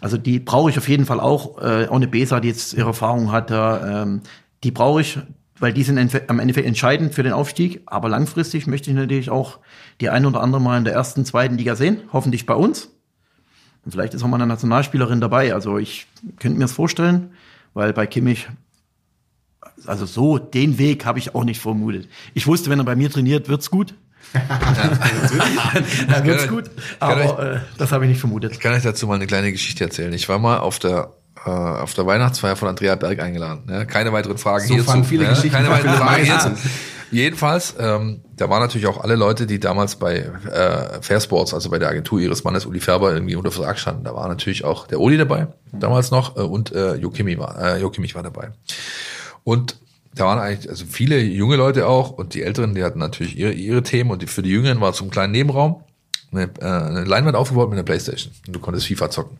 also 0.00 0.16
die 0.16 0.38
brauche 0.38 0.70
ich 0.70 0.78
auf 0.78 0.88
jeden 0.88 1.04
Fall 1.04 1.18
auch, 1.18 1.60
äh, 1.60 1.88
auch 1.88 1.96
eine 1.96 2.06
Besa, 2.06 2.38
die 2.38 2.46
jetzt 2.46 2.74
ihre 2.74 2.88
Erfahrung 2.88 3.32
hat, 3.32 3.50
da, 3.50 4.02
ähm, 4.02 4.20
die 4.62 4.70
brauche 4.70 5.00
ich, 5.00 5.18
weil 5.60 5.72
die 5.72 5.82
sind 5.82 5.98
am 6.28 6.38
Endeffekt 6.38 6.66
entscheidend 6.66 7.14
für 7.14 7.22
den 7.22 7.32
Aufstieg. 7.32 7.82
Aber 7.86 8.08
langfristig 8.08 8.66
möchte 8.66 8.90
ich 8.90 8.96
natürlich 8.96 9.30
auch 9.30 9.58
die 10.00 10.10
ein 10.10 10.26
oder 10.26 10.40
andere 10.40 10.60
mal 10.60 10.78
in 10.78 10.84
der 10.84 10.94
ersten, 10.94 11.24
zweiten 11.24 11.58
Liga 11.58 11.76
sehen, 11.76 12.02
hoffentlich 12.12 12.46
bei 12.46 12.54
uns. 12.54 12.90
Und 13.84 13.92
vielleicht 13.92 14.14
ist 14.14 14.22
auch 14.22 14.28
mal 14.28 14.36
eine 14.36 14.46
Nationalspielerin 14.46 15.20
dabei. 15.20 15.54
Also 15.54 15.78
ich 15.78 16.06
könnte 16.38 16.58
mir 16.58 16.64
das 16.64 16.72
vorstellen, 16.72 17.32
weil 17.74 17.92
bei 17.92 18.06
Kimmich 18.06 18.48
also 19.86 20.06
so, 20.06 20.38
den 20.38 20.78
Weg 20.78 21.04
habe 21.04 21.18
ich 21.18 21.34
auch 21.34 21.44
nicht 21.44 21.60
vermutet. 21.60 22.08
Ich 22.34 22.46
wusste, 22.46 22.70
wenn 22.70 22.78
er 22.78 22.84
bei 22.84 22.96
mir 22.96 23.10
trainiert, 23.10 23.48
wird's 23.48 23.70
gut. 23.70 23.94
Dann 24.32 26.24
wird's 26.24 26.48
gut. 26.48 26.64
Aber 27.00 27.54
äh, 27.54 27.60
das 27.78 27.92
habe 27.92 28.04
ich 28.04 28.10
nicht 28.10 28.20
vermutet. 28.20 28.52
Ich 28.52 28.60
kann 28.60 28.74
euch 28.74 28.82
dazu 28.82 29.06
mal 29.06 29.14
eine 29.14 29.26
kleine 29.26 29.52
Geschichte 29.52 29.84
erzählen. 29.84 30.12
Ich 30.12 30.28
war 30.28 30.38
mal 30.38 30.58
auf 30.58 30.78
der 30.78 31.14
auf 31.50 31.94
der 31.94 32.06
Weihnachtsfeier 32.06 32.56
von 32.56 32.68
Andrea 32.68 32.94
Berg 32.94 33.20
eingeladen. 33.20 33.64
Ne? 33.66 33.86
Keine 33.86 34.12
weiteren 34.12 34.38
Fragen 34.38 34.66
so 34.66 34.74
hierzu. 34.74 35.04
viele 35.04 35.24
ne? 35.24 35.30
Geschichten. 35.30 35.50
Keine 35.50 35.70
weiteren 35.70 35.94
Fragen 35.94 36.24
hierzu. 36.24 36.50
Jedenfalls, 37.10 37.74
ähm, 37.78 38.20
da 38.36 38.50
waren 38.50 38.60
natürlich 38.60 38.86
auch 38.86 39.02
alle 39.02 39.16
Leute, 39.16 39.46
die 39.46 39.58
damals 39.58 39.96
bei 39.96 40.16
äh, 40.16 41.00
Fairsports, 41.00 41.54
also 41.54 41.70
bei 41.70 41.78
der 41.78 41.88
Agentur 41.88 42.20
ihres 42.20 42.44
Mannes 42.44 42.66
Uli 42.66 42.80
Färber, 42.80 43.14
irgendwie 43.14 43.34
unter 43.34 43.50
Vertrag 43.50 43.78
standen. 43.78 44.04
Da 44.04 44.14
war 44.14 44.28
natürlich 44.28 44.64
auch 44.64 44.86
der 44.86 45.00
Uli 45.00 45.16
dabei, 45.16 45.48
damals 45.72 46.10
noch, 46.10 46.36
äh, 46.36 46.40
und 46.40 46.72
äh, 46.72 46.96
Jo 46.96 47.10
Kimmich 47.10 47.38
war, 47.38 47.58
äh, 47.58 47.80
Jo 47.80 47.88
Kimmich 47.88 48.14
war 48.14 48.22
dabei. 48.22 48.50
Und 49.42 49.78
da 50.14 50.26
waren 50.26 50.38
eigentlich 50.38 50.68
also 50.68 50.84
viele 50.86 51.18
junge 51.20 51.56
Leute 51.56 51.86
auch 51.86 52.10
und 52.10 52.34
die 52.34 52.42
Älteren, 52.42 52.74
die 52.74 52.84
hatten 52.84 52.98
natürlich 52.98 53.38
ihre, 53.38 53.52
ihre 53.52 53.82
Themen 53.82 54.10
und 54.10 54.20
die, 54.20 54.26
für 54.26 54.42
die 54.42 54.50
Jüngeren 54.50 54.80
war 54.80 54.92
zum 54.92 55.10
kleinen 55.10 55.32
Nebenraum 55.32 55.82
eine, 56.32 56.50
äh, 56.60 56.64
eine 56.64 57.04
Leinwand 57.04 57.36
aufgebaut 57.36 57.70
mit 57.70 57.78
einer 57.78 57.84
Playstation 57.84 58.32
und 58.46 58.56
du 58.56 58.60
konntest 58.60 58.86
FIFA 58.86 59.10
zocken. 59.10 59.38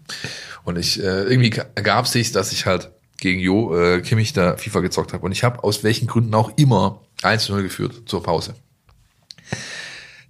Und 0.64 0.78
ich 0.78 1.03
äh, 1.03 1.24
irgendwie 1.24 1.61
ergab 1.74 2.07
sich, 2.07 2.32
dass 2.32 2.53
ich 2.53 2.66
halt 2.66 2.91
gegen 3.18 3.41
Jo 3.41 3.76
äh, 3.76 4.01
Kimmich 4.01 4.32
da 4.32 4.57
FIFA 4.57 4.80
gezockt 4.80 5.12
habe 5.12 5.24
und 5.24 5.32
ich 5.32 5.45
habe 5.45 5.64
aus 5.64 5.82
welchen 5.84 6.07
Gründen 6.07 6.34
auch 6.34 6.53
immer 6.57 7.01
1-0 7.22 7.62
geführt 7.62 8.03
zur 8.07 8.22
Pause. 8.22 8.55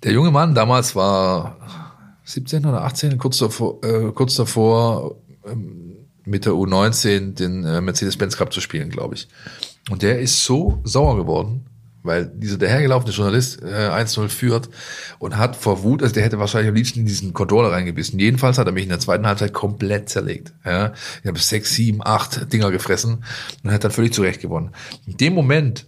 Der 0.03 0.13
junge 0.13 0.31
Mann 0.31 0.55
damals 0.55 0.95
war 0.95 1.57
17 2.25 2.65
oder 2.67 2.85
18, 2.85 3.19
kurz 3.19 3.39
davor, 3.39 3.83
äh, 3.85 4.13
kurz 4.13 4.37
davor 4.37 5.17
ähm, 5.47 5.97
mit 6.25 6.45
der 6.45 6.53
U19 6.53 7.35
den 7.35 7.65
äh, 7.65 7.81
Mercedes-Benz 7.81 8.37
Cup 8.37 8.53
zu 8.53 8.61
spielen, 8.61 8.91
glaube 8.91 9.15
ich. 9.15 9.29
Und 9.91 10.03
der 10.03 10.21
ist 10.21 10.45
so 10.45 10.81
sauer 10.85 11.17
geworden, 11.17 11.65
weil 12.09 12.27
dieser 12.27 12.59
dahergelaufene 12.59 13.13
Journalist 13.13 13.63
äh, 13.63 13.67
1-0 13.67 14.29
führt 14.29 14.69
und 15.19 15.37
hat 15.37 15.55
vor 15.55 15.85
Wut, 15.85 16.03
also 16.03 16.15
der 16.15 16.25
hätte 16.25 16.39
wahrscheinlich 16.41 16.71
am 16.71 16.75
liebsten 16.75 17.01
in 17.01 17.07
diesen 17.07 17.35
Controller 17.35 17.71
reingebissen. 17.71 18.19
Jedenfalls 18.19 18.59
hat 18.59 18.67
er 18.67 18.73
mich 18.73 18.85
in 18.85 18.89
der 18.89 18.99
zweiten 18.99 19.27
Halbzeit 19.27 19.53
komplett 19.53 20.09
zerlegt. 20.09 20.53
Ja, 20.65 20.93
ich 21.23 21.29
habe 21.29 21.39
sechs, 21.39 21.75
sieben, 21.75 22.01
acht 22.03 22.53
Dinger 22.53 22.71
gefressen 22.71 23.25
und 23.63 23.71
hat 23.71 23.85
dann 23.85 23.93
völlig 23.93 24.13
zurecht 24.15 24.41
gewonnen. 24.41 24.73
In 25.07 25.17
dem 25.19 25.35
Moment 25.35 25.87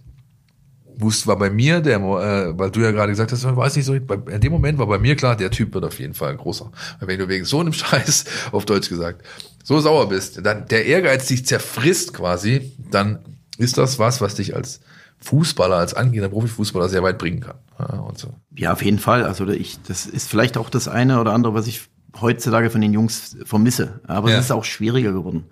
wusste, 1.01 1.27
war 1.27 1.37
bei 1.37 1.49
mir, 1.49 1.81
der, 1.81 1.97
äh, 1.97 2.57
weil 2.57 2.71
du 2.71 2.81
ja 2.81 2.91
gerade 2.91 3.11
gesagt 3.11 3.31
hast, 3.31 3.43
man 3.43 3.57
weiß 3.57 3.75
nicht 3.75 3.85
so, 3.85 3.93
in 3.93 4.41
dem 4.41 4.51
Moment 4.51 4.77
war 4.77 4.87
bei 4.87 4.99
mir 4.99 5.15
klar, 5.15 5.35
der 5.35 5.51
Typ 5.51 5.73
wird 5.73 5.83
auf 5.85 5.99
jeden 5.99 6.13
Fall 6.13 6.35
großer. 6.37 6.71
Weil 6.99 7.07
wenn 7.07 7.19
du 7.19 7.27
wegen 7.27 7.45
so 7.45 7.59
einem 7.59 7.73
Scheiß, 7.73 8.25
auf 8.51 8.65
Deutsch 8.65 8.89
gesagt, 8.89 9.25
so 9.63 9.79
sauer 9.79 10.09
bist, 10.09 10.45
dann 10.45 10.67
der 10.67 10.85
Ehrgeiz 10.85 11.25
dich 11.27 11.45
zerfrisst 11.45 12.13
quasi, 12.13 12.71
dann 12.91 13.19
ist 13.57 13.77
das 13.77 13.99
was, 13.99 14.21
was 14.21 14.35
dich 14.35 14.55
als 14.55 14.81
Fußballer, 15.21 15.77
als 15.77 15.93
angehender 15.93 16.29
Profifußballer 16.29 16.89
sehr 16.89 17.03
weit 17.03 17.17
bringen 17.17 17.41
kann. 17.41 17.57
Ja, 17.79 17.99
und 17.99 18.17
so. 18.17 18.33
Ja, 18.55 18.73
auf 18.73 18.83
jeden 18.83 18.99
Fall. 18.99 19.23
Also 19.23 19.47
ich, 19.47 19.81
das 19.83 20.05
ist 20.05 20.29
vielleicht 20.29 20.57
auch 20.57 20.69
das 20.69 20.87
eine 20.87 21.19
oder 21.19 21.33
andere, 21.33 21.53
was 21.53 21.67
ich 21.67 21.89
heutzutage 22.19 22.69
von 22.69 22.81
den 22.81 22.93
Jungs 22.93 23.37
vermisse. 23.45 24.01
Aber 24.07 24.29
ja. 24.29 24.37
es 24.37 24.45
ist 24.45 24.51
auch 24.51 24.65
schwieriger 24.65 25.11
geworden 25.11 25.45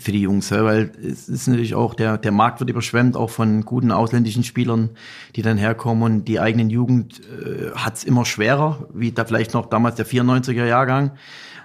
für 0.00 0.10
die 0.10 0.20
Jungs, 0.20 0.50
weil 0.50 0.90
es 1.00 1.28
ist 1.28 1.46
natürlich 1.46 1.74
auch, 1.74 1.94
der, 1.94 2.18
der 2.18 2.32
Markt 2.32 2.58
wird 2.58 2.70
überschwemmt, 2.70 3.16
auch 3.16 3.30
von 3.30 3.64
guten 3.64 3.92
ausländischen 3.92 4.42
Spielern, 4.42 4.90
die 5.36 5.42
dann 5.42 5.56
herkommen 5.58 6.02
und 6.02 6.24
die 6.24 6.40
eigenen 6.40 6.70
Jugend 6.70 7.20
äh, 7.20 7.70
hat 7.76 7.94
es 7.94 8.04
immer 8.04 8.24
schwerer, 8.24 8.88
wie 8.92 9.12
da 9.12 9.24
vielleicht 9.24 9.54
noch 9.54 9.66
damals 9.66 9.94
der 9.94 10.06
94er 10.06 10.66
Jahrgang 10.66 11.12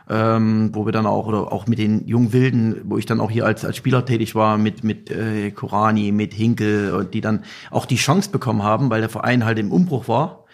ähm, 0.10 0.72
wo 0.74 0.86
wir 0.86 0.91
dann 0.91 1.06
auch, 1.06 1.28
oder 1.28 1.52
auch 1.52 1.68
mit 1.68 1.80
den 1.80 2.08
jungen 2.08 2.34
Wilden, 2.34 2.82
wo 2.86 2.97
ich 2.97 3.06
dann 3.06 3.20
auch 3.20 3.32
hier 3.32 3.45
als, 3.45 3.66
als 3.66 3.78
Spieler 3.78 4.06
tätig 4.06 4.36
war, 4.36 4.58
mit, 4.58 4.84
mit 4.84 5.10
äh, 5.12 5.52
Korani, 5.52 6.12
mit 6.12 6.34
Hinkel, 6.34 6.93
und 6.93 7.14
die 7.14 7.22
dann 7.22 7.43
auch 7.70 7.86
die 7.86 7.95
Chance 7.95 8.30
bekommen 8.32 8.64
haben, 8.64 8.89
weil 8.89 9.02
der 9.02 9.10
Verein 9.10 9.45
halt 9.45 9.60
im 9.60 9.72
Umbruch 9.72 10.08
war. 10.08 10.45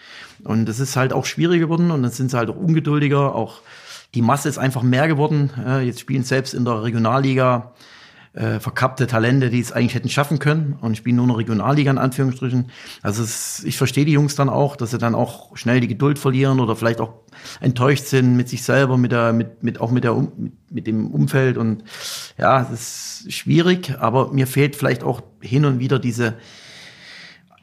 Und 0.44 0.66
das 0.66 0.80
ist 0.80 0.96
halt 0.96 1.12
auch 1.12 1.24
schwieriger 1.24 1.66
geworden 1.66 1.90
und 1.90 2.02
dann 2.02 2.12
sind 2.12 2.30
sie 2.30 2.36
halt 2.36 2.50
auch 2.50 2.56
ungeduldiger, 2.56 3.34
auch 3.34 3.60
die 4.14 4.22
Masse 4.22 4.48
ist 4.48 4.58
einfach 4.58 4.82
mehr 4.82 5.08
geworden. 5.08 5.50
Äh, 5.64 5.86
jetzt 5.86 6.00
spielen 6.00 6.22
selbst 6.22 6.54
in 6.54 6.64
der 6.64 6.82
Regionalliga 6.82 7.72
äh, 8.38 8.60
verkappte 8.60 9.08
Talente, 9.08 9.50
die 9.50 9.58
es 9.58 9.72
eigentlich 9.72 9.94
hätten 9.94 10.08
schaffen 10.08 10.38
können 10.38 10.76
und 10.80 10.96
spielen 10.96 11.16
nur 11.16 11.26
noch 11.26 11.38
Regionalliga 11.38 11.90
in 11.90 11.98
Anführungsstrichen. 11.98 12.70
Also 13.02 13.24
es, 13.24 13.64
ich 13.64 13.76
verstehe 13.76 14.04
die 14.04 14.12
Jungs 14.12 14.36
dann 14.36 14.48
auch, 14.48 14.76
dass 14.76 14.92
sie 14.92 14.98
dann 14.98 15.16
auch 15.16 15.56
schnell 15.56 15.80
die 15.80 15.88
Geduld 15.88 16.20
verlieren 16.20 16.60
oder 16.60 16.76
vielleicht 16.76 17.00
auch 17.00 17.14
enttäuscht 17.60 18.04
sind 18.04 18.36
mit 18.36 18.48
sich 18.48 18.62
selber, 18.62 18.96
mit 18.96 19.10
der, 19.10 19.32
mit, 19.32 19.64
mit 19.64 19.80
auch 19.80 19.90
mit 19.90 20.04
der 20.04 20.14
mit, 20.14 20.52
mit 20.70 20.86
dem 20.86 21.10
Umfeld 21.10 21.58
und 21.58 21.82
ja, 22.36 22.62
es 22.72 23.24
ist 23.26 23.32
schwierig, 23.32 23.96
aber 23.98 24.32
mir 24.32 24.46
fehlt 24.46 24.76
vielleicht 24.76 25.02
auch 25.02 25.20
hin 25.40 25.64
und 25.64 25.80
wieder 25.80 25.98
diese 25.98 26.34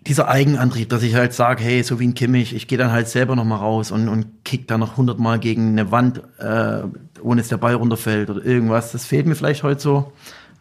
dieser 0.07 0.27
Eigenantrieb, 0.27 0.89
dass 0.89 1.01
ich 1.01 1.15
halt 1.15 1.33
sage, 1.33 1.63
hey, 1.63 1.81
so 1.81 1.99
wie 1.99 2.05
ein 2.05 2.13
Kimmich, 2.13 2.53
ich 2.53 2.67
gehe 2.67 2.77
dann 2.77 2.91
halt 2.91 3.07
selber 3.07 3.35
noch 3.35 3.43
mal 3.43 3.55
raus 3.55 3.91
und, 3.91 4.07
und 4.07 4.43
kick 4.43 4.67
dann 4.67 4.79
noch 4.79 4.97
hundertmal 4.97 5.39
gegen 5.39 5.69
eine 5.69 5.91
Wand, 5.91 6.21
äh, 6.37 6.83
ohne 7.23 7.41
dass 7.41 7.47
der 7.47 7.57
Ball 7.57 7.73
runterfällt 7.73 8.29
oder 8.29 8.45
irgendwas. 8.45 8.91
Das 8.91 9.05
fehlt 9.05 9.25
mir 9.25 9.33
vielleicht 9.33 9.63
heute 9.63 9.81
so 9.81 10.13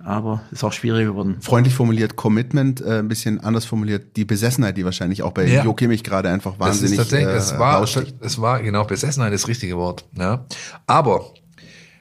aber 0.02 0.42
ist 0.50 0.64
auch 0.64 0.72
schwieriger 0.72 1.10
geworden. 1.10 1.36
Freundlich 1.40 1.74
formuliert 1.74 2.16
Commitment, 2.16 2.80
äh, 2.80 2.98
ein 2.98 3.08
bisschen 3.08 3.40
anders 3.40 3.64
formuliert 3.64 4.16
die 4.16 4.24
Besessenheit, 4.24 4.76
die 4.76 4.84
wahrscheinlich 4.84 5.22
auch 5.22 5.32
bei 5.32 5.46
ja. 5.46 5.64
Jo 5.64 5.74
Kimmich 5.74 6.04
gerade 6.04 6.30
einfach 6.30 6.58
wahnsinnig 6.58 6.96
das 6.96 7.06
ist 7.06 7.12
äh, 7.12 7.22
es 7.24 7.58
war, 7.58 7.82
es 8.20 8.40
war 8.40 8.62
genau 8.62 8.84
Besessenheit 8.84 9.32
ist 9.32 9.44
das 9.44 9.48
richtige 9.48 9.76
Wort. 9.76 10.04
Ja. 10.18 10.44
Aber 10.86 11.32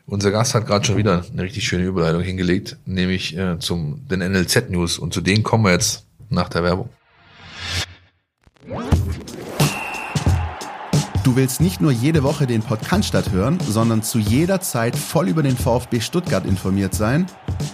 unser 0.06 0.32
Gast 0.32 0.54
hat 0.54 0.68
gerade 0.68 0.86
schon 0.86 0.98
wieder 0.98 1.24
eine 1.32 1.44
richtig 1.44 1.66
schöne 1.66 1.86
Überleitung 1.86 2.22
hingelegt, 2.22 2.78
nämlich 2.86 3.38
äh, 3.38 3.60
zum 3.60 4.08
den 4.10 4.20
NLZ 4.20 4.70
News 4.70 5.00
und 5.00 5.14
zu 5.14 5.22
denen 5.22 5.44
kommen 5.44 5.66
wir 5.66 5.72
jetzt 5.72 6.06
nach 6.30 6.50
der 6.50 6.64
Werbung. 6.64 6.89
Du 11.24 11.38
willst 11.38 11.62
nicht 11.62 11.80
nur 11.80 11.94
jede 11.94 12.22
Woche 12.22 12.48
den 12.48 12.62
Podcast 12.62 13.32
hören, 13.32 13.58
sondern 13.66 14.04
zu 14.04 14.20
jeder 14.20 14.60
Zeit 14.60 14.94
voll 14.94 15.30
über 15.30 15.42
den 15.42 15.56
VfB 15.56 16.02
Stuttgart 16.02 16.46
informiert 16.46 16.94
sein? 16.94 17.28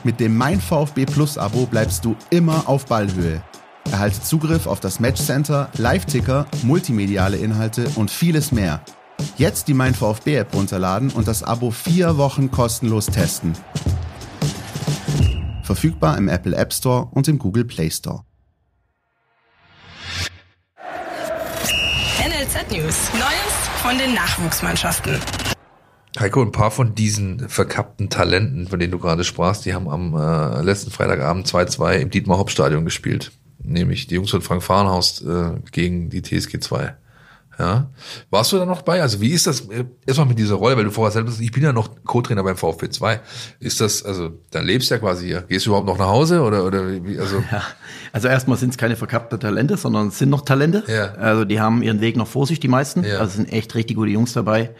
Mit 0.03 0.19
dem 0.19 0.37
Mein 0.37 0.61
VfB 0.61 1.07
Plus 1.07 1.39
Abo 1.39 1.65
bleibst 1.65 2.05
du 2.05 2.15
immer 2.29 2.69
auf 2.69 2.85
Ballhöhe. 2.85 3.41
Erhalte 3.91 4.21
Zugriff 4.21 4.67
auf 4.67 4.79
das 4.79 4.99
Matchcenter, 4.99 5.71
Live-Ticker, 5.77 6.45
multimediale 6.61 7.37
Inhalte 7.37 7.89
und 7.95 8.11
vieles 8.11 8.51
mehr. 8.51 8.81
Jetzt 9.35 9.67
die 9.67 9.73
Mein 9.73 9.95
VfB 9.95 10.35
App 10.35 10.53
runterladen 10.53 11.09
und 11.09 11.27
das 11.27 11.41
Abo 11.41 11.71
vier 11.71 12.17
Wochen 12.17 12.51
kostenlos 12.51 13.07
testen. 13.07 13.53
Verfügbar 15.63 16.19
im 16.19 16.27
Apple 16.27 16.55
App 16.55 16.71
Store 16.71 17.07
und 17.11 17.27
im 17.27 17.39
Google 17.39 17.65
Play 17.65 17.89
Store. 17.89 18.25
News. 22.79 23.11
Neues 23.13 23.69
von 23.81 23.97
den 23.97 24.13
Nachwuchsmannschaften. 24.13 25.19
Heiko, 26.17 26.41
ein 26.41 26.51
paar 26.51 26.71
von 26.71 26.95
diesen 26.95 27.49
verkappten 27.49 28.09
Talenten, 28.09 28.67
von 28.67 28.79
denen 28.79 28.91
du 28.91 28.99
gerade 28.99 29.23
sprachst, 29.23 29.65
die 29.65 29.73
haben 29.73 29.89
am 29.89 30.15
äh, 30.15 30.61
letzten 30.61 30.89
Freitagabend 30.89 31.45
2-2 31.45 31.97
im 31.97 32.09
Dietmar-Hopp-Stadion 32.09 32.85
gespielt. 32.85 33.31
Nämlich 33.61 34.07
die 34.07 34.15
Jungs 34.15 34.31
von 34.31 34.41
Frank 34.41 34.63
Fahrenhaus 34.63 35.21
äh, 35.21 35.59
gegen 35.71 36.09
die 36.09 36.21
TSG 36.21 36.59
2. 36.59 36.95
Ja. 37.59 37.89
Warst 38.29 38.53
du 38.53 38.57
da 38.57 38.65
noch 38.65 38.83
bei? 38.83 39.01
Also 39.01 39.19
wie 39.19 39.31
ist 39.31 39.45
das 39.45 39.61
äh, 39.67 39.83
erstmal 40.07 40.27
mit 40.27 40.39
dieser 40.39 40.55
Rolle, 40.55 40.77
weil 40.77 40.85
du 40.85 40.91
vorher 40.91 41.11
selbst, 41.11 41.41
ich 41.41 41.51
bin 41.51 41.61
ja 41.61 41.73
noch 41.73 41.89
Co-Trainer 42.05 42.41
beim 42.41 42.55
VfB 42.55 42.89
2. 42.89 43.19
Ist 43.59 43.81
das, 43.81 44.03
also 44.03 44.31
dann 44.51 44.65
lebst 44.65 44.89
du 44.89 44.95
ja 44.95 44.99
quasi 44.99 45.27
hier. 45.27 45.41
Gehst 45.41 45.65
du 45.65 45.71
überhaupt 45.71 45.87
noch 45.87 45.97
nach 45.97 46.07
Hause 46.07 46.41
oder, 46.41 46.65
oder 46.65 47.03
wie, 47.03 47.19
also? 47.19 47.43
Ja, 47.51 47.63
also 48.13 48.27
erstmal 48.27 48.57
sind 48.57 48.69
es 48.69 48.77
keine 48.77 48.95
verkappte 48.95 49.39
Talente, 49.39 49.75
sondern 49.75 50.07
es 50.07 50.19
sind 50.19 50.29
noch 50.29 50.41
Talente. 50.41 50.83
Ja. 50.87 51.13
Also 51.15 51.43
die 51.43 51.59
haben 51.59 51.81
ihren 51.81 51.99
Weg 51.99 52.15
noch 52.15 52.27
vor 52.27 52.47
sich, 52.47 52.59
die 52.59 52.67
meisten. 52.67 53.03
Ja. 53.03 53.17
Also 53.17 53.35
sind 53.35 53.51
echt 53.51 53.75
richtig 53.75 53.97
gute 53.97 54.11
Jungs 54.11 54.33
dabei. 54.33 54.71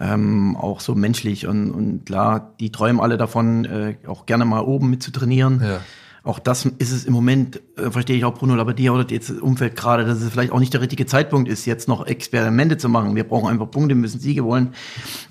Ähm, 0.00 0.56
auch 0.56 0.80
so 0.80 0.94
menschlich 0.94 1.46
und, 1.46 1.72
und 1.72 2.06
klar, 2.06 2.54
die 2.60 2.70
träumen 2.70 3.00
alle 3.00 3.16
davon, 3.16 3.64
äh, 3.64 3.96
auch 4.06 4.26
gerne 4.26 4.44
mal 4.44 4.60
oben 4.60 4.88
mit 4.88 5.02
zu 5.02 5.10
trainieren. 5.10 5.60
Ja 5.62 5.80
auch 6.22 6.38
das 6.38 6.66
ist 6.66 6.92
es 6.92 7.04
im 7.04 7.12
Moment, 7.12 7.60
äh, 7.76 7.90
verstehe 7.90 8.16
ich 8.16 8.24
auch 8.24 8.34
Bruno 8.34 8.54
Labbadia 8.54 8.92
oder 8.92 9.06
jetzt 9.08 9.30
das 9.30 9.38
Umfeld 9.38 9.76
gerade, 9.76 10.04
dass 10.04 10.20
es 10.20 10.30
vielleicht 10.30 10.52
auch 10.52 10.60
nicht 10.60 10.74
der 10.74 10.80
richtige 10.80 11.06
Zeitpunkt 11.06 11.48
ist, 11.48 11.64
jetzt 11.64 11.88
noch 11.88 12.06
Experimente 12.06 12.76
zu 12.76 12.88
machen. 12.88 13.16
Wir 13.16 13.24
brauchen 13.24 13.48
einfach 13.48 13.70
Punkte, 13.70 13.94
müssen 13.94 14.20
Siege 14.20 14.44
wollen. 14.44 14.74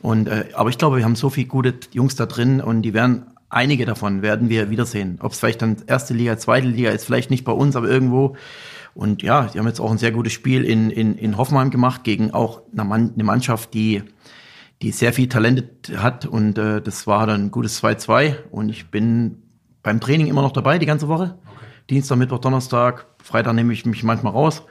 Und, 0.02 0.28
äh, 0.28 0.46
aber 0.54 0.70
ich 0.70 0.78
glaube, 0.78 0.98
wir 0.98 1.04
haben 1.04 1.16
so 1.16 1.30
viele 1.30 1.48
gute 1.48 1.76
Jungs 1.92 2.16
da 2.16 2.26
drin 2.26 2.60
und 2.60 2.82
die 2.82 2.94
werden, 2.94 3.26
einige 3.50 3.86
davon 3.86 4.22
werden 4.22 4.50
wir 4.50 4.70
wiedersehen. 4.72 5.20
Ob 5.22 5.34
es 5.34 5.40
vielleicht 5.40 5.62
dann 5.62 5.78
erste 5.86 6.14
Liga, 6.14 6.38
zweite 6.38 6.68
Liga 6.68 6.90
ist, 6.90 7.06
vielleicht 7.06 7.30
nicht 7.30 7.46
bei 7.46 7.52
uns, 7.52 7.76
aber 7.76 7.88
irgendwo. 7.88 8.36
Und 8.96 9.22
ja, 9.22 9.46
die 9.46 9.60
haben 9.60 9.68
jetzt 9.68 9.80
auch 9.80 9.92
ein 9.92 10.00
sehr 10.00 10.12
gutes 10.12 10.34
Spiel 10.34 10.66
in, 10.66 10.90
in, 10.90 11.16
in 11.16 11.38
Hoffenheim 11.38 11.70
gemacht 11.70 12.04
gegen 12.04 12.32
auch 12.32 12.62
eine, 12.74 12.84
Mann, 12.84 13.12
eine 13.14 13.24
Mannschaft, 13.24 13.74
die 13.74 14.04
die 14.82 14.92
sehr 14.92 15.12
viel 15.12 15.28
Talent 15.28 15.66
hat 15.98 16.26
und 16.26 16.58
äh, 16.58 16.82
das 16.82 17.06
war 17.06 17.28
dann 17.28 17.46
ein 17.46 17.52
gutes 17.52 17.84
2-2 17.84 18.36
und 18.50 18.70
ich 18.70 18.90
bin 18.90 19.44
beim 19.84 20.00
Training 20.00 20.28
immer 20.28 20.42
noch 20.42 20.52
dabei, 20.52 20.78
die 20.78 20.86
ganze 20.86 21.08
Woche. 21.08 21.36
Okay. 21.46 21.66
Dienstag, 21.90 22.18
Mittwoch, 22.18 22.40
Donnerstag, 22.40 23.06
Freitag 23.24 23.54
nehme 23.54 23.74
ich 23.74 23.86
mich 23.86 24.04
manchmal 24.04 24.34
raus. 24.34 24.64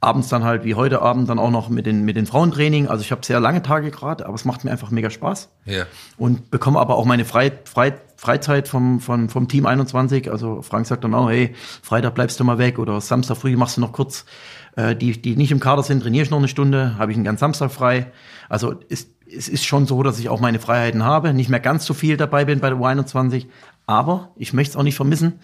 Abends 0.00 0.28
dann 0.28 0.42
halt 0.42 0.64
wie 0.64 0.74
heute 0.74 1.00
Abend 1.00 1.28
dann 1.28 1.38
auch 1.38 1.52
noch 1.52 1.68
mit 1.68 1.86
den, 1.86 2.04
mit 2.04 2.16
den 2.16 2.26
Frauentraining. 2.26 2.88
Also 2.88 3.02
ich 3.02 3.12
habe 3.12 3.24
sehr 3.24 3.38
lange 3.38 3.62
Tage 3.62 3.92
gerade, 3.92 4.26
aber 4.26 4.34
es 4.34 4.44
macht 4.44 4.64
mir 4.64 4.72
einfach 4.72 4.90
mega 4.90 5.10
Spaß. 5.10 5.50
Ja. 5.64 5.84
Und 6.16 6.50
bekomme 6.50 6.80
aber 6.80 6.96
auch 6.96 7.04
meine 7.04 7.24
Frei, 7.24 7.52
Frei, 7.64 7.94
Freizeit 8.16 8.66
vom, 8.66 8.98
vom, 8.98 9.28
vom 9.28 9.46
Team 9.46 9.64
21. 9.64 10.28
Also 10.28 10.60
Frank 10.60 10.86
sagt 10.86 11.04
dann 11.04 11.14
auch, 11.14 11.30
hey, 11.30 11.54
Freitag 11.82 12.16
bleibst 12.16 12.40
du 12.40 12.44
mal 12.44 12.58
weg 12.58 12.80
oder 12.80 13.00
Samstag 13.00 13.36
früh 13.36 13.56
machst 13.56 13.76
du 13.76 13.80
noch 13.80 13.92
kurz. 13.92 14.24
Äh, 14.74 14.96
die, 14.96 15.20
die 15.20 15.36
nicht 15.36 15.52
im 15.52 15.60
Kader 15.60 15.82
sind, 15.82 16.02
trainiere 16.02 16.24
ich 16.24 16.30
noch 16.30 16.38
eine 16.38 16.48
Stunde, 16.48 16.96
habe 16.98 17.12
ich 17.12 17.16
einen 17.16 17.24
ganzen 17.24 17.40
Samstag 17.40 17.70
frei. 17.70 18.10
Also 18.48 18.72
ist, 18.88 19.10
es 19.30 19.48
ist 19.48 19.64
schon 19.64 19.86
so, 19.86 20.02
dass 20.02 20.18
ich 20.18 20.28
auch 20.28 20.40
meine 20.40 20.58
Freiheiten 20.58 21.04
habe, 21.04 21.32
nicht 21.32 21.48
mehr 21.48 21.60
ganz 21.60 21.84
so 21.84 21.94
viel 21.94 22.16
dabei 22.16 22.44
bin 22.44 22.60
bei 22.60 22.70
der 22.70 22.78
U21, 22.78 23.46
aber 23.98 24.30
ich 24.36 24.52
möchte 24.52 24.72
es 24.72 24.76
auch 24.76 24.82
nicht 24.82 24.96
vermissen, 24.96 25.34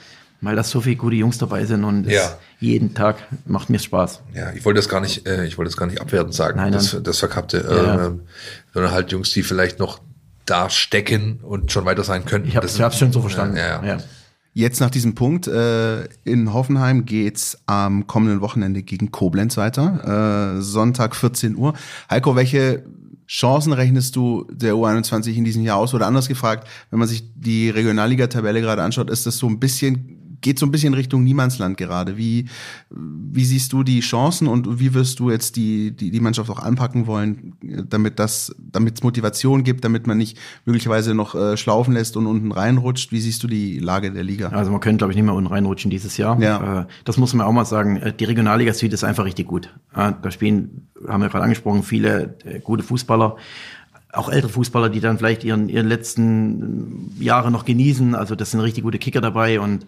weil 0.40 0.56
da 0.56 0.62
so 0.62 0.80
viele 0.80 0.96
gute 0.96 1.16
Jungs 1.16 1.38
dabei 1.38 1.64
sind 1.66 1.84
und 1.84 2.06
es 2.06 2.12
Ja. 2.14 2.38
jeden 2.60 2.94
Tag 2.94 3.16
macht 3.46 3.70
mir 3.70 3.78
Spaß. 3.78 4.22
Ja, 4.34 4.52
ich 4.52 4.64
wollte 4.64 4.78
das 4.78 4.88
gar 4.88 5.00
nicht, 5.00 5.26
äh, 5.26 5.44
ich 5.46 5.58
wollte 5.58 5.68
das 5.70 5.76
gar 5.76 5.86
nicht 5.86 6.00
abwertend 6.00 6.34
sagen, 6.34 6.56
Nein, 6.58 6.72
das, 6.72 6.92
nein. 6.94 7.02
das 7.04 7.18
Verkappte, 7.18 7.58
Ja. 7.68 8.06
ähm, 8.06 8.20
sondern 8.72 8.92
halt 8.92 9.10
Jungs, 9.12 9.30
die 9.32 9.42
vielleicht 9.42 9.78
noch 9.78 10.00
da 10.46 10.70
stecken 10.70 11.40
und 11.42 11.72
schon 11.72 11.84
weiter 11.84 12.04
sein 12.04 12.24
könnten. 12.24 12.48
Ich 12.48 12.56
habe 12.56 12.66
Das- 12.66 12.78
es 12.78 12.98
schon 12.98 13.12
so 13.12 13.20
verstanden. 13.20 13.56
Ja, 13.56 13.82
ja. 13.82 13.84
Ja. 13.84 13.98
Jetzt 14.54 14.80
nach 14.80 14.90
diesem 14.90 15.14
Punkt 15.14 15.46
äh, 15.46 16.04
in 16.24 16.52
Hoffenheim 16.52 17.04
geht's 17.04 17.58
am 17.66 18.06
kommenden 18.06 18.40
Wochenende 18.40 18.82
gegen 18.82 19.12
Koblenz 19.12 19.56
weiter. 19.56 20.56
Äh, 20.56 20.62
Sonntag 20.62 21.14
14 21.14 21.54
Uhr. 21.54 21.74
Heiko, 22.10 22.34
welche 22.34 22.82
Chancen 23.28 23.74
rechnest 23.74 24.16
du 24.16 24.46
der 24.50 24.74
U21 24.74 25.34
in 25.34 25.44
diesem 25.44 25.62
Jahr 25.62 25.76
aus? 25.76 25.92
Oder 25.92 26.06
anders 26.06 26.28
gefragt, 26.28 26.66
wenn 26.90 26.98
man 26.98 27.06
sich 27.06 27.24
die 27.34 27.68
Regionalliga-Tabelle 27.68 28.62
gerade 28.62 28.82
anschaut, 28.82 29.10
ist 29.10 29.26
das 29.26 29.36
so 29.36 29.46
ein 29.46 29.60
bisschen, 29.60 30.17
geht 30.40 30.58
so 30.58 30.66
ein 30.66 30.70
bisschen 30.70 30.94
Richtung 30.94 31.24
Niemandsland 31.24 31.76
gerade. 31.76 32.16
Wie, 32.16 32.48
wie 32.90 33.44
siehst 33.44 33.72
du 33.72 33.82
die 33.82 34.00
Chancen 34.00 34.48
und 34.48 34.80
wie 34.80 34.94
wirst 34.94 35.20
du 35.20 35.30
jetzt 35.30 35.56
die, 35.56 35.90
die, 35.90 36.10
die 36.10 36.20
Mannschaft 36.20 36.50
auch 36.50 36.60
anpacken 36.60 37.06
wollen, 37.06 37.54
damit 37.88 38.18
das, 38.18 38.54
damit 38.58 38.96
es 38.96 39.02
Motivation 39.02 39.64
gibt, 39.64 39.84
damit 39.84 40.06
man 40.06 40.18
nicht 40.18 40.38
möglicherweise 40.64 41.14
noch 41.14 41.34
äh, 41.34 41.56
schlaufen 41.56 41.94
lässt 41.94 42.16
und 42.16 42.26
unten 42.26 42.52
reinrutscht? 42.52 43.12
Wie 43.12 43.20
siehst 43.20 43.42
du 43.42 43.46
die 43.46 43.78
Lage 43.78 44.12
der 44.12 44.24
Liga? 44.24 44.48
Also 44.48 44.70
man 44.70 44.80
könnte, 44.80 44.98
glaube 44.98 45.12
ich, 45.12 45.16
nicht 45.16 45.26
mehr 45.26 45.34
unten 45.34 45.48
reinrutschen 45.48 45.90
dieses 45.90 46.16
Jahr. 46.16 46.40
Ja. 46.40 46.82
Äh, 46.82 46.86
Das 47.04 47.16
muss 47.16 47.34
man 47.34 47.46
auch 47.46 47.52
mal 47.52 47.64
sagen. 47.64 47.96
Äh, 47.96 48.12
Die 48.12 48.24
Regionalliga 48.24 48.72
Süd 48.72 48.92
ist 48.92 49.04
einfach 49.04 49.24
richtig 49.24 49.46
gut. 49.46 49.74
Da 49.92 50.30
spielen, 50.30 50.88
haben 51.06 51.22
wir 51.22 51.28
gerade 51.28 51.44
angesprochen, 51.44 51.82
viele 51.82 52.36
äh, 52.44 52.60
gute 52.60 52.82
Fußballer. 52.82 53.36
Auch 54.12 54.30
ältere 54.30 54.50
Fußballer, 54.50 54.88
die 54.88 55.00
dann 55.00 55.18
vielleicht 55.18 55.44
ihren, 55.44 55.68
ihren 55.68 55.86
letzten 55.86 57.14
Jahre 57.20 57.50
noch 57.50 57.64
genießen. 57.64 58.14
Also 58.14 58.34
das 58.34 58.52
sind 58.52 58.60
richtig 58.60 58.84
gute 58.84 58.98
Kicker 58.98 59.20
dabei 59.20 59.60
und 59.60 59.84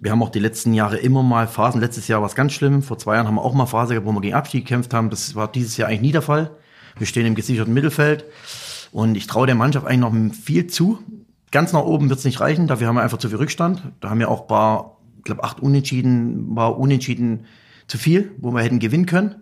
wir 0.00 0.10
haben 0.10 0.22
auch 0.22 0.30
die 0.30 0.40
letzten 0.40 0.74
Jahre 0.74 0.96
immer 0.98 1.22
mal 1.22 1.46
Phasen. 1.46 1.80
Letztes 1.80 2.08
Jahr 2.08 2.20
war 2.20 2.28
es 2.28 2.34
ganz 2.34 2.52
schlimm. 2.52 2.82
Vor 2.82 2.98
zwei 2.98 3.14
Jahren 3.14 3.26
haben 3.26 3.36
wir 3.36 3.42
auch 3.42 3.54
mal 3.54 3.66
Phase 3.66 3.94
gehabt, 3.94 4.06
wo 4.06 4.12
wir 4.12 4.20
gegen 4.20 4.34
Abstieg 4.34 4.64
gekämpft 4.64 4.92
haben. 4.92 5.10
Das 5.10 5.34
war 5.34 5.50
dieses 5.50 5.76
Jahr 5.76 5.88
eigentlich 5.88 6.00
nie 6.00 6.12
der 6.12 6.22
Fall. 6.22 6.50
Wir 6.98 7.06
stehen 7.06 7.26
im 7.26 7.34
gesicherten 7.34 7.72
Mittelfeld 7.72 8.24
und 8.90 9.16
ich 9.16 9.26
traue 9.26 9.46
der 9.46 9.54
Mannschaft 9.54 9.86
eigentlich 9.86 10.00
noch 10.00 10.34
viel 10.34 10.66
zu. 10.66 10.98
Ganz 11.50 11.72
nach 11.72 11.82
oben 11.82 12.08
wird 12.08 12.18
es 12.18 12.24
nicht 12.24 12.40
reichen, 12.40 12.66
dafür 12.66 12.88
haben 12.88 12.96
wir 12.96 13.02
einfach 13.02 13.18
zu 13.18 13.28
viel 13.28 13.38
Rückstand. 13.38 13.82
Da 14.00 14.10
haben 14.10 14.18
wir 14.18 14.30
auch 14.30 14.46
paar, 14.46 14.96
ich 15.18 15.24
glaube, 15.24 15.44
acht 15.44 15.60
Unentschieden, 15.60 16.56
war 16.56 16.78
Unentschieden 16.78 17.46
zu 17.86 17.98
viel, 17.98 18.32
wo 18.38 18.50
wir 18.50 18.62
hätten 18.62 18.78
gewinnen 18.78 19.06
können. 19.06 19.36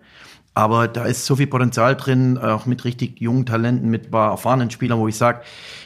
Aber 0.55 0.87
da 0.87 1.05
ist 1.05 1.27
so 1.27 1.35
viel 1.35 1.49
Potenzial 1.49 1.97
drin, 1.97 2.39
auch 2.39 2.65
mit 2.65 2.85
richtig 2.85 3.21
jungen 3.21 3.45
Talenten, 3.45 3.91
mit 3.91 4.13
erfahrenen 4.13 4.71
Spielern, 4.71 5.01
wo 5.01 5.09
ich 5.09 5.17
sage, 5.17 5.43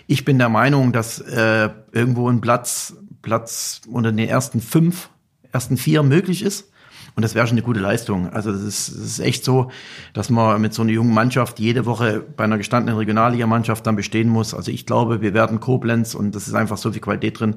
ich 0.06 0.26
bin 0.26 0.38
der 0.38 0.50
Meinung, 0.50 0.92
dass 0.92 1.20
äh, 1.20 1.70
irgendwo 1.92 2.28
ein 2.28 2.42
Platz, 2.42 2.94
Platz 3.22 3.80
unter 3.90 4.12
den 4.12 4.28
ersten 4.28 4.60
fünf, 4.60 5.08
ersten 5.52 5.78
vier 5.78 6.02
möglich 6.02 6.42
ist. 6.42 6.70
Und 7.14 7.22
das 7.22 7.34
wäre 7.34 7.46
schon 7.46 7.56
eine 7.56 7.64
gute 7.64 7.80
Leistung. 7.80 8.28
Also 8.30 8.52
das 8.52 8.62
ist, 8.62 8.88
ist 8.88 9.18
echt 9.20 9.44
so, 9.44 9.70
dass 10.12 10.30
man 10.30 10.60
mit 10.60 10.74
so 10.74 10.82
einer 10.82 10.92
jungen 10.92 11.12
Mannschaft 11.12 11.58
jede 11.58 11.86
Woche 11.86 12.24
bei 12.36 12.44
einer 12.44 12.58
gestandenen 12.58 12.98
Regionalligamannschaft 12.98 13.86
dann 13.86 13.96
bestehen 13.96 14.28
muss. 14.28 14.54
Also 14.54 14.70
ich 14.70 14.86
glaube, 14.86 15.20
wir 15.20 15.34
werden 15.34 15.60
Koblenz 15.60 16.14
und 16.14 16.34
das 16.34 16.48
ist 16.48 16.54
einfach 16.54 16.76
so 16.76 16.92
viel 16.92 17.00
Qualität 17.00 17.40
drin, 17.40 17.56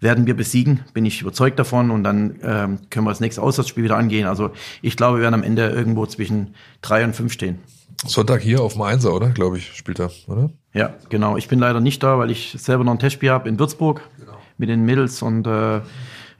werden 0.00 0.26
wir 0.26 0.34
besiegen, 0.34 0.80
bin 0.94 1.04
ich 1.04 1.20
überzeugt 1.20 1.58
davon 1.58 1.90
und 1.90 2.04
dann 2.04 2.36
ähm, 2.42 2.78
können 2.88 3.04
wir 3.04 3.10
das 3.10 3.20
nächste 3.20 3.42
Auswärtsspiel 3.42 3.84
wieder 3.84 3.96
angehen. 3.96 4.26
Also 4.26 4.50
ich 4.80 4.96
glaube, 4.96 5.18
wir 5.18 5.22
werden 5.22 5.34
am 5.34 5.42
Ende 5.42 5.68
irgendwo 5.68 6.06
zwischen 6.06 6.54
drei 6.80 7.04
und 7.04 7.14
fünf 7.14 7.32
stehen. 7.32 7.58
Sonntag 8.06 8.40
hier 8.40 8.62
auf 8.62 8.72
dem 8.74 8.82
Einser, 8.82 9.12
oder? 9.12 9.28
Glaube 9.28 9.58
ich, 9.58 9.76
spielt 9.76 10.00
er, 10.00 10.10
oder? 10.26 10.50
Ja, 10.72 10.94
genau. 11.10 11.36
Ich 11.36 11.48
bin 11.48 11.58
leider 11.58 11.80
nicht 11.80 12.02
da, 12.02 12.18
weil 12.18 12.30
ich 12.30 12.54
selber 12.56 12.82
noch 12.82 12.92
ein 12.92 12.98
Testspiel 12.98 13.30
habe 13.30 13.48
in 13.48 13.58
Würzburg 13.58 14.08
mit 14.56 14.68
den 14.68 14.84
Mädels 14.84 15.20
und 15.20 15.46
äh, 15.46 15.80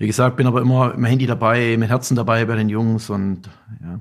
wie 0.01 0.07
gesagt, 0.07 0.37
bin 0.37 0.47
aber 0.47 0.63
immer 0.63 0.95
im 0.95 1.05
Handy 1.05 1.27
dabei, 1.27 1.77
mit 1.79 1.91
Herzen 1.91 2.17
dabei 2.17 2.47
bei 2.47 2.57
den 2.57 2.71
Jungs 2.71 3.11
und 3.11 3.51
ja. 3.83 4.01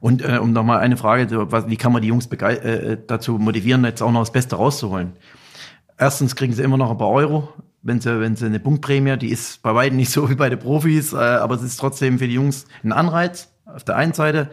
Und 0.00 0.22
äh, 0.22 0.38
um 0.38 0.52
noch 0.52 0.64
mal 0.64 0.80
eine 0.80 0.96
Frage, 0.96 1.28
was, 1.52 1.68
wie 1.68 1.76
kann 1.76 1.92
man 1.92 2.02
die 2.02 2.08
Jungs 2.08 2.28
begei- 2.28 2.58
äh, 2.58 2.98
dazu 3.06 3.38
motivieren, 3.38 3.84
jetzt 3.84 4.02
auch 4.02 4.10
noch 4.10 4.20
das 4.20 4.32
Beste 4.32 4.56
rauszuholen? 4.56 5.12
Erstens 5.96 6.34
kriegen 6.34 6.52
sie 6.52 6.62
immer 6.62 6.76
noch 6.76 6.90
ein 6.90 6.98
paar 6.98 7.10
Euro, 7.10 7.48
wenn 7.82 8.00
sie, 8.00 8.20
wenn 8.20 8.34
sie 8.34 8.46
eine 8.46 8.58
Punktprämie, 8.58 9.16
die 9.16 9.28
ist 9.28 9.62
bei 9.62 9.72
weitem 9.72 9.96
nicht 9.96 10.10
so 10.10 10.28
wie 10.28 10.34
bei 10.34 10.50
den 10.50 10.58
Profis, 10.58 11.12
äh, 11.12 11.16
aber 11.16 11.54
es 11.54 11.62
ist 11.62 11.76
trotzdem 11.76 12.18
für 12.18 12.26
die 12.26 12.34
Jungs 12.34 12.66
ein 12.82 12.92
Anreiz 12.92 13.54
auf 13.66 13.84
der 13.84 13.96
einen 13.96 14.14
Seite 14.14 14.50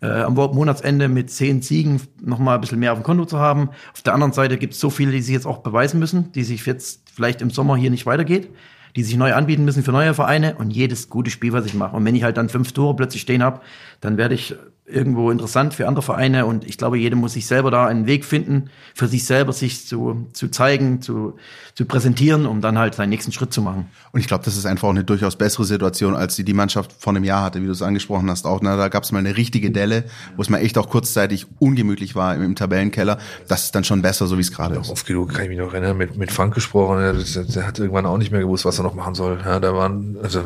äh, 0.00 0.06
am 0.06 0.34
Monatsende 0.34 1.08
mit 1.08 1.28
zehn 1.28 1.60
Siegen 1.60 2.00
noch 2.22 2.38
mal 2.38 2.54
ein 2.54 2.60
bisschen 2.60 2.78
mehr 2.78 2.92
auf 2.92 3.00
dem 3.00 3.04
Konto 3.04 3.24
zu 3.24 3.40
haben. 3.40 3.70
Auf 3.92 4.02
der 4.02 4.14
anderen 4.14 4.32
Seite 4.32 4.58
gibt 4.58 4.74
es 4.74 4.80
so 4.80 4.90
viele, 4.90 5.10
die 5.10 5.22
sich 5.22 5.34
jetzt 5.34 5.46
auch 5.46 5.58
beweisen 5.58 5.98
müssen, 5.98 6.30
die 6.32 6.44
sich 6.44 6.64
jetzt 6.64 7.10
vielleicht 7.10 7.42
im 7.42 7.50
Sommer 7.50 7.76
hier 7.76 7.90
nicht 7.90 8.06
weitergeht, 8.06 8.48
die 8.96 9.02
sich 9.02 9.16
neu 9.16 9.34
anbieten 9.34 9.64
müssen 9.64 9.82
für 9.82 9.92
neue 9.92 10.14
Vereine 10.14 10.54
und 10.56 10.70
jedes 10.70 11.08
gute 11.08 11.30
Spiel, 11.30 11.52
was 11.52 11.66
ich 11.66 11.74
mache. 11.74 11.96
Und 11.96 12.04
wenn 12.04 12.14
ich 12.14 12.22
halt 12.22 12.36
dann 12.36 12.48
fünf 12.48 12.72
Tore 12.72 12.94
plötzlich 12.94 13.22
stehen 13.22 13.42
habe, 13.42 13.60
dann 14.00 14.16
werde 14.16 14.34
ich 14.34 14.54
irgendwo 14.86 15.30
interessant 15.30 15.72
für 15.72 15.88
andere 15.88 16.02
Vereine 16.02 16.44
und 16.44 16.64
ich 16.64 16.76
glaube, 16.76 16.98
jeder 16.98 17.16
muss 17.16 17.32
sich 17.32 17.46
selber 17.46 17.70
da 17.70 17.86
einen 17.86 18.06
Weg 18.06 18.24
finden, 18.24 18.68
für 18.94 19.08
sich 19.08 19.24
selber 19.24 19.54
sich 19.54 19.86
zu, 19.86 20.26
zu 20.34 20.48
zeigen, 20.48 21.00
zu, 21.00 21.36
zu 21.74 21.86
präsentieren, 21.86 22.44
um 22.44 22.60
dann 22.60 22.78
halt 22.78 22.94
seinen 22.94 23.08
nächsten 23.08 23.32
Schritt 23.32 23.52
zu 23.52 23.62
machen. 23.62 23.88
Und 24.12 24.20
ich 24.20 24.26
glaube, 24.26 24.44
das 24.44 24.58
ist 24.58 24.66
einfach 24.66 24.88
auch 24.88 24.92
eine 24.92 25.02
durchaus 25.02 25.36
bessere 25.36 25.64
Situation, 25.64 26.14
als 26.14 26.36
die 26.36 26.44
die 26.44 26.52
Mannschaft 26.52 26.92
vor 26.98 27.12
einem 27.12 27.24
Jahr 27.24 27.42
hatte, 27.42 27.62
wie 27.62 27.66
du 27.66 27.72
es 27.72 27.80
angesprochen 27.80 28.30
hast. 28.30 28.46
Auch 28.46 28.60
na, 28.60 28.76
da 28.76 28.88
gab 28.88 29.04
es 29.04 29.12
mal 29.12 29.20
eine 29.20 29.36
richtige 29.38 29.70
Delle, 29.70 30.04
wo 30.36 30.42
es 30.42 30.50
mal 30.50 30.58
echt 30.58 30.76
auch 30.76 30.90
kurzzeitig 30.90 31.46
ungemütlich 31.58 32.14
war 32.14 32.34
im, 32.34 32.42
im 32.42 32.54
Tabellenkeller. 32.54 33.18
Das 33.48 33.64
ist 33.64 33.74
dann 33.74 33.84
schon 33.84 34.02
besser, 34.02 34.26
so 34.26 34.36
wie 34.36 34.42
es 34.42 34.52
gerade 34.52 34.76
ist. 34.76 34.90
Oft 34.90 35.06
genug 35.06 35.32
kann 35.32 35.44
ich 35.44 35.48
mich 35.48 35.58
noch 35.58 35.72
erinnern, 35.72 35.96
mit, 35.96 36.16
mit 36.18 36.30
Frank 36.30 36.52
gesprochen, 36.52 36.98
der, 36.98 37.44
der, 37.44 37.66
hat 37.66 37.78
irgendwann 37.78 38.04
auch 38.04 38.18
nicht 38.18 38.32
mehr 38.32 38.40
gewusst, 38.40 38.66
was 38.66 38.78
er 38.78 38.84
noch 38.84 38.94
machen 38.94 39.14
soll. 39.14 39.38
Ja, 39.44 39.60
da 39.60 39.74
waren, 39.74 40.18
also, 40.22 40.42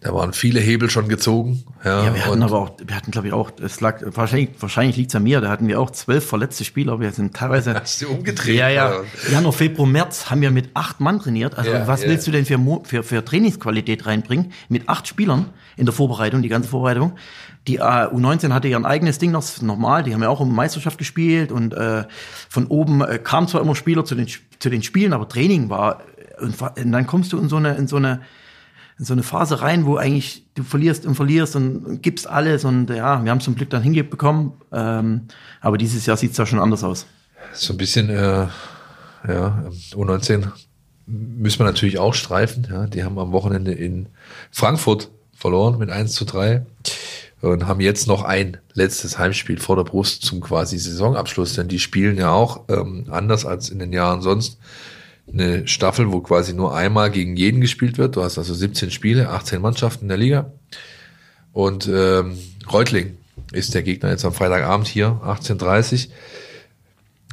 da 0.00 0.12
waren 0.12 0.32
viele 0.32 0.58
Hebel 0.58 0.90
schon 0.90 1.08
gezogen. 1.08 1.62
Ja, 1.84 2.04
Ja, 2.04 2.14
wir 2.14 2.26
hatten 2.26 2.42
aber 2.42 2.58
auch, 2.58 2.72
wir 2.84 2.96
hatten 2.96 3.10
glaube 3.10 3.28
ich 3.28 3.32
auch, 3.32 3.43
es 3.60 3.80
lag, 3.80 4.02
wahrscheinlich, 4.04 4.50
wahrscheinlich 4.60 4.96
liegt's 4.96 5.14
an 5.14 5.22
mir, 5.22 5.40
da 5.40 5.48
hatten 5.48 5.68
wir 5.68 5.80
auch 5.80 5.90
zwölf 5.90 6.26
verletzte 6.26 6.64
Spieler, 6.64 7.00
wir 7.00 7.12
sind 7.12 7.34
teilweise. 7.34 7.74
Hast 7.80 8.02
du 8.02 8.08
umgedreht? 8.08 8.56
Ja, 8.56 8.68
ja. 8.68 8.88
oder? 8.88 9.04
Januar, 9.30 9.52
Februar, 9.52 9.88
März 9.88 10.30
haben 10.30 10.40
wir 10.40 10.50
mit 10.50 10.70
acht 10.74 11.00
Mann 11.00 11.20
trainiert. 11.20 11.56
Also 11.56 11.70
Ja, 11.70 11.86
was 11.86 12.02
ja. 12.02 12.08
willst 12.08 12.26
du 12.26 12.30
denn 12.30 12.44
für, 12.44 12.58
für, 12.84 13.02
für 13.02 13.24
Trainingsqualität 13.24 14.06
reinbringen? 14.06 14.52
Mit 14.68 14.88
acht 14.88 15.08
Spielern 15.08 15.50
in 15.76 15.86
der 15.86 15.94
Vorbereitung, 15.94 16.42
die 16.42 16.48
ganze 16.48 16.68
Vorbereitung. 16.68 17.14
Die 17.66 17.76
äh, 17.76 17.80
U19 17.80 18.52
hatte 18.52 18.68
ihr 18.68 18.84
eigenes 18.84 19.18
Ding 19.18 19.30
noch, 19.30 19.40
das 19.40 19.56
ist 19.56 19.62
normal, 19.62 20.02
die 20.02 20.12
haben 20.12 20.22
ja 20.22 20.28
auch 20.28 20.40
um 20.40 20.54
Meisterschaft 20.54 20.98
gespielt 20.98 21.50
und 21.50 21.72
äh, 21.72 22.04
von 22.48 22.66
oben 22.66 23.00
äh, 23.00 23.18
kamen 23.18 23.48
zwar 23.48 23.62
immer 23.62 23.74
Spieler 23.74 24.04
zu 24.04 24.14
den, 24.14 24.28
zu 24.58 24.68
den 24.68 24.82
Spielen, 24.82 25.12
aber 25.12 25.28
Training 25.28 25.70
war, 25.70 26.02
und, 26.40 26.60
und 26.60 26.92
dann 26.92 27.06
kommst 27.06 27.32
du 27.32 27.38
in 27.38 27.48
so 27.48 27.56
eine, 27.56 27.74
in 27.76 27.88
so 27.88 27.96
eine, 27.96 28.20
in 28.98 29.04
so 29.04 29.12
eine 29.12 29.22
Phase 29.22 29.60
rein, 29.60 29.86
wo 29.86 29.96
eigentlich 29.96 30.44
du 30.54 30.62
verlierst 30.62 31.04
und 31.06 31.14
verlierst 31.14 31.56
und, 31.56 32.02
gibst 32.02 32.28
alles 32.28 32.64
und 32.64 32.90
ja, 32.90 33.22
wir 33.24 33.30
haben 33.30 33.40
zum 33.40 33.56
Glück 33.56 33.70
dann 33.70 33.82
hingebekommen. 33.82 34.52
Ähm, 34.72 35.22
aber 35.60 35.78
dieses 35.78 36.06
Jahr 36.06 36.16
sieht's 36.16 36.36
da 36.36 36.46
schon 36.46 36.60
anders 36.60 36.84
aus. 36.84 37.06
So 37.52 37.74
ein 37.74 37.76
bisschen, 37.76 38.08
äh, 38.08 38.46
ja, 39.26 39.64
U19 39.92 40.48
müssen 41.06 41.58
wir 41.58 41.64
natürlich 41.64 41.98
auch 41.98 42.14
streifen. 42.14 42.66
Ja, 42.70 42.86
die 42.86 43.04
haben 43.04 43.18
am 43.18 43.32
Wochenende 43.32 43.72
in 43.72 44.08
Frankfurt 44.50 45.10
verloren 45.32 45.78
mit 45.78 45.90
1 45.90 46.12
zu 46.12 46.24
3 46.24 46.64
und 47.40 47.66
haben 47.66 47.80
jetzt 47.80 48.06
noch 48.06 48.22
ein 48.22 48.58
letztes 48.72 49.18
Heimspiel 49.18 49.58
vor 49.58 49.76
der 49.76 49.84
Brust 49.84 50.22
zum 50.22 50.40
quasi 50.40 50.78
Saisonabschluss, 50.78 51.54
denn 51.54 51.68
die 51.68 51.78
spielen 51.78 52.16
ja 52.16 52.30
auch 52.30 52.62
ähm, 52.68 53.06
anders 53.10 53.44
als 53.44 53.68
in 53.68 53.78
den 53.78 53.92
Jahren 53.92 54.22
sonst 54.22 54.58
eine 55.32 55.66
Staffel, 55.66 56.12
wo 56.12 56.20
quasi 56.20 56.52
nur 56.52 56.74
einmal 56.74 57.10
gegen 57.10 57.36
jeden 57.36 57.60
gespielt 57.60 57.98
wird. 57.98 58.16
Du 58.16 58.22
hast 58.22 58.38
also 58.38 58.54
17 58.54 58.90
Spiele, 58.90 59.30
18 59.30 59.60
Mannschaften 59.60 60.04
in 60.04 60.08
der 60.08 60.18
Liga. 60.18 60.52
Und 61.52 61.88
ähm, 61.88 62.38
Reutling 62.72 63.16
ist 63.52 63.74
der 63.74 63.82
Gegner 63.82 64.10
jetzt 64.10 64.24
am 64.24 64.32
Freitagabend 64.32 64.86
hier, 64.86 65.20
18.30 65.24 66.08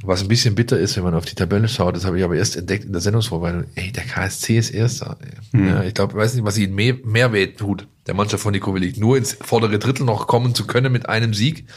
was 0.04 0.22
ein 0.22 0.28
bisschen 0.28 0.56
bitter 0.56 0.80
ist, 0.80 0.98
wenn 0.98 1.04
man 1.04 1.14
auf 1.14 1.26
die 1.26 1.36
Tabelle 1.36 1.68
schaut, 1.68 1.96
das 1.96 2.06
habe 2.06 2.18
ich 2.18 2.24
aber 2.24 2.36
erst 2.36 2.56
entdeckt 2.56 2.86
in 2.86 2.92
der 2.92 3.02
Sendungsvorbereitung. 3.02 3.66
Ey, 3.76 3.92
der 3.92 4.04
KSC 4.04 4.58
ist 4.58 4.72
Erster. 4.72 5.18
ey. 5.22 5.68
Ja, 5.68 5.84
ich 5.84 5.94
glaube, 5.94 6.14
ich 6.14 6.18
weiß 6.18 6.34
nicht, 6.34 6.44
was 6.44 6.58
ihnen 6.58 6.74
mehr, 6.74 6.98
mehr 7.04 7.34
weh 7.34 7.48
tut, 7.48 7.88
der 8.08 8.16
Mannschaft 8.16 8.44
von 8.44 8.52
Nico 8.52 8.74
Willig. 8.74 8.98
Nur 8.98 9.18
ins 9.18 9.34
vordere 9.34 9.78
Drittel 9.78 10.06
noch 10.06 10.28
kommen 10.28 10.56
zu 10.56 10.66
können 10.66 10.92
mit 10.92 11.08
einem 11.08 11.34
Sieg. 11.34 11.68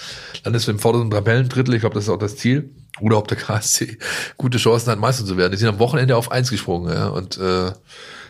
Dann 0.43 0.55
ist 0.55 0.69
im 0.69 0.79
vorderen 0.79 1.11
Tabellendrittel, 1.11 1.75
ich 1.75 1.81
glaube, 1.81 1.95
das 1.95 2.05
ist 2.05 2.11
auch 2.11 2.19
das 2.19 2.37
Ziel. 2.37 2.71
Oder 3.01 3.19
ob 3.19 3.29
der 3.29 3.37
KSC 3.37 3.99
gute 4.37 4.59
Chancen 4.59 4.91
hat, 4.91 4.99
Meister 4.99 5.25
zu 5.25 5.37
werden. 5.37 5.53
Die 5.53 5.59
sind 5.59 5.69
am 5.69 5.79
Wochenende 5.79 6.17
auf 6.17 6.31
eins 6.31 6.51
gesprungen. 6.51 6.95
Ja, 6.95 7.09
und 7.09 7.39
äh, 7.39 7.73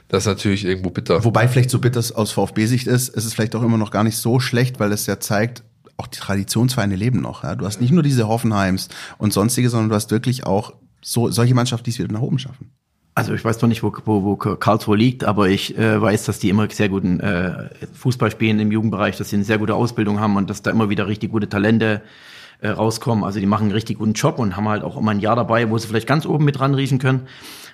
das 0.09 0.23
ist 0.23 0.27
natürlich 0.27 0.65
irgendwo 0.65 0.91
bitter. 0.91 1.25
Wobei 1.25 1.49
vielleicht 1.49 1.71
so 1.71 1.79
bitter 1.79 2.01
es 2.01 2.13
aus 2.13 2.33
VfB-Sicht 2.33 2.87
ist, 2.87 3.09
ist 3.09 3.25
es 3.25 3.35
vielleicht 3.35 3.55
auch 3.57 3.63
immer 3.63 3.79
noch 3.79 3.91
gar 3.91 4.05
nicht 4.05 4.17
so 4.17 4.41
schlecht, 4.41 4.81
weil 4.81 4.93
es 4.93 5.07
ja 5.07 5.21
zeigt, 5.21 5.65
auch 5.97 6.07
die 6.07 6.19
Traditionsvereine 6.19 6.97
leben 6.97 7.21
noch. 7.21 7.45
Ja? 7.45 7.55
Du 7.55 7.67
hast 7.67 7.81
nicht 7.81 7.93
nur 7.93 8.03
diese 8.03 8.27
Hoffenheims 8.27 8.89
und 9.19 9.33
sonstige, 9.33 9.69
sondern 9.69 9.91
du 9.91 9.95
hast 9.95 10.11
wirklich 10.11 10.45
auch 10.47 10.73
so, 11.01 11.31
solche 11.31 11.55
Mannschaften, 11.55 11.85
die 11.85 11.91
es 11.91 11.99
wieder 11.99 12.13
nach 12.13 12.21
oben 12.21 12.39
schaffen. 12.39 12.71
Also 13.15 13.33
ich 13.33 13.45
weiß 13.45 13.61
noch 13.63 13.69
nicht, 13.69 13.85
wo, 13.85 13.93
wo, 14.05 14.25
wo 14.25 14.37
Karlsruhe 14.37 14.97
liegt, 14.97 15.23
aber 15.23 15.49
ich 15.49 15.79
äh, 15.79 16.01
weiß, 16.01 16.25
dass 16.25 16.41
die 16.41 16.49
immer 16.49 16.69
sehr 16.71 16.89
guten 16.89 17.21
äh, 17.21 17.71
Fußball 17.95 18.31
spielen 18.33 18.59
im 18.59 18.73
Jugendbereich, 18.73 19.17
dass 19.17 19.31
sie 19.31 19.37
eine 19.37 19.45
sehr 19.45 19.59
gute 19.59 19.77
Ausbildung 19.77 20.19
haben 20.19 20.37
und 20.37 20.51
dass 20.51 20.63
da 20.63 20.73
immer 20.73 20.91
wieder 20.91 21.07
richtig 21.07 21.31
gute 21.31 21.49
Talente 21.49 22.03
äh, 22.03 22.34
rauskommen. 22.63 23.25
Also 23.25 23.41
die 23.41 23.47
machen 23.47 23.65
einen 23.65 23.73
richtig 23.73 23.99
guten 23.99 24.13
Job 24.13 24.39
und 24.39 24.57
haben 24.57 24.69
halt 24.69 24.83
auch 24.83 24.97
immer 24.97 25.11
ein 25.11 25.21
Jahr 25.21 25.37
dabei, 25.37 25.71
wo 25.71 25.79
sie 25.79 25.89
vielleicht 25.89 26.07
ganz 26.07 26.27
oben 26.27 26.45
mit 26.45 26.59
dran 26.59 26.75
riechen 26.75 26.99
können. 26.99 27.27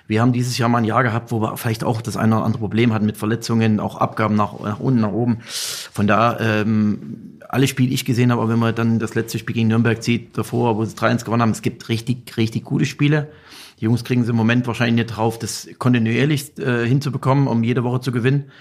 wir 0.07 0.21
haben 0.21 0.33
dieses 0.33 0.57
Jahr 0.57 0.67
mal 0.67 0.79
ein 0.79 0.83
Jahr 0.83 1.03
gehabt, 1.03 1.31
wo 1.31 1.41
wir 1.41 1.55
vielleicht 1.57 1.83
auch 1.83 2.01
das 2.01 2.17
eine 2.17 2.35
oder 2.35 2.45
andere 2.45 2.59
Problem 2.59 2.93
hatten 2.93 3.05
mit 3.05 3.17
Verletzungen, 3.17 3.79
auch 3.79 3.95
Abgaben 3.95 4.35
nach, 4.35 4.59
nach 4.59 4.79
unten, 4.79 5.01
nach 5.01 5.11
oben. 5.11 5.39
Von 5.43 6.07
da, 6.07 6.37
ähm, 6.39 7.39
alle 7.47 7.67
Spiele 7.67 7.93
ich 7.93 8.05
gesehen 8.05 8.31
habe, 8.31 8.41
aber 8.41 8.51
wenn 8.51 8.59
man 8.59 8.75
dann 8.75 8.99
das 8.99 9.15
letzte 9.15 9.39
Spiel 9.39 9.55
gegen 9.55 9.67
Nürnberg 9.67 10.03
sieht, 10.03 10.37
davor, 10.37 10.77
wo 10.77 10.85
sie 10.85 10.95
3-1 10.95 11.25
gewonnen 11.25 11.41
haben, 11.41 11.51
es 11.51 11.61
gibt 11.61 11.87
richtig, 11.89 12.37
richtig 12.37 12.63
gute 12.63 12.85
Spiele. 12.85 13.29
Die 13.81 13.85
Jungs 13.85 14.03
kriegen 14.03 14.23
sie 14.23 14.29
im 14.29 14.35
Moment 14.35 14.67
wahrscheinlich 14.67 14.95
nicht 14.95 15.17
drauf, 15.17 15.39
das 15.39 15.67
kontinuierlich 15.79 16.57
äh, 16.59 16.85
hinzubekommen, 16.85 17.47
um 17.47 17.63
jede 17.63 17.83
Woche 17.83 17.99
zu 17.99 18.11
gewinnen. 18.11 18.51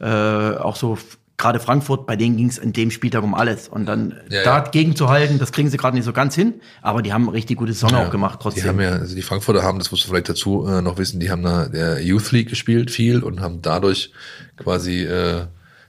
Äh, 0.00 0.06
auch 0.06 0.76
so 0.76 0.96
gerade 1.42 1.60
Frankfurt, 1.60 2.06
bei 2.06 2.16
denen 2.16 2.36
ging 2.36 2.48
es 2.48 2.56
in 2.56 2.72
dem 2.72 2.90
Spieltag 2.90 3.22
um 3.22 3.34
alles. 3.34 3.68
Und 3.68 3.86
dann 3.86 4.14
Ja, 4.30 4.44
da 4.44 4.58
ja. 4.58 4.70
gegenzuhalten, 4.70 5.38
das 5.38 5.52
kriegen 5.52 5.68
sie 5.68 5.76
gerade 5.76 5.96
nicht 5.96 6.04
so 6.06 6.12
ganz 6.12 6.34
hin, 6.34 6.54
aber 6.80 7.02
die 7.02 7.12
haben 7.12 7.28
richtig 7.28 7.58
gute 7.58 7.72
Saison 7.72 7.94
auch 7.94 8.10
gemacht 8.10 8.38
trotzdem. 8.40 8.62
Die 8.62 8.68
haben 8.68 8.80
ja, 8.80 8.90
also 8.92 9.14
die 9.14 9.22
Frankfurter 9.22 9.62
haben, 9.62 9.78
das 9.78 9.90
musst 9.90 10.04
du 10.04 10.08
vielleicht 10.08 10.28
dazu 10.28 10.66
äh, 10.66 10.80
noch 10.80 10.96
wissen, 10.98 11.20
die 11.20 11.30
haben 11.30 11.42
da 11.42 11.66
der 11.66 12.00
Youth 12.02 12.32
League 12.32 12.48
gespielt 12.48 12.90
viel 12.90 13.22
und 13.22 13.40
haben 13.40 13.60
dadurch 13.60 14.12
quasi 14.56 15.02
äh, 15.02 15.42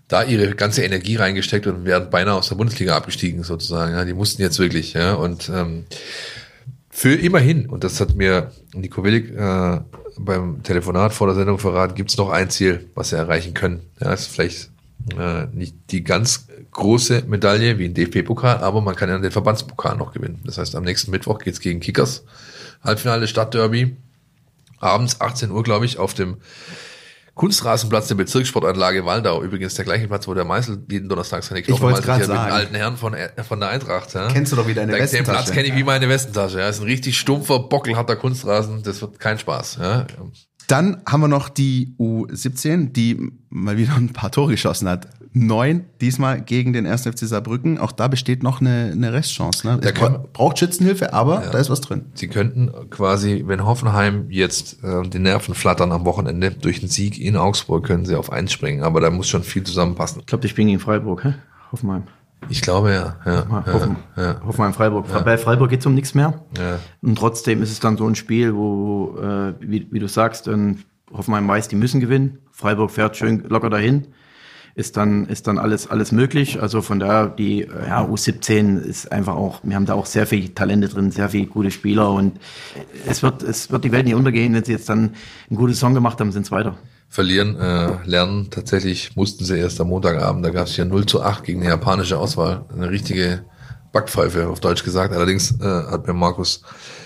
da 0.07 0.23
ihre 0.23 0.53
ganze 0.55 0.83
Energie 0.83 1.15
reingesteckt 1.15 1.67
und 1.67 1.85
wären 1.85 2.09
beinahe 2.09 2.35
aus 2.35 2.49
der 2.49 2.55
Bundesliga 2.55 2.95
abgestiegen 2.97 3.43
sozusagen. 3.43 3.93
Ja, 3.93 4.03
die 4.05 4.13
mussten 4.13 4.41
jetzt 4.41 4.59
wirklich, 4.59 4.93
ja 4.93 5.13
und 5.13 5.49
ähm, 5.49 5.85
für 6.89 7.13
immerhin 7.13 7.67
und 7.67 7.83
das 7.83 7.99
hat 7.99 8.15
mir 8.15 8.51
Nico 8.73 9.03
Willig 9.03 9.31
äh, 9.31 9.79
beim 10.17 10.61
Telefonat 10.63 11.13
vor 11.13 11.27
der 11.27 11.35
Sendung 11.35 11.57
verraten, 11.57 11.95
gibt 11.95 12.11
es 12.11 12.17
noch 12.17 12.29
ein 12.29 12.49
Ziel, 12.49 12.89
was 12.95 13.09
sie 13.09 13.17
erreichen 13.17 13.53
können. 13.53 13.81
Ja, 13.99 14.13
ist 14.13 14.27
vielleicht 14.27 14.72
äh, 15.17 15.45
nicht 15.51 15.75
die 15.91 16.03
ganz 16.03 16.47
große 16.71 17.23
Medaille 17.27 17.77
wie 17.77 17.85
ein 17.85 17.93
DFB-Pokal, 17.93 18.57
aber 18.57 18.81
man 18.81 18.95
kann 18.95 19.09
ja 19.09 19.17
den 19.19 19.31
Verbandspokal 19.31 19.95
noch 19.97 20.11
gewinnen. 20.13 20.41
Das 20.45 20.57
heißt, 20.57 20.75
am 20.75 20.83
nächsten 20.83 21.11
Mittwoch 21.11 21.39
geht's 21.39 21.59
gegen 21.59 21.79
Kickers. 21.79 22.23
Halbfinale 22.83 23.27
Stadtderby. 23.27 23.95
Abends 24.79 25.21
18 25.21 25.51
Uhr, 25.51 25.63
glaube 25.63 25.85
ich, 25.85 25.97
auf 25.99 26.13
dem 26.13 26.37
Kunstrasenplatz 27.35 28.07
der 28.09 28.15
Bezirkssportanlage 28.15 29.05
Waldau. 29.05 29.41
Übrigens 29.41 29.73
der 29.73 29.85
gleiche 29.85 30.07
Platz, 30.07 30.27
wo 30.27 30.33
der 30.35 30.45
Meißel 30.45 30.83
jeden 30.89 31.09
Donnerstag 31.09 31.43
seine 31.43 31.63
Knochen 31.63 31.81
meißelt, 31.89 32.05
hier 32.05 32.13
mit 32.27 32.29
den 32.29 32.37
alten 32.53 32.75
Herren 32.75 32.97
von, 32.97 33.15
von 33.47 33.59
der 33.59 33.69
Eintracht. 33.69 34.13
Ja. 34.13 34.27
Kennst 34.31 34.51
du 34.51 34.55
doch 34.55 34.67
wie 34.67 34.73
deine 34.75 34.91
Den- 34.91 34.97
Den 34.99 35.03
Westentasche. 35.03 35.37
Platz 35.43 35.51
kenne 35.51 35.67
ich 35.69 35.75
wie 35.75 35.83
meine 35.83 36.07
Westentasche. 36.09 36.59
Ja. 36.59 36.69
ist 36.69 36.79
ein 36.79 36.85
richtig 36.85 37.17
stumpfer, 37.17 37.57
bockelharter 37.59 38.17
Kunstrasen. 38.17 38.83
Das 38.83 39.01
wird 39.01 39.19
kein 39.19 39.39
Spaß. 39.39 39.77
Ja. 39.81 40.05
Dann 40.67 41.01
haben 41.07 41.21
wir 41.21 41.27
noch 41.27 41.49
die 41.49 41.93
U17, 41.99 42.91
die 42.93 43.31
mal 43.49 43.77
wieder 43.77 43.95
ein 43.95 44.09
paar 44.13 44.31
Tore 44.31 44.51
geschossen 44.51 44.87
hat. 44.87 45.07
Neun, 45.35 45.85
diesmal 45.99 46.41
gegen 46.41 46.73
den 46.73 46.85
1. 46.85 47.07
FC 47.07 47.19
Saarbrücken. 47.19 47.79
Auch 47.79 47.91
da 47.91 48.07
besteht 48.07 48.43
noch 48.43 48.61
eine, 48.61 48.91
eine 48.91 49.13
Restchance. 49.13 49.65
Ne? 49.67 49.79
Da 49.81 49.91
kann- 49.91 50.13
bra- 50.13 50.25
braucht 50.31 50.59
Schützenhilfe, 50.59 51.11
aber 51.11 51.43
da 51.51 51.57
ist 51.57 51.71
was 51.71 51.81
drin. 51.81 52.05
Sie 52.13 52.27
könnten 52.27 52.69
quasi, 52.91 53.43
wenn 53.47 53.65
Hoffenheim 53.65 54.27
jetzt 54.29 54.83
äh, 54.83 55.01
die 55.09 55.17
Nerven 55.17 55.55
flattern 55.55 55.91
am 55.91 56.05
Wochenende, 56.05 56.51
durch 56.51 56.81
den 56.81 56.89
Sieg 56.89 57.19
in 57.19 57.35
Augsburg 57.35 57.83
können 57.83 58.05
sie 58.05 58.15
auf 58.15 58.31
eins 58.31 58.51
springen. 58.53 58.83
Aber 58.83 58.99
da 59.01 59.09
muss 59.09 59.27
schon 59.27 59.41
viel 59.43 59.63
zusammenpassen. 59.63 60.19
Ich 60.19 60.27
glaube, 60.27 60.43
die 60.43 60.49
spielen 60.49 60.67
gegen 60.67 60.79
Freiburg, 60.79 61.23
hä? 61.23 61.33
Hoffenheim. 61.71 62.03
Ich 62.49 62.61
glaube 62.61 62.91
ja. 62.91 63.17
ja, 63.25 63.45
ja, 63.49 63.73
Hoffen, 63.73 63.95
ja. 64.15 64.41
Hoffenheim, 64.45 64.73
Freiburg. 64.73 65.05
Bei 65.23 65.37
Freiburg 65.37 65.69
geht's 65.69 65.85
um 65.85 65.93
nichts 65.93 66.13
mehr. 66.13 66.41
Ja. 66.57 66.79
Und 67.01 67.17
trotzdem 67.17 67.61
ist 67.61 67.71
es 67.71 67.79
dann 67.79 67.97
so 67.97 68.07
ein 68.07 68.15
Spiel, 68.15 68.55
wo, 68.55 69.17
äh, 69.17 69.53
wie, 69.59 69.87
wie 69.91 69.99
du 69.99 70.07
sagst, 70.07 70.47
dann 70.47 70.83
Hoffenheim 71.11 71.47
weiß, 71.47 71.67
die 71.67 71.75
müssen 71.75 71.99
gewinnen. 71.99 72.39
Freiburg 72.51 72.91
fährt 72.91 73.17
schön 73.17 73.43
locker 73.47 73.69
dahin. 73.69 74.07
Ist 74.75 74.97
dann, 74.97 75.27
ist 75.27 75.45
dann 75.45 75.59
alles, 75.59 75.87
alles 75.87 76.11
möglich. 76.11 76.59
Also 76.59 76.81
von 76.81 76.99
daher, 76.99 77.27
die 77.27 77.59
ja, 77.59 78.03
U17 78.03 78.79
ist 78.79 79.11
einfach 79.11 79.35
auch, 79.35 79.59
wir 79.61 79.75
haben 79.75 79.85
da 79.85 79.93
auch 79.93 80.07
sehr 80.07 80.25
viel 80.25 80.49
Talente 80.49 80.87
drin, 80.89 81.11
sehr 81.11 81.29
viele 81.29 81.45
gute 81.45 81.69
Spieler 81.69 82.11
und 82.11 82.39
es 83.05 83.21
wird, 83.21 83.43
es 83.43 83.69
wird 83.69 83.83
die 83.83 83.91
Welt 83.91 84.05
nicht 84.05 84.15
untergehen. 84.15 84.53
Wenn 84.53 84.63
sie 84.63 84.71
jetzt 84.71 84.89
dann 84.89 85.13
einen 85.49 85.57
guten 85.57 85.75
Song 85.75 85.93
gemacht 85.93 86.19
haben, 86.19 86.31
sind's 86.31 86.51
weiter. 86.51 86.75
Verlieren, 87.13 87.59
äh, 87.59 87.97
lernen 88.05 88.49
tatsächlich 88.49 89.15
mussten 89.15 89.45
sie 89.45 89.59
erst 89.59 89.79
am 89.79 89.89
Montagabend. 89.89 90.43
Da 90.43 90.49
gab 90.49 90.65
es 90.65 90.77
ja 90.77 90.83
0 90.83 91.05
zu 91.05 91.21
8 91.21 91.43
gegen 91.43 91.59
eine 91.61 91.69
japanische 91.69 92.17
Auswahl. 92.17 92.65
Eine 92.73 92.89
richtige 92.89 93.45
Backpfeife, 93.91 94.47
auf 94.47 94.61
Deutsch 94.61 94.83
gesagt. 94.83 95.13
Allerdings 95.13 95.51
äh, 95.61 95.63
hat 95.63 96.07
mir 96.07 96.13
Markus 96.13 96.63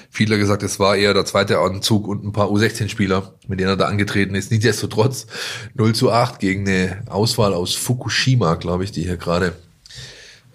Fiedler 0.10 0.38
gesagt, 0.38 0.64
es 0.64 0.80
war 0.80 0.96
eher 0.96 1.14
der 1.14 1.26
zweite 1.26 1.60
Anzug 1.60 2.08
und 2.08 2.24
ein 2.24 2.32
paar 2.32 2.48
U16-Spieler, 2.48 3.34
mit 3.50 3.60
denen 3.60 3.72
er 3.72 3.76
da 3.76 3.88
angetreten 3.88 4.34
ist. 4.34 4.50
Nichtsdestotrotz 4.50 5.28
0 5.74 5.94
zu 5.94 6.10
8 6.10 6.40
gegen 6.40 6.66
eine 6.66 7.04
Auswahl 7.08 7.54
aus 7.54 7.76
Fukushima, 7.76 8.56
glaube 8.56 8.86
ich, 8.86 8.94
die 8.94 9.04
hier 9.04 9.18
gerade 9.18 9.58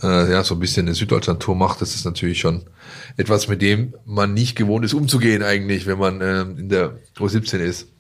äh, 0.03 0.33
ja, 0.33 0.43
so 0.45 0.55
ein 0.55 0.61
bisschen 0.61 0.87
eine 0.87 0.95
Süddeutschland-Tour 0.95 1.57
macht. 1.57 1.83
Das 1.83 1.95
ist 1.95 2.07
natürlich 2.07 2.41
schon 2.41 2.63
etwas, 3.19 3.49
mit 3.49 3.61
dem 3.61 3.93
man 4.07 4.33
nicht 4.33 4.57
gewohnt 4.57 4.87
ist, 4.87 4.95
umzugehen 4.95 5.43
eigentlich, 5.43 5.87
wenn 5.87 5.99
man 5.99 6.23
ähm, 6.23 6.57
in 6.57 6.69
der 6.71 6.97
U17 7.19 7.59
ist. 7.59 7.92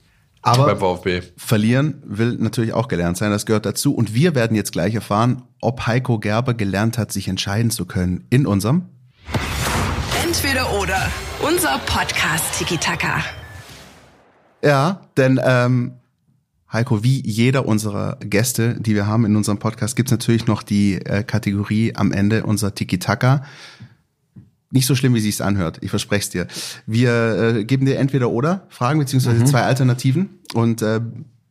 Aber 0.43 0.67
beim 0.67 0.79
VfB. 0.79 1.23
verlieren 1.37 2.03
will 2.05 2.37
natürlich 2.39 2.73
auch 2.73 2.89
gelernt 2.89 3.17
sein, 3.17 3.31
das 3.31 3.47
gehört 3.47 3.65
dazu. 3.65 3.95
Und 3.95 4.13
wir 4.15 4.35
werden 4.35 4.57
jetzt 4.57 4.73
gleich 4.73 4.95
erfahren, 4.95 5.43
ob 5.61 5.87
Heiko 5.87 6.19
Gerber 6.19 6.55
gelernt 6.55 6.99
hat, 6.99 7.13
sich 7.13 7.29
entscheiden 7.29 7.71
zu 7.71 7.87
können 7.87 8.27
in 8.29 8.47
unserem 8.47 8.87
Entweder 10.25 10.73
oder. 10.81 11.11
Unser 11.47 11.79
Podcast 11.87 12.59
Tiki 12.59 12.77
Taka. 12.77 13.23
Ja, 14.65 15.03
denn 15.17 15.41
ähm, 15.45 15.93
Heiko, 16.73 17.05
wie 17.05 17.21
jeder 17.21 17.67
unserer 17.67 18.17
Gäste, 18.21 18.77
die 18.81 18.95
wir 18.95 19.07
haben 19.07 19.27
in 19.27 19.37
unserem 19.37 19.59
Podcast, 19.59 19.95
gibt's 19.95 20.11
natürlich 20.11 20.47
noch 20.47 20.63
die 20.63 20.95
äh, 20.95 21.23
Kategorie 21.23 21.95
am 21.95 22.13
Ende 22.13 22.45
unser 22.45 22.75
Tiki-Taka. 22.75 23.45
Nicht 24.73 24.87
so 24.87 24.95
schlimm, 24.95 25.15
wie 25.15 25.21
sich's 25.21 25.41
anhört, 25.41 25.79
ich 25.83 25.91
verspreche 25.91 26.23
es 26.23 26.31
dir. 26.31 26.47
Wir 26.87 27.57
äh, 27.57 27.65
geben 27.65 27.87
dir 27.87 27.99
entweder 27.99 28.31
oder 28.31 28.67
Fragen, 28.71 28.99
beziehungsweise 28.99 29.45
zwei 29.45 29.63
Alternativen 29.63 30.41
und 30.55 30.83
äh, 30.83 31.01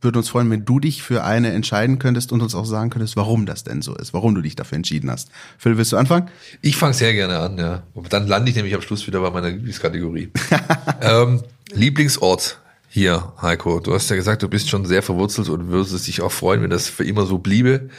würde 0.02 0.18
uns 0.18 0.30
freuen, 0.30 0.50
wenn 0.50 0.66
du 0.66 0.80
dich 0.80 1.04
für 1.04 1.24
eine 1.24 1.52
entscheiden 1.52 2.00
könntest 2.00 2.32
und 2.32 2.42
uns 2.42 2.56
auch 2.56 2.66
sagen 2.66 2.90
könntest, 2.90 3.16
warum 3.16 3.46
das 3.46 3.64
denn 3.64 3.84
so 3.84 3.96
ist, 3.96 4.14
warum 4.14 4.34
du 4.34 4.42
dich 4.42 4.56
dafür 4.56 4.78
entschieden 4.78 5.12
hast. 5.12 5.30
Phil, 5.60 5.78
willst 5.78 5.92
du 5.92 5.98
anfangen? 5.98 6.30
Ich 6.62 6.76
fange 6.76 6.96
sehr 6.96 7.14
gerne 7.14 7.38
an, 7.38 7.58
ja. 7.58 7.84
Und 7.94 8.12
dann 8.12 8.28
lande 8.28 8.50
ich 8.50 8.56
nämlich 8.56 8.74
am 8.74 8.82
Schluss 8.82 9.06
wieder 9.06 9.22
bei 9.22 9.30
meiner 9.30 9.52
Lieblingskategorie. 9.52 10.32
ähm, 11.02 11.44
Lieblingsort 11.72 12.60
hier, 12.90 13.32
Heiko. 13.42 13.80
Du 13.80 13.94
hast 13.94 14.10
ja 14.10 14.16
gesagt, 14.16 14.42
du 14.42 14.50
bist 14.50 14.70
schon 14.70 14.86
sehr 14.86 15.04
verwurzelt 15.04 15.48
und 15.50 15.68
würdest 15.68 16.08
dich 16.08 16.22
auch 16.22 16.32
freuen, 16.32 16.64
wenn 16.64 16.72
das 16.72 16.90
für 16.90 17.06
immer 17.06 17.26
so 17.28 17.38
bliebe. 17.38 17.90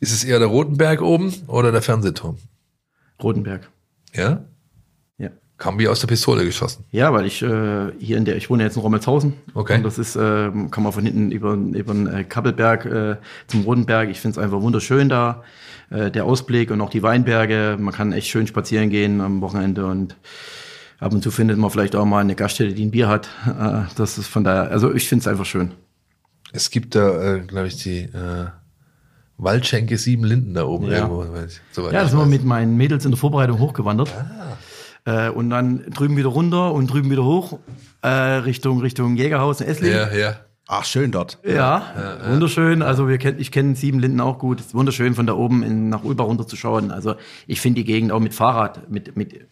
Ist 0.00 0.12
es 0.12 0.24
eher 0.24 0.40
der 0.40 0.48
Rotenberg 0.48 1.00
oben 1.00 1.32
oder 1.46 1.72
der 1.72 1.80
Fernsehturm? 1.80 2.36
Rotenberg. 3.22 3.70
Ja? 4.12 4.44
Kam 5.58 5.78
wie 5.78 5.88
aus 5.88 6.00
der 6.00 6.06
Pistole 6.06 6.44
geschossen. 6.44 6.84
Ja, 6.90 7.12
weil 7.14 7.24
ich 7.24 7.42
äh, 7.42 7.90
hier 7.98 8.18
in 8.18 8.26
der, 8.26 8.36
ich 8.36 8.50
wohne 8.50 8.62
jetzt 8.62 8.76
in 8.76 8.82
Rommelshausen. 8.82 9.32
Okay. 9.54 9.76
Und 9.76 9.84
das 9.84 9.96
ist, 9.98 10.14
äh, 10.14 10.50
kann 10.70 10.82
man 10.82 10.92
von 10.92 11.04
hinten 11.04 11.30
über, 11.30 11.54
über 11.54 11.94
den 11.94 12.06
äh, 12.08 12.24
Kappelberg 12.24 12.84
äh, 12.84 13.16
zum 13.46 13.62
Rodenberg. 13.62 14.10
Ich 14.10 14.20
finde 14.20 14.38
es 14.38 14.44
einfach 14.44 14.60
wunderschön 14.60 15.08
da. 15.08 15.42
Äh, 15.88 16.10
der 16.10 16.26
Ausblick 16.26 16.70
und 16.70 16.80
auch 16.82 16.90
die 16.90 17.02
Weinberge. 17.02 17.78
Man 17.80 17.94
kann 17.94 18.12
echt 18.12 18.28
schön 18.28 18.46
spazieren 18.46 18.90
gehen 18.90 19.20
am 19.22 19.40
Wochenende 19.40 19.86
und 19.86 20.16
ab 20.98 21.12
und 21.14 21.22
zu 21.22 21.30
findet 21.30 21.56
man 21.56 21.70
vielleicht 21.70 21.96
auch 21.96 22.04
mal 22.04 22.20
eine 22.20 22.34
Gaststätte, 22.34 22.74
die 22.74 22.84
ein 22.84 22.90
Bier 22.90 23.08
hat. 23.08 23.28
Äh, 23.46 23.84
das 23.96 24.18
ist 24.18 24.26
von 24.26 24.44
daher, 24.44 24.70
also 24.70 24.92
ich 24.92 25.08
finde 25.08 25.22
es 25.22 25.28
einfach 25.28 25.46
schön. 25.46 25.70
Es 26.52 26.70
gibt 26.70 26.94
da, 26.94 27.36
äh, 27.36 27.40
glaube 27.40 27.68
ich, 27.68 27.82
die 27.82 28.00
äh, 28.00 28.46
Waldschenke 29.38 29.96
Sieben 29.98 30.24
Linden 30.24 30.54
da 30.54 30.64
oben 30.64 30.86
Ja. 30.86 30.98
irgendwo. 31.08 31.24
soweit 31.72 31.92
Ja, 31.92 32.00
da 32.00 32.04
ich 32.04 32.10
sind 32.10 32.18
wir 32.18 32.26
mit 32.26 32.44
meinen 32.44 32.76
Mädels 32.76 33.04
in 33.04 33.10
der 33.10 33.18
Vorbereitung 33.18 33.58
hochgewandert. 33.58 34.12
Äh, 35.06 35.30
und 35.30 35.50
dann 35.50 35.84
drüben 35.90 36.16
wieder 36.16 36.28
runter 36.28 36.72
und 36.72 36.88
drüben 36.88 37.10
wieder 37.10 37.24
hoch 37.24 37.58
äh, 38.02 38.08
Richtung 38.08 38.80
Richtung 38.80 39.16
Jägerhaus 39.16 39.60
in 39.60 39.68
Essling. 39.68 39.92
Ja, 39.92 40.12
ja. 40.12 40.36
Ach, 40.68 40.84
schön 40.84 41.12
dort. 41.12 41.38
Ja, 41.44 42.20
wunderschön. 42.28 42.82
Also 42.82 43.08
wir 43.08 43.18
kennen, 43.18 43.38
ich 43.38 43.52
kenne 43.52 43.76
sieben 43.76 44.00
Linden 44.00 44.20
auch 44.20 44.40
gut. 44.40 44.58
Es 44.58 44.66
ist 44.66 44.74
wunderschön 44.74 45.14
von 45.14 45.24
da 45.24 45.34
oben 45.34 45.62
in, 45.62 45.88
nach 45.90 46.02
Ulbach 46.02 46.26
runterzuschauen. 46.26 46.90
Also 46.90 47.14
ich 47.46 47.60
finde 47.60 47.82
die 47.82 47.84
Gegend 47.84 48.10
auch 48.10 48.18
mit 48.18 48.34
Fahrrad, 48.34 48.90
mit 48.90 49.16
mit 49.16 49.46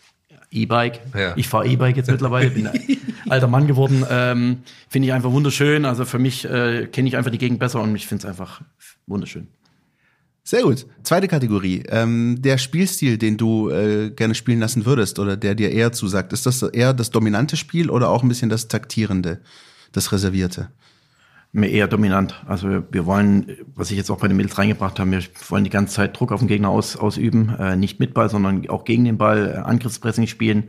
E-Bike. 0.51 1.01
Ja. 1.17 1.33
Ich 1.37 1.49
fahre 1.49 1.67
E-Bike 1.67 1.97
jetzt 1.97 2.11
mittlerweile, 2.11 2.51
bin 2.51 2.67
ein 2.67 2.81
alter 3.29 3.47
Mann 3.47 3.69
geworden. 3.69 4.05
Ähm, 4.11 4.59
finde 4.89 5.07
ich 5.07 5.15
einfach 5.15 5.31
wunderschön. 5.31 5.85
Also 5.85 6.05
für 6.05 6.19
mich 6.19 6.45
äh, 6.45 6.87
kenne 6.87 7.09
ich 7.09 7.17
einfach 7.17 7.31
die 7.31 7.39
Gegend 7.39 7.61
besser 7.61 7.81
und 7.81 7.95
ich 7.95 8.07
finde 8.09 8.23
es 8.23 8.29
einfach 8.29 8.61
wunderschön. 9.07 9.49
Sehr 10.47 10.63
gut. 10.63 10.87
Zweite 11.03 11.27
Kategorie. 11.27 11.85
Ähm, 11.89 12.43
der 12.43 12.59
Spielstil, 12.59 13.17
den 13.17 13.39
du 13.39 13.71
äh, 13.71 14.11
gerne 14.11 14.35
spielen 14.35 14.61
lassen 14.61 14.85
würdest 14.85 15.19
oder 15.19 15.39
der 15.39 15.55
dir 15.55 15.73
eher 15.73 15.91
zusagt, 15.93 16.35
ist 16.35 16.45
das 16.45 16.63
eher 16.63 16.93
das 16.93 17.11
dominante 17.11 17.57
Spiel 17.57 17.89
oder 17.89 18.11
auch 18.11 18.23
ein 18.23 18.29
bisschen 18.29 18.51
das 18.51 18.69
taktierende, 18.69 19.41
das 19.93 20.13
reservierte? 20.13 20.69
Mir 21.53 21.71
eher 21.71 21.89
dominant. 21.89 22.45
Also 22.47 22.83
wir, 22.91 23.07
wollen, 23.07 23.57
was 23.75 23.91
ich 23.91 23.97
jetzt 23.97 24.11
auch 24.11 24.19
bei 24.19 24.29
den 24.29 24.37
Mädels 24.37 24.59
reingebracht 24.59 24.99
habe, 24.99 25.13
wir 25.13 25.23
wollen 25.49 25.65
die 25.65 25.71
ganze 25.71 25.95
Zeit 25.95 26.19
Druck 26.19 26.31
auf 26.31 26.41
den 26.41 26.49
Gegner 26.49 26.69
aus, 26.69 26.97
ausüben. 26.97 27.55
Äh, 27.59 27.77
nicht 27.77 27.99
mit 27.99 28.13
Ball, 28.13 28.29
sondern 28.29 28.69
auch 28.69 28.85
gegen 28.85 29.05
den 29.05 29.17
Ball, 29.17 29.49
äh, 29.51 29.59
Angriffspressing 29.61 30.27
spielen. 30.27 30.65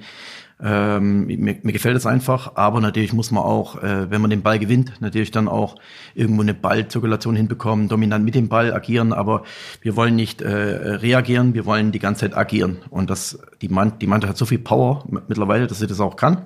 Ähm, 0.63 1.25
mir, 1.25 1.57
mir 1.61 1.73
gefällt 1.73 1.97
es 1.97 2.05
einfach, 2.05 2.55
aber 2.55 2.79
natürlich 2.79 3.11
muss 3.11 3.29
man 3.29 3.43
auch, 3.43 3.83
äh, 3.83 4.09
wenn 4.09 4.21
man 4.21 4.29
den 4.29 4.41
Ball 4.41 4.57
gewinnt, 4.57 4.93
natürlich 5.01 5.31
dann 5.31 5.49
auch 5.49 5.75
irgendwo 6.13 6.41
eine 6.41 6.53
Ballzirkulation 6.53 7.35
hinbekommen, 7.35 7.89
dominant 7.89 8.23
mit 8.23 8.35
dem 8.35 8.47
Ball 8.47 8.73
agieren, 8.73 9.11
aber 9.11 9.43
wir 9.81 9.97
wollen 9.97 10.15
nicht 10.15 10.41
äh, 10.41 10.49
reagieren, 10.49 11.53
wir 11.55 11.65
wollen 11.65 11.91
die 11.91 11.99
ganze 11.99 12.21
Zeit 12.21 12.37
agieren. 12.37 12.77
Und 12.89 13.09
das, 13.09 13.37
die, 13.61 13.67
Mann, 13.67 13.99
die 13.99 14.07
Mannschaft 14.07 14.29
hat 14.29 14.37
so 14.37 14.45
viel 14.45 14.59
Power 14.59 15.03
mittlerweile, 15.27 15.67
dass 15.67 15.79
sie 15.79 15.87
das 15.87 15.99
auch 15.99 16.15
kann. 16.15 16.45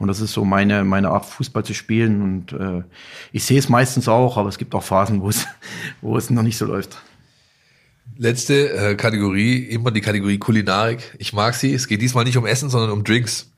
Und 0.00 0.08
das 0.08 0.20
ist 0.20 0.32
so 0.32 0.44
meine, 0.44 0.82
meine 0.82 1.10
Art, 1.10 1.24
Fußball 1.24 1.64
zu 1.64 1.74
spielen. 1.74 2.22
Und 2.22 2.52
äh, 2.52 2.82
ich 3.30 3.44
sehe 3.44 3.58
es 3.58 3.68
meistens 3.68 4.08
auch, 4.08 4.36
aber 4.36 4.48
es 4.48 4.58
gibt 4.58 4.74
auch 4.74 4.82
Phasen, 4.82 5.22
wo 5.22 5.28
es, 5.28 5.46
wo 6.00 6.16
es 6.16 6.28
noch 6.28 6.42
nicht 6.42 6.58
so 6.58 6.66
läuft. 6.66 6.98
Letzte 8.16 8.70
äh, 8.70 8.94
Kategorie, 8.94 9.58
immer 9.58 9.90
die 9.90 10.00
Kategorie 10.00 10.38
Kulinarik. 10.38 11.14
Ich 11.18 11.32
mag 11.32 11.54
sie. 11.54 11.74
Es 11.74 11.88
geht 11.88 12.00
diesmal 12.00 12.24
nicht 12.24 12.36
um 12.36 12.46
Essen, 12.46 12.70
sondern 12.70 12.90
um 12.90 13.02
Drinks. 13.02 13.50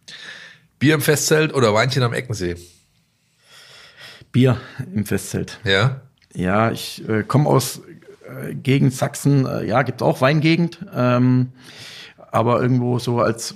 Bier 0.78 0.94
im 0.94 1.01
Festzelt 1.01 1.55
oder 1.55 1.74
Weinchen 1.74 2.02
am 2.02 2.12
Eckensee? 2.12 2.56
Bier 4.32 4.60
im 4.94 5.05
Festzelt. 5.06 5.60
Ja? 5.64 6.02
Ja, 6.35 6.70
ich 6.70 7.06
äh, 7.09 7.23
komme 7.23 7.48
aus 7.48 7.81
äh, 8.27 8.55
Gegend 8.55 8.93
Sachsen. 8.93 9.47
Äh, 9.47 9.66
ja, 9.66 9.82
gibt 9.82 10.02
auch 10.02 10.20
Weingegend. 10.20 10.85
Ähm, 10.94 11.52
aber 12.31 12.60
irgendwo 12.60 12.98
so 12.98 13.20
als 13.20 13.55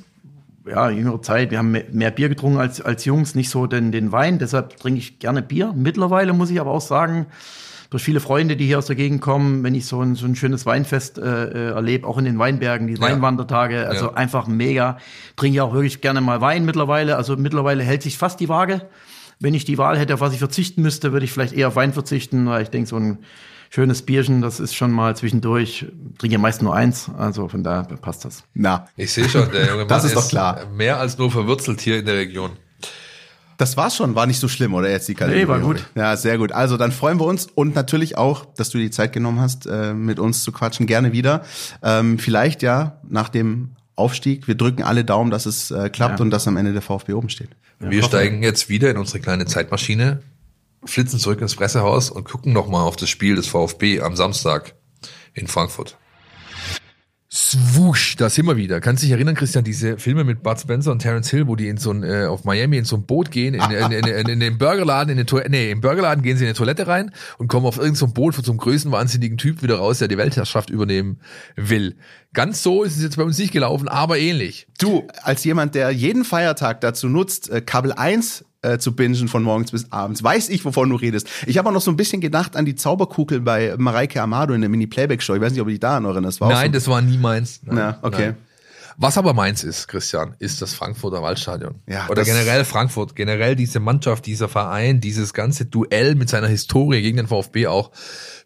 ja, 0.67 0.91
jüngere 0.91 1.21
Zeit, 1.23 1.51
wir 1.51 1.59
haben 1.59 1.73
mehr, 1.73 1.85
mehr 1.93 2.11
Bier 2.11 2.29
getrunken 2.29 2.59
als, 2.59 2.81
als 2.81 3.05
Jungs, 3.05 3.35
nicht 3.35 3.51
so 3.51 3.67
den, 3.67 3.93
den 3.93 4.13
Wein. 4.13 4.39
Deshalb 4.39 4.77
trinke 4.79 4.99
ich 4.99 5.19
gerne 5.19 5.43
Bier. 5.43 5.73
Mittlerweile 5.77 6.33
muss 6.33 6.51
ich 6.51 6.61
aber 6.61 6.71
auch 6.71 6.81
sagen, 6.81 7.27
durch 7.91 8.05
viele 8.05 8.21
Freunde, 8.21 8.57
die 8.57 8.67
hier 8.67 8.79
aus 8.79 8.87
der 8.87 8.97
Gegend 8.97 9.21
kommen, 9.21 9.65
wenn 9.65 9.75
ich 9.75 9.87
so 9.87 10.01
ein, 10.01 10.15
so 10.15 10.25
ein 10.25 10.37
schönes 10.37 10.65
Weinfest 10.65 11.19
äh, 11.19 11.23
äh 11.23 11.71
erlebe, 11.73 12.07
auch 12.07 12.19
in 12.19 12.25
den 12.25 12.39
Weinbergen, 12.39 12.87
die 12.87 12.95
ja. 12.95 13.01
Weinwandertage, 13.01 13.89
also 13.89 14.07
ja. 14.07 14.15
einfach 14.15 14.47
mega. 14.47 14.99
Trinke 15.37 15.57
ich 15.57 15.61
auch 15.61 15.75
wirklich 15.75 16.01
gerne 16.01 16.21
mal 16.21 16.41
Wein 16.41 16.65
mittlerweile. 16.65 17.17
Also 17.17 17.37
mittlerweile 17.37 17.83
hält 17.83 18.03
sich 18.03 18.17
fast 18.17 18.39
die 18.39 18.49
Waage. 18.49 18.89
Wenn 19.41 19.55
ich 19.55 19.65
die 19.65 19.77
Wahl 19.77 19.99
hätte, 19.99 20.15
auf 20.15 20.21
was 20.21 20.33
ich 20.33 20.39
verzichten 20.39 20.83
müsste, 20.83 21.13
würde 21.13 21.25
ich 21.25 21.33
vielleicht 21.33 21.53
eher 21.53 21.69
auf 21.69 21.77
Wein 21.77 21.93
verzichten, 21.93 22.47
weil 22.47 22.63
ich 22.63 22.71
denke, 22.71 22.89
so 22.89 22.97
ein 22.97 23.19
schönes 23.71 24.03
Bierchen, 24.03 24.43
das 24.43 24.61
ist 24.61 24.75
schon 24.75 24.93
mal 24.93 25.17
zwischendurch. 25.17 25.83
Ich 25.83 26.19
trinke 26.19 26.35
ja 26.35 26.39
meist 26.39 26.63
nur 26.63 26.75
eins, 26.75 27.11
also 27.17 27.49
von 27.49 27.65
daher 27.65 27.85
passt 27.97 28.25
das. 28.25 28.45
Na, 28.55 28.89
ich 28.97 29.13
sehe 29.13 29.29
schon, 29.29 29.51
der 29.51 29.67
junge 29.67 29.79
Mann 29.79 29.89
das 29.89 30.05
ist, 30.05 30.13
ist 30.13 30.17
doch 30.17 30.29
klar. 30.29 30.67
mehr 30.77 30.99
als 30.99 31.19
nur 31.19 31.31
verwurzelt 31.31 31.81
hier 31.81 31.99
in 31.99 32.07
der 32.07 32.17
Region. 32.17 32.51
Das 33.61 33.77
war's 33.77 33.95
schon, 33.95 34.15
war 34.15 34.25
nicht 34.25 34.41
so 34.41 34.49
schlimm, 34.49 34.73
oder 34.73 34.91
jetzt 34.91 35.07
die 35.07 35.15
Kategorie? 35.15 35.43
Nee, 35.43 35.49
war 35.49 35.61
gut. 35.61 35.85
Ja, 35.95 36.17
sehr 36.17 36.39
gut. 36.39 36.51
Also 36.51 36.79
dann 36.79 36.93
freuen 36.93 37.21
wir 37.21 37.27
uns 37.27 37.47
und 37.47 37.75
natürlich 37.75 38.17
auch, 38.17 38.47
dass 38.55 38.71
du 38.71 38.79
die 38.79 38.91
Zeit 38.91 39.13
genommen 39.13 39.39
hast, 39.39 39.67
äh, 39.67 39.93
mit 39.93 40.19
uns 40.19 40.43
zu 40.45 40.51
quatschen. 40.51 40.87
Gerne 40.87 41.13
wieder. 41.13 41.45
Ähm, 41.83 42.19
vielleicht 42.19 42.63
ja 42.63 43.01
nach 43.07 43.29
dem 43.29 43.73
Aufstieg. 43.97 44.49
Wir 44.49 44.55
drücken 44.55 44.83
alle 44.83 45.05
Daumen, 45.05 45.31
dass 45.31 45.45
es 45.45 45.71
äh, 45.71 45.91
klappt 45.91 46.21
ja. 46.21 46.25
und 46.25 46.31
dass 46.31 46.49
am 46.49 46.57
Ende 46.57 46.73
der 46.73 46.81
VfB 46.81 47.13
oben 47.13 47.29
steht. 47.29 47.51
Ja, 47.83 47.91
wir 47.91 48.03
steigen 48.03 48.43
jetzt 48.43 48.71
wieder 48.71 48.91
in 48.91 48.97
unsere 48.97 49.21
kleine 49.21 49.45
Zeitmaschine, 49.45 50.23
flitzen 50.87 51.19
zurück 51.19 51.43
ins 51.43 51.55
Pressehaus 51.55 52.09
und 52.09 52.25
gucken 52.25 52.55
nochmal 52.55 52.87
auf 52.87 52.97
das 52.97 53.11
Spiel 53.11 53.37
des 53.37 53.47
VfB 53.47 54.01
am 54.01 54.17
Samstag 54.17 54.73
in 55.35 55.49
Frankfurt. 55.49 55.99
Swoosh, 57.33 58.17
da 58.17 58.29
sind 58.29 58.47
wir 58.47 58.57
wieder. 58.57 58.81
Kannst 58.81 59.05
dich 59.05 59.13
erinnern, 59.13 59.37
Christian, 59.37 59.63
diese 59.63 59.99
Filme 59.99 60.25
mit 60.25 60.43
Bud 60.43 60.59
Spencer 60.59 60.91
und 60.91 60.99
Terence 60.99 61.31
Hill, 61.31 61.47
wo 61.47 61.55
die 61.55 61.69
in 61.69 61.77
so 61.77 61.93
ein, 61.93 62.03
äh, 62.03 62.25
auf 62.25 62.43
Miami 62.43 62.77
in 62.77 62.85
so 62.85 62.97
ein 62.97 63.07
Boot 63.07 63.31
gehen, 63.31 63.55
in, 63.55 63.63
in, 63.71 63.93
in, 63.93 64.05
in, 64.05 64.29
in 64.29 64.41
den 64.41 64.59
Burgerladen, 64.59 65.13
in 65.13 65.17
den 65.17 65.29
Toilette, 65.29 65.49
nee, 65.49 65.71
im 65.71 65.81
Burgerladen 65.81 66.25
gehen 66.25 66.37
sie 66.37 66.43
in 66.43 66.49
eine 66.49 66.57
Toilette 66.57 66.89
rein 66.89 67.13
und 67.39 67.47
kommen 67.47 67.67
auf 67.67 67.77
irgendein 67.77 67.95
so 67.95 68.09
Boot 68.09 68.35
von 68.35 68.43
so 68.43 68.51
einem 68.51 68.59
größenwahnsinnigen 68.59 69.39
Typ 69.39 69.63
wieder 69.63 69.77
raus, 69.77 69.99
der 69.99 70.09
die 70.09 70.19
Weltherrschaft 70.19 70.71
übernehmen 70.71 71.21
will. 71.55 71.97
Ganz 72.33 72.65
so 72.65 72.83
ist 72.83 72.97
es 72.97 73.03
jetzt 73.03 73.17
bei 73.17 73.23
uns 73.23 73.39
nicht 73.39 73.53
gelaufen, 73.53 73.87
aber 73.87 74.19
ähnlich. 74.19 74.67
Du, 74.81 75.07
als 75.23 75.45
jemand, 75.45 75.77
der 75.77 75.91
jeden 75.91 76.25
Feiertag 76.25 76.81
dazu 76.81 77.09
nutzt, 77.09 77.49
äh, 77.49 77.61
Kabel 77.61 77.93
1 77.93 78.45
äh, 78.63 78.79
zu 78.79 78.95
bingen 78.95 79.29
von 79.29 79.43
morgens 79.43 79.71
bis 79.71 79.91
abends. 79.91 80.23
Weiß 80.23 80.49
ich, 80.49 80.65
wovon 80.65 80.91
du 80.91 80.97
redest. 80.97 81.29
Ich 81.47 81.59
habe 81.59 81.69
auch 81.69 81.73
noch 81.73 81.81
so 81.81 81.91
ein 81.91 81.97
bisschen 81.97 82.21
gedacht 82.21 82.57
an 82.57 82.65
die 82.65 82.75
Zauberkugel 82.75 83.41
bei 83.41 83.75
Mareike 83.79 84.21
Amado 84.21 84.55
in 84.55 84.61
der 84.61 84.71
Mini-Playback-Show. 84.71 85.35
Ich 85.35 85.41
weiß 85.41 85.53
nicht, 85.53 85.63
ob 85.63 85.69
ich 85.69 85.81
da. 85.81 86.01
Das 86.01 86.41
war 86.41 86.49
Nein, 86.49 86.67
so 86.67 86.73
das 86.73 86.89
war 86.89 87.01
nie 87.01 87.19
meins. 87.19 87.61
Nein, 87.65 87.77
ja, 87.77 87.99
okay. 88.03 88.27
Nein. 88.27 88.37
Was 89.03 89.17
aber 89.17 89.33
meins 89.33 89.65
ist, 89.65 89.89
Christian, 89.89 90.35
ist 90.41 90.61
das 90.61 90.75
Frankfurter 90.75 91.23
Waldstadion. 91.23 91.77
Ja, 91.87 92.07
Oder 92.11 92.23
generell 92.23 92.67
Frankfurt, 92.67 93.17
generell 93.17 93.57
diese 93.57 93.81
Mannschaft, 93.81 94.27
dieser 94.27 94.47
Verein, 94.47 95.01
dieses 95.01 95.33
ganze 95.33 95.65
Duell 95.65 96.17
mit 96.17 96.29
seiner 96.29 96.49
Historie 96.49 97.01
gegen 97.01 97.17
den 97.17 97.27
VfB 97.27 97.67
auch. 97.67 97.93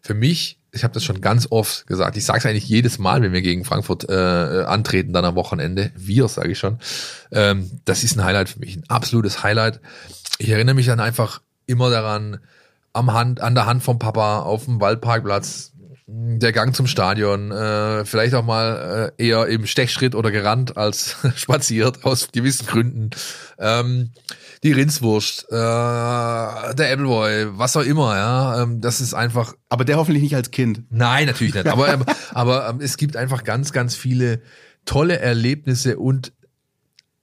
Für 0.01 0.13
mich 0.13 0.61
ich 0.75 0.83
habe 0.83 0.93
das 0.93 1.03
schon 1.03 1.21
ganz 1.21 1.47
oft 1.49 1.87
gesagt. 1.87 2.17
Ich 2.17 2.25
sage 2.25 2.39
es 2.39 2.45
eigentlich 2.45 2.67
jedes 2.67 2.99
Mal, 2.99 3.21
wenn 3.21 3.31
wir 3.31 3.41
gegen 3.41 3.63
Frankfurt 3.63 4.09
äh, 4.09 4.65
antreten, 4.67 5.13
dann 5.13 5.25
am 5.25 5.35
Wochenende. 5.35 5.91
Wir, 5.95 6.27
sage 6.27 6.51
ich 6.51 6.59
schon. 6.59 6.79
Ähm, 7.31 7.79
das 7.85 8.03
ist 8.03 8.17
ein 8.17 8.23
Highlight 8.23 8.49
für 8.49 8.59
mich, 8.59 8.75
ein 8.75 8.83
absolutes 8.89 9.41
Highlight. 9.41 9.79
Ich 10.37 10.49
erinnere 10.49 10.75
mich 10.75 10.85
dann 10.85 10.99
einfach 10.99 11.41
immer 11.65 11.89
daran, 11.89 12.39
am 12.93 13.13
Hand, 13.13 13.41
an 13.41 13.55
der 13.55 13.65
Hand 13.65 13.83
vom 13.83 13.99
Papa 13.99 14.39
auf 14.39 14.65
dem 14.65 14.79
Waldparkplatz, 14.81 15.71
der 16.07 16.51
Gang 16.51 16.75
zum 16.75 16.87
Stadion, 16.87 17.51
äh, 17.51 18.05
vielleicht 18.05 18.35
auch 18.35 18.43
mal 18.43 19.11
äh, 19.17 19.27
eher 19.27 19.47
im 19.47 19.65
Stechschritt 19.65 20.13
oder 20.13 20.31
gerannt 20.31 20.77
als 20.77 21.15
spaziert, 21.35 22.03
aus 22.03 22.31
gewissen 22.31 22.67
Gründen. 22.67 23.09
Ähm, 23.57 24.11
die 24.65 24.71
Rindswurst, 24.71 25.45
äh, 25.51 25.55
der 25.55 26.91
Appleboy, 26.91 27.57
was 27.57 27.77
auch 27.77 27.83
immer, 27.83 28.15
ja. 28.15 28.63
Ähm, 28.63 28.81
das 28.81 28.99
ist 28.99 29.13
einfach. 29.13 29.53
Aber 29.69 29.85
der 29.85 29.97
hoffentlich 29.97 30.23
nicht 30.23 30.35
als 30.35 30.49
Kind. 30.49 30.83
Nein, 30.89 31.27
natürlich 31.27 31.53
nicht. 31.53 31.67
Aber, 31.67 31.87
aber, 31.87 32.05
aber 32.33 32.69
ähm, 32.69 32.79
es 32.81 32.97
gibt 32.97 33.15
einfach 33.15 33.43
ganz, 33.43 33.71
ganz 33.71 33.95
viele 33.95 34.41
tolle 34.83 35.19
Erlebnisse 35.19 35.99
und 35.99 36.33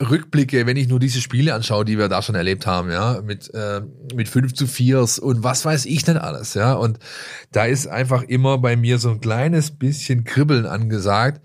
Rückblicke, 0.01 0.67
wenn 0.67 0.77
ich 0.77 0.89
nur 0.89 1.01
diese 1.01 1.21
Spiele 1.21 1.55
anschaue, 1.55 1.85
die 1.85 1.99
wir 1.99 2.09
da 2.09 2.23
schon 2.23 2.35
erlebt 2.35 2.67
haben, 2.67 2.91
ja, 2.91 3.21
mit, 3.23 3.53
äh, 3.55 3.83
mit 4.15 4.29
5 4.29 4.55
zu 4.55 4.69
4 4.69 5.01
und 5.21 5.43
was 5.43 5.65
weiß 5.65 5.87
ich 5.87 6.05
denn 6.05 6.19
alles, 6.19 6.55
ja. 6.55 6.75
Und 6.75 7.01
da 7.51 7.65
ist 7.65 7.89
einfach 7.89 8.23
immer 8.23 8.59
bei 8.59 8.77
mir 8.77 8.99
so 8.99 9.11
ein 9.11 9.21
kleines 9.21 9.73
bisschen 9.73 10.23
Kribbeln 10.23 10.67
angesagt, 10.67 11.41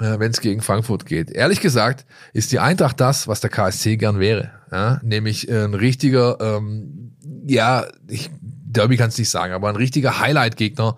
wenn 0.00 0.30
es 0.30 0.40
gegen 0.40 0.62
Frankfurt 0.62 1.06
geht. 1.06 1.30
Ehrlich 1.30 1.60
gesagt 1.60 2.06
ist 2.32 2.52
die 2.52 2.58
Eintracht 2.58 3.00
das, 3.00 3.28
was 3.28 3.40
der 3.40 3.50
KSC 3.50 3.96
gern 3.96 4.18
wäre. 4.18 4.50
Ja? 4.72 5.00
Nämlich 5.02 5.48
äh, 5.48 5.64
ein 5.64 5.74
richtiger, 5.74 6.38
ähm, 6.40 7.12
ja, 7.46 7.86
ich, 8.08 8.30
Derby 8.40 8.96
kannst 8.96 9.18
nicht 9.18 9.30
sagen, 9.30 9.52
aber 9.52 9.68
ein 9.68 9.76
richtiger 9.76 10.20
Highlight-Gegner, 10.20 10.96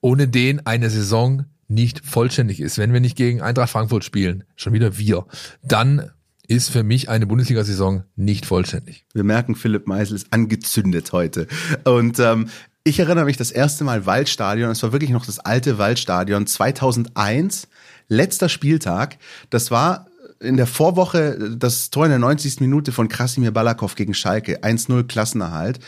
ohne 0.00 0.28
den 0.28 0.64
eine 0.66 0.90
Saison 0.90 1.46
nicht 1.66 2.04
vollständig 2.04 2.60
ist. 2.60 2.78
Wenn 2.78 2.92
wir 2.92 3.00
nicht 3.00 3.16
gegen 3.16 3.42
Eintracht 3.42 3.70
Frankfurt 3.70 4.04
spielen, 4.04 4.44
schon 4.56 4.72
wieder 4.72 4.96
wir, 4.98 5.26
dann 5.62 6.10
ist 6.46 6.70
für 6.70 6.82
mich 6.82 7.10
eine 7.10 7.26
Bundesliga-Saison 7.26 8.04
nicht 8.16 8.46
vollständig. 8.46 9.04
Wir 9.12 9.24
merken, 9.24 9.54
Philipp 9.54 9.86
Meisel 9.86 10.16
ist 10.16 10.32
angezündet 10.32 11.12
heute. 11.12 11.46
Und 11.84 12.18
ähm, 12.20 12.48
ich 12.84 12.98
erinnere 12.98 13.26
mich 13.26 13.36
das 13.36 13.50
erste 13.50 13.84
Mal 13.84 14.06
Waldstadion, 14.06 14.70
es 14.70 14.82
war 14.82 14.92
wirklich 14.92 15.10
noch 15.10 15.26
das 15.26 15.40
alte 15.40 15.76
Waldstadion 15.76 16.46
2001 16.46 17.68
letzter 18.08 18.48
Spieltag. 18.48 19.18
Das 19.50 19.70
war 19.70 20.06
in 20.40 20.56
der 20.56 20.66
Vorwoche 20.66 21.56
das 21.56 21.90
Tor 21.90 22.04
in 22.04 22.10
der 22.10 22.18
90. 22.18 22.60
Minute 22.60 22.92
von 22.92 23.08
Krasimir 23.08 23.50
Balakov 23.50 23.96
gegen 23.96 24.14
Schalke, 24.14 24.62
1-0 24.62 25.04
Klassenerhalt. 25.04 25.80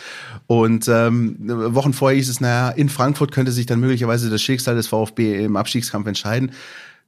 Und 0.47 0.89
ähm, 0.89 1.37
Wochen 1.75 1.93
vorher 1.93 2.17
hieß 2.17 2.29
es, 2.29 2.41
naja, 2.41 2.71
in 2.71 2.89
Frankfurt 2.89 3.33
könnte 3.33 3.53
sich 3.53 3.67
dann 3.67 3.81
möglicherweise 3.81 4.29
das 4.29 4.43
Schicksal 4.43 4.75
des 4.75 4.89
VfB 4.89 5.45
im 5.45 5.57
Abstiegskampf 5.57 6.07
entscheiden. 6.07 6.53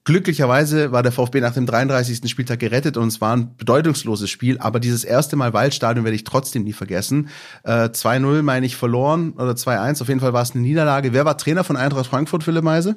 Glücklicherweise 0.05 0.91
war 0.91 1.05
der 1.05 1.13
VfB 1.13 1.41
nach 1.41 1.55
dem 1.55 1.65
33. 1.65 2.29
Spieltag 2.29 2.59
gerettet 2.59 2.97
und 2.97 3.07
es 3.07 3.21
war 3.21 3.37
ein 3.37 3.57
bedeutungsloses 3.57 4.29
Spiel, 4.31 4.59
aber 4.59 4.81
dieses 4.81 5.05
erste 5.05 5.37
Mal 5.37 5.53
Waldstadion 5.53 6.05
werde 6.05 6.17
ich 6.17 6.25
trotzdem 6.25 6.65
nie 6.65 6.73
vergessen. 6.73 7.29
Äh, 7.63 7.89
2-0 7.91 8.43
meine 8.43 8.67
ich 8.67 8.75
verloren 8.75 9.33
oder 9.35 9.53
2-1, 9.53 10.03
auf 10.03 10.09
jeden 10.09 10.19
Fall 10.19 10.33
war 10.33 10.43
es 10.43 10.53
eine 10.53 10.63
Niederlage. 10.63 11.13
Wer 11.13 11.25
war 11.25 11.39
Trainer 11.39 11.63
von 11.63 11.77
Eintracht 11.77 12.07
Frankfurt, 12.07 12.43
Philipp 12.43 12.65
Meise? 12.65 12.97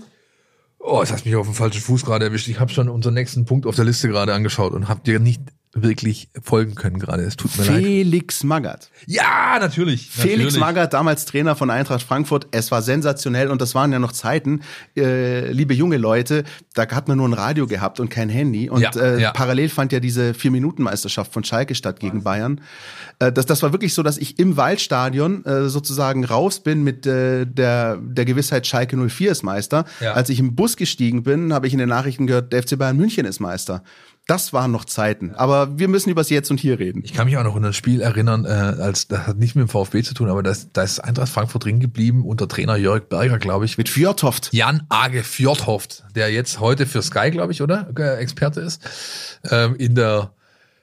Oh, 0.87 0.99
jetzt 0.99 1.11
hast 1.11 1.25
mich 1.25 1.35
auf 1.35 1.47
den 1.47 1.55
falschen 1.55 1.81
Fuß 1.81 2.05
gerade 2.05 2.25
erwischt. 2.25 2.47
Ich 2.47 2.59
habe 2.59 2.71
schon 2.71 2.89
unseren 2.89 3.15
nächsten 3.15 3.45
Punkt 3.45 3.65
auf 3.65 3.75
der 3.75 3.85
Liste 3.85 4.07
gerade 4.07 4.35
angeschaut 4.35 4.71
und 4.73 4.87
habe 4.87 5.01
dir 5.01 5.19
nicht 5.19 5.41
wirklich 5.75 6.29
folgen 6.41 6.73
können 6.73 6.99
gerade. 6.99 7.23
Es 7.23 7.35
tut 7.35 7.55
mir 7.57 7.65
Felix 7.65 7.75
leid. 7.75 7.85
Felix 7.85 8.43
Magath. 8.43 8.89
Ja, 9.07 9.57
natürlich. 9.59 10.09
Felix 10.09 10.37
natürlich. 10.37 10.59
Magath, 10.59 10.93
damals 10.93 11.25
Trainer 11.25 11.55
von 11.57 11.69
Eintracht 11.69 12.01
Frankfurt. 12.01 12.47
Es 12.51 12.71
war 12.71 12.81
sensationell 12.81 13.49
und 13.49 13.61
das 13.61 13.75
waren 13.75 13.91
ja 13.91 13.99
noch 13.99 14.13
Zeiten, 14.13 14.61
äh, 14.95 15.51
liebe 15.51 15.73
junge 15.73 15.97
Leute, 15.97 16.45
da 16.73 16.87
hat 16.89 17.09
man 17.09 17.17
nur 17.17 17.27
ein 17.27 17.33
Radio 17.33 17.67
gehabt 17.67 17.99
und 17.99 18.09
kein 18.09 18.29
Handy. 18.29 18.69
Und 18.69 18.81
ja, 18.81 18.91
äh, 18.95 19.21
ja. 19.21 19.31
parallel 19.31 19.67
fand 19.67 19.91
ja 19.91 19.99
diese 19.99 20.33
Vier-Minuten-Meisterschaft 20.33 21.33
von 21.33 21.43
Schalke 21.43 21.75
statt 21.75 21.99
gegen 21.99 22.23
Bayern. 22.23 22.61
Äh, 23.19 23.33
das, 23.33 23.45
das 23.45 23.61
war 23.61 23.73
wirklich 23.73 23.93
so, 23.93 24.01
dass 24.01 24.17
ich 24.17 24.39
im 24.39 24.55
Waldstadion 24.55 25.43
äh, 25.43 25.67
sozusagen 25.67 26.23
raus 26.23 26.61
bin 26.61 26.83
mit 26.83 27.05
äh, 27.05 27.45
der, 27.45 27.97
der 27.97 28.23
Gewissheit, 28.23 28.65
Schalke 28.65 28.95
04 28.95 29.31
ist 29.31 29.43
Meister. 29.43 29.83
Ja. 29.99 30.13
Als 30.13 30.29
ich 30.29 30.39
im 30.39 30.55
Bus 30.55 30.77
gestiegen 30.77 31.23
bin, 31.23 31.53
habe 31.53 31.67
ich 31.67 31.73
in 31.73 31.79
den 31.79 31.89
Nachrichten 31.89 32.27
gehört, 32.27 32.53
der 32.53 32.63
FC 32.63 32.77
Bayern 32.77 32.95
München 32.95 33.25
ist 33.25 33.41
Meister. 33.41 33.83
Das 34.27 34.53
waren 34.53 34.71
noch 34.71 34.85
Zeiten. 34.85 35.35
Aber 35.35 35.77
wir 35.77 35.87
müssen 35.87 36.09
über 36.09 36.21
das 36.21 36.29
Jetzt 36.31 36.49
und 36.49 36.59
Hier 36.59 36.79
reden. 36.79 37.01
Ich 37.03 37.13
kann 37.13 37.25
mich 37.25 37.37
auch 37.37 37.43
noch 37.43 37.55
an 37.55 37.61
das 37.61 37.75
Spiel 37.75 38.01
erinnern, 38.01 38.45
äh, 38.45 38.47
als 38.47 39.07
das 39.07 39.27
hat 39.27 39.37
nicht 39.37 39.55
mit 39.55 39.67
dem 39.67 39.69
VfB 39.69 40.01
zu 40.01 40.15
tun, 40.15 40.29
aber 40.29 40.41
das, 40.41 40.71
da 40.73 40.81
ist 40.81 40.99
Eintracht 40.99 41.29
Frankfurt 41.29 41.65
drin 41.65 41.79
geblieben 41.79 42.25
unter 42.25 42.47
Trainer 42.47 42.75
Jörg 42.75 43.07
Berger, 43.07 43.37
glaube 43.37 43.65
ich. 43.65 43.77
Mit 43.77 43.87
Fjordhoft. 43.87 44.49
Jan 44.51 44.83
Age 44.89 45.23
Fjordhoft, 45.23 46.03
der 46.15 46.31
jetzt 46.31 46.59
heute 46.59 46.87
für 46.87 47.03
Sky, 47.03 47.29
glaube 47.29 47.53
ich, 47.53 47.61
oder? 47.61 47.87
Äh, 47.97 48.17
Experte 48.17 48.61
ist. 48.61 48.81
Ähm, 49.51 49.75
in 49.75 49.93
der 49.93 50.31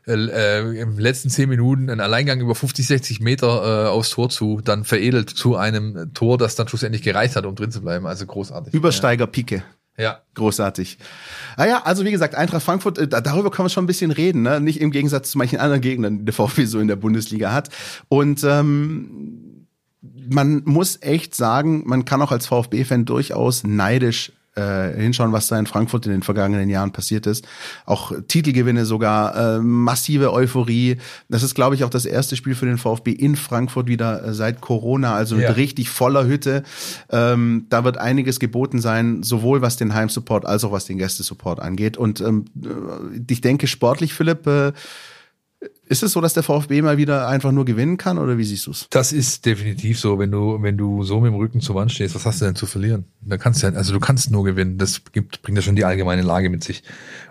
äh, 0.06 0.14
äh, 0.14 0.80
im 0.80 0.98
letzten 0.98 1.30
zehn 1.30 1.48
Minuten 1.48 1.88
einen 1.88 2.00
Alleingang 2.00 2.40
über 2.40 2.54
50, 2.54 2.86
60 2.86 3.20
Meter 3.20 3.86
äh, 3.86 3.88
aufs 3.88 4.10
Tor 4.10 4.30
zu, 4.30 4.60
dann 4.60 4.84
veredelt 4.84 5.30
zu 5.30 5.56
einem 5.56 6.12
Tor, 6.12 6.38
das 6.38 6.56
dann 6.56 6.66
schlussendlich 6.66 7.02
gereicht 7.02 7.36
hat, 7.36 7.46
um 7.46 7.54
drin 7.54 7.70
zu 7.70 7.82
bleiben. 7.82 8.06
Also 8.06 8.26
großartig. 8.26 8.74
Übersteiger 8.74 9.26
Pike. 9.26 9.62
Ja. 9.98 10.22
Großartig. 10.34 10.98
Ah 11.56 11.66
ja, 11.66 11.82
also 11.82 12.04
wie 12.04 12.10
gesagt, 12.10 12.34
Eintracht 12.34 12.62
Frankfurt, 12.62 12.98
äh, 12.98 13.08
darüber 13.08 13.50
können 13.50 13.66
wir 13.66 13.70
schon 13.70 13.84
ein 13.84 13.88
bisschen 13.88 14.10
reden, 14.10 14.42
ne? 14.42 14.60
Nicht 14.60 14.80
im 14.80 14.90
Gegensatz 14.90 15.30
zu 15.30 15.38
manchen 15.38 15.58
anderen 15.58 15.82
Gegnern, 15.82 16.18
die 16.18 16.24
der 16.24 16.34
VfB 16.34 16.64
so 16.64 16.80
in 16.80 16.88
der 16.88 16.96
Bundesliga 16.96 17.52
hat. 17.52 17.68
Und 18.08 18.42
ähm, 18.44 19.66
man 20.00 20.62
muss 20.64 21.00
echt 21.02 21.34
sagen, 21.34 21.82
man 21.86 22.04
kann 22.04 22.22
auch 22.22 22.32
als 22.32 22.46
VfB-Fan 22.46 23.04
durchaus 23.04 23.64
neidisch 23.64 24.32
äh, 24.54 24.90
hinschauen, 25.00 25.32
was 25.32 25.48
da 25.48 25.58
in 25.58 25.66
Frankfurt 25.66 26.06
in 26.06 26.12
den 26.12 26.22
vergangenen 26.22 26.68
Jahren 26.68 26.92
passiert 26.92 27.26
ist. 27.26 27.46
Auch 27.86 28.12
Titelgewinne 28.28 28.84
sogar, 28.84 29.56
äh, 29.56 29.58
massive 29.60 30.32
Euphorie. 30.32 30.98
Das 31.28 31.42
ist, 31.42 31.54
glaube 31.54 31.74
ich, 31.74 31.84
auch 31.84 31.90
das 31.90 32.04
erste 32.04 32.36
Spiel 32.36 32.54
für 32.54 32.66
den 32.66 32.78
VfB 32.78 33.12
in 33.12 33.36
Frankfurt 33.36 33.86
wieder 33.86 34.24
äh, 34.24 34.34
seit 34.34 34.60
Corona, 34.60 35.14
also 35.14 35.36
mit 35.36 35.44
Ja. 35.44 35.52
richtig 35.52 35.88
voller 35.88 36.26
Hütte. 36.26 36.62
Ähm, 37.10 37.66
da 37.70 37.84
wird 37.84 37.96
einiges 37.98 38.40
geboten 38.40 38.80
sein, 38.80 39.22
sowohl 39.22 39.62
was 39.62 39.76
den 39.76 39.94
Heimsupport 39.94 40.44
als 40.44 40.64
auch 40.64 40.72
was 40.72 40.84
den 40.84 40.98
Gästesupport 40.98 41.60
angeht. 41.60 41.96
Und 41.96 42.20
ähm, 42.20 42.44
äh, 42.62 42.68
ich 43.30 43.40
denke, 43.40 43.66
sportlich, 43.66 44.12
Philipp, 44.14 44.46
äh, 44.46 44.72
ist 45.92 46.02
es 46.02 46.12
so, 46.12 46.20
dass 46.20 46.32
der 46.32 46.42
VfB 46.42 46.80
mal 46.82 46.96
wieder 46.96 47.28
einfach 47.28 47.52
nur 47.52 47.64
gewinnen 47.64 47.98
kann 47.98 48.18
oder 48.18 48.38
wie 48.38 48.44
siehst 48.44 48.66
du 48.66 48.70
es? 48.70 48.86
Das 48.90 49.12
ist 49.12 49.44
definitiv 49.44 50.00
so, 50.00 50.18
wenn 50.18 50.30
du, 50.30 50.60
wenn 50.62 50.78
du 50.78 51.04
so 51.04 51.20
mit 51.20 51.30
dem 51.30 51.36
Rücken 51.36 51.60
zur 51.60 51.76
Wand 51.76 51.92
stehst, 51.92 52.14
was 52.14 52.24
hast 52.24 52.40
du 52.40 52.46
denn 52.46 52.56
zu 52.56 52.66
verlieren? 52.66 53.04
Da 53.20 53.36
kannst 53.36 53.62
du 53.62 53.66
ja, 53.66 53.74
also 53.74 53.92
du 53.92 54.00
kannst 54.00 54.30
nur 54.30 54.42
gewinnen. 54.42 54.78
Das 54.78 55.02
gibt, 55.12 55.42
bringt 55.42 55.58
ja 55.58 55.62
schon 55.62 55.76
die 55.76 55.84
allgemeine 55.84 56.22
Lage 56.22 56.48
mit 56.48 56.64
sich. 56.64 56.82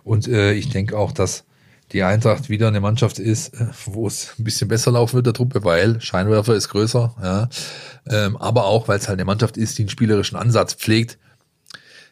Und 0.04 0.28
äh, 0.28 0.54
ich 0.54 0.70
denke 0.70 0.98
auch, 0.98 1.12
dass 1.12 1.44
die 1.92 2.04
Eintracht 2.04 2.50
wieder 2.50 2.68
eine 2.68 2.80
Mannschaft 2.80 3.18
ist, 3.20 3.56
äh, 3.56 3.68
wo 3.86 4.06
es 4.06 4.36
ein 4.38 4.44
bisschen 4.44 4.68
besser 4.68 4.92
laufen 4.92 5.16
wird 5.16 5.26
der 5.26 5.34
Truppe, 5.34 5.64
weil 5.64 6.00
Scheinwerfer 6.00 6.56
ist 6.56 6.70
größer, 6.70 7.16
ja. 7.22 7.50
Ähm, 8.08 8.38
aber 8.38 8.66
auch, 8.66 8.88
weil 8.88 9.00
es 9.00 9.08
halt 9.08 9.20
eine 9.20 9.26
Mannschaft 9.26 9.58
ist, 9.58 9.78
die 9.78 9.84
einen 9.84 9.90
spielerischen 9.90 10.38
Ansatz 10.38 10.76
pflegt, 10.76 11.18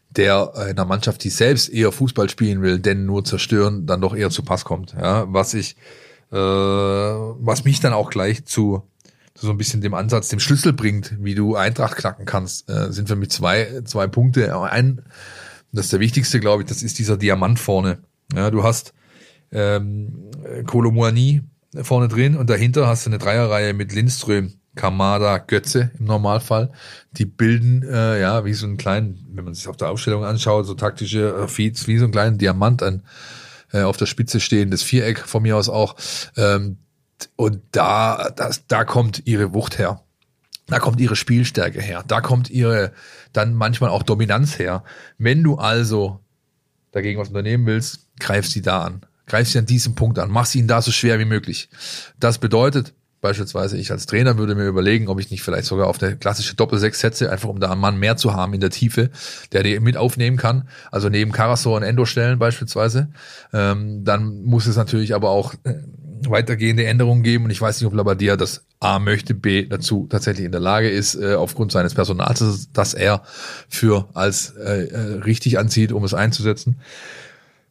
der 0.09 0.51
äh, 0.55 0.59
einer 0.71 0.85
Mannschaft, 0.85 1.23
die 1.23 1.29
selbst 1.29 1.69
eher 1.69 1.91
Fußball 1.91 2.29
spielen 2.29 2.61
will, 2.63 2.79
denn 2.79 3.05
nur 3.05 3.23
zerstören, 3.23 3.85
dann 3.85 4.01
doch 4.01 4.15
eher 4.15 4.29
zu 4.29 4.43
Pass 4.43 4.65
kommt. 4.65 4.95
Ja, 4.99 5.31
was 5.31 5.53
ich, 5.53 5.75
äh, 6.31 6.35
was 6.35 7.65
mich 7.65 7.79
dann 7.79 7.93
auch 7.93 8.09
gleich 8.09 8.45
zu, 8.45 8.83
zu 9.33 9.45
so 9.45 9.51
ein 9.51 9.57
bisschen 9.57 9.81
dem 9.81 9.93
Ansatz, 9.93 10.29
dem 10.29 10.39
Schlüssel 10.39 10.73
bringt, 10.73 11.15
wie 11.19 11.35
du 11.35 11.55
Eintracht 11.55 11.97
knacken 11.97 12.25
kannst, 12.25 12.69
äh, 12.69 12.91
sind 12.91 13.07
für 13.07 13.15
mich 13.15 13.31
zwei, 13.31 13.81
zwei 13.85 14.07
Punkte. 14.07 14.55
Ein, 14.59 15.01
das 15.71 15.85
ist 15.85 15.93
der 15.93 15.99
wichtigste, 15.99 16.39
glaube 16.39 16.63
ich, 16.63 16.69
das 16.69 16.83
ist 16.83 16.99
dieser 16.99 17.17
Diamant 17.17 17.59
vorne. 17.59 17.99
Ja, 18.35 18.51
du 18.51 18.63
hast 18.63 18.93
ähm, 19.51 20.29
Kolomuani 20.65 21.41
vorne 21.81 22.07
drin 22.07 22.35
und 22.35 22.49
dahinter 22.49 22.87
hast 22.87 23.05
du 23.05 23.09
eine 23.09 23.17
Dreierreihe 23.17 23.73
mit 23.73 23.93
Lindström, 23.93 24.53
Kamada, 24.75 25.39
Götze 25.39 25.91
im 25.99 26.05
Normalfall. 26.05 26.71
Die 27.11 27.25
bilden 27.25 27.83
äh, 27.83 28.19
ja 28.21 28.45
wie 28.45 28.53
so 28.53 28.67
einen 28.67 28.77
kleinen, 28.77 29.25
wenn 29.33 29.45
man 29.45 29.53
sich 29.53 29.67
auf 29.67 29.77
der 29.77 29.89
Aufstellung 29.89 30.23
anschaut, 30.23 30.67
so 30.67 30.75
taktische 30.75 31.35
äh, 31.35 31.47
Feeds, 31.47 31.87
wie 31.87 31.97
so 31.97 32.05
einen 32.05 32.11
kleinen 32.11 32.37
Diamant 32.37 32.83
an 32.83 33.03
äh, 33.71 33.81
auf 33.81 33.97
der 33.97 34.05
Spitze 34.05 34.39
stehendes 34.39 34.83
Viereck 34.83 35.19
von 35.19 35.43
mir 35.43 35.57
aus 35.57 35.69
auch. 35.69 35.95
Ähm, 36.37 36.77
und 37.35 37.61
da, 37.71 38.29
das, 38.35 38.65
da 38.67 38.85
kommt 38.85 39.23
ihre 39.25 39.53
Wucht 39.53 39.77
her. 39.77 40.03
Da 40.67 40.79
kommt 40.79 41.01
ihre 41.01 41.15
Spielstärke 41.15 41.81
her. 41.81 42.03
Da 42.07 42.21
kommt 42.21 42.49
ihre 42.49 42.93
dann 43.33 43.53
manchmal 43.53 43.89
auch 43.89 44.03
Dominanz 44.03 44.59
her. 44.59 44.83
Wenn 45.17 45.43
du 45.43 45.55
also 45.55 46.19
dagegen 46.91 47.19
was 47.19 47.29
unternehmen 47.29 47.65
willst, 47.65 48.07
greif 48.19 48.47
sie 48.47 48.61
da 48.61 48.83
an. 48.83 49.01
Greif 49.25 49.49
sie 49.49 49.59
an 49.59 49.65
diesem 49.65 49.95
Punkt 49.95 50.19
an. 50.19 50.29
Mach 50.29 50.45
sie 50.45 50.59
ihnen 50.59 50.67
da 50.67 50.81
so 50.81 50.91
schwer 50.91 51.19
wie 51.19 51.25
möglich. 51.25 51.69
Das 52.19 52.37
bedeutet, 52.37 52.93
beispielsweise 53.21 53.77
ich 53.77 53.91
als 53.91 54.05
Trainer 54.05 54.37
würde 54.37 54.55
mir 54.55 54.65
überlegen, 54.65 55.07
ob 55.07 55.19
ich 55.19 55.31
nicht 55.31 55.43
vielleicht 55.43 55.65
sogar 55.65 55.87
auf 55.87 56.01
eine 56.01 56.17
klassische 56.17 56.55
Doppel-Sechs 56.55 56.99
setze, 56.99 57.31
einfach 57.31 57.49
um 57.49 57.59
da 57.59 57.71
einen 57.71 57.81
Mann 57.81 57.97
mehr 57.97 58.17
zu 58.17 58.33
haben 58.33 58.53
in 58.53 58.61
der 58.61 58.69
Tiefe, 58.69 59.09
der 59.51 59.63
die 59.63 59.79
mit 59.79 59.97
aufnehmen 59.97 60.37
kann. 60.37 60.67
Also 60.91 61.09
neben 61.09 61.31
Karasor 61.31 61.77
und 61.77 61.83
Endo 61.83 62.05
stellen 62.05 62.39
beispielsweise. 62.39 63.09
Ähm, 63.53 64.03
dann 64.03 64.43
muss 64.43 64.67
es 64.67 64.77
natürlich 64.77 65.13
aber 65.15 65.29
auch 65.29 65.53
äh, 65.63 65.75
weitergehende 66.27 66.85
Änderungen 66.85 67.23
geben. 67.23 67.45
Und 67.45 67.51
ich 67.51 67.61
weiß 67.61 67.79
nicht, 67.79 67.87
ob 67.87 67.93
Labadia 67.93 68.35
das 68.35 68.63
A 68.79 68.99
möchte, 68.99 69.33
B 69.33 69.65
dazu 69.65 70.07
tatsächlich 70.09 70.45
in 70.45 70.51
der 70.51 70.61
Lage 70.61 70.89
ist, 70.89 71.15
äh, 71.15 71.35
aufgrund 71.35 71.71
seines 71.71 71.93
Personals, 71.93 72.69
das 72.73 72.93
er 72.93 73.23
für 73.67 74.09
als 74.13 74.51
äh, 74.51 74.85
äh, 74.85 74.97
richtig 75.21 75.59
ansieht, 75.59 75.91
um 75.91 76.03
es 76.03 76.13
einzusetzen. 76.13 76.79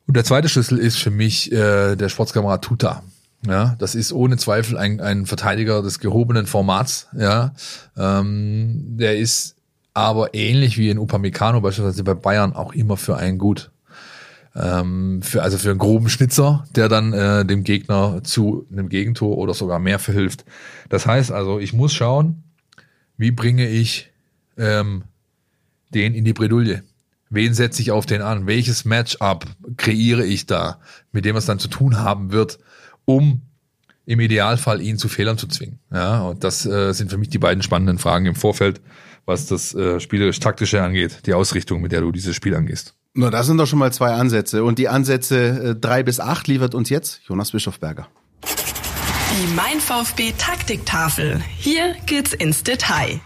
Und 0.07 0.17
der 0.17 0.25
zweite 0.25 0.49
Schlüssel 0.49 0.79
ist 0.79 0.99
für 0.99 1.11
mich 1.11 1.53
äh, 1.53 1.97
der 1.97 2.09
Sportskamerad 2.09 2.65
Tuta. 2.65 3.03
Ja, 3.47 3.77
das 3.79 3.95
ist 3.95 4.13
ohne 4.13 4.37
Zweifel 4.37 4.77
ein, 4.77 5.01
ein 5.01 5.27
Verteidiger 5.27 5.83
des 5.83 6.01
gehobenen 6.01 6.47
Formats. 6.47 7.09
Ja, 7.17 7.53
ähm, 7.97 8.97
der 8.99 9.19
ist 9.19 9.57
aber 9.95 10.35
ähnlich 10.35 10.79
wie 10.79 10.91
in 10.91 10.99
Upamecano 10.99 11.61
beispielsweise 11.61 12.05
bei 12.05 12.15
Bayern 12.15 12.53
auch 12.53 12.73
immer 12.73 12.97
für 12.97 13.17
einen 13.17 13.39
gut. 13.39 13.71
Ähm, 14.57 15.23
für, 15.23 15.43
also 15.43 15.57
für 15.59 15.71
einen 15.71 15.79
groben 15.79 16.09
Schnitzer, 16.09 16.65
der 16.75 16.89
dann 16.89 17.13
äh, 17.13 17.45
dem 17.45 17.63
Gegner 17.63 18.23
zu 18.25 18.67
einem 18.73 18.89
Gegentor 18.89 19.39
oder 19.39 19.55
sogar 19.55 19.79
mehr 19.79 19.99
verhilft. 19.99 20.45
Das 20.89 21.07
heißt 21.07 21.31
also, 21.31 21.59
ich 21.61 21.73
muss 21.73 21.93
schauen, 21.93 22.43
wie 23.17 23.31
bringe 23.31 23.69
ich 23.69 24.11
ähm, 24.57 25.05
den 25.95 26.15
in 26.15 26.25
die 26.25 26.33
Bredouille. 26.33 26.83
Wen 27.31 27.55
setze 27.55 27.83
ich 27.83 27.91
auf 27.91 28.07
den 28.07 28.23
an? 28.23 28.47
Welches 28.47 28.85
Matchup 28.85 29.47
kreiere 29.77 30.25
ich 30.25 30.47
da, 30.47 30.81
mit 31.13 31.25
dem 31.25 31.37
es 31.37 31.47
dann 31.47 31.59
zu 31.59 31.69
tun 31.69 31.99
haben 31.99 32.33
wird, 32.33 32.59
um 33.09 33.41
im 34.05 34.21
Idealfall 34.21 34.83
ihn 34.83 34.99
zu 34.99 35.09
Fehlern 35.09 35.39
zu 35.39 35.47
zwingen? 35.47 35.79
Ja, 35.91 36.21
und 36.21 36.45
das 36.45 36.67
äh, 36.67 36.93
sind 36.93 37.11
für 37.11 37.17
mich 37.17 37.31
die 37.31 37.39
beiden 37.39 37.63
spannenden 37.63 37.99
Fragen 37.99 38.27
im 38.27 38.35
Vorfeld, 38.35 38.83
was 39.25 39.47
das 39.47 39.75
äh, 39.75 39.99
spielerisch-taktische 39.99 40.83
angeht, 40.83 41.27
die 41.27 41.33
Ausrichtung, 41.33 41.81
mit 41.81 41.93
der 41.93 42.03
du 42.03 42.13
dieses 42.13 42.37
Spiel 42.37 42.55
angehst. 42.55 42.95
Na, 43.15 43.31
das 43.31 43.47
sind 43.47 43.57
doch 43.57 43.67
schon 43.67 43.79
mal 43.79 43.93
zwei 43.93 44.13
Ansätze. 44.13 44.63
Und 44.63 44.79
die 44.79 44.89
Ansätze 44.89 45.71
äh, 45.71 45.75
drei 45.75 46.03
bis 46.03 46.21
acht 46.21 46.49
liefert 46.49 46.75
uns 46.75 46.91
jetzt 46.91 47.23
Jonas 47.27 47.53
Bischofberger. 47.53 48.09
Die 48.45 49.55
Mein 49.55 49.81
VfB 49.81 50.35
Taktiktafel. 50.37 51.41
Hier 51.57 51.95
geht's 52.05 52.35
ins 52.35 52.63
Detail. 52.63 53.21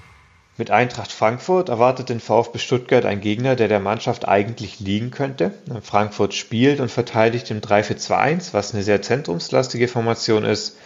Mit 0.62 0.70
Eintracht 0.70 1.10
Frankfurt 1.10 1.70
erwartet 1.70 2.08
den 2.08 2.20
VfB 2.20 2.60
Stuttgart 2.60 3.04
ein 3.04 3.20
Gegner, 3.20 3.56
der 3.56 3.66
der 3.66 3.80
Mannschaft 3.80 4.28
eigentlich 4.28 4.78
liegen 4.78 5.10
könnte. 5.10 5.50
Frankfurt 5.82 6.34
spielt 6.34 6.78
und 6.78 6.88
verteidigt 6.88 7.50
im 7.50 7.60
3-4-2-1, 7.60 8.50
was 8.52 8.72
eine 8.72 8.84
sehr 8.84 9.02
zentrumslastige 9.02 9.88
Formation 9.88 10.44
ist. 10.44 10.76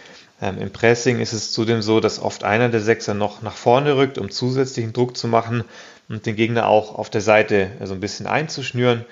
Ähm, 0.41 0.57
Im 0.59 0.71
Pressing 0.71 1.19
ist 1.19 1.33
es 1.33 1.51
zudem 1.51 1.83
so, 1.83 1.99
dass 1.99 2.19
oft 2.19 2.43
einer 2.43 2.69
der 2.69 2.81
Sechser 2.81 3.13
noch 3.13 3.43
nach 3.43 3.55
vorne 3.55 3.95
rückt, 3.97 4.17
um 4.17 4.31
zusätzlichen 4.31 4.93
Druck 4.93 5.15
zu 5.15 5.27
machen 5.27 5.63
und 6.09 6.25
den 6.25 6.35
Gegner 6.35 6.67
auch 6.67 6.95
auf 6.95 7.11
der 7.11 7.21
Seite 7.21 7.69
so 7.83 7.93
ein 7.93 7.99
bisschen 7.99 8.25
einzuschnüren. 8.25 9.05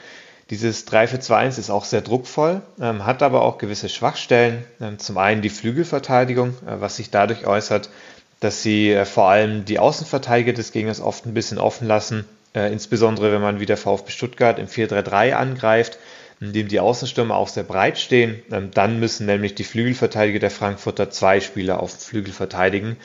Dieses 0.49 0.87
3-4-2-1 0.87 1.59
ist 1.59 1.69
auch 1.69 1.85
sehr 1.85 2.01
druckvoll, 2.01 2.63
ähm, 2.81 3.05
hat 3.05 3.21
aber 3.21 3.43
auch 3.43 3.59
gewisse 3.59 3.89
Schwachstellen. 3.89 4.63
Ähm, 4.81 4.97
zum 4.97 5.19
einen 5.19 5.43
die 5.43 5.49
Flügelverteidigung, 5.49 6.55
äh, 6.65 6.81
was 6.81 6.95
sich 6.95 7.11
dadurch 7.11 7.45
äußert, 7.45 7.91
dass 8.39 8.63
sie 8.63 8.91
äh, 8.91 9.05
vor 9.05 9.29
allem 9.29 9.65
die 9.65 9.79
Außenverteidiger 9.79 10.53
des 10.53 10.71
Gegners 10.71 11.01
oft 11.01 11.25
ein 11.25 11.33
bisschen 11.33 11.57
offen 11.57 11.87
lassen, 11.87 12.25
äh, 12.53 12.71
insbesondere 12.71 13.31
wenn 13.31 13.41
man 13.41 13.59
wie 13.59 13.65
der 13.65 13.77
VfB 13.77 14.11
Stuttgart 14.11 14.59
im 14.59 14.67
4-3-3 14.67 15.33
angreift, 15.33 15.97
in 16.41 16.53
dem 16.53 16.67
die 16.67 16.79
Außenstürmer 16.79 17.35
auch 17.35 17.47
sehr 17.47 17.63
breit 17.63 17.97
stehen. 17.97 18.41
Ähm, 18.51 18.71
dann 18.71 18.99
müssen 18.99 19.25
nämlich 19.25 19.55
die 19.55 19.63
Flügelverteidiger 19.63 20.39
der 20.39 20.51
Frankfurter 20.51 21.09
zwei 21.09 21.39
Spieler 21.39 21.79
auf 21.79 21.91
dem 21.91 21.99
Flügel 21.99 22.33
verteidigen. 22.33 22.97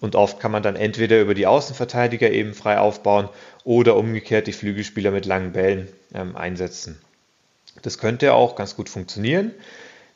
Und 0.00 0.14
oft 0.14 0.40
kann 0.40 0.52
man 0.52 0.62
dann 0.62 0.76
entweder 0.76 1.20
über 1.20 1.34
die 1.34 1.46
Außenverteidiger 1.46 2.30
eben 2.30 2.54
frei 2.54 2.78
aufbauen 2.78 3.28
oder 3.64 3.96
umgekehrt 3.96 4.46
die 4.46 4.52
Flügelspieler 4.52 5.10
mit 5.10 5.24
langen 5.24 5.52
Bällen 5.52 5.88
ähm, 6.14 6.36
einsetzen. 6.36 7.00
Das 7.82 7.98
könnte 7.98 8.34
auch 8.34 8.56
ganz 8.56 8.76
gut 8.76 8.88
funktionieren. 8.88 9.52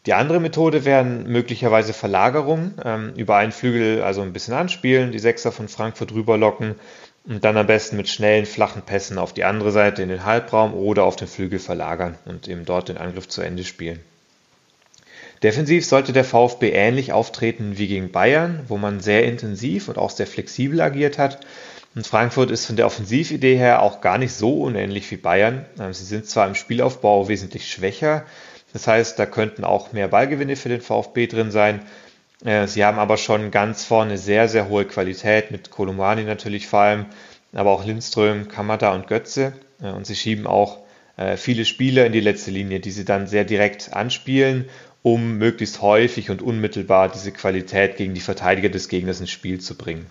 Die 0.06 0.14
andere 0.14 0.40
Methode 0.40 0.85
wären 0.85 1.31
möglicherweise 1.31 1.93
Verlagerungen 1.93 2.74
ähm, 2.82 3.12
über 3.16 3.36
einen 3.36 3.52
Flügel, 3.52 4.02
also 4.02 4.22
ein 4.22 4.32
bisschen 4.32 4.55
anspielen, 4.55 5.12
die 5.12 5.18
Sechser 5.18 5.52
von 5.52 5.68
Frankfurt 5.68 6.12
rüberlocken 6.12 6.77
und 7.27 7.44
dann 7.44 7.59
am 7.59 7.66
besten 7.66 7.98
mit 7.98 8.09
schnellen, 8.09 8.47
flachen 8.47 8.82
Pässen 8.82 9.18
auf 9.18 9.35
die 9.35 9.44
andere 9.44 9.72
Seite 9.72 10.02
in 10.02 10.09
den 10.09 10.24
Halbraum 10.24 10.72
oder 10.72 11.05
auf 11.05 11.16
den 11.16 11.28
Flügel 11.28 11.59
verlagern 11.59 12.16
und 12.24 12.48
eben 12.48 12.64
dort 12.64 12.89
den 12.89 12.97
Angriff 12.97 13.28
zu 13.28 13.43
Ende 13.43 13.64
spielen. 13.64 14.01
Defensiv 15.43 15.86
sollte 15.86 16.12
der 16.12 16.24
VfB 16.24 16.70
ähnlich 16.70 17.12
auftreten 17.12 17.77
wie 17.77 17.89
gegen 17.89 18.10
Bayern, 18.10 18.64
wo 18.68 18.78
man 18.78 19.01
sehr 19.01 19.24
intensiv 19.24 19.89
und 19.89 19.98
auch 19.98 20.10
sehr 20.10 20.27
flexibel 20.27 20.81
agiert 20.81 21.18
hat. 21.18 21.40
Und 21.94 22.06
Frankfurt 22.06 22.51
ist 22.51 22.66
von 22.66 22.77
der 22.77 22.86
Offensividee 22.86 23.56
her 23.56 23.82
auch 23.82 24.01
gar 24.01 24.16
nicht 24.18 24.32
so 24.32 24.62
unähnlich 24.62 25.10
wie 25.10 25.16
Bayern. 25.16 25.64
Sie 25.93 26.05
sind 26.05 26.27
zwar 26.27 26.47
im 26.47 26.55
Spielaufbau 26.55 27.28
wesentlich 27.28 27.70
schwächer, 27.70 28.24
das 28.72 28.86
heißt, 28.86 29.18
da 29.18 29.26
könnten 29.26 29.64
auch 29.64 29.92
mehr 29.92 30.09
Ballgewinne 30.09 30.56
für 30.56 30.68
den 30.68 30.80
VfB 30.80 31.26
drin 31.26 31.51
sein. 31.51 31.80
Sie 32.66 32.84
haben 32.84 32.98
aber 32.98 33.18
schon 33.18 33.51
ganz 33.51 33.84
vorne 33.84 34.16
sehr, 34.16 34.48
sehr 34.48 34.70
hohe 34.70 34.86
Qualität 34.86 35.51
mit 35.51 35.70
Kolumani 35.70 36.22
natürlich 36.22 36.68
vor 36.68 36.80
allem, 36.80 37.06
aber 37.52 37.70
auch 37.70 37.84
Lindström, 37.84 38.48
Kamada 38.48 38.94
und 38.94 39.09
Götze. 39.09 39.52
Und 39.80 40.06
sie 40.06 40.16
schieben 40.16 40.47
auch 40.47 40.78
äh, 41.20 41.36
viele 41.36 41.64
Spieler 41.64 42.06
in 42.06 42.12
die 42.12 42.20
letzte 42.20 42.51
Linie, 42.51 42.80
die 42.80 42.90
sie 42.90 43.05
dann 43.05 43.26
sehr 43.26 43.44
direkt 43.44 43.92
anspielen, 43.92 44.68
um 45.02 45.38
möglichst 45.38 45.82
häufig 45.82 46.30
und 46.30 46.42
unmittelbar 46.42 47.10
diese 47.10 47.32
Qualität 47.32 47.97
gegen 47.97 48.14
die 48.14 48.20
Verteidiger 48.20 48.70
des 48.70 48.88
Gegners 48.88 49.20
ins 49.20 49.30
Spiel 49.30 49.60
zu 49.60 49.76
bringen. 49.76 50.06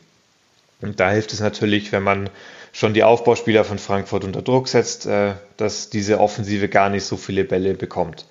Und 0.81 0.99
da 0.99 1.11
hilft 1.11 1.33
es 1.33 1.39
natürlich, 1.39 1.91
wenn 1.91 2.03
man 2.03 2.29
schon 2.71 2.93
die 2.93 3.03
Aufbauspieler 3.03 3.65
von 3.65 3.79
Frankfurt 3.79 4.23
unter 4.23 4.41
Druck 4.41 4.67
setzt, 4.67 5.07
äh, 5.07 5.33
dass 5.57 5.89
diese 5.89 6.19
Offensive 6.19 6.69
gar 6.69 6.89
nicht 6.89 7.03
so 7.03 7.17
viele 7.17 7.43
Bälle 7.43 7.73
bekommt. 7.73 8.25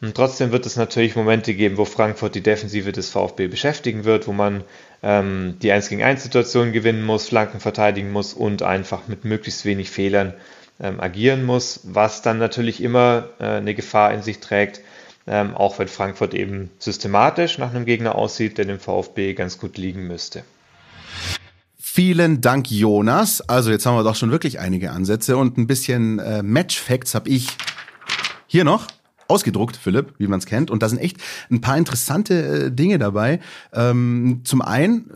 Und 0.00 0.14
trotzdem 0.14 0.52
wird 0.52 0.64
es 0.64 0.76
natürlich 0.76 1.16
Momente 1.16 1.54
geben, 1.54 1.76
wo 1.76 1.84
Frankfurt 1.84 2.36
die 2.36 2.40
Defensive 2.40 2.92
des 2.92 3.10
VfB 3.10 3.48
beschäftigen 3.48 4.04
wird, 4.04 4.28
wo 4.28 4.32
man 4.32 4.62
ähm, 5.02 5.56
die 5.60 5.72
1 5.72 5.88
gegen 5.88 6.04
1 6.04 6.22
Situation 6.22 6.72
gewinnen 6.72 7.04
muss, 7.04 7.28
Flanken 7.28 7.58
verteidigen 7.58 8.12
muss 8.12 8.32
und 8.32 8.62
einfach 8.62 9.08
mit 9.08 9.24
möglichst 9.24 9.64
wenig 9.64 9.90
Fehlern 9.90 10.34
ähm, 10.80 11.00
agieren 11.00 11.44
muss, 11.44 11.80
was 11.82 12.22
dann 12.22 12.38
natürlich 12.38 12.80
immer 12.80 13.30
äh, 13.40 13.44
eine 13.44 13.74
Gefahr 13.74 14.14
in 14.14 14.22
sich 14.22 14.38
trägt, 14.38 14.80
ähm, 15.26 15.56
auch 15.56 15.80
wenn 15.80 15.88
Frankfurt 15.88 16.32
eben 16.32 16.70
systematisch 16.78 17.58
nach 17.58 17.74
einem 17.74 17.84
Gegner 17.84 18.14
aussieht, 18.14 18.56
der 18.58 18.66
dem 18.66 18.78
VfB 18.78 19.34
ganz 19.34 19.58
gut 19.58 19.78
liegen 19.78 20.06
müsste. 20.06 20.44
Vielen 21.76 22.40
Dank, 22.40 22.70
Jonas. 22.70 23.40
Also 23.48 23.72
jetzt 23.72 23.84
haben 23.84 23.96
wir 23.96 24.04
doch 24.04 24.14
schon 24.14 24.30
wirklich 24.30 24.60
einige 24.60 24.92
Ansätze 24.92 25.36
und 25.36 25.58
ein 25.58 25.66
bisschen 25.66 26.20
äh, 26.20 26.44
Match-Facts 26.44 27.16
habe 27.16 27.28
ich 27.28 27.48
hier 28.46 28.62
noch 28.62 28.86
ausgedruckt, 29.28 29.76
Philipp, 29.76 30.14
wie 30.18 30.26
man 30.26 30.38
es 30.38 30.46
kennt. 30.46 30.70
Und 30.70 30.82
da 30.82 30.88
sind 30.88 30.98
echt 30.98 31.18
ein 31.50 31.60
paar 31.60 31.76
interessante 31.76 32.66
äh, 32.66 32.70
Dinge 32.72 32.98
dabei. 32.98 33.40
Ähm, 33.72 34.40
zum 34.44 34.62
einen, 34.62 35.10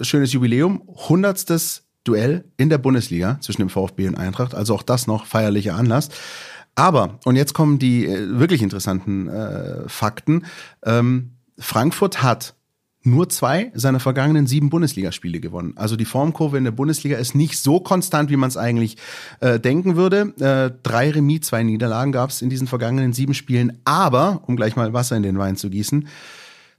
äh, 0.00 0.04
schönes 0.04 0.32
Jubiläum, 0.32 0.82
hundertstes 0.86 1.82
Duell 2.04 2.44
in 2.56 2.68
der 2.68 2.78
Bundesliga 2.78 3.38
zwischen 3.40 3.62
dem 3.62 3.70
VfB 3.70 4.06
und 4.06 4.14
Eintracht. 4.14 4.54
Also 4.54 4.74
auch 4.74 4.82
das 4.82 5.06
noch 5.06 5.26
feierlicher 5.26 5.74
Anlass. 5.74 6.10
Aber, 6.76 7.18
und 7.24 7.36
jetzt 7.36 7.54
kommen 7.54 7.78
die 7.78 8.06
äh, 8.06 8.38
wirklich 8.38 8.62
interessanten 8.62 9.28
äh, 9.28 9.88
Fakten. 9.88 10.44
Ähm, 10.84 11.32
Frankfurt 11.58 12.22
hat 12.22 12.54
nur 13.06 13.28
zwei 13.28 13.70
seiner 13.74 14.00
vergangenen 14.00 14.46
sieben 14.46 14.70
Bundesligaspiele 14.70 15.40
gewonnen. 15.40 15.72
Also 15.76 15.96
die 15.96 16.04
Formkurve 16.04 16.58
in 16.58 16.64
der 16.64 16.72
Bundesliga 16.72 17.16
ist 17.16 17.34
nicht 17.34 17.58
so 17.58 17.80
konstant, 17.80 18.30
wie 18.30 18.36
man 18.36 18.48
es 18.48 18.56
eigentlich 18.56 18.96
äh, 19.40 19.58
denken 19.60 19.96
würde. 19.96 20.34
Äh, 20.40 20.76
drei 20.82 21.10
Remis, 21.10 21.42
zwei 21.42 21.62
Niederlagen 21.62 22.12
gab 22.12 22.30
es 22.30 22.42
in 22.42 22.50
diesen 22.50 22.66
vergangenen 22.66 23.12
sieben 23.12 23.34
Spielen. 23.34 23.78
Aber, 23.84 24.42
um 24.46 24.56
gleich 24.56 24.76
mal 24.76 24.92
Wasser 24.92 25.16
in 25.16 25.22
den 25.22 25.38
Wein 25.38 25.56
zu 25.56 25.70
gießen, 25.70 26.08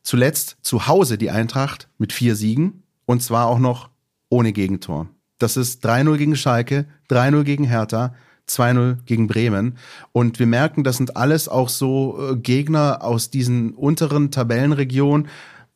zuletzt 0.03 0.57
zu 0.61 0.87
Hause 0.87 1.17
die 1.17 1.31
Eintracht 1.31 1.89
mit 1.97 2.13
vier 2.13 2.35
Siegen 2.35 2.83
und 3.05 3.23
zwar 3.23 3.47
auch 3.47 3.59
noch 3.59 3.89
ohne 4.29 4.53
Gegentor. 4.53 5.07
Das 5.39 5.57
ist 5.57 5.85
3-0 5.85 6.17
gegen 6.17 6.35
Schalke, 6.35 6.85
3-0 7.09 7.43
gegen 7.43 7.63
Hertha, 7.63 8.13
2-0 8.49 8.97
gegen 9.05 9.27
Bremen. 9.27 9.77
Und 10.11 10.39
wir 10.39 10.47
merken, 10.47 10.83
das 10.83 10.97
sind 10.97 11.17
alles 11.17 11.49
auch 11.49 11.69
so 11.69 12.17
äh, 12.31 12.35
Gegner 12.35 13.03
aus 13.03 13.29
diesen 13.29 13.71
unteren 13.73 14.31
Tabellenregionen, 14.31 15.27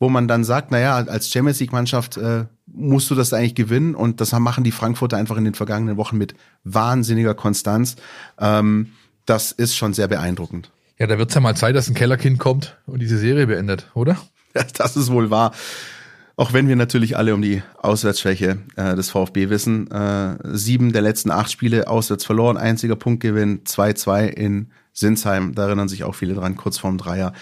wo 0.02 0.08
man 0.08 0.26
dann 0.26 0.42
sagt, 0.42 0.72
naja, 0.72 0.96
als 0.96 1.30
Champions 1.30 1.60
League-Mannschaft 1.60 2.16
äh, 2.16 2.46
musst 2.66 3.08
du 3.08 3.14
das 3.14 3.32
eigentlich 3.32 3.54
gewinnen. 3.54 3.94
Und 3.94 4.20
das 4.20 4.32
machen 4.32 4.64
die 4.64 4.72
Frankfurter 4.72 5.16
einfach 5.16 5.36
in 5.36 5.44
den 5.44 5.54
vergangenen 5.54 5.96
Wochen 5.96 6.18
mit 6.18 6.34
wahnsinniger 6.64 7.34
Konstanz. 7.34 7.94
Ähm, 8.36 8.88
das 9.26 9.52
ist 9.52 9.76
schon 9.76 9.94
sehr 9.94 10.08
beeindruckend. 10.08 10.72
Ja, 10.98 11.06
da 11.06 11.18
wird's 11.18 11.36
ja 11.36 11.40
mal 11.40 11.54
Zeit, 11.54 11.76
dass 11.76 11.88
ein 11.88 11.94
Kellerkind 11.94 12.40
kommt 12.40 12.76
und 12.86 13.00
diese 13.00 13.16
Serie 13.16 13.46
beendet, 13.46 13.90
oder? 13.94 14.16
Ja, 14.54 14.64
das 14.76 14.96
ist 14.96 15.10
wohl 15.12 15.30
wahr. 15.30 15.52
Auch 16.36 16.52
wenn 16.52 16.66
wir 16.66 16.76
natürlich 16.76 17.16
alle 17.16 17.32
um 17.32 17.40
die 17.40 17.62
Auswärtsschwäche 17.78 18.58
äh, 18.74 18.96
des 18.96 19.08
VfB 19.08 19.50
wissen. 19.50 19.88
Äh, 19.90 20.36
sieben 20.42 20.92
der 20.92 21.02
letzten 21.02 21.30
acht 21.30 21.52
Spiele 21.52 21.86
auswärts 21.86 22.24
verloren, 22.24 22.56
einziger 22.56 22.96
Punktgewinn, 22.96 23.62
2-2 23.64 24.26
in 24.26 24.72
Sinsheim. 24.92 25.54
Da 25.54 25.66
erinnern 25.66 25.88
sich 25.88 26.04
auch 26.04 26.16
viele 26.16 26.34
dran, 26.34 26.56
kurz 26.56 26.76
vorm 26.76 26.98
Dreier. 26.98 27.32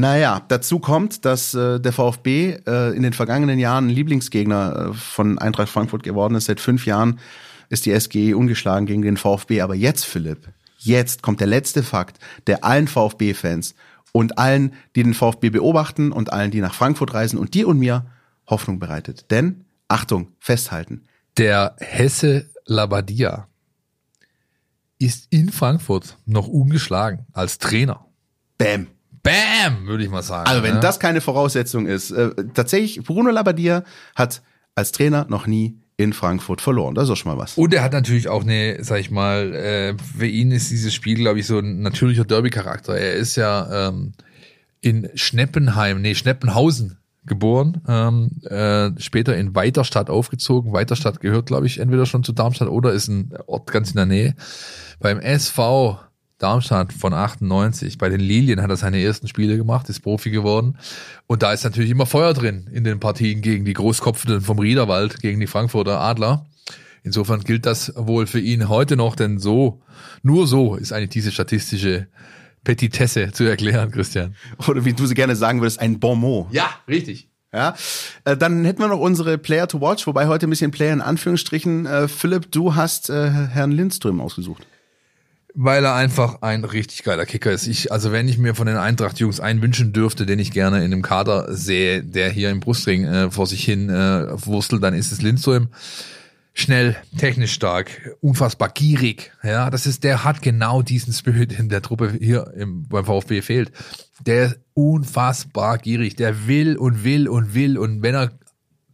Naja, 0.00 0.42
dazu 0.48 0.78
kommt, 0.78 1.24
dass 1.24 1.54
äh, 1.54 1.80
der 1.80 1.92
VfB 1.92 2.58
äh, 2.66 2.94
in 2.94 3.02
den 3.02 3.14
vergangenen 3.14 3.58
Jahren 3.58 3.88
Lieblingsgegner 3.88 4.90
äh, 4.90 4.94
von 4.94 5.38
Eintracht 5.38 5.70
Frankfurt 5.70 6.02
geworden 6.02 6.34
ist. 6.34 6.46
Seit 6.46 6.60
fünf 6.60 6.84
Jahren 6.84 7.18
ist 7.70 7.86
die 7.86 7.98
SGE 7.98 8.36
ungeschlagen 8.36 8.86
gegen 8.86 9.00
den 9.00 9.16
VfB. 9.16 9.62
Aber 9.62 9.74
jetzt, 9.74 10.04
Philipp, 10.04 10.48
jetzt 10.78 11.22
kommt 11.22 11.40
der 11.40 11.46
letzte 11.46 11.82
Fakt, 11.82 12.18
der 12.46 12.62
allen 12.62 12.88
VfB-Fans 12.88 13.74
und 14.12 14.38
allen, 14.38 14.74
die 14.94 15.02
den 15.02 15.14
VfB 15.14 15.48
beobachten 15.48 16.12
und 16.12 16.30
allen, 16.30 16.50
die 16.50 16.60
nach 16.60 16.74
Frankfurt 16.74 17.14
reisen 17.14 17.38
und 17.38 17.54
dir 17.54 17.66
und 17.66 17.78
mir 17.78 18.04
Hoffnung 18.46 18.78
bereitet. 18.78 19.30
Denn, 19.30 19.64
Achtung, 19.88 20.28
festhalten. 20.40 21.04
Der 21.38 21.74
Hesse 21.78 22.50
Labadia 22.66 23.48
ist 24.98 25.26
in 25.30 25.50
Frankfurt 25.50 26.18
noch 26.26 26.48
ungeschlagen 26.48 27.24
als 27.32 27.56
Trainer. 27.56 28.04
Bäm. 28.58 28.88
Bam, 29.26 29.86
würde 29.86 30.04
ich 30.04 30.10
mal 30.10 30.22
sagen. 30.22 30.48
Also 30.48 30.62
wenn 30.62 30.74
ja. 30.74 30.80
das 30.80 31.00
keine 31.00 31.20
Voraussetzung 31.20 31.86
ist, 31.86 32.12
äh, 32.12 32.30
tatsächlich, 32.54 33.04
Bruno 33.04 33.30
Labbadia 33.30 33.82
hat 34.14 34.42
als 34.74 34.92
Trainer 34.92 35.26
noch 35.28 35.46
nie 35.46 35.80
in 35.96 36.12
Frankfurt 36.12 36.60
verloren. 36.60 36.94
Das 36.94 37.04
ist 37.04 37.08
doch 37.08 37.16
schon 37.16 37.32
mal 37.32 37.38
was. 37.38 37.56
Und 37.56 37.72
er 37.72 37.82
hat 37.82 37.92
natürlich 37.92 38.28
auch 38.28 38.42
eine, 38.42 38.84
sag 38.84 39.00
ich 39.00 39.10
mal, 39.10 39.54
äh, 39.54 39.94
für 40.18 40.26
ihn 40.26 40.52
ist 40.52 40.70
dieses 40.70 40.94
Spiel, 40.94 41.16
glaube 41.16 41.40
ich, 41.40 41.46
so 41.46 41.58
ein 41.58 41.80
natürlicher 41.80 42.24
Derby-Charakter. 42.24 42.96
Er 42.96 43.14
ist 43.14 43.36
ja 43.36 43.88
ähm, 43.88 44.12
in 44.80 45.08
Schneppenheim, 45.14 46.02
nee, 46.02 46.14
Schneppenhausen 46.14 46.98
geboren, 47.24 47.82
ähm, 47.88 48.30
äh, 48.44 48.90
später 49.00 49.36
in 49.36 49.54
Weiterstadt 49.54 50.10
aufgezogen. 50.10 50.72
Weiterstadt 50.72 51.20
gehört, 51.20 51.46
glaube 51.46 51.66
ich, 51.66 51.78
entweder 51.78 52.06
schon 52.06 52.22
zu 52.22 52.32
Darmstadt 52.32 52.68
oder 52.68 52.92
ist 52.92 53.08
ein 53.08 53.32
Ort 53.46 53.72
ganz 53.72 53.90
in 53.90 53.96
der 53.96 54.06
Nähe. 54.06 54.34
Beim 55.00 55.18
SV 55.18 55.98
Darmstadt 56.38 56.92
von 56.92 57.14
98. 57.14 57.96
Bei 57.98 58.08
den 58.08 58.20
Lilien 58.20 58.60
hat 58.60 58.70
er 58.70 58.76
seine 58.76 59.02
ersten 59.02 59.26
Spiele 59.26 59.56
gemacht, 59.56 59.88
ist 59.88 60.00
Profi 60.00 60.30
geworden. 60.30 60.78
Und 61.26 61.42
da 61.42 61.52
ist 61.52 61.64
natürlich 61.64 61.90
immer 61.90 62.06
Feuer 62.06 62.34
drin 62.34 62.68
in 62.72 62.84
den 62.84 63.00
Partien 63.00 63.40
gegen 63.40 63.64
die 63.64 63.72
Großkopfenden 63.72 64.42
vom 64.42 64.58
Riederwald, 64.58 65.20
gegen 65.20 65.40
die 65.40 65.46
Frankfurter 65.46 66.00
Adler. 66.00 66.46
Insofern 67.02 67.40
gilt 67.40 67.64
das 67.66 67.92
wohl 67.96 68.26
für 68.26 68.40
ihn 68.40 68.68
heute 68.68 68.96
noch, 68.96 69.16
denn 69.16 69.38
so, 69.38 69.80
nur 70.22 70.46
so 70.46 70.74
ist 70.74 70.92
eigentlich 70.92 71.10
diese 71.10 71.32
statistische 71.32 72.08
Petitesse 72.64 73.30
zu 73.32 73.44
erklären, 73.44 73.90
Christian. 73.92 74.34
Oder 74.66 74.84
wie 74.84 74.92
du 74.92 75.06
sie 75.06 75.14
gerne 75.14 75.36
sagen 75.36 75.60
würdest, 75.60 75.80
ein 75.80 76.00
Bon 76.00 76.18
mot. 76.18 76.52
Ja, 76.52 76.68
richtig. 76.88 77.28
Ja, 77.54 77.74
äh, 78.24 78.36
dann 78.36 78.64
hätten 78.64 78.80
wir 78.80 78.88
noch 78.88 78.98
unsere 78.98 79.38
Player 79.38 79.68
to 79.68 79.80
watch, 79.80 80.06
wobei 80.06 80.26
heute 80.26 80.46
ein 80.46 80.50
bisschen 80.50 80.72
Player 80.72 80.92
in 80.92 81.00
Anführungsstrichen. 81.00 81.86
Äh, 81.86 82.08
Philipp, 82.08 82.50
du 82.50 82.74
hast 82.74 83.08
äh, 83.08 83.30
Herrn 83.30 83.70
Lindström 83.70 84.20
ausgesucht. 84.20 84.66
Weil 85.58 85.84
er 85.86 85.94
einfach 85.94 86.42
ein 86.42 86.64
richtig 86.64 87.02
geiler 87.02 87.24
Kicker 87.24 87.50
ist. 87.50 87.66
Ich, 87.66 87.90
also 87.90 88.12
wenn 88.12 88.28
ich 88.28 88.36
mir 88.36 88.54
von 88.54 88.66
den 88.66 88.76
Eintracht-Jungs 88.76 89.40
einen 89.40 89.62
wünschen 89.62 89.94
dürfte, 89.94 90.26
den 90.26 90.38
ich 90.38 90.50
gerne 90.50 90.84
in 90.84 90.92
einem 90.92 91.00
Kader 91.00 91.46
sehe, 91.54 92.02
der 92.04 92.28
hier 92.28 92.50
im 92.50 92.60
Brustring 92.60 93.04
äh, 93.04 93.30
vor 93.30 93.46
sich 93.46 93.64
hin 93.64 93.88
äh, 93.88 94.26
wurstelt, 94.46 94.82
dann 94.82 94.92
ist 94.92 95.12
es 95.12 95.22
Lindström. 95.22 95.68
Schnell, 96.52 96.96
technisch 97.16 97.52
stark, 97.52 98.16
unfassbar 98.20 98.68
gierig. 98.68 99.32
Ja, 99.42 99.70
das 99.70 99.86
ist, 99.86 100.04
der 100.04 100.24
hat 100.24 100.42
genau 100.42 100.82
diesen 100.82 101.14
Spirit 101.14 101.58
in 101.58 101.70
der 101.70 101.80
Truppe 101.80 102.12
hier 102.18 102.52
im, 102.54 102.86
beim 102.86 103.06
VfB 103.06 103.40
fehlt. 103.40 103.72
Der 104.26 104.46
ist 104.46 104.60
unfassbar 104.74 105.78
gierig. 105.78 106.16
Der 106.16 106.46
will 106.46 106.76
und 106.76 107.02
will 107.02 107.28
und 107.28 107.54
will 107.54 107.78
und 107.78 108.02
wenn 108.02 108.14
er 108.14 108.32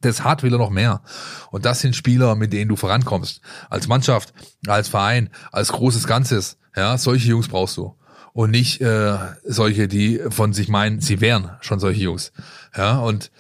das 0.04 0.24
hat, 0.24 0.42
will 0.42 0.52
er 0.52 0.58
noch 0.58 0.70
mehr. 0.70 1.02
Und 1.50 1.64
das 1.64 1.80
sind 1.80 1.96
Spieler, 1.96 2.34
mit 2.36 2.52
denen 2.52 2.68
du 2.68 2.76
vorankommst. 2.76 3.40
Als 3.70 3.88
Mannschaft, 3.88 4.32
als 4.66 4.88
Verein, 4.88 5.30
als 5.50 5.72
großes 5.72 6.06
Ganzes. 6.06 6.58
Ja, 6.76 6.96
solche 6.98 7.28
Jungs 7.28 7.48
brauchst 7.48 7.76
du. 7.76 7.96
Und 8.32 8.50
nicht 8.50 8.80
äh, 8.80 9.16
solche, 9.44 9.88
die 9.88 10.20
von 10.30 10.52
sich 10.52 10.68
meinen, 10.68 11.00
sie 11.00 11.20
wären 11.20 11.50
schon 11.60 11.80
solche 11.80 12.02
Jungs. 12.02 12.32
Ja, 12.76 12.98
und 12.98 13.30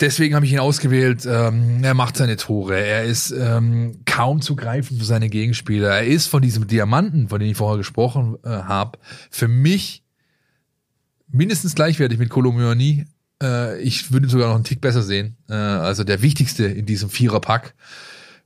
deswegen 0.00 0.34
habe 0.34 0.46
ich 0.46 0.52
ihn 0.52 0.60
ausgewählt. 0.60 1.26
Ähm, 1.26 1.82
er 1.82 1.94
macht 1.94 2.16
seine 2.16 2.36
Tore. 2.36 2.78
Er 2.78 3.04
ist 3.04 3.32
ähm, 3.32 4.02
kaum 4.06 4.40
zu 4.40 4.56
greifen 4.56 4.98
für 4.98 5.04
seine 5.04 5.28
Gegenspieler. 5.28 5.88
Er 5.88 6.06
ist 6.06 6.26
von 6.26 6.42
diesem 6.42 6.66
Diamanten, 6.66 7.28
von 7.28 7.40
dem 7.40 7.50
ich 7.50 7.56
vorher 7.56 7.78
gesprochen 7.78 8.36
äh, 8.44 8.48
habe, 8.48 8.98
für 9.30 9.48
mich 9.48 10.04
mindestens 11.28 11.74
gleichwertig 11.74 12.18
mit 12.18 12.30
Kolomyoni. 12.30 13.06
Äh, 13.42 13.80
ich 13.82 14.12
würde 14.12 14.26
ihn 14.26 14.30
sogar 14.30 14.48
noch 14.48 14.54
einen 14.56 14.64
Tick 14.64 14.80
besser 14.80 15.02
sehen. 15.02 15.36
Äh, 15.48 15.54
also 15.54 16.04
der 16.04 16.22
wichtigste 16.22 16.64
in 16.64 16.86
diesem 16.86 17.10
Viererpack. 17.10 17.74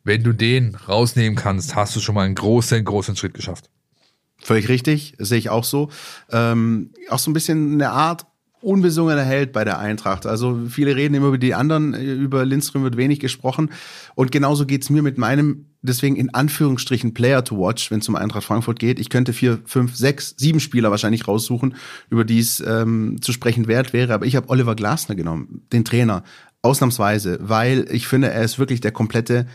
Wenn 0.04 0.22
du 0.22 0.32
den 0.32 0.74
rausnehmen 0.74 1.34
kannst, 1.34 1.74
hast 1.74 1.96
du 1.96 2.00
schon 2.00 2.14
mal 2.14 2.26
einen 2.26 2.34
großen, 2.34 2.84
großen 2.84 3.16
Schritt 3.16 3.34
geschafft. 3.34 3.70
Völlig 4.38 4.68
richtig, 4.68 5.14
sehe 5.18 5.38
ich 5.38 5.48
auch 5.48 5.64
so. 5.64 5.88
Ähm, 6.30 6.90
auch 7.08 7.18
so 7.18 7.30
ein 7.30 7.34
bisschen 7.34 7.74
eine 7.74 7.90
Art 7.90 8.26
unbesungener 8.60 9.22
Held 9.22 9.52
bei 9.52 9.64
der 9.64 9.78
Eintracht. 9.78 10.26
Also 10.26 10.66
viele 10.68 10.96
reden 10.96 11.14
immer 11.14 11.28
über 11.28 11.38
die 11.38 11.54
anderen, 11.54 11.94
über 11.94 12.44
Lindström 12.44 12.82
wird 12.82 12.96
wenig 12.96 13.20
gesprochen. 13.20 13.70
Und 14.14 14.32
genauso 14.32 14.66
geht's 14.66 14.90
mir 14.90 15.02
mit 15.02 15.18
meinem, 15.18 15.73
deswegen 15.84 16.16
in 16.16 16.34
Anführungsstrichen 16.34 17.14
Player 17.14 17.44
to 17.44 17.58
watch, 17.58 17.90
wenn 17.90 18.00
es 18.00 18.08
um 18.08 18.16
Eintracht 18.16 18.44
Frankfurt 18.44 18.78
geht. 18.78 18.98
Ich 18.98 19.10
könnte 19.10 19.32
vier, 19.32 19.60
fünf, 19.64 19.94
sechs, 19.94 20.34
sieben 20.36 20.60
Spieler 20.60 20.90
wahrscheinlich 20.90 21.28
raussuchen, 21.28 21.76
über 22.10 22.24
die 22.24 22.38
es 22.38 22.60
ähm, 22.60 23.18
zu 23.20 23.32
sprechen 23.32 23.66
wert 23.66 23.92
wäre. 23.92 24.14
Aber 24.14 24.26
ich 24.26 24.36
habe 24.36 24.48
Oliver 24.48 24.74
Glasner 24.74 25.14
genommen, 25.14 25.62
den 25.72 25.84
Trainer, 25.84 26.24
ausnahmsweise, 26.62 27.38
weil 27.42 27.86
ich 27.90 28.06
finde, 28.06 28.30
er 28.30 28.42
ist 28.42 28.58
wirklich 28.58 28.80
der 28.80 28.92
komplette 28.92 29.46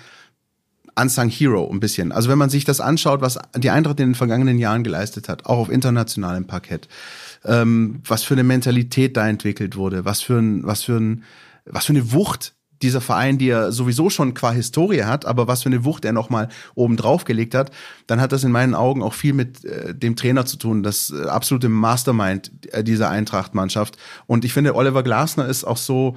unsung 0.99 1.30
Hero 1.30 1.69
ein 1.72 1.80
bisschen. 1.80 2.11
Also 2.11 2.30
wenn 2.30 2.38
man 2.38 2.49
sich 2.49 2.65
das 2.65 2.81
anschaut, 2.81 3.22
was 3.22 3.39
die 3.57 3.69
Eintracht 3.69 3.99
in 3.99 4.10
den 4.10 4.15
vergangenen 4.15 4.57
Jahren 4.57 4.84
geleistet 4.84 5.30
hat, 5.30 5.45
auch 5.45 5.57
auf 5.57 5.69
internationalem 5.69 6.45
Parkett, 6.45 6.88
ähm, 7.45 8.01
was 8.06 8.23
für 8.23 8.34
eine 8.34 8.43
Mentalität 8.43 9.18
da 9.18 9.27
entwickelt 9.27 9.76
wurde, 9.76 10.06
was 10.06 10.22
für 10.22 10.38
ein, 10.38 10.65
was 10.65 10.84
für 10.84 10.97
ein, 10.97 11.23
was 11.65 11.85
für 11.85 11.93
eine 11.93 12.11
Wucht 12.11 12.53
dieser 12.81 13.01
Verein, 13.01 13.38
die 13.38 13.49
er 13.49 13.72
sowieso 13.72 14.10
schon 14.10 14.34
qua 14.34 14.51
Historie 14.51 15.03
hat, 15.03 15.26
aber 15.26 15.47
was 15.47 15.64
für 15.64 15.69
eine 15.69 15.84
Wucht 15.85 16.06
er 16.06 16.14
nochmal 16.14 16.49
oben 16.76 16.97
drauf 16.97 17.26
gelegt 17.26 17.56
hat, 17.56 17.72
dann 18.07 18.22
hat 18.22 18.31
das 18.31 18.43
in 18.43 18.51
meinen 18.51 18.76
Augen 18.76 19.03
auch 19.03 19.14
viel 19.14 19.34
mit 19.34 19.65
äh, 19.65 19.93
dem 19.93 20.15
Trainer 20.15 20.45
zu 20.45 20.57
tun, 20.57 20.84
das 20.84 21.11
äh, 21.11 21.27
absolute 21.27 21.69
Mastermind 21.69 22.51
äh, 22.72 22.84
dieser 22.84 23.10
Eintracht-Mannschaft. 23.10 23.97
Und 24.27 24.45
ich 24.45 24.53
finde, 24.53 24.76
Oliver 24.76 25.03
Glasner 25.03 25.47
ist 25.47 25.64
auch 25.64 25.77
so, 25.77 26.15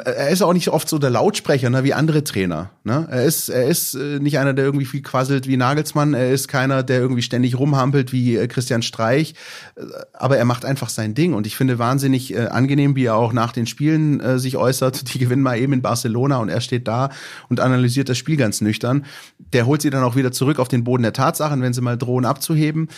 er 0.00 0.28
ist 0.30 0.42
auch 0.42 0.52
nicht 0.52 0.68
oft 0.68 0.88
so 0.88 0.98
der 0.98 1.10
Lautsprecher, 1.10 1.68
ne, 1.68 1.84
wie 1.84 1.92
andere 1.92 2.24
Trainer. 2.24 2.70
Ne? 2.84 3.06
Er 3.10 3.24
ist, 3.24 3.48
er 3.48 3.66
ist 3.66 3.94
äh, 3.94 4.18
nicht 4.20 4.38
einer, 4.38 4.54
der 4.54 4.64
irgendwie 4.64 4.86
viel 4.86 5.02
quasselt 5.02 5.46
wie 5.46 5.56
Nagelsmann. 5.56 6.14
Er 6.14 6.30
ist 6.30 6.48
keiner, 6.48 6.82
der 6.82 7.00
irgendwie 7.00 7.22
ständig 7.22 7.58
rumhampelt 7.58 8.12
wie 8.12 8.36
äh, 8.36 8.46
Christian 8.48 8.82
Streich. 8.82 9.34
Äh, 9.76 9.82
aber 10.14 10.38
er 10.38 10.44
macht 10.44 10.64
einfach 10.64 10.88
sein 10.88 11.14
Ding. 11.14 11.34
Und 11.34 11.46
ich 11.46 11.56
finde 11.56 11.78
wahnsinnig 11.78 12.34
äh, 12.34 12.46
angenehm, 12.46 12.96
wie 12.96 13.04
er 13.04 13.16
auch 13.16 13.32
nach 13.32 13.52
den 13.52 13.66
Spielen 13.66 14.20
äh, 14.20 14.38
sich 14.38 14.56
äußert. 14.56 15.12
Die 15.12 15.18
gewinnen 15.18 15.42
mal 15.42 15.58
eben 15.58 15.72
in 15.72 15.82
Barcelona 15.82 16.38
und 16.38 16.48
er 16.48 16.60
steht 16.60 16.88
da 16.88 17.10
und 17.48 17.60
analysiert 17.60 18.08
das 18.08 18.18
Spiel 18.18 18.36
ganz 18.36 18.60
nüchtern. 18.60 19.04
Der 19.38 19.66
holt 19.66 19.82
sie 19.82 19.90
dann 19.90 20.04
auch 20.04 20.16
wieder 20.16 20.32
zurück 20.32 20.58
auf 20.58 20.68
den 20.68 20.84
Boden 20.84 21.02
der 21.02 21.12
Tatsachen, 21.12 21.60
wenn 21.60 21.72
sie 21.72 21.82
mal 21.82 21.98
drohen 21.98 22.24
abzuheben. 22.24 22.88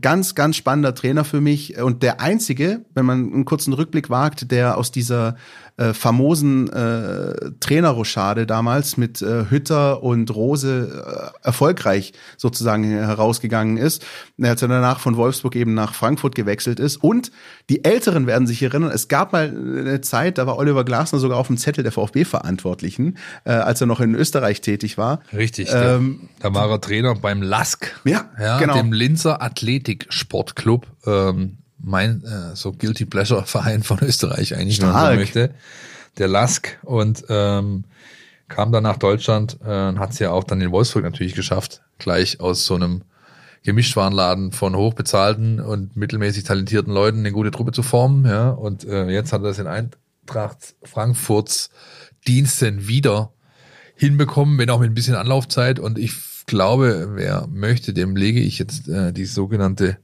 Ganz, 0.00 0.34
ganz 0.34 0.56
spannender 0.56 0.94
Trainer 0.94 1.24
für 1.24 1.40
mich. 1.40 1.78
Und 1.78 2.02
der 2.02 2.20
einzige, 2.20 2.84
wenn 2.94 3.06
man 3.06 3.32
einen 3.32 3.44
kurzen 3.44 3.72
Rückblick 3.72 4.10
wagt, 4.10 4.50
der 4.50 4.76
aus 4.78 4.92
dieser 4.92 5.36
äh, 5.76 5.92
famosen 5.92 6.72
äh, 6.72 7.50
Trainerrochade 7.60 8.46
damals 8.46 8.96
mit 8.96 9.20
äh, 9.20 9.46
Hütter 9.50 10.02
und 10.02 10.34
Rose 10.34 11.32
äh, 11.42 11.46
erfolgreich 11.46 12.12
sozusagen 12.36 12.84
herausgegangen 12.84 13.76
ist, 13.76 14.04
als 14.40 14.62
er 14.62 14.68
danach 14.68 15.00
von 15.00 15.16
Wolfsburg 15.16 15.54
eben 15.56 15.74
nach 15.74 15.94
Frankfurt 15.94 16.34
gewechselt 16.34 16.80
ist. 16.80 16.96
Und 16.96 17.30
die 17.68 17.84
Älteren 17.84 18.26
werden 18.26 18.46
sich 18.46 18.62
erinnern, 18.62 18.90
es 18.90 19.08
gab 19.08 19.32
mal 19.32 19.48
eine 19.48 20.00
Zeit, 20.00 20.38
da 20.38 20.46
war 20.46 20.56
Oliver 20.56 20.84
Glasner 20.84 21.18
sogar 21.18 21.38
auf 21.38 21.48
dem 21.48 21.58
Zettel 21.58 21.82
der 21.82 21.92
VfB-Verantwortlichen, 21.92 23.18
äh, 23.44 23.52
als 23.52 23.80
er 23.80 23.86
noch 23.86 24.00
in 24.00 24.14
Österreich 24.14 24.60
tätig 24.60 24.96
war. 24.96 25.20
Richtig, 25.32 25.68
ähm, 25.72 26.28
da 26.40 26.54
war 26.54 26.70
er 26.70 26.80
Trainer 26.80 27.14
beim 27.14 27.42
LASK, 27.42 28.00
ja, 28.04 28.30
ja 28.40 28.58
genau. 28.58 28.74
dem 28.74 28.92
Linzer 28.92 29.42
Athletik 29.42 30.06
Sportclub. 30.08 30.86
Ähm, 31.06 31.58
mein 31.86 32.22
äh, 32.24 32.56
so 32.56 32.72
Guilty 32.72 33.06
Pleasure 33.06 33.42
Verein 33.46 33.82
von 33.82 33.98
Österreich 34.02 34.54
eigentlich, 34.54 34.80
so 34.80 34.86
möchte. 34.86 35.54
Der 36.18 36.28
Lask 36.28 36.78
und 36.82 37.24
ähm, 37.28 37.84
kam 38.48 38.72
dann 38.72 38.82
nach 38.82 38.96
Deutschland 38.96 39.58
äh, 39.64 39.88
und 39.88 39.98
hat 39.98 40.12
es 40.12 40.18
ja 40.18 40.30
auch 40.30 40.44
dann 40.44 40.60
in 40.60 40.72
Wolfsburg 40.72 41.04
natürlich 41.04 41.34
geschafft, 41.34 41.82
gleich 41.98 42.40
aus 42.40 42.64
so 42.64 42.74
einem 42.74 43.02
Gemischtwarenladen 43.64 44.52
von 44.52 44.76
hochbezahlten 44.76 45.60
und 45.60 45.96
mittelmäßig 45.96 46.44
talentierten 46.44 46.92
Leuten 46.92 47.18
eine 47.18 47.32
gute 47.32 47.50
Truppe 47.50 47.72
zu 47.72 47.82
formen. 47.82 48.24
Ja, 48.24 48.50
und 48.50 48.84
äh, 48.84 49.08
jetzt 49.08 49.32
hat 49.32 49.42
er 49.42 49.48
das 49.48 49.58
in 49.58 49.66
Eintracht 49.66 50.74
Frankfurts 50.84 51.70
Diensten 52.26 52.88
wieder 52.88 53.32
hinbekommen, 53.94 54.58
wenn 54.58 54.70
auch 54.70 54.80
mit 54.80 54.90
ein 54.90 54.94
bisschen 54.94 55.14
Anlaufzeit. 55.14 55.78
Und 55.78 55.98
ich 55.98 56.12
glaube, 56.46 57.10
wer 57.14 57.46
möchte, 57.48 57.92
dem 57.92 58.16
lege 58.16 58.40
ich 58.40 58.58
jetzt 58.58 58.88
äh, 58.88 59.12
die 59.12 59.24
sogenannte 59.24 59.98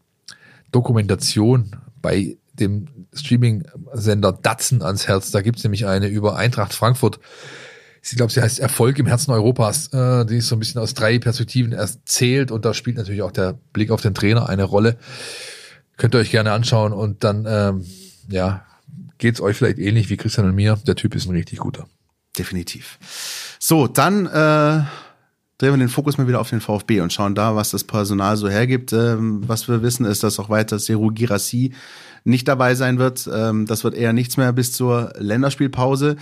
Dokumentation 0.73 1.77
bei 2.01 2.37
dem 2.55 2.89
Streaming-Sender 3.15 4.33
Datsen 4.33 4.83
ans 4.83 5.07
Herz. 5.07 5.31
Da 5.31 5.43
gibt's 5.43 5.63
nämlich 5.63 5.87
eine 5.87 6.09
über 6.09 6.37
Eintracht 6.37 6.73
Frankfurt. 6.75 7.21
Ich 8.03 8.17
glaube, 8.17 8.33
sie 8.33 8.43
heißt 8.43 8.59
Erfolg 8.59 8.99
im 8.99 9.07
Herzen 9.07 9.31
Europas. 9.31 9.93
Äh, 9.93 10.27
die 10.27 10.39
ist 10.39 10.49
so 10.49 10.57
ein 10.57 10.59
bisschen 10.59 10.81
aus 10.81 10.95
drei 10.95 11.19
Perspektiven 11.19 11.73
erzählt 11.73 12.51
und 12.51 12.65
da 12.65 12.75
spielt 12.75 12.97
natürlich 12.97 13.23
auch 13.23 13.31
der 13.31 13.59
Blick 13.73 13.91
auf 13.91 14.01
den 14.01 14.15
Trainer 14.15 14.49
eine 14.49 14.65
Rolle. 14.65 14.97
Könnt 15.97 16.15
ihr 16.15 16.19
euch 16.19 16.33
gerne 16.33 16.53
anschauen 16.53 16.93
und 16.93 17.23
dann, 17.23 17.47
ähm, 17.49 17.87
ja, 18.29 18.67
geht's 19.19 19.41
euch 19.41 19.57
vielleicht 19.57 19.79
ähnlich 19.79 20.11
wie 20.11 20.17
Christian 20.17 20.49
und 20.49 20.55
mir. 20.55 20.79
Der 20.87 20.97
Typ 20.97 21.15
ist 21.15 21.27
ein 21.27 21.33
richtig 21.33 21.61
guter. 21.61 21.87
Definitiv. 22.37 22.99
So, 23.61 23.87
dann 23.87 24.27
äh, 24.27 24.83
drehen 25.63 25.75
wir 25.75 25.79
den 25.79 25.89
Fokus 25.89 26.19
mal 26.19 26.27
wieder 26.27 26.41
auf 26.41 26.51
den 26.51 26.61
VfB 26.61 27.01
und 27.01 27.13
schauen 27.13 27.37
da, 27.37 27.55
was 27.55 27.71
das 27.71 27.85
Personal 27.85 28.37
so 28.37 28.49
hergibt. 28.49 28.93
Ähm, 28.93 29.43
was 29.47 29.69
wir 29.69 29.81
wissen, 29.83 30.05
ist, 30.05 30.25
dass 30.25 30.41
auch 30.41 30.51
weiter 30.51 30.81
Seru 30.81 31.13
Girassi 31.13 31.73
nicht 32.25 32.49
dabei 32.49 32.75
sein 32.75 32.99
wird. 32.99 33.31
Ähm, 33.33 33.67
das 33.67 33.85
wird 33.85 33.95
eher 33.95 34.13
nichts 34.13 34.37
mehr 34.37 34.53
bis 34.53 34.73
zur 34.73 35.13
Länderspielpause. 35.19 36.17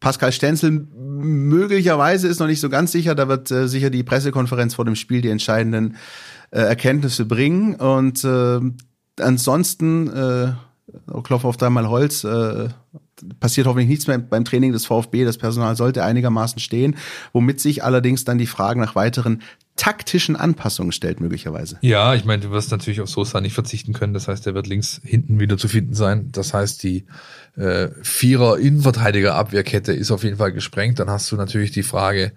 Pascal 0.00 0.32
Stenzel 0.32 0.86
möglicherweise 0.96 2.28
ist 2.28 2.40
noch 2.40 2.46
nicht 2.46 2.60
so 2.60 2.70
ganz 2.70 2.90
sicher. 2.90 3.14
Da 3.14 3.28
wird 3.28 3.50
äh, 3.50 3.68
sicher 3.68 3.90
die 3.90 4.04
Pressekonferenz 4.04 4.74
vor 4.74 4.86
dem 4.86 4.94
Spiel 4.94 5.20
die 5.20 5.28
entscheidenden 5.28 5.96
äh, 6.50 6.60
Erkenntnisse 6.60 7.26
bringen. 7.26 7.74
Und 7.74 8.24
äh, 8.24 8.60
ansonsten, 9.20 10.08
äh, 10.08 10.52
Klopf 11.22 11.44
auf 11.44 11.58
dreimal 11.58 11.90
Holz, 11.90 12.24
passiert 13.40 13.66
hoffentlich 13.66 13.88
nichts 13.88 14.06
mehr 14.06 14.18
beim 14.18 14.44
Training 14.44 14.72
des 14.72 14.86
VfB. 14.86 15.24
Das 15.24 15.38
Personal 15.38 15.76
sollte 15.76 16.04
einigermaßen 16.04 16.58
stehen, 16.58 16.96
womit 17.32 17.60
sich 17.60 17.84
allerdings 17.84 18.24
dann 18.24 18.38
die 18.38 18.46
Fragen 18.46 18.80
nach 18.80 18.94
weiteren 18.94 19.42
taktischen 19.78 20.36
Anpassungen 20.36 20.92
stellt, 20.92 21.20
möglicherweise. 21.20 21.78
Ja, 21.80 22.14
ich 22.14 22.24
meine, 22.24 22.42
du 22.42 22.50
wirst 22.50 22.70
natürlich 22.72 23.00
auf 23.00 23.08
Sosa 23.08 23.40
nicht 23.40 23.54
verzichten 23.54 23.92
können. 23.94 24.12
Das 24.12 24.28
heißt, 24.28 24.46
er 24.46 24.54
wird 24.54 24.66
links 24.66 25.00
hinten 25.04 25.40
wieder 25.40 25.56
zu 25.56 25.68
finden 25.68 25.94
sein. 25.94 26.28
Das 26.32 26.52
heißt, 26.52 26.82
die 26.82 27.06
äh, 27.56 27.88
Vierer 28.02 28.58
Innenverteidiger 28.58 29.36
Abwehrkette 29.36 29.92
ist 29.92 30.10
auf 30.10 30.24
jeden 30.24 30.36
Fall 30.36 30.52
gesprengt. 30.52 30.98
Dann 30.98 31.08
hast 31.08 31.30
du 31.30 31.36
natürlich 31.36 31.70
die 31.70 31.84
Frage, 31.84 32.32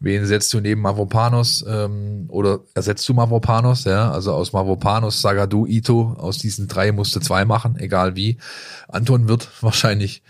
wen 0.00 0.26
setzt 0.26 0.52
du 0.52 0.60
neben 0.60 0.80
Mavropanos 0.80 1.64
ähm, 1.66 2.26
oder 2.28 2.60
ersetzt 2.74 3.08
du 3.08 3.14
Mavropanos? 3.14 3.84
Ja, 3.84 4.10
also 4.10 4.32
aus 4.32 4.52
Mavropanos, 4.52 5.22
Sagadu, 5.22 5.66
Ito, 5.66 6.16
aus 6.18 6.38
diesen 6.38 6.66
drei 6.66 6.90
musst 6.90 7.14
du 7.14 7.20
zwei 7.20 7.44
machen, 7.44 7.76
egal 7.78 8.16
wie. 8.16 8.38
Anton 8.88 9.28
wird 9.28 9.48
wahrscheinlich 9.60 10.22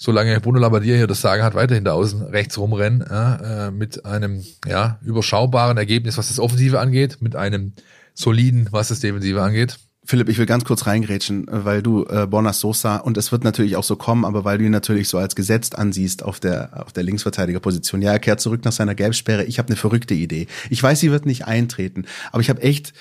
solange 0.00 0.40
Bruno 0.40 0.58
Labbadia 0.58 0.96
hier 0.96 1.06
das 1.06 1.20
Sagen 1.20 1.42
hat, 1.42 1.54
weiterhin 1.54 1.84
da 1.84 1.92
außen 1.92 2.22
rechts 2.22 2.56
rumrennen, 2.56 3.04
ja, 3.08 3.66
äh, 3.66 3.70
mit 3.70 4.06
einem 4.06 4.42
ja, 4.66 4.98
überschaubaren 5.02 5.76
Ergebnis, 5.76 6.16
was 6.16 6.28
das 6.28 6.40
Offensive 6.40 6.80
angeht, 6.80 7.18
mit 7.20 7.36
einem 7.36 7.74
soliden, 8.14 8.68
was 8.70 8.88
das 8.88 9.00
Defensive 9.00 9.42
angeht. 9.42 9.78
Philipp, 10.02 10.30
ich 10.30 10.38
will 10.38 10.46
ganz 10.46 10.64
kurz 10.64 10.86
reingrätschen, 10.86 11.46
weil 11.50 11.82
du 11.82 12.06
äh, 12.06 12.26
Bonas 12.26 12.60
Sosa 12.60 12.96
und 12.96 13.18
es 13.18 13.30
wird 13.30 13.44
natürlich 13.44 13.76
auch 13.76 13.84
so 13.84 13.94
kommen, 13.94 14.24
aber 14.24 14.42
weil 14.44 14.56
du 14.56 14.64
ihn 14.64 14.72
natürlich 14.72 15.06
so 15.06 15.18
als 15.18 15.36
gesetzt 15.36 15.76
ansiehst 15.78 16.22
auf 16.22 16.40
der 16.40 16.82
auf 16.82 16.92
der 16.94 17.02
Linksverteidigerposition. 17.02 18.00
Ja, 18.00 18.12
er 18.12 18.18
kehrt 18.18 18.40
zurück 18.40 18.64
nach 18.64 18.72
seiner 18.72 18.94
Gelbsperre. 18.94 19.44
Ich 19.44 19.58
habe 19.58 19.68
eine 19.68 19.76
verrückte 19.76 20.14
Idee. 20.14 20.46
Ich 20.70 20.82
weiß, 20.82 20.98
sie 20.98 21.12
wird 21.12 21.26
nicht 21.26 21.46
eintreten, 21.46 22.06
aber 22.32 22.40
ich 22.40 22.48
habe 22.48 22.62
echt 22.62 22.94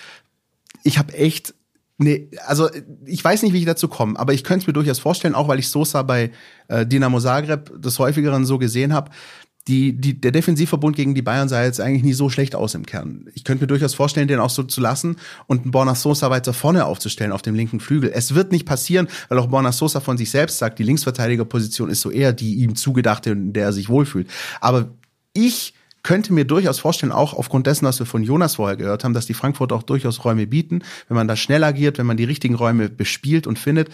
ich 0.84 1.00
habe 1.00 1.14
echt 1.14 1.54
Nee, 2.02 2.30
also 2.48 2.70
ich 3.06 3.22
weiß 3.22 3.44
nicht, 3.44 3.52
wie 3.52 3.60
ich 3.60 3.66
dazu 3.66 3.90
komme, 3.90 4.18
aber 4.18 4.34
ich 4.34 4.46
könnte 4.46 4.64
es 4.64 4.68
mir 4.68 4.74
durchaus 4.74 5.00
vorstellen, 5.00 5.36
auch 5.36 5.50
weil 5.50 5.60
ich 5.60 5.68
Sosa 5.68 6.02
bei 6.02 6.32
äh, 6.70 6.86
Dinamo 6.86 7.20
Zagreb 7.20 7.74
des 7.82 8.00
häufigeren 8.00 8.46
so 8.46 8.58
gesehen 8.58 8.94
habe. 8.94 9.12
Die, 9.68 9.92
die, 9.92 10.20
der 10.20 10.32
Defensivverbund 10.32 10.96
gegen 10.96 11.14
die 11.14 11.22
Bayern 11.22 11.50
sah 11.50 11.62
jetzt 11.62 11.82
eigentlich 11.82 12.04
nie 12.04 12.14
so 12.14 12.30
schlecht 12.30 12.56
aus 12.56 12.74
im 12.74 12.86
Kern. 12.86 13.26
Ich 13.36 13.44
könnte 13.44 13.64
mir 13.64 13.68
durchaus 13.68 13.96
vorstellen, 13.96 14.30
den 14.30 14.40
auch 14.40 14.50
so 14.50 14.64
zu 14.64 14.80
lassen 14.80 15.18
und 15.46 15.64
einen 15.64 15.72
Borna 15.72 15.94
Sosa 15.94 16.30
weiter 16.30 16.54
vorne 16.54 16.86
aufzustellen 16.86 17.34
auf 17.34 17.42
dem 17.42 17.54
linken 17.54 17.82
Flügel. 17.82 18.12
Es 18.14 18.34
wird 18.34 18.54
nicht 18.54 18.66
passieren, 18.66 19.10
weil 19.28 19.38
auch 19.38 19.48
Borna 19.48 19.74
Sosa 19.74 20.00
von 20.00 20.18
sich 20.18 20.32
selbst 20.32 20.58
sagt, 20.58 20.80
die 20.80 20.84
Linksverteidigerposition 20.84 21.90
ist 21.90 22.00
so 22.00 22.12
eher 22.12 22.32
die 22.32 22.56
ihm 22.56 22.76
zugedachte, 22.78 23.32
in 23.32 23.52
der 23.52 23.66
er 23.66 23.74
sich 23.74 23.90
wohlfühlt. 23.90 24.30
Aber 24.62 24.90
ich 25.34 25.74
könnte 26.10 26.34
mir 26.34 26.44
durchaus 26.44 26.80
vorstellen, 26.80 27.12
auch 27.12 27.36
aufgrund 27.36 27.68
dessen, 27.68 27.86
was 27.86 28.00
wir 28.00 28.08
von 28.08 28.24
Jonas 28.24 28.56
vorher 28.56 28.76
gehört 28.76 29.04
haben, 29.04 29.14
dass 29.14 29.28
die 29.28 29.36
Frankfurter 29.36 29.76
auch 29.76 29.84
durchaus 29.84 30.26
Räume 30.26 30.48
bieten, 30.48 30.82
wenn 31.08 31.14
man 31.14 31.28
da 31.28 31.36
schnell 31.36 31.64
agiert, 31.64 32.00
wenn 32.00 32.08
man 32.08 32.18
die 32.18 32.24
richtigen 32.24 32.56
Räume 32.56 32.90
bespielt 32.90 33.46
und 33.46 33.60
findet. 33.60 33.90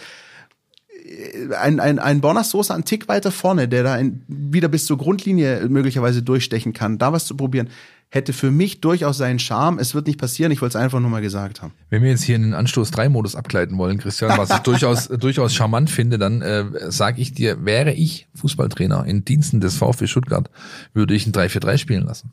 Ein, 1.60 1.78
ein, 1.78 1.98
ein 1.98 2.22
Bornas 2.22 2.48
Sosa 2.48 2.72
einen 2.72 2.86
Tick 2.86 3.06
weiter 3.08 3.30
vorne, 3.30 3.68
der 3.68 3.82
da 3.82 3.92
ein, 3.92 4.24
wieder 4.28 4.68
bis 4.68 4.86
zur 4.86 4.96
Grundlinie 4.96 5.68
möglicherweise 5.68 6.22
durchstechen 6.22 6.72
kann, 6.72 6.96
da 6.96 7.12
was 7.12 7.26
zu 7.26 7.36
probieren 7.36 7.68
hätte 8.16 8.32
für 8.32 8.50
mich 8.50 8.80
durchaus 8.80 9.18
seinen 9.18 9.38
Charme. 9.38 9.78
Es 9.78 9.94
wird 9.94 10.08
nicht 10.08 10.18
passieren, 10.18 10.50
ich 10.50 10.60
wollte 10.60 10.76
es 10.76 10.82
einfach 10.82 10.98
nur 10.98 11.10
mal 11.10 11.22
gesagt 11.22 11.62
haben. 11.62 11.72
Wenn 11.90 12.02
wir 12.02 12.10
jetzt 12.10 12.24
hier 12.24 12.34
in 12.34 12.42
den 12.42 12.54
Anstoß 12.54 12.90
3 12.90 13.08
Modus 13.08 13.36
abgleiten 13.36 13.78
wollen, 13.78 13.98
Christian, 13.98 14.36
was 14.36 14.50
ich 14.50 14.58
durchaus 14.58 15.08
durchaus 15.20 15.54
charmant 15.54 15.90
finde, 15.90 16.18
dann 16.18 16.42
äh, 16.42 16.64
sage 16.90 17.20
ich 17.20 17.32
dir, 17.32 17.64
wäre 17.64 17.92
ich 17.92 18.26
Fußballtrainer 18.34 19.04
in 19.06 19.24
Diensten 19.24 19.60
des 19.60 19.76
VfB 19.76 20.08
Stuttgart, 20.08 20.50
würde 20.92 21.14
ich 21.14 21.26
ein 21.26 21.32
3-4-3 21.32 21.78
spielen 21.78 22.04
lassen. 22.04 22.32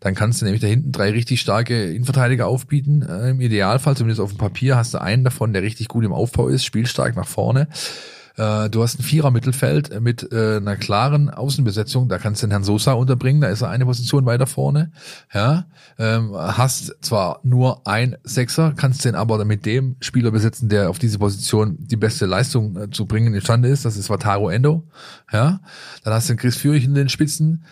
Dann 0.00 0.14
kannst 0.14 0.40
du 0.40 0.44
nämlich 0.44 0.62
da 0.62 0.66
hinten 0.66 0.90
drei 0.90 1.10
richtig 1.10 1.40
starke 1.40 1.84
Innenverteidiger 1.92 2.48
aufbieten. 2.48 3.02
Äh, 3.02 3.30
Im 3.30 3.40
Idealfall, 3.40 3.96
zumindest 3.96 4.20
auf 4.20 4.32
dem 4.32 4.38
Papier, 4.38 4.76
hast 4.76 4.94
du 4.94 5.00
einen 5.00 5.22
davon, 5.22 5.52
der 5.52 5.62
richtig 5.62 5.88
gut 5.88 6.04
im 6.04 6.12
Aufbau 6.12 6.48
ist, 6.48 6.64
spielstark 6.64 7.14
nach 7.14 7.28
vorne. 7.28 7.68
Äh, 8.38 8.70
du 8.70 8.82
hast 8.82 8.98
ein 8.98 9.02
Vierer-Mittelfeld 9.02 10.00
mit 10.00 10.32
äh, 10.32 10.56
einer 10.56 10.76
klaren 10.76 11.28
Außenbesetzung. 11.28 12.08
Da 12.08 12.18
kannst 12.18 12.42
du 12.42 12.46
den 12.46 12.52
Herrn 12.52 12.64
Sosa 12.64 12.92
unterbringen. 12.92 13.40
Da 13.40 13.48
ist 13.48 13.62
er 13.62 13.70
eine 13.70 13.84
Position 13.84 14.24
weiter 14.26 14.46
vorne. 14.46 14.92
Ja, 15.34 15.66
ähm, 15.98 16.32
hast 16.34 16.96
zwar 17.00 17.40
nur 17.42 17.86
ein 17.86 18.16
Sechser, 18.22 18.72
kannst 18.76 19.04
den 19.04 19.16
aber 19.16 19.44
mit 19.44 19.66
dem 19.66 19.96
Spieler 20.00 20.30
besetzen, 20.30 20.68
der 20.68 20.88
auf 20.88 20.98
diese 20.98 21.18
Position 21.18 21.76
die 21.80 21.96
beste 21.96 22.26
Leistung 22.26 22.76
äh, 22.76 22.90
zu 22.90 23.06
bringen 23.06 23.34
imstande 23.34 23.68
ist. 23.68 23.84
Das 23.84 23.96
ist 23.96 24.08
Wataru 24.08 24.48
Endo. 24.48 24.84
Ja, 25.32 25.60
dann 26.04 26.14
hast 26.14 26.28
du 26.28 26.34
den 26.34 26.38
Chris 26.38 26.56
Führig 26.56 26.84
in 26.84 26.94
den 26.94 27.08
Spitzen 27.08 27.64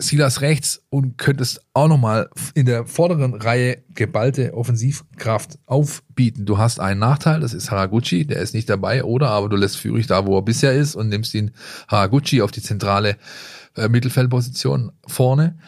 Silas 0.00 0.40
rechts 0.40 0.82
und 0.88 1.18
könntest 1.18 1.60
auch 1.74 1.88
nochmal 1.88 2.30
in 2.54 2.66
der 2.66 2.86
vorderen 2.86 3.34
Reihe 3.34 3.82
geballte 3.94 4.54
Offensivkraft 4.54 5.58
aufbieten. 5.66 6.46
Du 6.46 6.58
hast 6.58 6.80
einen 6.80 7.00
Nachteil, 7.00 7.40
das 7.40 7.54
ist 7.54 7.70
Haraguchi, 7.70 8.26
der 8.26 8.40
ist 8.40 8.54
nicht 8.54 8.68
dabei, 8.68 9.04
oder 9.04 9.28
aber 9.30 9.48
du 9.48 9.56
lässt 9.56 9.76
Führig 9.76 10.06
da, 10.06 10.26
wo 10.26 10.38
er 10.38 10.42
bisher 10.42 10.72
ist 10.72 10.94
und 10.94 11.08
nimmst 11.08 11.34
ihn 11.34 11.52
Haraguchi 11.88 12.42
auf 12.42 12.50
die 12.50 12.62
zentrale 12.62 13.16
äh, 13.76 13.88
Mittelfeldposition 13.88 14.92
vorne. 15.06 15.58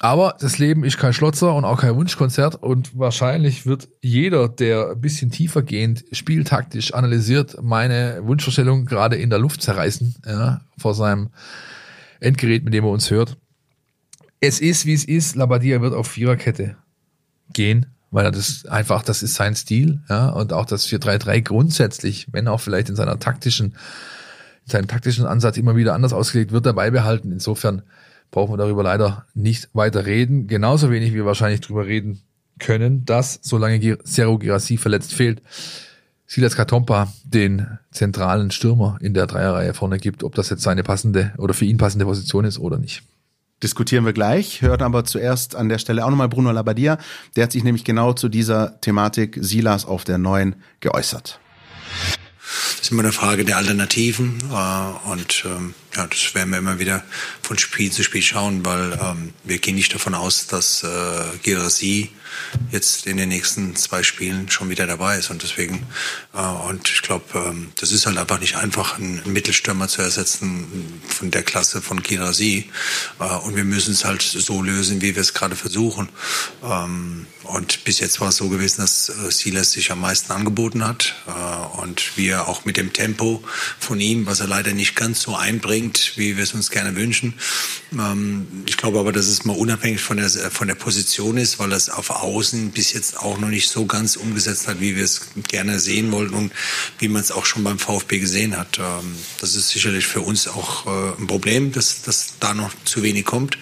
Aber 0.00 0.36
das 0.40 0.58
Leben 0.58 0.82
ist 0.82 0.98
kein 0.98 1.12
Schlotzer 1.12 1.54
und 1.54 1.64
auch 1.64 1.80
kein 1.80 1.94
Wunschkonzert 1.94 2.56
und 2.56 2.98
wahrscheinlich 2.98 3.66
wird 3.66 3.88
jeder, 4.00 4.48
der 4.48 4.90
ein 4.90 5.00
bisschen 5.00 5.30
tiefer 5.30 5.62
gehend 5.62 6.04
spieltaktisch 6.10 6.92
analysiert, 6.92 7.62
meine 7.62 8.20
Wunschvorstellung 8.24 8.84
gerade 8.84 9.16
in 9.16 9.30
der 9.30 9.38
Luft 9.38 9.62
zerreißen, 9.62 10.16
ja, 10.26 10.62
vor 10.76 10.94
seinem 10.94 11.30
Endgerät, 12.18 12.64
mit 12.64 12.74
dem 12.74 12.84
er 12.84 12.90
uns 12.90 13.10
hört 13.10 13.36
es 14.42 14.60
ist, 14.60 14.84
wie 14.86 14.92
es 14.92 15.04
ist. 15.04 15.36
Labadia 15.36 15.80
wird 15.80 15.94
auf 15.94 16.08
Viererkette 16.08 16.76
gehen, 17.52 17.86
weil 18.10 18.24
er 18.24 18.32
das 18.32 18.66
einfach, 18.66 19.02
das 19.02 19.22
ist 19.22 19.34
sein 19.34 19.54
Stil, 19.54 20.00
ja, 20.10 20.28
und 20.30 20.52
auch 20.52 20.66
das 20.66 20.86
4-3-3 20.88 21.42
grundsätzlich, 21.42 22.26
wenn 22.32 22.48
auch 22.48 22.60
vielleicht 22.60 22.88
in 22.88 22.96
seiner 22.96 23.18
taktischen, 23.20 23.76
in 24.66 24.70
seinem 24.70 24.88
taktischen 24.88 25.26
Ansatz 25.26 25.56
immer 25.56 25.76
wieder 25.76 25.94
anders 25.94 26.12
ausgelegt 26.12 26.50
wird, 26.50 26.66
dabei 26.66 26.90
behalten. 26.90 27.30
Insofern 27.30 27.82
brauchen 28.32 28.52
wir 28.52 28.56
darüber 28.56 28.82
leider 28.82 29.26
nicht 29.32 29.68
weiter 29.74 30.06
reden. 30.06 30.48
Genauso 30.48 30.90
wenig 30.90 31.12
wie 31.12 31.16
wir 31.16 31.26
wahrscheinlich 31.26 31.60
darüber 31.60 31.86
reden 31.86 32.20
können, 32.58 33.04
dass, 33.04 33.38
solange 33.42 33.98
Sergio 34.02 34.38
Girassi 34.38 34.76
verletzt 34.76 35.14
fehlt, 35.14 35.40
Silas 36.26 36.56
Katompa 36.56 37.12
den 37.24 37.78
zentralen 37.92 38.50
Stürmer 38.50 38.98
in 39.00 39.14
der 39.14 39.28
Dreierreihe 39.28 39.74
vorne 39.74 39.98
gibt, 39.98 40.24
ob 40.24 40.34
das 40.34 40.50
jetzt 40.50 40.62
seine 40.62 40.82
passende 40.82 41.32
oder 41.38 41.54
für 41.54 41.64
ihn 41.64 41.76
passende 41.76 42.06
Position 42.06 42.44
ist 42.44 42.58
oder 42.58 42.78
nicht 42.78 43.02
diskutieren 43.62 44.04
wir 44.04 44.12
gleich, 44.12 44.62
hören 44.62 44.82
aber 44.82 45.04
zuerst 45.04 45.54
an 45.54 45.68
der 45.68 45.78
Stelle 45.78 46.04
auch 46.04 46.10
nochmal 46.10 46.28
Bruno 46.28 46.50
Labbadia. 46.50 46.98
Der 47.36 47.44
hat 47.44 47.52
sich 47.52 47.64
nämlich 47.64 47.84
genau 47.84 48.12
zu 48.12 48.28
dieser 48.28 48.80
Thematik 48.80 49.38
Silas 49.40 49.84
auf 49.84 50.04
der 50.04 50.18
neuen 50.18 50.56
geäußert. 50.80 51.38
Das 52.72 52.82
ist 52.82 52.90
immer 52.90 53.02
eine 53.02 53.12
Frage 53.12 53.44
der 53.44 53.56
Alternativen 53.56 54.38
äh, 54.50 55.08
und 55.10 55.44
ähm, 55.46 55.74
ja, 55.96 56.06
das 56.06 56.34
werden 56.34 56.50
wir 56.50 56.58
immer 56.58 56.78
wieder 56.78 57.02
von 57.40 57.56
Spiel 57.56 57.90
zu 57.90 58.02
Spiel 58.02 58.22
schauen, 58.22 58.66
weil 58.66 58.98
ähm, 59.00 59.32
wir 59.44 59.58
gehen 59.58 59.76
nicht 59.76 59.94
davon 59.94 60.14
aus, 60.14 60.48
dass 60.48 60.82
äh, 60.82 60.88
Gerasi 61.42 62.10
jetzt 62.70 63.06
in 63.06 63.16
den 63.16 63.28
nächsten 63.28 63.76
zwei 63.76 64.02
Spielen 64.02 64.50
schon 64.50 64.70
wieder 64.70 64.86
dabei 64.86 65.18
ist. 65.18 65.30
Und 65.30 65.42
deswegen, 65.42 65.86
äh, 66.34 66.40
und 66.40 66.88
ich 66.88 67.02
glaube, 67.02 67.24
ähm, 67.34 67.72
das 67.76 67.92
ist 67.92 68.06
halt 68.06 68.18
einfach 68.18 68.40
nicht 68.40 68.56
einfach, 68.56 68.98
einen 68.98 69.22
Mittelstürmer 69.26 69.88
zu 69.88 70.02
ersetzen 70.02 71.00
von 71.08 71.30
der 71.30 71.42
Klasse 71.42 71.82
von 71.82 72.02
Girasi. 72.02 72.70
Äh, 73.20 73.24
und 73.24 73.56
wir 73.56 73.64
müssen 73.64 73.92
es 73.92 74.04
halt 74.04 74.22
so 74.22 74.62
lösen, 74.62 75.00
wie 75.00 75.14
wir 75.14 75.22
es 75.22 75.34
gerade 75.34 75.56
versuchen. 75.56 76.08
Ähm, 76.62 77.26
und 77.44 77.84
bis 77.84 77.98
jetzt 77.98 78.20
war 78.20 78.28
es 78.28 78.36
so 78.36 78.48
gewesen, 78.48 78.82
dass 78.82 79.08
äh, 79.08 79.30
Silas 79.30 79.72
sich 79.72 79.90
am 79.90 80.00
meisten 80.00 80.32
angeboten 80.32 80.86
hat. 80.86 81.14
Äh, 81.26 81.80
und 81.80 82.16
wir 82.16 82.48
auch 82.48 82.64
mit 82.64 82.76
dem 82.76 82.92
Tempo 82.92 83.42
von 83.78 84.00
ihm, 84.00 84.26
was 84.26 84.40
er 84.40 84.46
leider 84.46 84.72
nicht 84.72 84.94
ganz 84.94 85.22
so 85.22 85.36
einbringt, 85.36 86.12
wie 86.16 86.36
wir 86.36 86.44
es 86.44 86.54
uns 86.54 86.70
gerne 86.70 86.96
wünschen. 86.96 87.34
Ähm, 87.92 88.46
ich 88.66 88.76
glaube 88.76 88.98
aber, 88.98 89.12
dass 89.12 89.26
es 89.26 89.44
mal 89.44 89.56
unabhängig 89.56 90.00
von 90.00 90.16
der, 90.16 90.30
von 90.30 90.68
der 90.68 90.74
Position 90.74 91.36
ist, 91.36 91.58
weil 91.58 91.70
das 91.70 91.90
auf 91.90 92.10
Außen 92.22 92.70
bis 92.70 92.92
jetzt 92.92 93.18
auch 93.18 93.38
noch 93.38 93.48
nicht 93.48 93.68
so 93.68 93.86
ganz 93.86 94.16
umgesetzt 94.16 94.68
hat, 94.68 94.80
wie 94.80 94.96
wir 94.96 95.04
es 95.04 95.22
gerne 95.48 95.80
sehen 95.80 96.12
wollten 96.12 96.34
und 96.34 96.52
wie 96.98 97.08
man 97.08 97.20
es 97.20 97.32
auch 97.32 97.44
schon 97.44 97.64
beim 97.64 97.78
VfB 97.78 98.18
gesehen 98.18 98.56
hat. 98.56 98.78
Ähm, 98.78 99.16
das 99.40 99.54
ist 99.54 99.70
sicherlich 99.70 100.06
für 100.06 100.20
uns 100.20 100.48
auch 100.48 100.86
äh, 100.86 101.20
ein 101.20 101.26
Problem, 101.26 101.72
dass, 101.72 102.02
dass 102.02 102.34
da 102.40 102.54
noch 102.54 102.70
zu 102.84 103.02
wenig 103.02 103.24
kommt. 103.24 103.58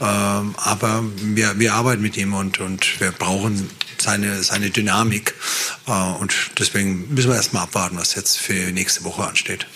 Ähm, 0.00 0.54
aber 0.56 1.04
wir, 1.16 1.58
wir 1.58 1.74
arbeiten 1.74 2.02
mit 2.02 2.16
ihm 2.16 2.34
und, 2.34 2.60
und 2.60 3.00
wir 3.00 3.12
brauchen 3.12 3.70
seine, 3.98 4.42
seine 4.42 4.70
Dynamik. 4.70 5.34
Äh, 5.86 5.92
und 5.92 6.34
deswegen 6.58 7.12
müssen 7.14 7.30
wir 7.30 7.36
erstmal 7.36 7.62
abwarten, 7.64 7.96
was 7.96 8.14
jetzt 8.14 8.38
für 8.38 8.72
nächste 8.72 9.04
Woche 9.04 9.26
ansteht. 9.26 9.66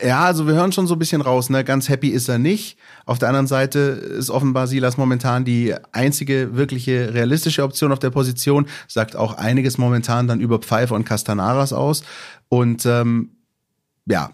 Ja, 0.00 0.24
also 0.24 0.46
wir 0.46 0.54
hören 0.54 0.72
schon 0.72 0.86
so 0.86 0.94
ein 0.94 0.98
bisschen 0.98 1.20
raus, 1.20 1.50
ne? 1.50 1.64
Ganz 1.64 1.88
happy 1.88 2.08
ist 2.08 2.28
er 2.28 2.38
nicht. 2.38 2.78
Auf 3.04 3.18
der 3.18 3.28
anderen 3.28 3.46
Seite 3.46 3.78
ist 3.78 4.30
offenbar 4.30 4.66
Silas 4.66 4.96
momentan 4.96 5.44
die 5.44 5.74
einzige 5.92 6.56
wirkliche 6.56 7.12
realistische 7.12 7.62
Option 7.62 7.92
auf 7.92 7.98
der 7.98 8.10
Position, 8.10 8.66
sagt 8.88 9.16
auch 9.16 9.34
einiges 9.34 9.78
momentan 9.78 10.28
dann 10.28 10.40
über 10.40 10.58
Pfeiffer 10.60 10.94
und 10.94 11.04
Castanaras 11.04 11.72
aus. 11.72 12.04
Und 12.48 12.86
ähm, 12.86 13.32
ja, 14.06 14.30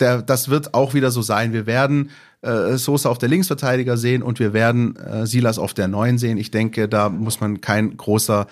der, 0.00 0.22
das 0.22 0.48
wird 0.48 0.74
auch 0.74 0.94
wieder 0.94 1.10
so 1.10 1.22
sein. 1.22 1.52
Wir 1.52 1.66
werden 1.66 2.10
äh, 2.42 2.76
Sosa 2.76 3.08
auf 3.08 3.18
der 3.18 3.28
Linksverteidiger 3.28 3.96
sehen 3.96 4.22
und 4.22 4.40
wir 4.40 4.52
werden 4.52 4.96
äh, 4.96 5.26
Silas 5.26 5.58
auf 5.58 5.74
der 5.74 5.88
Neuen 5.88 6.18
sehen. 6.18 6.38
Ich 6.38 6.50
denke, 6.50 6.88
da 6.88 7.08
muss 7.08 7.40
man 7.40 7.60
kein 7.60 7.96
großer 7.96 8.46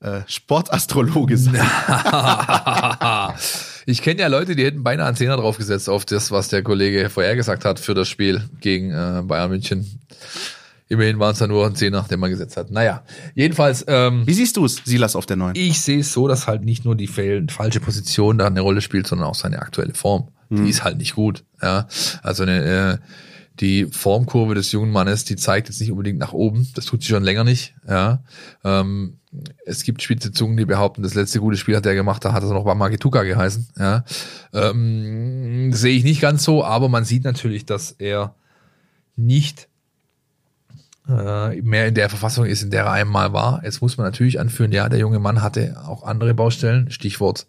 äh, 0.00 0.20
Sportastrologe 0.26 1.36
sein. 1.36 1.60
ich 3.86 4.02
kenne 4.02 4.20
ja 4.20 4.28
Leute, 4.28 4.56
die 4.56 4.64
hätten 4.64 4.82
beinahe 4.82 5.06
einen 5.06 5.16
Zehner 5.16 5.36
draufgesetzt 5.36 5.88
auf 5.88 6.04
das, 6.04 6.30
was 6.30 6.48
der 6.48 6.62
Kollege 6.62 7.10
vorher 7.10 7.36
gesagt 7.36 7.64
hat 7.64 7.80
für 7.80 7.94
das 7.94 8.08
Spiel 8.08 8.42
gegen 8.60 8.90
äh, 8.90 9.22
Bayern 9.24 9.50
München. 9.50 10.00
Immerhin 10.88 11.18
waren 11.18 11.32
es 11.32 11.40
ja 11.40 11.46
nur 11.46 11.64
ein 11.64 11.74
Zehner, 11.74 12.04
den 12.10 12.20
man 12.20 12.30
gesetzt 12.30 12.56
hat. 12.58 12.70
Naja, 12.70 13.02
jedenfalls. 13.34 13.84
Ähm, 13.88 14.26
Wie 14.26 14.34
siehst 14.34 14.58
du 14.58 14.66
es, 14.66 14.82
Silas 14.84 15.16
auf 15.16 15.24
der 15.24 15.36
Neuen? 15.36 15.56
Ich 15.56 15.80
sehe 15.80 16.00
es 16.00 16.12
so, 16.12 16.28
dass 16.28 16.46
halt 16.46 16.64
nicht 16.64 16.84
nur 16.84 16.94
die 16.94 17.06
falsche 17.06 17.80
Position 17.80 18.36
da 18.36 18.46
eine 18.46 18.60
Rolle 18.60 18.82
spielt, 18.82 19.06
sondern 19.06 19.26
auch 19.26 19.34
seine 19.34 19.60
aktuelle 19.60 19.94
Form. 19.94 20.28
Mhm. 20.50 20.64
Die 20.64 20.70
ist 20.70 20.84
halt 20.84 20.98
nicht 20.98 21.14
gut. 21.14 21.44
Ja, 21.62 21.88
also 22.22 22.42
eine 22.42 22.98
äh, 22.98 22.98
die 23.60 23.86
Formkurve 23.86 24.54
des 24.54 24.72
jungen 24.72 24.90
Mannes, 24.90 25.24
die 25.24 25.36
zeigt 25.36 25.68
jetzt 25.68 25.80
nicht 25.80 25.90
unbedingt 25.90 26.18
nach 26.18 26.32
oben. 26.32 26.68
Das 26.74 26.84
tut 26.86 27.02
sie 27.02 27.08
schon 27.08 27.22
länger 27.22 27.44
nicht. 27.44 27.74
Ja. 27.88 28.22
Ähm, 28.64 29.18
es 29.64 29.84
gibt 29.84 30.02
spitze 30.02 30.32
Zungen, 30.32 30.56
die 30.56 30.64
behaupten, 30.64 31.02
das 31.02 31.14
letzte 31.14 31.40
gute 31.40 31.56
Spiel 31.56 31.76
hat 31.76 31.86
er 31.86 31.94
gemacht, 31.94 32.24
da 32.24 32.32
hat 32.32 32.42
er 32.42 32.50
noch 32.50 32.74
Magituka 32.74 33.22
geheißen. 33.22 33.68
Ja. 33.78 34.04
Ähm, 34.52 35.72
sehe 35.72 35.96
ich 35.96 36.04
nicht 36.04 36.20
ganz 36.20 36.44
so, 36.44 36.64
aber 36.64 36.88
man 36.88 37.04
sieht 37.04 37.24
natürlich, 37.24 37.64
dass 37.64 37.92
er 37.92 38.34
nicht 39.16 39.68
äh, 41.08 41.60
mehr 41.62 41.88
in 41.88 41.94
der 41.94 42.10
Verfassung 42.10 42.44
ist, 42.44 42.62
in 42.62 42.70
der 42.70 42.84
er 42.84 42.92
einmal 42.92 43.32
war. 43.32 43.64
Jetzt 43.64 43.80
muss 43.80 43.96
man 43.96 44.06
natürlich 44.06 44.38
anführen, 44.38 44.72
ja, 44.72 44.88
der 44.88 44.98
junge 44.98 45.18
Mann 45.18 45.42
hatte 45.42 45.76
auch 45.86 46.04
andere 46.04 46.34
Baustellen, 46.34 46.90
Stichwort 46.90 47.46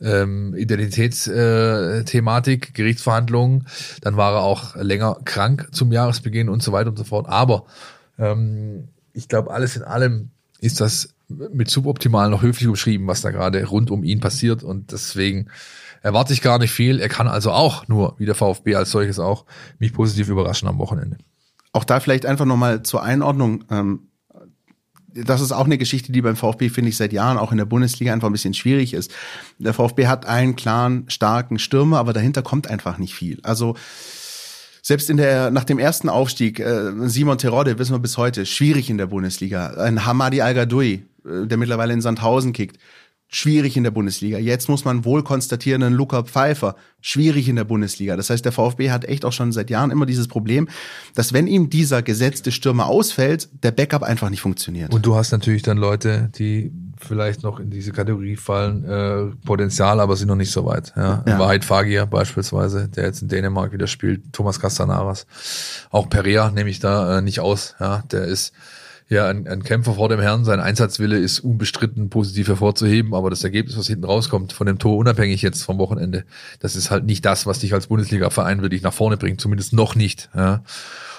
ähm, 0.00 0.54
Identitätsthematik, 0.54 2.68
äh, 2.68 2.72
Gerichtsverhandlungen. 2.72 3.66
Dann 4.00 4.16
war 4.16 4.34
er 4.34 4.42
auch 4.42 4.76
länger 4.76 5.18
krank 5.24 5.68
zum 5.72 5.92
Jahresbeginn 5.92 6.48
und 6.48 6.62
so 6.62 6.72
weiter 6.72 6.90
und 6.90 6.96
so 6.96 7.04
fort. 7.04 7.28
Aber 7.28 7.66
ähm, 8.18 8.88
ich 9.12 9.28
glaube, 9.28 9.50
alles 9.50 9.76
in 9.76 9.82
allem 9.82 10.30
ist 10.60 10.80
das 10.80 11.10
mit 11.28 11.70
suboptimal 11.70 12.30
noch 12.30 12.42
höflich 12.42 12.68
umschrieben, 12.68 13.06
was 13.06 13.20
da 13.20 13.30
gerade 13.30 13.64
rund 13.66 13.90
um 13.90 14.02
ihn 14.04 14.20
passiert. 14.20 14.62
Und 14.62 14.92
deswegen 14.92 15.48
erwarte 16.02 16.32
ich 16.32 16.42
gar 16.42 16.58
nicht 16.58 16.72
viel. 16.72 17.00
Er 17.00 17.08
kann 17.08 17.28
also 17.28 17.52
auch 17.52 17.86
nur, 17.88 18.14
wie 18.18 18.26
der 18.26 18.34
VfB 18.34 18.74
als 18.74 18.90
solches 18.90 19.18
auch, 19.18 19.44
mich 19.78 19.92
positiv 19.92 20.28
überraschen 20.28 20.68
am 20.68 20.78
Wochenende. 20.78 21.18
Auch 21.72 21.84
da 21.84 22.00
vielleicht 22.00 22.26
einfach 22.26 22.46
nochmal 22.46 22.82
zur 22.82 23.02
Einordnung. 23.02 23.64
Ähm, 23.70 24.08
das 25.14 25.40
ist 25.40 25.52
auch 25.52 25.64
eine 25.64 25.78
Geschichte, 25.78 26.12
die 26.12 26.22
beim 26.22 26.36
VfB, 26.36 26.68
finde 26.68 26.90
ich, 26.90 26.96
seit 26.96 27.12
Jahren 27.12 27.38
auch 27.38 27.50
in 27.50 27.58
der 27.58 27.64
Bundesliga 27.64 28.12
einfach 28.12 28.28
ein 28.28 28.32
bisschen 28.32 28.54
schwierig 28.54 28.94
ist. 28.94 29.12
Der 29.58 29.74
VfB 29.74 30.06
hat 30.06 30.26
einen 30.26 30.54
klaren, 30.56 31.04
starken 31.08 31.58
Stürmer, 31.58 31.98
aber 31.98 32.12
dahinter 32.12 32.42
kommt 32.42 32.68
einfach 32.68 32.98
nicht 32.98 33.14
viel. 33.14 33.40
Also 33.42 33.74
selbst 34.82 35.10
in 35.10 35.16
der, 35.16 35.50
nach 35.50 35.64
dem 35.64 35.78
ersten 35.78 36.08
Aufstieg, 36.08 36.60
äh, 36.60 36.92
Simon 37.08 37.38
Terodde, 37.38 37.78
wissen 37.78 37.94
wir 37.94 37.98
bis 37.98 38.16
heute, 38.16 38.46
schwierig 38.46 38.88
in 38.90 38.98
der 38.98 39.06
Bundesliga. 39.06 39.74
Ein 39.74 40.06
Hamadi 40.06 40.40
Al-Gadoui, 40.40 41.02
der 41.24 41.56
mittlerweile 41.56 41.92
in 41.92 42.00
Sandhausen 42.00 42.52
kickt, 42.52 42.78
schwierig 43.28 43.76
in 43.76 43.84
der 43.84 43.90
Bundesliga. 43.90 44.38
Jetzt 44.38 44.68
muss 44.68 44.84
man 44.84 45.04
wohl 45.04 45.22
konstatieren, 45.22 45.82
ein 45.82 45.92
Luca 45.92 46.22
Pfeiffer, 46.22 46.76
schwierig 47.00 47.48
in 47.48 47.56
der 47.56 47.64
Bundesliga. 47.64 48.16
Das 48.16 48.30
heißt, 48.30 48.44
der 48.44 48.52
VfB 48.52 48.90
hat 48.90 49.04
echt 49.04 49.24
auch 49.24 49.32
schon 49.32 49.52
seit 49.52 49.68
Jahren 49.68 49.90
immer 49.90 50.06
dieses 50.06 50.28
Problem, 50.28 50.68
dass 51.14 51.34
wenn 51.34 51.46
ihm 51.46 51.68
dieser 51.68 52.02
gesetzte 52.02 52.52
Stürmer 52.52 52.86
ausfällt, 52.86 53.50
der 53.62 53.70
Backup 53.70 54.02
einfach 54.02 54.30
nicht 54.30 54.40
funktioniert. 54.40 54.94
Und 54.94 55.04
du 55.04 55.14
hast 55.14 55.30
natürlich 55.30 55.62
dann 55.62 55.76
Leute, 55.76 56.30
die 56.38 56.72
vielleicht 56.96 57.42
noch 57.42 57.60
in 57.60 57.70
diese 57.70 57.92
Kategorie 57.92 58.36
fallen, 58.36 58.84
äh, 58.84 59.36
Potenzial, 59.44 60.00
aber 60.00 60.16
sind 60.16 60.28
noch 60.28 60.34
nicht 60.34 60.50
so 60.50 60.64
weit. 60.64 60.94
Ja. 60.96 61.22
ja. 61.26 61.38
Wahrheit 61.38 61.64
Fagir 61.64 62.06
beispielsweise, 62.06 62.88
der 62.88 63.04
jetzt 63.04 63.22
in 63.22 63.28
Dänemark 63.28 63.72
wieder 63.72 63.86
spielt, 63.86 64.32
Thomas 64.32 64.58
Castanaras. 64.58 65.26
Auch 65.90 66.08
Perea 66.08 66.50
nehme 66.50 66.70
ich 66.70 66.80
da 66.80 67.18
äh, 67.18 67.22
nicht 67.22 67.40
aus. 67.40 67.76
Ja. 67.78 68.02
Der 68.10 68.24
ist 68.24 68.52
ja, 69.08 69.26
ein, 69.26 69.48
ein 69.48 69.62
Kämpfer 69.62 69.94
vor 69.94 70.10
dem 70.10 70.20
Herrn, 70.20 70.44
sein 70.44 70.60
Einsatzwille 70.60 71.16
ist 71.16 71.40
unbestritten 71.40 72.10
positiv 72.10 72.48
hervorzuheben, 72.48 73.14
aber 73.14 73.30
das 73.30 73.42
Ergebnis, 73.42 73.78
was 73.78 73.86
hinten 73.86 74.04
rauskommt, 74.04 74.52
von 74.52 74.66
dem 74.66 74.78
Tor 74.78 74.98
unabhängig 74.98 75.40
jetzt 75.40 75.62
vom 75.62 75.78
Wochenende, 75.78 76.24
das 76.60 76.76
ist 76.76 76.90
halt 76.90 77.04
nicht 77.04 77.24
das, 77.24 77.46
was 77.46 77.60
dich 77.60 77.72
als 77.72 77.86
Bundesliga-Verein 77.86 78.60
wirklich 78.60 78.82
nach 78.82 78.92
vorne 78.92 79.16
bringt, 79.16 79.40
zumindest 79.40 79.72
noch 79.72 79.94
nicht. 79.94 80.28
Ja. 80.36 80.62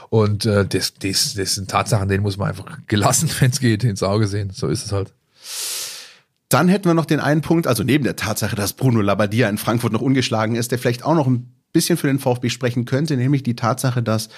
Und 0.09 0.45
äh, 0.45 0.65
das, 0.65 0.93
das, 0.95 1.33
das 1.33 1.55
sind 1.55 1.71
Tatsachen, 1.71 2.09
denen 2.09 2.23
muss 2.23 2.37
man 2.37 2.49
einfach 2.49 2.65
gelassen, 2.85 3.29
wenn 3.39 3.49
es 3.49 3.59
geht, 3.59 3.83
ins 3.83 4.03
Auge 4.03 4.27
sehen. 4.27 4.51
So 4.51 4.67
ist 4.67 4.85
es 4.85 4.91
halt. 4.91 5.11
Dann 6.47 6.67
hätten 6.67 6.85
wir 6.85 6.93
noch 6.93 7.05
den 7.05 7.19
einen 7.19 7.41
Punkt, 7.41 7.65
also 7.65 7.83
neben 7.83 8.03
der 8.03 8.15
Tatsache, 8.15 8.55
dass 8.55 8.73
Bruno 8.73 9.01
Labbadia 9.01 9.49
in 9.49 9.57
Frankfurt 9.57 9.93
noch 9.93 10.01
ungeschlagen 10.01 10.55
ist, 10.55 10.71
der 10.71 10.79
vielleicht 10.79 11.05
auch 11.05 11.15
noch 11.15 11.27
ein 11.27 11.53
bisschen 11.73 11.97
für 11.97 12.07
den 12.07 12.19
VfB 12.19 12.49
sprechen 12.49 12.85
könnte, 12.85 13.17
nämlich 13.17 13.43
die 13.43 13.55
Tatsache, 13.55 14.01
dass 14.01 14.29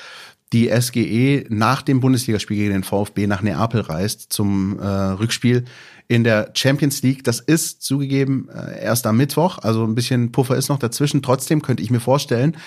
die 0.53 0.69
SGE 0.69 1.45
nach 1.49 1.81
dem 1.81 2.01
Bundesligaspiel 2.01 2.57
gegen 2.57 2.73
den 2.73 2.83
VfB 2.83 3.27
nach 3.27 3.41
Neapel 3.41 3.81
reist 3.81 4.33
zum 4.33 4.79
äh, 4.79 4.85
Rückspiel 4.85 5.65
in 6.07 6.25
der 6.25 6.51
Champions 6.53 7.01
League. 7.03 7.23
Das 7.23 7.39
ist 7.39 7.83
zugegeben 7.83 8.49
äh, 8.49 8.83
erst 8.83 9.07
am 9.07 9.17
Mittwoch, 9.17 9.59
also 9.59 9.85
ein 9.85 9.95
bisschen 9.95 10.31
Puffer 10.31 10.57
ist 10.57 10.67
noch 10.67 10.79
dazwischen. 10.79 11.21
Trotzdem 11.21 11.61
könnte 11.61 11.83
ich 11.83 11.89
mir 11.89 12.01
vorstellen, 12.01 12.57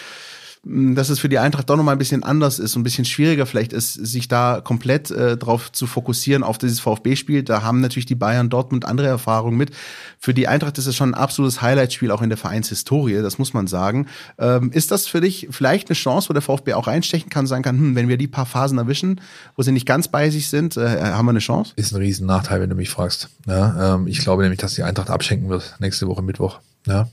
dass 0.65 1.11
es 1.11 1.19
für 1.20 1.28
die 1.28 1.39
Eintracht 1.39 1.69
doch 1.69 1.77
nochmal 1.77 1.95
ein 1.95 1.99
bisschen 1.99 2.23
anders 2.23 2.59
ist, 2.59 2.74
ein 2.77 2.82
bisschen 2.82 3.05
schwieriger 3.05 3.45
vielleicht 3.45 3.73
ist, 3.73 3.93
sich 3.95 4.28
da 4.28 4.61
komplett 4.62 5.11
äh, 5.11 5.36
drauf 5.36 5.70
zu 5.70 5.86
fokussieren 5.86 6.43
auf 6.43 6.57
dieses 6.57 6.81
VfB-Spiel. 6.81 7.43
Da 7.43 7.62
haben 7.62 7.81
natürlich 7.81 8.07
die 8.07 8.15
Bayern 8.15 8.49
Dortmund 8.49 8.86
andere 8.86 9.07
Erfahrungen 9.07 9.57
mit. 9.57 9.70
Für 10.19 10.32
die 10.32 10.49
Eintracht 10.49 10.78
ist 10.78 10.86
es 10.86 10.97
schon 10.97 11.11
ein 11.11 11.15
absolutes 11.15 11.61
Highlight-Spiel 11.61 12.11
auch 12.11 12.23
in 12.23 12.31
der 12.31 12.39
Vereinshistorie, 12.39 13.20
das 13.20 13.39
muss 13.39 13.53
man 13.53 13.66
sagen. 13.66 14.07
Ähm, 14.39 14.73
ist 14.73 14.91
das 14.91 15.07
für 15.07 15.20
dich 15.20 15.49
vielleicht 15.51 15.91
eine 15.91 15.97
Chance, 15.97 16.31
wo 16.31 16.32
der 16.32 16.43
VfB 16.43 16.73
auch 16.73 16.86
reinstechen 16.86 17.28
kann, 17.28 17.47
sagen 17.47 17.62
kann, 17.62 17.77
hm, 17.77 17.95
wenn 17.95 18.09
wir 18.09 18.16
die 18.16 18.28
paar 18.28 18.47
Phasen 18.47 18.78
erwischen, 18.78 19.20
wo 19.57 19.62
sie 19.62 19.73
nicht 19.73 19.86
ganz 19.86 20.09
bei 20.09 20.31
sich 20.31 20.49
sind, 20.49 20.77
äh, 20.77 21.03
haben 21.03 21.27
wir 21.27 21.31
eine 21.31 21.41
Chance? 21.41 21.74
Ist 21.77 21.93
ein 21.93 21.99
riesen 21.99 22.27
Nachteil, 22.27 22.61
wenn 22.61 22.70
du 22.70 22.77
mich 22.77 22.89
fragst. 22.89 23.28
Ja, 23.47 23.97
ähm, 23.97 24.07
ich 24.07 24.20
glaube 24.20 24.43
nämlich, 24.43 24.61
dass 24.61 24.74
die 24.74 24.82
Eintracht 24.82 25.11
abschenken 25.11 25.51
wird 25.51 25.77
nächste 25.78 26.07
Woche 26.09 26.23
Mittwoch. 26.23 26.61
Ja. 26.86 27.09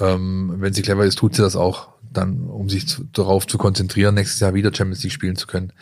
Ähm, 0.00 0.54
wenn 0.58 0.72
sie 0.72 0.82
clever 0.82 1.04
ist, 1.04 1.18
tut 1.18 1.34
sie 1.34 1.42
das 1.42 1.56
auch 1.56 1.88
dann, 2.16 2.46
um 2.48 2.68
sich 2.68 2.88
zu, 2.88 3.04
darauf 3.12 3.46
zu 3.46 3.58
konzentrieren, 3.58 4.14
nächstes 4.14 4.40
Jahr 4.40 4.54
wieder 4.54 4.72
Champions 4.74 5.02
League 5.02 5.12
spielen 5.12 5.36
zu 5.36 5.46
können. 5.46 5.72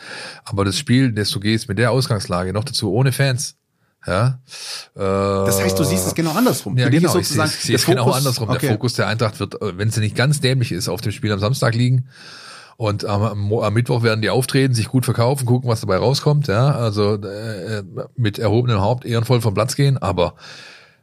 Aber 0.43 0.65
das 0.65 0.77
Spiel, 0.77 1.11
das 1.11 1.29
du 1.29 1.39
gehst 1.39 1.69
mit 1.69 1.77
der 1.77 1.91
Ausgangslage, 1.91 2.53
noch 2.53 2.63
dazu 2.63 2.91
ohne 2.91 3.11
Fans, 3.11 3.55
ja. 4.07 4.39
Äh, 4.95 4.99
das 4.99 5.61
heißt, 5.61 5.77
du 5.77 5.83
siehst 5.83 6.05
es 6.07 6.15
genau 6.15 6.31
andersrum. 6.31 6.77
Ja, 6.77 6.89
genau. 6.89 7.15
Ich 7.17 7.27
sehe, 7.27 7.43
ich 7.45 7.51
sehe 7.51 7.75
es 7.75 7.85
genau 7.85 8.11
andersrum. 8.11 8.49
Okay. 8.49 8.67
Der 8.67 8.71
Fokus 8.71 8.93
der 8.93 9.07
Eintracht 9.07 9.39
wird, 9.39 9.61
äh, 9.61 9.77
wenn 9.77 9.89
sie 9.89 9.99
nicht 9.99 10.15
ganz 10.15 10.41
dämlich 10.41 10.71
ist, 10.71 10.89
auf 10.89 11.01
dem 11.01 11.11
Spiel 11.11 11.31
am 11.31 11.39
Samstag 11.39 11.73
liegen. 11.75 12.07
Und 12.77 13.05
am, 13.05 13.53
am 13.53 13.73
Mittwoch 13.73 14.03
werden 14.03 14.21
die 14.21 14.29
auftreten, 14.29 14.73
sich 14.73 14.89
gut 14.89 15.05
verkaufen, 15.05 15.45
gucken, 15.45 15.69
was 15.69 15.81
dabei 15.81 15.97
rauskommt. 15.97 16.47
Ja, 16.47 16.75
also 16.75 17.15
äh, 17.15 17.83
mit 18.15 18.37
erhobenem 18.37 18.81
Haupt 18.81 19.05
ehrenvoll 19.05 19.41
vom 19.41 19.53
Platz 19.53 19.75
gehen. 19.75 19.97
Aber 19.97 20.35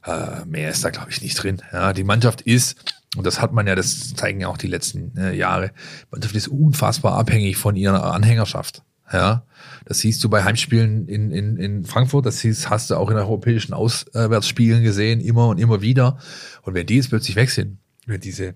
äh, 0.04 0.44
mehr 0.46 0.70
ist 0.70 0.84
da, 0.84 0.90
glaube 0.90 1.10
ich, 1.10 1.22
nicht 1.22 1.42
drin. 1.42 1.62
Ja, 1.72 1.92
die 1.92 2.04
Mannschaft 2.04 2.42
ist 2.42 2.76
und 3.16 3.26
das 3.26 3.40
hat 3.40 3.52
man 3.52 3.66
ja, 3.66 3.74
das 3.74 4.14
zeigen 4.14 4.40
ja 4.40 4.48
auch 4.48 4.56
die 4.56 4.68
letzten 4.68 5.16
äh, 5.16 5.34
Jahre. 5.34 5.72
Mannschaft 6.10 6.34
ist 6.34 6.48
unfassbar 6.48 7.14
abhängig 7.18 7.56
von 7.56 7.76
ihrer 7.76 8.14
Anhängerschaft. 8.14 8.82
Ja, 9.12 9.44
das 9.84 9.98
siehst 9.98 10.24
du 10.24 10.30
bei 10.30 10.42
Heimspielen 10.42 11.06
in, 11.06 11.30
in, 11.30 11.58
in 11.58 11.84
Frankfurt, 11.84 12.24
das 12.24 12.40
siehst, 12.40 12.70
hast 12.70 12.90
du 12.90 12.96
auch 12.96 13.10
in 13.10 13.16
europäischen 13.18 13.74
Auswärtsspielen 13.74 14.82
gesehen, 14.82 15.20
immer 15.20 15.48
und 15.48 15.58
immer 15.58 15.82
wieder. 15.82 16.18
Und 16.62 16.72
wenn 16.72 16.86
die 16.86 16.96
jetzt 16.96 17.10
plötzlich 17.10 17.36
weg 17.36 17.50
sind, 17.50 17.76
wenn 18.06 18.20
diese 18.20 18.54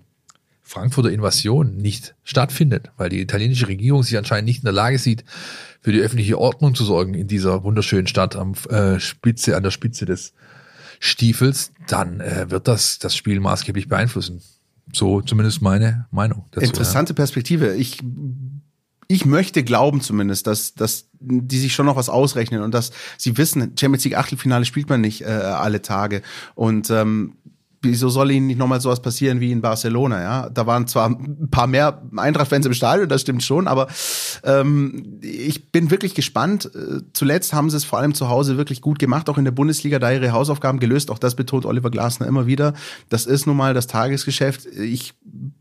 Frankfurter 0.63 1.11
Invasion 1.11 1.77
nicht 1.77 2.15
stattfindet, 2.23 2.91
weil 2.97 3.09
die 3.09 3.21
italienische 3.21 3.67
Regierung 3.67 4.01
sich 4.01 4.17
anscheinend 4.17 4.47
nicht 4.47 4.59
in 4.59 4.65
der 4.65 4.73
Lage 4.73 4.97
sieht, 4.97 5.23
für 5.81 5.91
die 5.91 6.01
öffentliche 6.01 6.39
Ordnung 6.39 6.75
zu 6.75 6.83
sorgen 6.83 7.13
in 7.13 7.27
dieser 7.27 7.63
wunderschönen 7.63 8.07
Stadt 8.07 8.35
am 8.35 8.53
äh, 8.69 8.99
Spitze, 8.99 9.55
an 9.55 9.63
der 9.63 9.71
Spitze 9.71 10.05
des 10.05 10.33
Stiefels, 10.99 11.71
dann 11.87 12.19
äh, 12.19 12.49
wird 12.49 12.67
das 12.67 12.99
das 12.99 13.15
Spiel 13.15 13.39
maßgeblich 13.39 13.87
beeinflussen. 13.87 14.41
So 14.93 15.21
zumindest 15.21 15.61
meine 15.61 16.07
Meinung. 16.11 16.45
Dazu, 16.51 16.65
Interessante 16.65 17.11
ja. 17.11 17.15
Perspektive. 17.15 17.75
Ich 17.75 17.99
ich 19.09 19.25
möchte 19.25 19.63
glauben 19.63 20.01
zumindest, 20.01 20.47
dass, 20.47 20.73
dass 20.73 21.07
die 21.19 21.57
sich 21.57 21.73
schon 21.73 21.85
noch 21.85 21.95
was 21.95 22.09
ausrechnen 22.09 22.61
und 22.61 22.73
dass 22.73 22.91
sie 23.17 23.37
wissen, 23.37 23.73
Champions 23.79 24.03
League 24.03 24.17
Achtelfinale 24.17 24.65
spielt 24.65 24.89
man 24.89 24.99
nicht 24.99 25.21
äh, 25.21 25.25
alle 25.25 25.81
Tage. 25.81 26.21
Und 26.55 26.89
ähm, 26.89 27.36
wieso 27.81 28.09
soll 28.09 28.31
ihnen 28.31 28.47
nicht 28.47 28.57
nochmal 28.57 28.81
sowas 28.81 29.01
passieren 29.01 29.39
wie 29.39 29.51
in 29.51 29.61
Barcelona, 29.61 30.21
ja? 30.21 30.49
Da 30.49 30.65
waren 30.65 30.87
zwar 30.87 31.09
ein 31.09 31.49
paar 31.51 31.67
mehr 31.67 32.01
Eintracht-Fans 32.15 32.65
im 32.65 32.73
Stadion, 32.73 33.07
das 33.07 33.21
stimmt 33.21 33.43
schon, 33.43 33.67
aber 33.67 33.87
ähm, 34.43 35.19
ich 35.21 35.71
bin 35.71 35.91
wirklich 35.91 36.15
gespannt. 36.15 36.69
Äh, 36.73 37.01
zuletzt 37.13 37.53
haben 37.53 37.69
sie 37.69 37.77
es 37.77 37.85
vor 37.85 37.99
allem 37.99 38.13
zu 38.13 38.29
Hause 38.29 38.57
wirklich 38.57 38.81
gut 38.81 38.99
gemacht, 38.99 39.29
auch 39.29 39.37
in 39.37 39.45
der 39.45 39.51
Bundesliga, 39.51 39.99
da 39.99 40.11
ihre 40.11 40.31
Hausaufgaben 40.31 40.79
gelöst. 40.79 41.11
Auch 41.11 41.19
das 41.19 41.35
betont 41.35 41.65
Oliver 41.65 41.91
Glasner 41.91 42.27
immer 42.27 42.47
wieder. 42.47 42.73
Das 43.09 43.25
ist 43.25 43.45
nun 43.45 43.57
mal 43.57 43.73
das 43.73 43.87
Tagesgeschäft. 43.87 44.65
Ich 44.65 45.13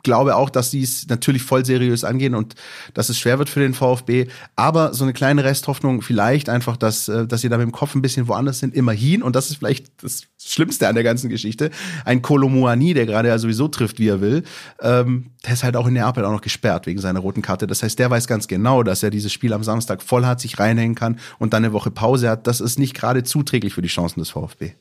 glaube 0.03 0.37
auch, 0.37 0.51
dass 0.51 0.71
sie 0.71 0.83
es 0.83 1.07
natürlich 1.09 1.43
voll 1.43 1.65
seriös 1.65 2.05
angehen 2.05 2.35
und 2.35 2.55
dass 2.95 3.09
es 3.09 3.19
schwer 3.19 3.39
wird 3.39 3.49
für 3.49 3.61
den 3.61 3.75
VfB. 3.75 4.29
Aber 4.55 4.95
so 4.95 5.05
eine 5.05 5.13
kleine 5.13 5.45
Resthoffnung 5.45 6.03
vielleicht 6.03 6.49
einfach, 6.49 6.77
dass, 6.77 7.09
äh, 7.09 7.27
dass 7.27 7.41
sie 7.41 7.49
da 7.49 7.59
mit 7.59 7.67
dem 7.67 7.73
Kopf 7.73 7.95
ein 7.95 8.03
bisschen 8.03 8.29
woanders 8.29 8.59
sind, 8.59 8.75
immerhin. 8.75 9.23
Und 9.23 9.37
das 9.37 9.51
ist 9.51 9.57
vielleicht 9.57 10.03
das 10.03 10.23
Schlimmste 10.39 10.89
an 10.89 10.95
der 10.95 11.05
ganzen 11.05 11.29
Geschichte. 11.29 11.71
Ein 12.07 12.23
Kolomuani, 12.23 12.95
der 12.95 13.05
gerade 13.05 13.29
ja 13.29 13.39
sowieso 13.39 13.67
trifft, 13.67 13.99
wie 13.99 14.07
er 14.07 14.21
will, 14.21 14.45
ähm, 14.81 15.33
der 15.45 15.55
ist 15.55 15.65
halt 15.65 15.77
auch 15.77 15.89
in 15.89 15.95
Neapel 15.95 16.25
auch 16.25 16.31
noch 16.31 16.41
gesperrt 16.41 16.87
wegen 16.87 17.01
seiner 17.01 17.19
roten 17.19 17.43
Karte. 17.43 17.67
Das 17.67 17.83
heißt, 17.83 17.99
der 17.99 18.09
weiß 18.11 18.29
ganz 18.29 18.47
genau, 18.47 18.85
dass 18.85 19.03
er 19.03 19.11
dieses 19.11 19.33
Spiel 19.33 19.53
am 19.53 19.65
Samstag 19.65 20.03
voll 20.03 20.25
hat, 20.25 20.41
sich 20.41 20.61
reinhängen 20.61 20.95
kann 20.95 21.19
und 21.41 21.53
dann 21.53 21.65
eine 21.65 21.73
Woche 21.73 21.91
Pause 21.91 22.31
hat. 22.31 22.47
Das 22.47 22.61
ist 22.61 22.79
nicht 22.79 22.95
gerade 22.95 23.25
zuträglich 23.25 23.75
für 23.75 23.83
die 23.83 23.89
Chancen 23.89 24.21
des 24.21 24.31
VfB. 24.31 24.75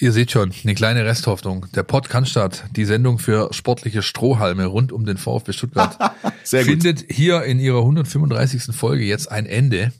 Ihr 0.00 0.10
seht 0.10 0.32
schon, 0.32 0.52
eine 0.64 0.74
kleine 0.74 1.04
Resthoffnung. 1.04 1.66
Der 1.74 1.84
Pod 1.84 2.08
Cannstatt, 2.08 2.64
die 2.74 2.84
Sendung 2.84 3.20
für 3.20 3.52
sportliche 3.52 4.02
Strohhalme 4.02 4.66
rund 4.66 4.90
um 4.90 5.04
den 5.04 5.18
VfB 5.18 5.52
Stuttgart, 5.52 5.96
findet 6.44 7.04
hier 7.08 7.44
in 7.44 7.60
ihrer 7.60 7.78
135. 7.78 8.74
Folge 8.74 9.04
jetzt 9.04 9.30
ein 9.30 9.46
Ende. 9.46 9.92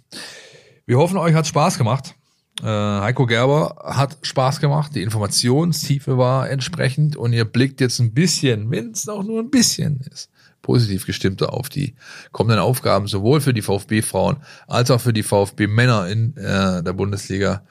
Wir 0.86 0.98
hoffen, 0.98 1.16
euch 1.16 1.34
hat 1.34 1.46
Spaß 1.46 1.78
gemacht. 1.78 2.16
Äh, 2.62 2.66
Heiko 2.66 3.26
Gerber 3.26 3.74
hat 3.84 4.18
Spaß 4.22 4.60
gemacht, 4.60 4.94
die 4.94 5.02
Informationstiefe 5.02 6.16
war 6.16 6.48
entsprechend 6.48 7.16
und 7.16 7.32
ihr 7.32 7.44
blickt 7.44 7.80
jetzt 7.80 7.98
ein 7.98 8.14
bisschen, 8.14 8.70
wenn 8.70 8.92
es 8.92 9.08
auch 9.08 9.24
nur 9.24 9.40
ein 9.40 9.50
bisschen 9.50 10.00
ist, 10.12 10.30
positiv 10.62 11.04
gestimmter 11.04 11.52
auf 11.54 11.68
die 11.68 11.96
kommenden 12.30 12.60
Aufgaben, 12.60 13.08
sowohl 13.08 13.40
für 13.40 13.52
die 13.52 13.62
VfB-Frauen 13.62 14.36
als 14.68 14.92
auch 14.92 15.00
für 15.00 15.12
die 15.12 15.24
VfB-Männer 15.24 16.06
in 16.08 16.36
äh, 16.36 16.84
der 16.84 16.92
Bundesliga. 16.92 17.64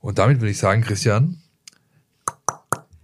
Und 0.00 0.18
damit 0.18 0.40
würde 0.40 0.52
ich 0.52 0.58
sagen, 0.58 0.80
Christian, 0.80 1.39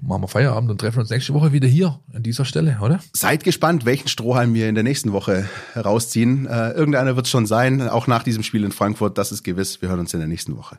machen 0.00 0.22
wir 0.22 0.28
Feierabend 0.28 0.70
und 0.70 0.80
treffen 0.80 1.00
uns 1.00 1.10
nächste 1.10 1.34
Woche 1.34 1.52
wieder 1.52 1.68
hier 1.68 1.98
an 2.12 2.22
dieser 2.22 2.44
Stelle, 2.44 2.78
oder? 2.80 3.00
Seid 3.12 3.44
gespannt, 3.44 3.84
welchen 3.84 4.08
Strohhalm 4.08 4.54
wir 4.54 4.68
in 4.68 4.74
der 4.74 4.84
nächsten 4.84 5.12
Woche 5.12 5.48
herausziehen. 5.72 6.46
Äh, 6.46 6.70
irgendeiner 6.70 7.16
wird 7.16 7.26
es 7.26 7.30
schon 7.30 7.46
sein, 7.46 7.88
auch 7.88 8.06
nach 8.06 8.22
diesem 8.22 8.42
Spiel 8.42 8.64
in 8.64 8.72
Frankfurt, 8.72 9.18
das 9.18 9.32
ist 9.32 9.42
gewiss. 9.42 9.80
Wir 9.82 9.88
hören 9.88 10.00
uns 10.00 10.12
in 10.14 10.20
der 10.20 10.28
nächsten 10.28 10.56
Woche. 10.56 10.78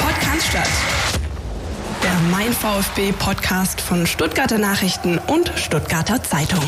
Podcast 0.00 0.46
statt. 0.48 0.68
Der 2.02 2.18
Mein 2.30 2.52
VfB 2.52 3.12
Podcast 3.12 3.80
von 3.80 4.06
Stuttgarter 4.06 4.58
Nachrichten 4.58 5.18
und 5.18 5.52
Stuttgarter 5.56 6.22
Zeitung. 6.22 6.64